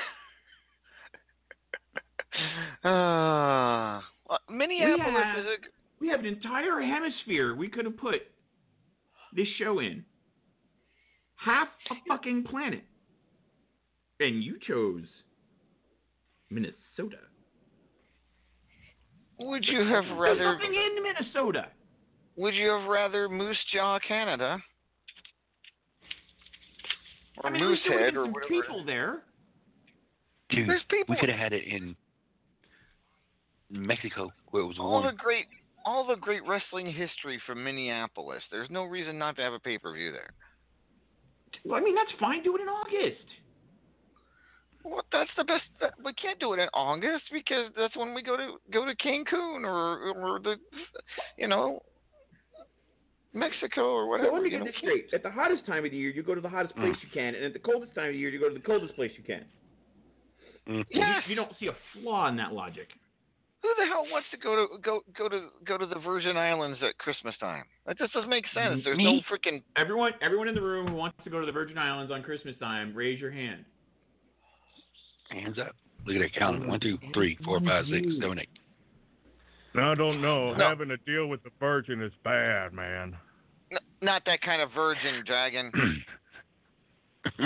Uh, 2.84 4.00
Minneapolis 4.48 5.24
have- 5.24 5.38
is 5.40 5.46
a. 5.46 5.56
We 6.00 6.08
have 6.08 6.20
an 6.20 6.26
entire 6.26 6.80
hemisphere 6.80 7.56
we 7.56 7.68
could 7.68 7.84
have 7.84 7.96
put 7.96 8.20
this 9.34 9.48
show 9.58 9.80
in. 9.80 10.04
Half 11.34 11.68
a 11.90 11.94
fucking 12.06 12.44
planet. 12.44 12.84
And 14.20 14.42
you 14.42 14.58
chose 14.64 15.06
Minnesota. 16.50 17.18
Would 19.38 19.64
you 19.66 19.80
have 19.86 20.04
There's 20.04 20.18
rather? 20.18 20.54
nothing 20.54 20.74
in 20.74 21.02
Minnesota. 21.02 21.68
Would 22.36 22.54
you 22.54 22.70
have 22.70 22.88
rather 22.88 23.28
Moose 23.28 23.58
Jaw, 23.72 23.98
Canada, 24.06 24.58
or 27.38 27.46
I 27.46 27.52
mean, 27.52 27.62
at 27.62 27.68
least 27.68 27.82
there 27.88 27.98
would've 27.98 28.14
Moosehead, 28.14 28.16
or 28.16 28.24
some 28.24 28.32
whatever? 28.32 28.48
people 28.62 28.84
there. 28.84 29.22
Dude, 30.50 30.68
There's 30.68 30.82
people- 30.84 31.14
we 31.14 31.20
could 31.20 31.28
have 31.28 31.38
had 31.38 31.52
it 31.52 31.64
in 31.64 31.96
Mexico 33.70 34.32
where 34.46 34.62
it 34.62 34.66
was 34.66 34.78
all 34.78 34.90
warm. 34.90 35.06
the 35.06 35.12
great 35.12 35.46
all 35.84 36.04
the 36.04 36.16
great 36.16 36.44
wrestling 36.46 36.86
history 36.86 37.38
from 37.46 37.62
Minneapolis. 37.64 38.42
There's 38.50 38.68
no 38.70 38.84
reason 38.84 39.16
not 39.18 39.36
to 39.36 39.42
have 39.42 39.52
a 39.54 39.60
pay 39.60 39.78
per 39.78 39.92
view 39.94 40.12
there. 40.12 40.30
Well, 41.64 41.76
I 41.80 41.80
mean, 41.82 41.94
that's 41.94 42.12
fine. 42.20 42.42
Do 42.42 42.56
it 42.56 42.60
in 42.60 42.68
August. 42.68 43.24
Well, 44.84 45.04
that's 45.12 45.30
the 45.36 45.44
best. 45.44 45.64
We 46.04 46.12
can't 46.14 46.38
do 46.38 46.52
it 46.54 46.60
in 46.60 46.68
August 46.72 47.24
because 47.32 47.72
that's 47.76 47.96
when 47.96 48.14
we 48.14 48.22
go 48.22 48.36
to 48.36 48.56
go 48.72 48.84
to 48.86 48.94
Cancun 48.96 49.64
or 49.64 50.12
or 50.12 50.40
the, 50.40 50.56
you 51.36 51.48
know, 51.48 51.82
Mexico 53.32 53.82
or 53.82 54.08
whatever. 54.08 54.32
Well, 54.32 54.40
let 54.40 54.44
me 54.44 54.50
you 54.50 54.58
get 54.58 54.64
know. 54.64 54.70
this 54.70 54.78
straight. 54.80 55.06
At 55.12 55.22
the 55.22 55.30
hottest 55.30 55.66
time 55.66 55.84
of 55.84 55.90
the 55.90 55.96
year, 55.96 56.10
you 56.10 56.22
go 56.22 56.34
to 56.34 56.40
the 56.40 56.48
hottest 56.48 56.76
place 56.76 56.94
you 57.02 57.08
can, 57.12 57.34
and 57.34 57.44
at 57.44 57.52
the 57.52 57.58
coldest 57.58 57.94
time 57.94 58.06
of 58.08 58.12
the 58.12 58.18
year, 58.18 58.30
you 58.30 58.40
go 58.40 58.48
to 58.48 58.54
the 58.54 58.60
coldest 58.60 58.94
place 58.94 59.12
you 59.16 59.24
can. 59.24 59.44
Mhm. 60.68 60.86
Yes. 60.90 61.24
You 61.26 61.34
don't 61.34 61.52
see 61.58 61.66
a 61.66 61.76
flaw 61.94 62.28
in 62.28 62.36
that 62.36 62.52
logic. 62.52 62.88
Who 63.62 63.74
the 63.76 63.86
hell 63.86 64.06
wants 64.10 64.28
to 64.30 64.36
go 64.36 64.54
to 64.54 64.78
go 64.78 65.00
go 65.16 65.28
to 65.28 65.48
go 65.64 65.76
to 65.76 65.86
the 65.86 65.98
Virgin 65.98 66.36
Islands 66.36 66.78
at 66.82 66.96
Christmas 66.98 67.36
time? 67.38 67.64
That 67.86 67.98
just 67.98 68.12
doesn't 68.12 68.30
make 68.30 68.46
sense. 68.54 68.84
There's 68.84 68.98
no 68.98 69.14
Me? 69.14 69.24
freaking. 69.28 69.62
Everyone, 69.76 70.12
everyone 70.20 70.46
in 70.46 70.54
the 70.54 70.62
room 70.62 70.86
who 70.86 70.94
wants 70.94 71.18
to 71.24 71.30
go 71.30 71.40
to 71.40 71.46
the 71.46 71.52
Virgin 71.52 71.76
Islands 71.76 72.12
on 72.12 72.22
Christmas 72.22 72.56
time, 72.58 72.94
raise 72.94 73.20
your 73.20 73.32
hand. 73.32 73.64
Hands 75.30 75.58
up. 75.58 75.74
Look 76.06 76.16
at 76.16 76.20
that 76.20 76.34
count. 76.38 76.66
One, 76.66 76.80
two, 76.80 76.98
three, 77.12 77.38
four, 77.44 77.60
five, 77.60 77.84
six, 77.90 78.06
seven, 78.20 78.38
eight. 78.38 78.48
I 79.76 79.94
don't 79.94 80.22
know. 80.22 80.54
No. 80.54 80.68
Having 80.68 80.88
to 80.88 80.96
deal 80.98 81.26
with 81.26 81.42
the 81.44 81.50
Virgin 81.60 82.02
is 82.02 82.12
bad, 82.24 82.72
man. 82.72 83.16
N- 83.70 83.78
not 84.00 84.22
that 84.26 84.40
kind 84.40 84.62
of 84.62 84.70
virgin 84.74 85.22
dragon. 85.26 85.70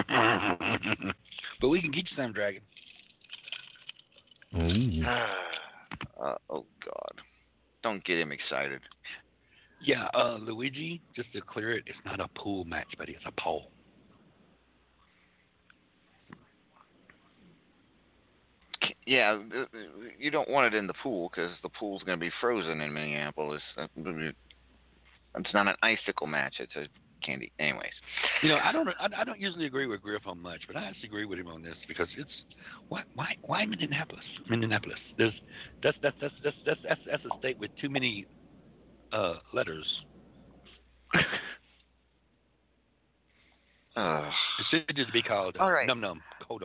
but 1.61 1.69
we 1.69 1.81
can 1.81 1.91
get 1.91 2.09
you 2.11 2.17
some 2.17 2.33
dragon. 2.33 2.63
uh, 6.23 6.35
oh 6.51 6.67
God! 6.85 7.21
Don't 7.83 8.05
get 8.05 8.19
him 8.19 8.33
excited. 8.33 8.81
Yeah, 9.85 10.07
uh, 10.15 10.39
Luigi, 10.41 11.01
just 11.17 11.33
to 11.33 11.41
clear 11.41 11.73
it, 11.73 11.85
it's 11.87 11.99
not 12.05 12.21
a 12.21 12.29
pool 12.39 12.65
match, 12.65 12.87
buddy. 12.97 13.13
It's 13.13 13.25
a 13.27 13.41
pole. 13.41 13.72
Yeah, 19.07 19.41
you 20.19 20.31
don't 20.31 20.49
want 20.49 20.73
it 20.73 20.79
in 20.79 20.87
the 20.87 20.95
pool 21.03 21.29
because 21.35 21.51
the 21.63 21.69
pool's 21.71 22.03
going 22.05 22.19
to 22.19 22.25
be 22.25 22.31
frozen 22.41 22.81
in 22.81 22.93
Minneapolis. 22.93 23.63
That 23.77 23.91
would 23.97 24.17
be- 24.17 24.33
It's 25.39 25.55
not 25.55 25.67
an 25.67 25.75
icicle 25.83 26.27
match; 26.29 26.55
it's 26.61 26.77
a 26.77 26.87
candy. 27.25 27.53
Anyways, 27.59 27.93
You 28.43 28.51
know, 28.51 28.59
I 28.63 28.71
don't 28.73 28.89
I, 29.01 29.25
don't 29.25 29.41
usually 29.41 29.67
agree 29.67 29.87
with 29.87 30.03
Griff 30.03 30.27
on 30.27 30.41
much, 30.41 30.63
but 30.67 30.77
I 30.77 30.85
actually 30.85 31.09
agree 31.09 31.25
with 31.25 31.39
him 31.39 31.49
on 31.49 31.63
this 31.63 31.77
because 31.89 32.09
it's 32.17 32.31
why 32.89 33.03
why 33.15 33.35
why 33.43 33.65
Minneapolis? 33.65 34.25
Minneapolis. 34.49 34.99
There's 35.19 35.35
that's 35.83 35.97
that's 36.03 36.17
that's 36.21 36.35
that's 36.45 36.57
that's 36.65 36.81
that's, 36.89 37.01
that's 37.11 37.25
a 37.25 37.39
state 37.39 37.59
with 37.59 37.71
too 37.81 37.89
many 37.89 38.27
uh 39.13 39.35
letters. 39.53 39.87
uh, 43.97 44.31
It 44.59 44.67
should 44.71 44.97
just 44.97 45.13
be 45.13 45.23
called 45.23 45.57
All 45.59 45.73
right. 45.73 45.87
Num 45.87 46.01
Num 46.01 46.23
Cold 46.47 46.63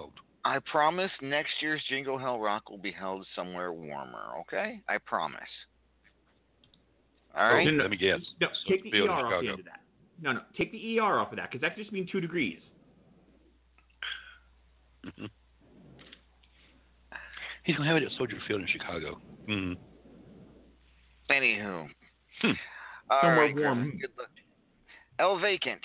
I 0.48 0.60
promise 0.72 1.12
next 1.22 1.52
year's 1.62 1.84
Jingle 1.90 2.18
Hell 2.18 2.40
Rock 2.40 2.70
will 2.70 2.78
be 2.78 2.92
held 2.94 3.26
somewhere 3.36 3.74
warmer. 3.74 4.38
Okay, 4.42 4.82
I 4.88 4.98
promise. 5.00 5.42
All 7.36 7.54
right. 7.54 7.66
no, 7.66 7.72
no, 7.72 7.82
Let 7.84 7.92
me 7.92 7.98
guess. 7.98 8.22
No, 8.40 8.48
take 8.68 8.82
the 8.84 8.98
ER 8.98 9.10
off 9.12 9.42
the 9.42 9.50
end 9.50 9.60
of 9.60 9.66
that. 9.66 9.82
No, 10.22 10.32
no, 10.32 10.40
take 10.58 10.72
the 10.72 11.00
ER 11.00 11.20
off 11.20 11.32
of 11.32 11.38
that 11.38 11.52
because 11.52 11.62
that 11.62 11.76
just 11.76 11.92
means 11.92 12.10
two 12.10 12.22
degrees. 12.22 12.60
Mhm. 15.06 15.30
He's 17.66 17.76
gonna 17.76 17.88
have 17.90 17.98
it 17.98 18.04
at 18.04 18.12
Soldier 18.18 18.38
Field 18.48 18.62
in 18.62 18.68
Chicago. 18.68 19.20
Mm. 19.50 19.76
Anywho. 21.30 21.90
Hmm. 22.42 22.52
All 23.12 23.20
Somewhere 23.22 23.40
right, 23.42 23.56
warm. 23.56 23.98
Good 24.00 24.12
luck. 24.18 24.30
El 25.20 25.40
Vacant. 25.40 25.82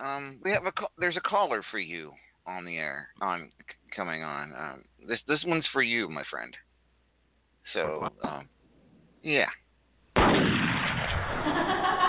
Um, 0.00 0.38
we 0.42 0.50
have 0.50 0.64
a 0.64 0.72
ca- 0.72 0.88
there's 0.96 1.16
a 1.18 1.28
caller 1.28 1.62
for 1.70 1.78
you 1.78 2.12
on 2.46 2.64
the 2.64 2.76
air 2.78 3.08
on 3.20 3.50
c- 3.58 3.74
coming 3.94 4.22
on. 4.22 4.52
Um, 4.54 4.84
this 5.08 5.20
this 5.26 5.40
one's 5.46 5.66
for 5.72 5.82
you, 5.82 6.08
my 6.08 6.22
friend. 6.30 6.56
So, 7.72 8.08
um, 8.24 8.48
yeah. 9.22 9.48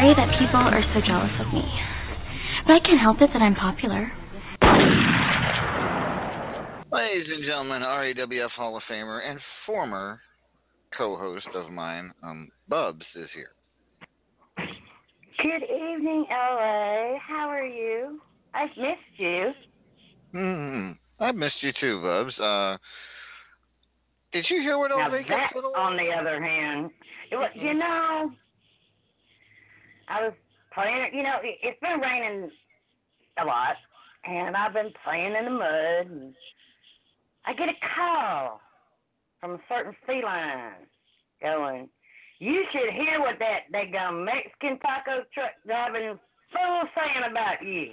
sorry 0.00 0.14
that 0.14 0.38
people 0.38 0.56
are 0.56 0.82
so 0.94 1.00
jealous 1.06 1.30
of 1.40 1.52
me. 1.52 1.62
But 2.66 2.74
I 2.74 2.80
can't 2.80 3.00
help 3.00 3.20
it 3.20 3.30
that 3.32 3.42
I'm 3.42 3.54
popular. 3.54 4.10
Ladies 6.92 7.26
and 7.30 7.44
gentlemen, 7.44 7.82
RAWF 7.82 8.50
Hall 8.50 8.76
of 8.76 8.82
Famer 8.90 9.28
and 9.28 9.38
former 9.66 10.20
co-host 10.96 11.46
of 11.54 11.70
mine, 11.70 12.12
um, 12.22 12.48
Bubs, 12.68 13.04
is 13.14 13.28
here. 13.34 13.50
Good 15.42 15.62
evening, 15.64 16.26
LA. 16.30 17.18
How 17.18 17.48
are 17.48 17.64
you? 17.64 18.20
I've 18.54 18.70
missed 18.76 19.18
you. 19.18 19.50
Hmm. 20.32 20.92
I've 21.18 21.34
missed 21.34 21.62
you 21.62 21.72
too, 21.80 22.00
Bubs. 22.02 22.38
Uh, 22.38 22.76
did 24.32 24.46
you 24.48 24.60
hear 24.62 24.78
what 24.78 24.88
Now 24.88 25.04
El 25.04 25.10
Vacant 25.10 25.28
that, 25.28 25.54
little? 25.54 25.72
on 25.76 25.96
the 25.96 26.10
other 26.10 26.42
hand, 26.42 26.90
it 27.30 27.36
was, 27.36 27.50
you 27.54 27.74
know, 27.74 28.32
I 30.10 30.22
was 30.22 30.32
playing. 30.74 31.14
You 31.14 31.22
know, 31.22 31.36
it, 31.42 31.58
it's 31.62 31.80
been 31.80 32.00
raining 32.00 32.50
a 33.40 33.44
lot, 33.44 33.76
and 34.24 34.56
I've 34.56 34.74
been 34.74 34.92
playing 35.04 35.34
in 35.34 35.44
the 35.44 35.50
mud. 35.50 36.06
And 36.10 36.34
I 37.46 37.54
get 37.54 37.68
a 37.68 37.78
call 37.94 38.60
from 39.40 39.52
a 39.52 39.60
certain 39.68 39.94
feline 40.06 40.86
going, 41.40 41.88
"You 42.40 42.64
should 42.72 42.92
hear 42.92 43.20
what 43.20 43.38
that 43.38 43.70
daggum 43.72 44.24
Mexican 44.24 44.78
taco 44.80 45.24
truck 45.32 45.52
driving 45.64 46.18
fool 46.52 46.82
saying 46.96 47.30
about 47.30 47.64
you." 47.64 47.92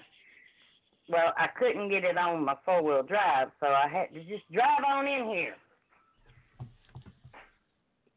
Well, 1.09 1.33
I 1.37 1.47
couldn't 1.57 1.89
get 1.89 2.03
it 2.03 2.17
on 2.17 2.43
my 2.43 2.55
four 2.65 2.83
wheel 2.83 3.03
drive, 3.03 3.49
so 3.61 3.67
I 3.67 3.87
had 3.87 4.13
to 4.13 4.19
just 4.25 4.51
drive 4.51 4.83
on 4.85 5.07
in 5.07 5.25
here. 5.27 5.55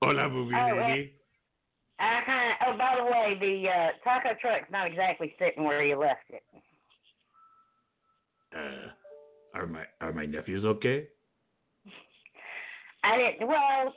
Hola, 0.03 0.29
booby 0.29 0.55
Oh, 0.57 1.20
lady. 2.01 2.13
I 2.13 2.21
kind 2.27 2.53
of. 2.53 2.75
Oh, 2.75 2.79
by 2.79 2.95
the 2.99 3.05
way, 3.05 3.37
the 3.41 3.69
uh, 3.69 3.89
taco 4.05 4.35
truck's 4.41 4.71
not 4.71 4.87
exactly 4.87 5.35
sitting 5.39 5.65
where 5.65 5.85
you 5.85 5.97
left 5.97 6.31
it. 6.31 6.43
Uh, 8.55 9.59
are 9.59 9.67
my 9.67 9.85
are 10.01 10.13
my 10.13 10.27
nephews 10.27 10.65
okay? 10.65 11.07
I 13.05 13.17
didn't. 13.17 13.49
Well, 13.49 13.95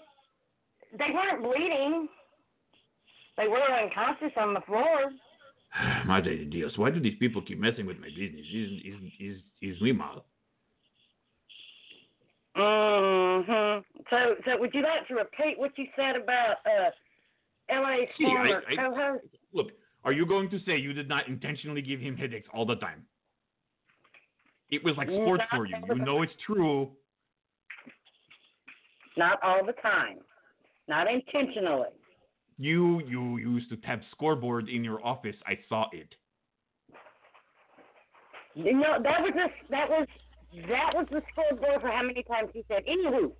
they 0.98 1.14
weren't 1.14 1.44
bleeding. 1.44 2.08
They 3.38 3.48
were 3.48 3.62
unconscious 3.62 4.32
on 4.38 4.54
the 4.54 4.62
floor. 4.62 5.12
Madre 6.06 6.38
de 6.38 6.46
Dios, 6.46 6.78
why 6.78 6.92
do 6.92 7.00
these 7.00 7.18
people 7.20 7.42
keep 7.42 7.60
messing 7.60 7.86
with 7.86 8.00
my 8.00 8.10
business? 8.10 8.46
Is 8.54 8.72
is 8.86 9.12
is 9.20 9.38
is 9.62 9.82
muy 9.82 9.92
mal. 9.92 10.26
Mm-hmm. 12.56 13.82
So, 14.12 14.36
so 14.46 14.60
would 14.60 14.74
you 14.76 14.84
like 14.84 15.08
to 15.08 15.16
repeat 15.16 15.58
what 15.58 15.72
you 15.76 15.86
said 15.96 16.16
about 16.16 16.58
uh, 16.66 16.92
I- 18.78 18.82
I-? 18.82 19.18
Look, 19.54 19.72
are 20.04 20.12
you 20.12 20.26
going 20.26 20.50
to 20.50 20.60
say 20.66 20.78
you 20.78 20.94
did 20.94 21.08
not 21.08 21.28
intentionally 21.28 21.82
give 21.82 22.00
him 22.00 22.18
headaches 22.18 22.48
all 22.54 22.66
the 22.66 22.76
time? 22.76 23.06
It 24.70 24.84
was 24.84 24.96
like 24.98 25.08
sports 25.08 25.44
Not 25.52 25.58
for 25.58 25.66
you. 25.66 25.76
You 25.88 26.04
know 26.04 26.22
it's 26.24 26.34
true. 26.46 26.92
Not 29.18 29.40
all 29.44 29.64
the 29.66 29.74
time. 29.74 30.18
Not 30.88 31.08
intentionally. 31.08 31.90
You 32.58 33.02
you 33.08 33.38
used 33.38 33.70
to 33.70 33.78
tap 33.78 34.02
scoreboard 34.12 34.70
in 34.70 34.84
your 34.84 35.04
office. 35.06 35.36
I 35.46 35.60
saw 35.70 35.86
it. 35.92 36.14
You 38.56 38.74
know, 38.74 38.98
that 39.02 39.22
was 39.22 39.34
the 39.36 39.48
that 39.70 39.90
was 39.90 40.08
that 40.68 40.92
was 40.94 41.08
the 41.12 41.22
scoreboard 41.32 41.82
for 41.82 41.90
how 41.90 42.04
many 42.04 42.24
times 42.24 42.50
he 42.54 42.64
said. 42.68 42.84
Anywho, 42.86 43.32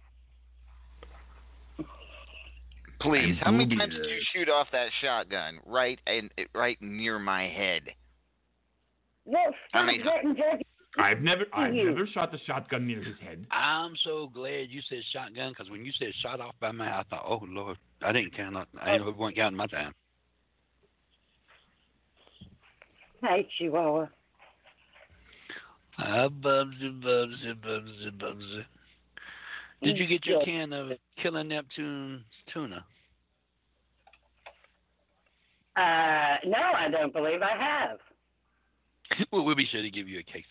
Please, 3.04 3.36
how 3.42 3.52
many 3.52 3.76
times 3.76 3.94
did 3.94 4.06
you 4.06 4.20
shoot 4.34 4.50
off 4.50 4.68
that 4.72 4.88
shotgun 5.02 5.60
right 5.66 6.00
and 6.08 6.30
right 6.56 6.78
near 6.82 7.20
my 7.20 7.44
head? 7.50 7.82
well, 9.26 9.42
How 9.72 9.80
stop 9.82 9.86
many- 9.86 9.98
getting 10.00 10.36
judgy. 10.36 10.62
I've 10.98 11.22
never 11.22 11.46
I've 11.54 11.74
never 11.74 12.06
shot 12.14 12.32
the 12.32 12.38
shotgun 12.46 12.86
near 12.86 13.02
his 13.04 13.18
head. 13.20 13.46
I'm 13.52 13.96
so 14.04 14.28
glad 14.28 14.68
you 14.70 14.80
said 14.88 15.00
shotgun 15.12 15.50
because 15.50 15.70
when 15.72 15.84
you 15.84 15.92
said 15.98 16.14
shot 16.22 16.40
off 16.40 16.54
by 16.60 16.72
my, 16.72 16.88
I 17.00 17.04
thought, 17.10 17.26
oh 17.28 17.44
Lord, 17.48 17.78
I 18.04 18.12
didn't 18.12 18.36
count. 18.38 18.56
on- 18.56 18.68
I 18.80 19.00
Oh. 19.00 19.12
wasn't 19.12 19.36
counting 19.38 19.58
my 19.58 19.66
time. 19.68 19.94
Hey, 23.22 23.48
Chihuahua. 23.58 24.08
Ah, 25.98 26.28
Bubsy, 26.30 27.02
Bubsy, 27.02 27.54
Bubsy, 27.56 28.12
Bubsy. 28.18 28.66
Did 29.82 29.98
you 29.98 30.06
get 30.08 30.26
your 30.26 30.44
can 30.46 30.74
of 30.74 30.92
Killa 31.22 31.44
Neptune 31.44 32.24
tuna? 32.54 32.86
Uh, 35.76 36.38
no, 36.46 36.58
I 36.78 36.88
don't 36.92 37.12
believe 37.14 37.42
I 37.42 37.58
have. 37.58 37.98
well, 39.32 39.44
we'll 39.46 39.56
be 39.56 39.66
sure 39.72 39.82
to 39.82 39.90
give 39.90 40.08
you 40.08 40.20
a 40.20 40.24
case. 40.24 40.46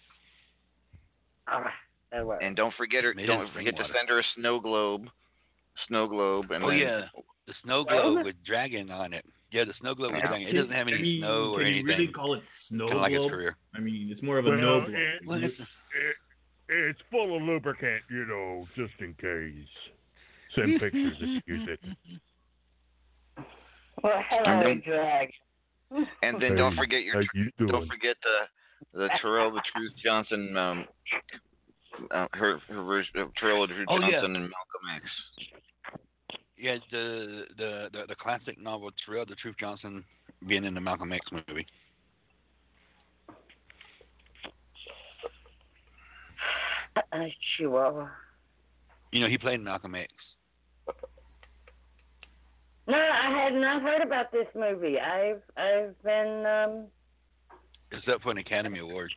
All 1.51 1.61
right, 1.61 1.71
that 2.13 2.27
works. 2.27 2.43
And 2.45 2.57
don't 2.57 2.75
forget 2.75 3.05
her. 3.05 3.15
Made 3.15 3.27
Don't 3.27 3.53
forget 3.53 3.77
to 3.77 3.83
water. 3.83 3.95
send 3.97 4.09
her 4.09 4.19
a 4.21 4.25
snow 4.37 4.61
globe 4.61 5.07
Snow 5.89 6.07
Globe, 6.07 6.51
and 6.51 6.63
oh 6.63 6.69
then 6.69 6.79
yeah, 6.79 7.01
the 7.47 7.55
snow 7.65 7.83
globe 7.83 8.25
with 8.27 8.37
dragon 8.45 8.91
on 8.91 9.15
it. 9.15 9.25
Yeah, 9.53 9.65
the 9.65 9.73
snow 9.81 9.95
globe 9.95 10.13
with 10.13 10.21
Yeah. 10.23 10.29
dragon. 10.29 10.49
It 10.49 10.53
doesn't 10.53 10.71
have 10.75 10.87
any 10.87 10.99
I 10.99 11.01
mean, 11.03 11.21
snow 11.21 11.53
or 11.55 11.59
can 11.59 11.67
anything. 11.67 11.87
you 11.87 11.93
really 11.97 12.07
call 12.13 12.35
it 12.35 12.43
snow 12.69 12.89
Kinda 12.89 13.01
like 13.03 13.13
his 13.13 13.19
globe? 13.21 13.31
career. 13.33 13.57
I 13.75 13.81
mean, 13.81 14.09
it's 14.13 14.23
more 14.23 14.39
of 14.39 14.45
a 14.47 14.51
Well, 14.51 14.59
no 14.61 14.81
blow. 14.83 14.95
it- 14.95 15.27
Well, 15.27 15.43
it's- 15.43 15.69
It, 15.95 16.17
it's 16.69 17.01
full 17.11 17.37
of 17.37 17.43
lubricant, 17.43 18.03
you 18.11 18.25
know, 18.27 18.67
just 18.77 18.93
in 19.01 19.15
case. 19.15 19.69
Send 20.55 20.79
pictures 20.81 21.17
if 21.21 21.43
you 21.47 21.55
use 21.57 21.69
it. 21.69 21.81
Well, 24.03 24.23
hello, 24.29 24.45
And 24.45 24.67
then- 24.67 24.83
drag. 24.85 25.33
and 26.23 26.41
then 26.41 26.57
don't 26.57 26.75
forget 26.77 27.03
your 27.03 27.23
you 27.35 27.51
don't 27.67 27.87
forget 27.89 28.17
the 28.23 28.99
the 28.99 29.09
Terrell 29.21 29.51
the 29.53 29.61
Truth 29.75 29.93
Johnson 30.03 30.57
um 30.57 30.85
uh, 32.11 32.27
her 32.33 32.59
her 32.69 32.83
version 32.83 33.19
of 33.19 33.35
Terrell 33.35 33.67
the 33.67 33.75
Truth 33.75 33.89
Oh, 33.91 33.99
yeah. 34.01 34.13
Johnson 34.13 34.37
and 34.37 34.45
Malcolm 34.45 34.87
X. 34.97 35.05
Yeah, 36.57 36.77
the, 36.91 37.45
the 37.59 37.89
the 37.93 38.07
the 38.09 38.15
classic 38.15 38.59
novel 38.59 38.91
Terrell 39.05 39.27
the 39.27 39.35
Truth 39.35 39.57
Johnson 39.61 40.03
being 40.49 40.65
in 40.65 40.73
the 40.73 40.81
Malcolm 40.81 41.13
X 41.13 41.27
movie. 41.31 41.67
Uh, 46.97 47.27
Chihuahua. 47.57 48.09
You 49.13 49.21
know, 49.21 49.29
he 49.29 49.39
played 49.39 49.61
Malcolm 49.61 49.95
X. 49.95 50.13
No, 52.87 52.97
I 52.97 53.31
had 53.45 53.55
not 53.55 53.83
heard 53.83 54.03
about 54.03 54.33
this 54.33 54.47
movie. 54.55 54.99
I've 54.99 55.43
I've 55.57 56.01
been 56.03 56.45
um 56.47 56.87
It's 57.91 58.07
up 58.09 58.23
for 58.23 58.31
an 58.31 58.39
Academy 58.39 58.81
Award. 58.81 59.13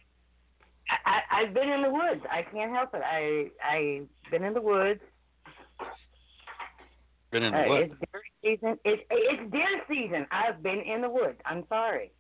I, 0.90 0.96
I 1.10 1.42
I've 1.42 1.54
been 1.54 1.70
in 1.70 1.82
the 1.82 1.90
woods. 1.90 2.22
I 2.32 2.44
can't 2.44 2.72
help 2.72 2.94
it. 2.94 3.02
I 3.04 3.50
I've 3.68 4.32
been 4.32 4.44
in 4.44 4.54
the 4.54 4.62
woods. 4.62 5.02
Been 7.32 7.44
in 7.44 7.54
Uh, 7.56 7.64
the 7.64 7.70
what? 7.70 7.82
it's 7.82 7.94
deer 8.00 8.24
season. 8.44 8.80
It's 8.86 9.02
it's 9.10 9.52
deer 9.52 9.82
season. 9.90 10.28
I've 10.32 10.62
been 10.62 10.80
in 10.82 11.02
the 11.02 11.10
woods. 11.10 11.40
I'm 11.46 11.64
sorry. 11.68 12.12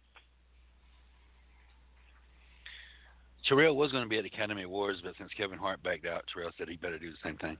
Terrell 3.47 3.75
was 3.77 3.91
going 3.91 4.03
to 4.03 4.09
be 4.09 4.17
at 4.17 4.25
Academy 4.25 4.63
Awards, 4.63 5.01
but 5.03 5.13
since 5.19 5.29
Kevin 5.37 5.59
Hart 5.59 5.83
backed 5.83 6.07
out, 6.07 6.23
Terrell 6.33 6.49
said 6.57 6.67
he 6.67 6.77
better 6.77 6.97
do 6.97 7.11
the 7.11 7.17
same 7.23 7.37
thing. 7.37 7.57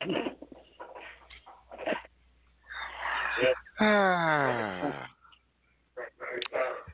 Ah. 3.80 5.08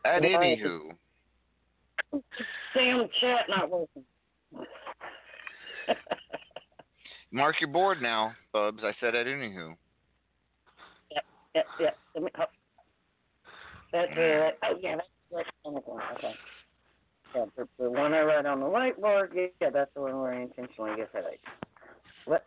At 0.05 0.23
anywho, 0.23 0.91
Sam 2.75 3.09
chat 3.21 3.47
not 3.49 3.71
working. 3.71 4.05
mark 7.33 7.61
your 7.61 7.71
board 7.71 8.03
now, 8.03 8.33
Bubs. 8.53 8.83
I 8.83 8.93
said 9.01 9.15
at 9.15 9.27
anywho. 9.27 9.75
Yep, 11.11 11.25
yep, 11.55 11.67
yep. 11.79 11.99
Let 12.15 12.25
me, 12.25 12.31
oh. 12.39 12.45
That's 13.93 14.11
it. 14.11 14.17
Mm. 14.17 14.53
Oh 14.65 14.79
yeah, 14.81 14.97
that's 14.97 15.09
that's 15.31 15.49
chemical. 15.65 16.01
Okay. 16.17 16.35
Yeah, 17.35 17.45
the, 17.57 17.69
the 17.79 17.91
one 17.91 18.13
I 18.15 18.21
read 18.21 18.47
on 18.47 18.61
the 18.61 18.67
whiteboard. 18.67 19.29
Yeah, 19.35 19.47
yeah, 19.61 19.71
that's 19.71 19.91
the 19.95 20.01
one 20.03 20.19
where 20.19 20.33
I 20.33 20.43
intentionally 20.43 20.93
get 20.97 21.11
headache. 21.13 21.41
What? 22.25 22.45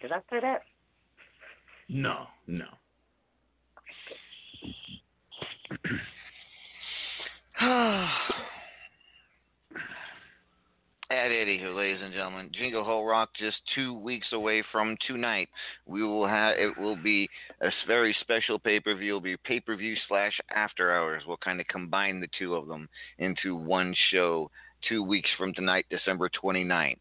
Did 0.00 0.12
I 0.12 0.18
say 0.30 0.40
that? 0.40 0.62
No, 1.88 2.26
no. 2.46 2.66
At 11.10 11.30
anywho, 11.30 11.76
ladies 11.76 12.00
and 12.02 12.12
gentlemen, 12.12 12.50
Jingle 12.52 12.84
Hell 12.84 13.04
Rock 13.04 13.30
just 13.38 13.56
two 13.74 13.94
weeks 13.94 14.26
away 14.32 14.62
from 14.72 14.96
tonight. 15.06 15.48
We 15.86 16.02
will 16.02 16.26
have 16.26 16.56
it 16.58 16.76
will 16.78 16.96
be 16.96 17.28
a 17.60 17.70
very 17.86 18.14
special 18.20 18.58
pay 18.58 18.80
per 18.80 18.94
view. 18.94 19.16
It'll 19.16 19.20
be 19.20 19.36
pay 19.44 19.60
per 19.60 19.76
view 19.76 19.94
slash 20.08 20.38
after 20.54 20.92
hours. 20.92 21.22
We'll 21.26 21.36
kind 21.38 21.60
of 21.60 21.68
combine 21.68 22.20
the 22.20 22.28
two 22.38 22.54
of 22.54 22.66
them 22.66 22.88
into 23.18 23.54
one 23.54 23.94
show. 24.10 24.50
Two 24.88 25.02
weeks 25.02 25.30
from 25.38 25.54
tonight, 25.54 25.86
December 25.88 26.28
29th. 26.42 26.98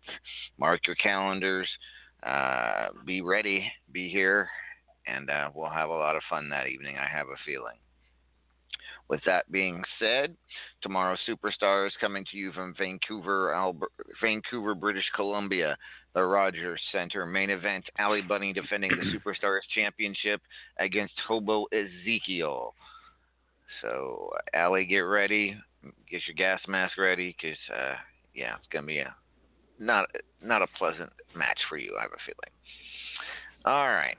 Mark 0.57 0.87
your 0.87 0.95
calendars. 0.95 1.67
Uh, 2.25 2.87
be 3.05 3.19
ready. 3.19 3.69
Be 3.91 4.09
here, 4.09 4.47
and 5.05 5.29
uh, 5.29 5.49
we'll 5.53 5.69
have 5.69 5.89
a 5.89 5.93
lot 5.93 6.15
of 6.15 6.21
fun 6.29 6.47
that 6.49 6.67
evening. 6.67 6.95
I 6.97 7.07
have 7.13 7.27
a 7.27 7.35
feeling. 7.45 7.75
With 9.09 9.21
that 9.25 9.51
being 9.51 9.83
said, 9.99 10.35
tomorrow 10.81 11.17
Superstars 11.27 11.91
coming 11.99 12.25
to 12.31 12.37
you 12.37 12.51
from 12.51 12.73
Vancouver, 12.77 13.51
Alber- 13.55 14.05
Vancouver, 14.21 14.73
British 14.73 15.05
Columbia, 15.15 15.77
the 16.15 16.23
Rogers 16.23 16.81
Center 16.91 17.25
main 17.25 17.49
event. 17.49 17.85
Ali 17.99 18.21
Bunny 18.21 18.53
defending 18.53 18.91
the 18.91 19.17
Superstars 19.17 19.59
Championship 19.75 20.41
against 20.79 21.13
Hobo 21.27 21.65
Ezekiel. 21.73 22.73
So, 23.81 24.31
Ali, 24.55 24.85
get 24.85 24.99
ready. 24.99 25.57
Get 26.09 26.21
your 26.27 26.35
gas 26.35 26.61
mask 26.67 26.97
ready, 26.97 27.35
cause 27.41 27.57
uh, 27.75 27.95
yeah, 28.33 28.55
it's 28.55 28.67
gonna 28.71 28.87
be 28.87 28.99
a 28.99 29.13
not 29.79 30.07
not 30.41 30.61
a 30.61 30.67
pleasant 30.77 31.09
match 31.35 31.59
for 31.67 31.77
you. 31.77 31.95
I 31.99 32.03
have 32.03 32.11
a 32.11 32.23
feeling. 32.25 32.53
All 33.65 33.87
right. 33.87 34.17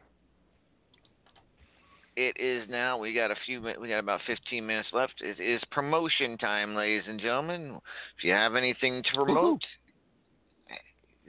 It 2.16 2.36
is 2.38 2.68
now. 2.70 2.96
We 2.96 3.12
got 3.12 3.32
a 3.32 3.36
few. 3.44 3.60
We 3.80 3.88
got 3.88 3.98
about 3.98 4.20
15 4.26 4.64
minutes 4.64 4.88
left. 4.92 5.14
It 5.20 5.40
is 5.40 5.60
promotion 5.72 6.38
time, 6.38 6.74
ladies 6.74 7.02
and 7.08 7.20
gentlemen. 7.20 7.80
If 8.16 8.24
you 8.24 8.32
have 8.32 8.54
anything 8.54 9.02
to 9.02 9.24
promote, 9.24 9.62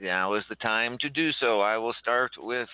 now 0.00 0.34
is 0.34 0.44
the 0.48 0.54
time 0.56 0.96
to 1.00 1.08
do 1.10 1.30
so. 1.40 1.60
I 1.60 1.76
will 1.76 1.94
start 2.00 2.30
with 2.38 2.68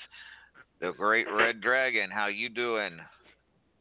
the 0.80 0.92
Great 0.92 1.26
Red 1.32 1.62
Dragon. 1.62 2.10
How 2.10 2.26
you 2.26 2.50
doing? 2.50 2.98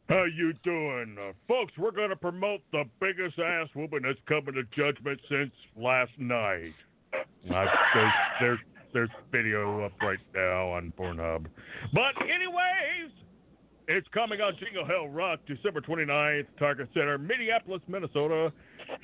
How 0.07 0.23
you 0.23 0.53
doing, 0.63 1.17
uh, 1.19 1.33
folks? 1.47 1.73
We're 1.77 1.91
gonna 1.91 2.15
promote 2.15 2.61
the 2.71 2.83
biggest 2.99 3.37
ass 3.37 3.67
whooping 3.75 4.01
that's 4.03 4.19
coming 4.27 4.53
to 4.53 4.63
judgment 4.75 5.19
since 5.29 5.51
last 5.75 6.11
night. 6.17 6.73
There's, 7.47 8.11
there's 8.39 8.59
there's 8.93 9.09
video 9.31 9.85
up 9.85 9.93
right 10.01 10.19
now 10.33 10.71
on 10.71 10.93
Pornhub. 10.97 11.45
But 11.93 12.21
anyways, 12.21 13.11
it's 13.87 14.07
coming 14.13 14.41
on 14.41 14.53
Jingle 14.59 14.85
Hell 14.85 15.07
Rock, 15.07 15.39
December 15.47 15.81
29th, 15.81 16.45
Target 16.57 16.89
Center, 16.93 17.17
Minneapolis, 17.17 17.81
Minnesota. 17.87 18.51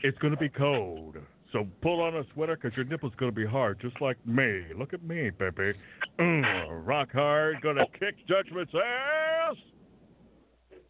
It's 0.04 0.18
gonna 0.20 0.38
be 0.38 0.50
cold. 0.50 1.18
So 1.54 1.68
pull 1.82 2.02
on 2.02 2.16
a 2.16 2.24
sweater 2.34 2.58
because 2.62 2.76
your 2.76 2.86
nipple's 2.86 3.14
gonna 3.18 3.32
be 3.32 3.46
hard, 3.46 3.80
just 3.80 4.00
like 4.02 4.18
me. 4.26 4.64
Look 4.78 4.94
at 4.94 5.04
me, 5.04 5.30
baby. 5.30 5.74
Mm, 6.20 6.86
rock 6.86 7.12
hard, 7.12 7.62
gonna 7.62 7.86
kick 8.00 8.16
Judgment's 8.28 8.74
ass. 8.76 9.56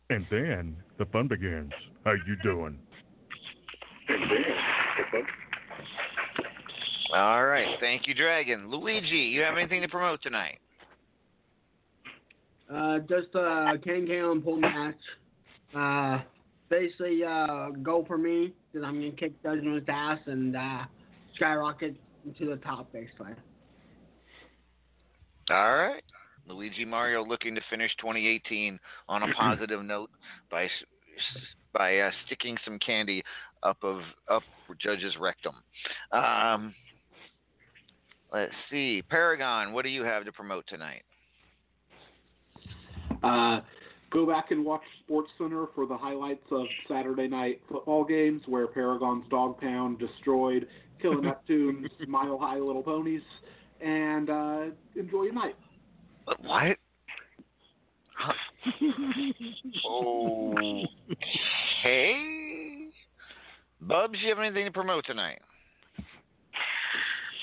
And 0.09 0.25
then 0.31 0.77
the 0.97 1.05
fun 1.05 1.27
begins. 1.27 1.73
How 2.05 2.13
you 2.13 2.35
doing? 2.43 2.79
All 7.13 7.45
right. 7.45 7.77
Thank 7.79 8.07
you, 8.07 8.13
Dragon. 8.13 8.69
Luigi, 8.69 9.15
you 9.15 9.41
have 9.41 9.57
anything 9.57 9.81
to 9.81 9.87
promote 9.87 10.21
tonight? 10.21 10.59
Uh, 12.73 12.99
just 12.99 13.33
a 13.35 13.73
Ken 13.83 14.05
Kalen 14.05 14.43
pull 14.43 14.57
match. 14.57 14.95
Uh, 15.75 16.19
basically, 16.69 17.23
uh, 17.23 17.69
go 17.81 18.03
for 18.05 18.17
me 18.17 18.53
because 18.71 18.85
I'm 18.85 18.95
gonna 18.95 19.11
kick 19.11 19.41
Judgment's 19.43 19.87
ass 19.89 20.19
and 20.25 20.55
uh, 20.55 20.83
skyrocket 21.35 21.95
to 22.37 22.45
the 22.45 22.57
top, 22.57 22.91
basically. 22.91 23.31
All 25.49 25.77
right. 25.77 26.03
Luigi 26.47 26.85
Mario 26.85 27.25
looking 27.25 27.55
to 27.55 27.61
finish 27.69 27.91
2018 27.99 28.79
on 29.09 29.23
a 29.23 29.33
positive 29.39 29.83
note 29.83 30.09
by 30.49 30.67
by 31.73 31.97
uh, 31.99 32.11
sticking 32.25 32.57
some 32.63 32.79
candy 32.79 33.23
up 33.63 33.77
of 33.83 34.01
up 34.29 34.43
Judge's 34.81 35.13
rectum. 35.19 35.55
Um, 36.11 36.73
let's 38.33 38.51
see, 38.69 39.01
Paragon, 39.09 39.73
what 39.73 39.83
do 39.83 39.89
you 39.89 40.03
have 40.03 40.25
to 40.25 40.31
promote 40.31 40.65
tonight? 40.67 41.03
Uh, 43.23 43.61
go 44.11 44.25
back 44.25 44.51
and 44.51 44.63
watch 44.63 44.81
Sports 45.03 45.29
Center 45.37 45.65
for 45.75 45.85
the 45.85 45.97
highlights 45.97 46.45
of 46.51 46.65
Saturday 46.87 47.27
night 47.27 47.61
football 47.69 48.03
games 48.03 48.41
where 48.45 48.67
Paragon's 48.67 49.27
Dog 49.29 49.59
Pound 49.59 49.99
destroyed 49.99 50.67
Killa 51.01 51.21
Neptune's 51.21 51.89
Mile 52.07 52.37
High 52.37 52.59
Little 52.59 52.83
Ponies, 52.83 53.21
and 53.81 54.29
uh, 54.29 54.65
enjoy 54.95 55.23
your 55.23 55.33
night. 55.33 55.55
What? 56.41 56.77
okay. 61.85 62.87
Bubs, 63.81 64.17
you 64.21 64.29
have 64.29 64.39
anything 64.39 64.65
to 64.65 64.71
promote 64.71 65.05
tonight? 65.05 65.39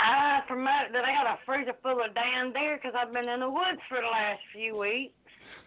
I 0.01 0.41
promote 0.47 0.93
that 0.93 1.05
I 1.05 1.15
got 1.15 1.27
a 1.27 1.39
freezer 1.47 1.73
full 1.83 2.05
of 2.05 2.15
damn 2.15 2.53
deer 2.53 2.77
because 2.77 2.95
I've 2.99 3.13
been 3.13 3.29
in 3.29 3.41
the 3.41 3.49
woods 3.49 3.81
for 3.89 3.99
the 4.01 4.09
last 4.09 4.41
few 4.53 4.77
weeks 4.77 5.15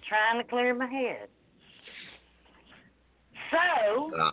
trying 0.07 0.41
to 0.41 0.49
clear 0.49 0.73
my 0.73 0.88
head. 0.88 1.29
So 3.51 4.11
Uh, 4.15 4.31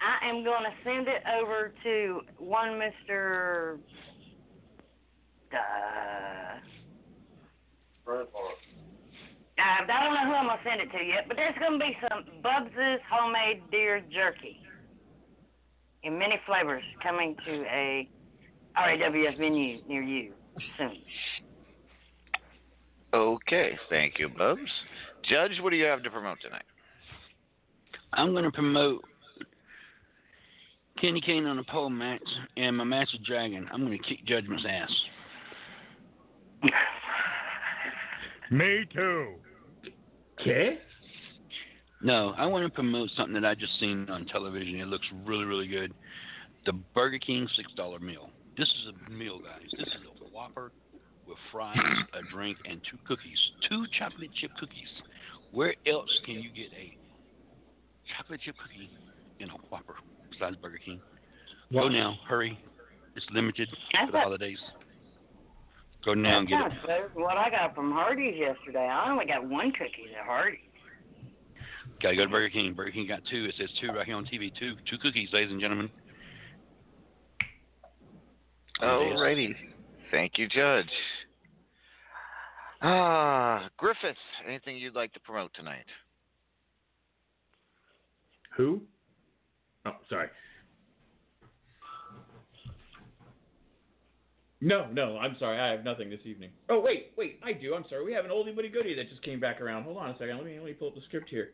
I 0.00 0.28
am 0.28 0.44
going 0.44 0.64
to 0.64 0.72
send 0.84 1.08
it 1.08 1.22
over 1.38 1.72
to 1.82 2.20
one 2.38 2.78
Mister. 2.78 3.78
Uh, 5.52 6.60
I 9.58 9.86
don't 9.86 10.14
know 10.14 10.26
who 10.26 10.34
I'm 10.34 10.46
gonna 10.46 10.60
send 10.64 10.80
it 10.80 10.90
to 10.96 11.02
yet, 11.02 11.28
but 11.28 11.36
there's 11.36 11.54
gonna 11.58 11.78
be 11.78 11.96
some 12.08 12.24
Bubs's 12.42 13.00
homemade 13.10 13.62
deer 13.70 14.00
jerky 14.12 14.60
in 16.02 16.18
many 16.18 16.38
flavors 16.46 16.84
coming 17.02 17.36
to 17.46 17.64
a 17.64 18.08
RAWF 18.76 19.38
venue 19.38 19.80
near 19.88 20.02
you 20.02 20.32
soon. 20.78 20.98
Okay, 23.16 23.78
thank 23.88 24.18
you, 24.18 24.28
Bubs. 24.28 24.60
Judge, 25.26 25.52
what 25.62 25.70
do 25.70 25.76
you 25.76 25.86
have 25.86 26.02
to 26.02 26.10
promote 26.10 26.36
tonight? 26.42 26.66
I'm 28.12 28.32
going 28.32 28.44
to 28.44 28.50
promote 28.50 29.02
Candy 31.00 31.22
Cane 31.22 31.46
on 31.46 31.58
a 31.58 31.64
pole 31.64 31.88
match 31.88 32.20
and 32.58 32.76
my 32.76 32.84
match 32.84 33.08
with 33.14 33.24
Dragon. 33.24 33.66
I'm 33.72 33.86
going 33.86 33.96
to 33.96 34.04
kick 34.06 34.26
Judgment's 34.26 34.66
ass. 34.68 34.90
Me 38.50 38.84
too. 38.94 39.36
Okay. 40.38 40.78
No, 42.02 42.34
I 42.36 42.44
want 42.44 42.66
to 42.66 42.70
promote 42.70 43.08
something 43.16 43.32
that 43.32 43.46
I 43.46 43.54
just 43.54 43.80
seen 43.80 44.10
on 44.10 44.26
television. 44.26 44.78
It 44.78 44.88
looks 44.88 45.06
really, 45.24 45.46
really 45.46 45.68
good. 45.68 45.94
The 46.66 46.72
Burger 46.94 47.18
King 47.18 47.48
six 47.56 47.72
dollar 47.78 47.98
meal. 47.98 48.28
This 48.58 48.68
is 48.68 48.92
a 49.06 49.10
meal, 49.10 49.38
guys. 49.38 49.70
This 49.72 49.88
is 49.88 49.94
a 50.20 50.34
Whopper 50.34 50.70
with 51.26 51.38
fries, 51.52 51.76
a 52.14 52.34
drink, 52.34 52.58
and 52.64 52.80
two 52.90 52.98
cookies. 53.06 53.38
Two 53.68 53.84
chocolate 53.98 54.30
chip 54.40 54.50
cookies. 54.58 54.88
Where 55.52 55.74
else 55.86 56.10
can 56.24 56.34
you 56.34 56.50
get 56.50 56.72
a 56.76 56.96
chocolate 58.16 58.40
chip 58.44 58.54
cookie 58.62 58.90
in 59.40 59.48
a 59.50 59.54
Whopper 59.70 59.96
besides 60.30 60.56
Burger 60.56 60.78
King? 60.84 61.00
Go 61.72 61.88
now, 61.88 62.16
hurry. 62.28 62.58
It's 63.16 63.26
limited 63.32 63.68
for 63.68 64.12
the 64.12 64.18
holidays. 64.18 64.58
Go 66.04 66.14
now 66.14 66.38
and 66.38 66.48
get 66.48 66.60
it. 66.60 66.72
better 66.86 67.10
than 67.12 67.22
what 67.22 67.36
I 67.36 67.50
got 67.50 67.74
from 67.74 67.90
Hardee's 67.90 68.36
yesterday. 68.38 68.86
I 68.86 69.10
only 69.10 69.26
got 69.26 69.44
one 69.48 69.72
cookie 69.72 70.14
at 70.16 70.24
Hardee's. 70.24 70.60
Gotta 72.00 72.14
go 72.14 72.24
to 72.24 72.30
Burger 72.30 72.50
King. 72.50 72.74
Burger 72.74 72.92
King 72.92 73.08
got 73.08 73.20
two. 73.28 73.46
It 73.46 73.54
says 73.58 73.68
two 73.80 73.88
right 73.88 74.06
here 74.06 74.14
on 74.14 74.24
TV. 74.24 74.52
Two, 74.56 74.74
two 74.88 74.98
cookies, 74.98 75.30
ladies 75.32 75.50
and 75.50 75.60
gentlemen. 75.60 75.90
Oh, 78.82 79.10
Alrighty. 79.16 79.54
Thank 80.10 80.32
you, 80.38 80.48
Judge. 80.48 80.90
Ah, 82.82 83.68
Griffith, 83.76 84.16
anything 84.46 84.76
you'd 84.76 84.94
like 84.94 85.12
to 85.14 85.20
promote 85.20 85.52
tonight? 85.54 85.86
Who? 88.56 88.80
Oh, 89.84 89.96
sorry. 90.08 90.28
No, 94.60 94.88
no, 94.90 95.18
I'm 95.18 95.36
sorry. 95.38 95.60
I 95.60 95.70
have 95.70 95.84
nothing 95.84 96.08
this 96.08 96.20
evening. 96.24 96.50
Oh, 96.70 96.80
wait, 96.80 97.12
wait, 97.16 97.38
I 97.44 97.52
do. 97.52 97.74
I'm 97.74 97.84
sorry. 97.88 98.04
We 98.04 98.12
have 98.14 98.24
an 98.24 98.30
oldie 98.30 98.56
but 98.56 98.64
a 98.64 98.68
goodie 98.68 98.94
that 98.94 99.08
just 99.10 99.22
came 99.22 99.38
back 99.38 99.60
around. 99.60 99.84
Hold 99.84 99.98
on 99.98 100.10
a 100.10 100.18
second. 100.18 100.36
Let 100.36 100.46
me 100.46 100.56
let 100.56 100.64
me 100.64 100.72
pull 100.72 100.88
up 100.88 100.94
the 100.94 101.02
script 101.02 101.28
here. 101.28 101.50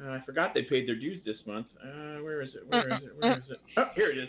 Uh, 0.00 0.10
I 0.10 0.22
forgot 0.24 0.54
they 0.54 0.62
paid 0.62 0.88
their 0.88 0.94
dues 0.94 1.20
this 1.26 1.36
month. 1.46 1.66
Uh, 1.82 2.22
where 2.22 2.40
is 2.40 2.50
it? 2.54 2.66
Where 2.68 2.86
is 2.86 3.02
it? 3.02 3.10
Where 3.18 3.38
is 3.38 3.44
it? 3.50 3.58
Oh, 3.76 3.86
here 3.96 4.10
it 4.10 4.18
is. 4.18 4.28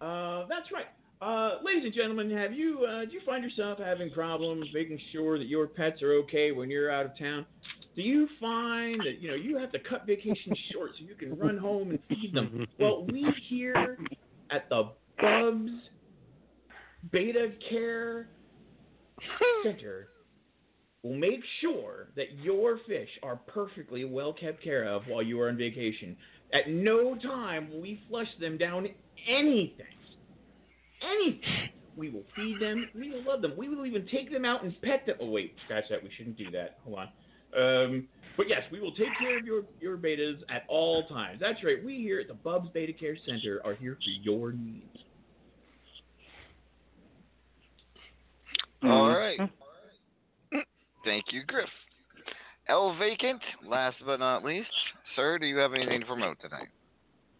Uh, 0.00 0.44
that's 0.48 0.70
right. 0.72 0.86
Uh, 1.22 1.58
ladies 1.64 1.84
and 1.84 1.94
gentlemen, 1.94 2.28
have 2.32 2.52
you 2.52 2.84
uh, 2.84 3.04
do 3.04 3.12
you 3.12 3.20
find 3.24 3.44
yourself 3.44 3.78
having 3.78 4.10
problems 4.10 4.66
making 4.74 4.98
sure 5.12 5.38
that 5.38 5.46
your 5.46 5.68
pets 5.68 6.02
are 6.02 6.14
okay 6.14 6.50
when 6.50 6.68
you're 6.68 6.90
out 6.90 7.06
of 7.06 7.16
town? 7.16 7.46
Do 7.94 8.02
you 8.02 8.26
find 8.40 8.98
that 9.00 9.20
you 9.20 9.28
know 9.28 9.36
you 9.36 9.56
have 9.56 9.70
to 9.70 9.78
cut 9.78 10.04
vacation 10.04 10.52
short 10.72 10.90
so 10.98 11.04
you 11.04 11.14
can 11.14 11.38
run 11.38 11.56
home 11.56 11.90
and 11.90 12.00
feed 12.08 12.34
them? 12.34 12.66
Well, 12.80 13.06
we 13.06 13.24
here 13.48 13.98
at 14.50 14.68
the 14.68 14.90
Bubs 15.20 15.70
Betta 17.12 17.52
Care 17.70 18.26
Center 19.62 20.08
will 21.04 21.14
make 21.14 21.40
sure 21.60 22.08
that 22.16 22.32
your 22.42 22.80
fish 22.88 23.08
are 23.22 23.36
perfectly 23.36 24.04
well 24.04 24.32
kept 24.32 24.60
care 24.64 24.88
of 24.88 25.02
while 25.06 25.22
you 25.22 25.40
are 25.40 25.48
on 25.48 25.56
vacation. 25.56 26.16
At 26.52 26.68
no 26.68 27.14
time 27.14 27.70
will 27.70 27.80
we 27.80 28.00
flush 28.08 28.26
them 28.40 28.58
down 28.58 28.88
anything. 29.28 29.86
Anything. 31.04 31.70
We 31.96 32.10
will 32.10 32.24
feed 32.34 32.58
them. 32.60 32.88
We 32.94 33.10
will 33.10 33.22
love 33.24 33.42
them. 33.42 33.52
We 33.56 33.68
will 33.68 33.84
even 33.84 34.06
take 34.10 34.32
them 34.32 34.44
out 34.44 34.64
and 34.64 34.74
pet 34.82 35.04
them. 35.06 35.16
Oh 35.20 35.30
wait, 35.30 35.54
scratch 35.64 35.84
that. 35.90 36.02
We 36.02 36.10
shouldn't 36.16 36.38
do 36.38 36.50
that. 36.52 36.78
Hold 36.84 36.98
on. 37.00 37.08
Um, 37.54 38.08
but 38.36 38.48
yes, 38.48 38.62
we 38.72 38.80
will 38.80 38.92
take 38.92 39.08
care 39.18 39.38
of 39.38 39.44
your 39.44 39.64
your 39.80 39.98
bettas 39.98 40.40
at 40.48 40.64
all 40.68 41.06
times. 41.06 41.38
That's 41.40 41.62
right. 41.64 41.84
We 41.84 41.96
here 41.98 42.20
at 42.20 42.28
the 42.28 42.34
Bubs 42.34 42.70
Betta 42.72 42.92
Care 42.92 43.16
Center 43.26 43.60
are 43.64 43.74
here 43.74 43.96
for 43.96 44.10
your 44.22 44.52
needs. 44.52 44.86
All 48.82 49.10
right. 49.10 49.38
Thank 51.04 51.26
you, 51.30 51.42
Griff. 51.46 51.68
El 52.68 52.96
Vacant. 52.96 53.40
Last 53.66 53.96
but 54.04 54.18
not 54.18 54.44
least, 54.44 54.70
sir, 55.14 55.38
do 55.38 55.46
you 55.46 55.56
have 55.58 55.72
anything 55.74 56.00
to 56.00 56.06
promote 56.06 56.38
tonight? 56.40 56.68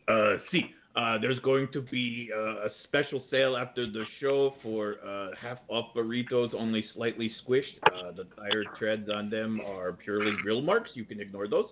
Uh, 0.08 0.38
see, 0.50 0.70
uh, 0.94 1.18
there's 1.18 1.38
going 1.40 1.68
to 1.72 1.80
be 1.80 2.30
uh, 2.36 2.66
a 2.66 2.68
special 2.84 3.22
sale 3.30 3.56
after 3.56 3.86
the 3.86 4.04
show 4.20 4.54
for 4.62 4.96
uh, 5.06 5.28
half 5.40 5.58
off 5.68 5.94
burritos, 5.96 6.52
only 6.54 6.84
slightly 6.94 7.32
squished. 7.46 7.78
Uh, 7.86 8.12
the 8.12 8.24
tire 8.36 8.64
treads 8.78 9.08
on 9.08 9.30
them 9.30 9.60
are 9.66 9.92
purely 9.92 10.32
grill 10.42 10.60
marks. 10.60 10.90
You 10.94 11.04
can 11.04 11.20
ignore 11.20 11.48
those. 11.48 11.66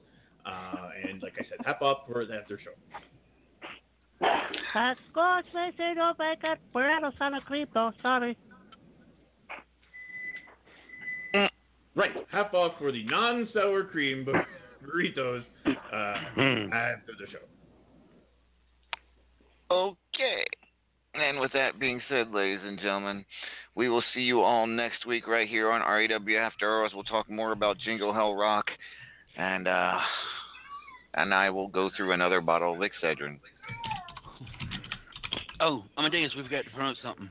Uh, 0.47 0.89
and 1.07 1.23
like 1.23 1.35
I 1.39 1.43
said, 1.51 1.59
half 1.67 1.83
off 1.83 2.07
for 2.07 2.25
the 2.25 2.35
after 2.35 2.59
show. 2.59 2.71
Of 4.23 4.97
course, 5.13 5.45
they 5.53 5.71
say 5.77 5.93
no 5.95 6.13
bacon, 6.19 6.57
burritos 6.75 7.13
on 7.21 7.35
a 7.35 7.41
creepo, 7.41 7.93
sorry. 8.03 8.37
Right, 11.97 12.13
half 12.31 12.55
off 12.55 12.75
for 12.79 12.93
the 12.93 13.05
non-sour 13.05 13.85
cream 13.85 14.25
burritos 14.85 15.43
uh, 15.67 15.71
after 16.73 17.13
the 17.19 17.27
show. 17.31 17.60
Okay. 19.71 20.45
And 21.15 21.41
with 21.41 21.53
that 21.53 21.79
being 21.79 22.01
said, 22.09 22.31
ladies 22.33 22.61
and 22.65 22.79
gentlemen, 22.79 23.25
we 23.75 23.89
will 23.89 24.03
see 24.15 24.21
you 24.21 24.41
all 24.41 24.67
next 24.67 25.07
week 25.07 25.27
right 25.27 25.49
here 25.49 25.71
on 25.71 25.81
RAW 25.81 26.39
After 26.39 26.81
Hours. 26.81 26.93
We'll 26.95 27.05
talk 27.05 27.31
more 27.31 27.53
about 27.53 27.79
Jingle 27.79 28.13
Hell 28.13 28.35
Rock, 28.35 28.67
and 29.37 29.67
uh, 29.67 29.99
and 31.15 31.35
I 31.35 31.51
will 31.51 31.69
go 31.69 31.91
through 31.97 32.13
another 32.13 32.41
bottle 32.41 32.75
of 32.75 32.81
Excedrin. 32.81 33.39
Oh, 35.61 35.85
I'm 35.97 36.05
a 36.05 36.09
Amadeus, 36.09 36.33
we've 36.37 36.51
got 36.51 36.65
to 36.65 36.71
promote 36.71 36.97
something. 37.03 37.29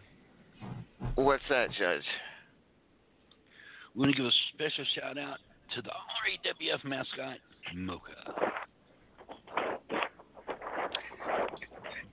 What's 1.16 1.44
that, 1.50 1.70
Judge? 1.72 2.04
We're 3.96 4.04
going 4.04 4.14
to 4.14 4.18
give 4.18 4.26
a 4.28 4.32
special 4.54 4.86
shout 4.96 5.18
out 5.18 5.40
to 5.76 5.82
the 5.82 5.90
RAWF 5.90 6.84
mascot, 6.86 7.38
Mocha. 7.74 8.52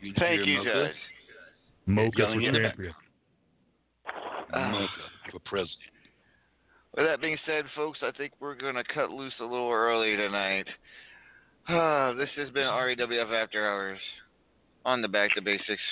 You 0.00 0.12
Thank 0.18 0.46
you, 0.46 0.58
Mocha? 0.58 0.72
Judge. 0.72 0.96
Mocha 1.86 2.10
for 2.16 2.40
champion. 2.40 2.62
background. 2.62 2.94
Mocha 4.52 4.88
for 5.30 5.38
president. 5.40 5.80
With 6.96 7.06
that 7.06 7.20
being 7.20 7.36
said, 7.46 7.64
folks, 7.74 7.98
I 8.02 8.10
think 8.16 8.32
we're 8.40 8.54
going 8.54 8.74
to 8.74 8.84
cut 8.94 9.10
loose 9.10 9.34
a 9.40 9.44
little 9.44 9.70
early 9.70 10.16
tonight. 10.16 10.66
Ah, 11.68 12.12
this 12.14 12.28
has 12.36 12.48
been 12.50 12.64
RAWF 12.64 13.42
After 13.42 13.68
Hours 13.68 13.98
on 14.84 15.02
the 15.02 15.08
Back 15.08 15.34
to 15.34 15.42
Basics 15.42 15.82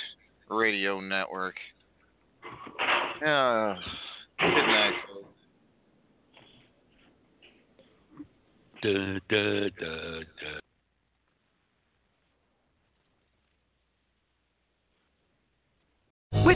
Radio 0.49 0.99
Network. 0.99 1.55
Ah, 3.25 3.75
good 4.39 4.47
night, 4.47 4.93
folks. 5.07 5.25
Da, 8.81 9.19
da, 9.29 9.69
da, 9.79 10.19
da. 10.19 10.59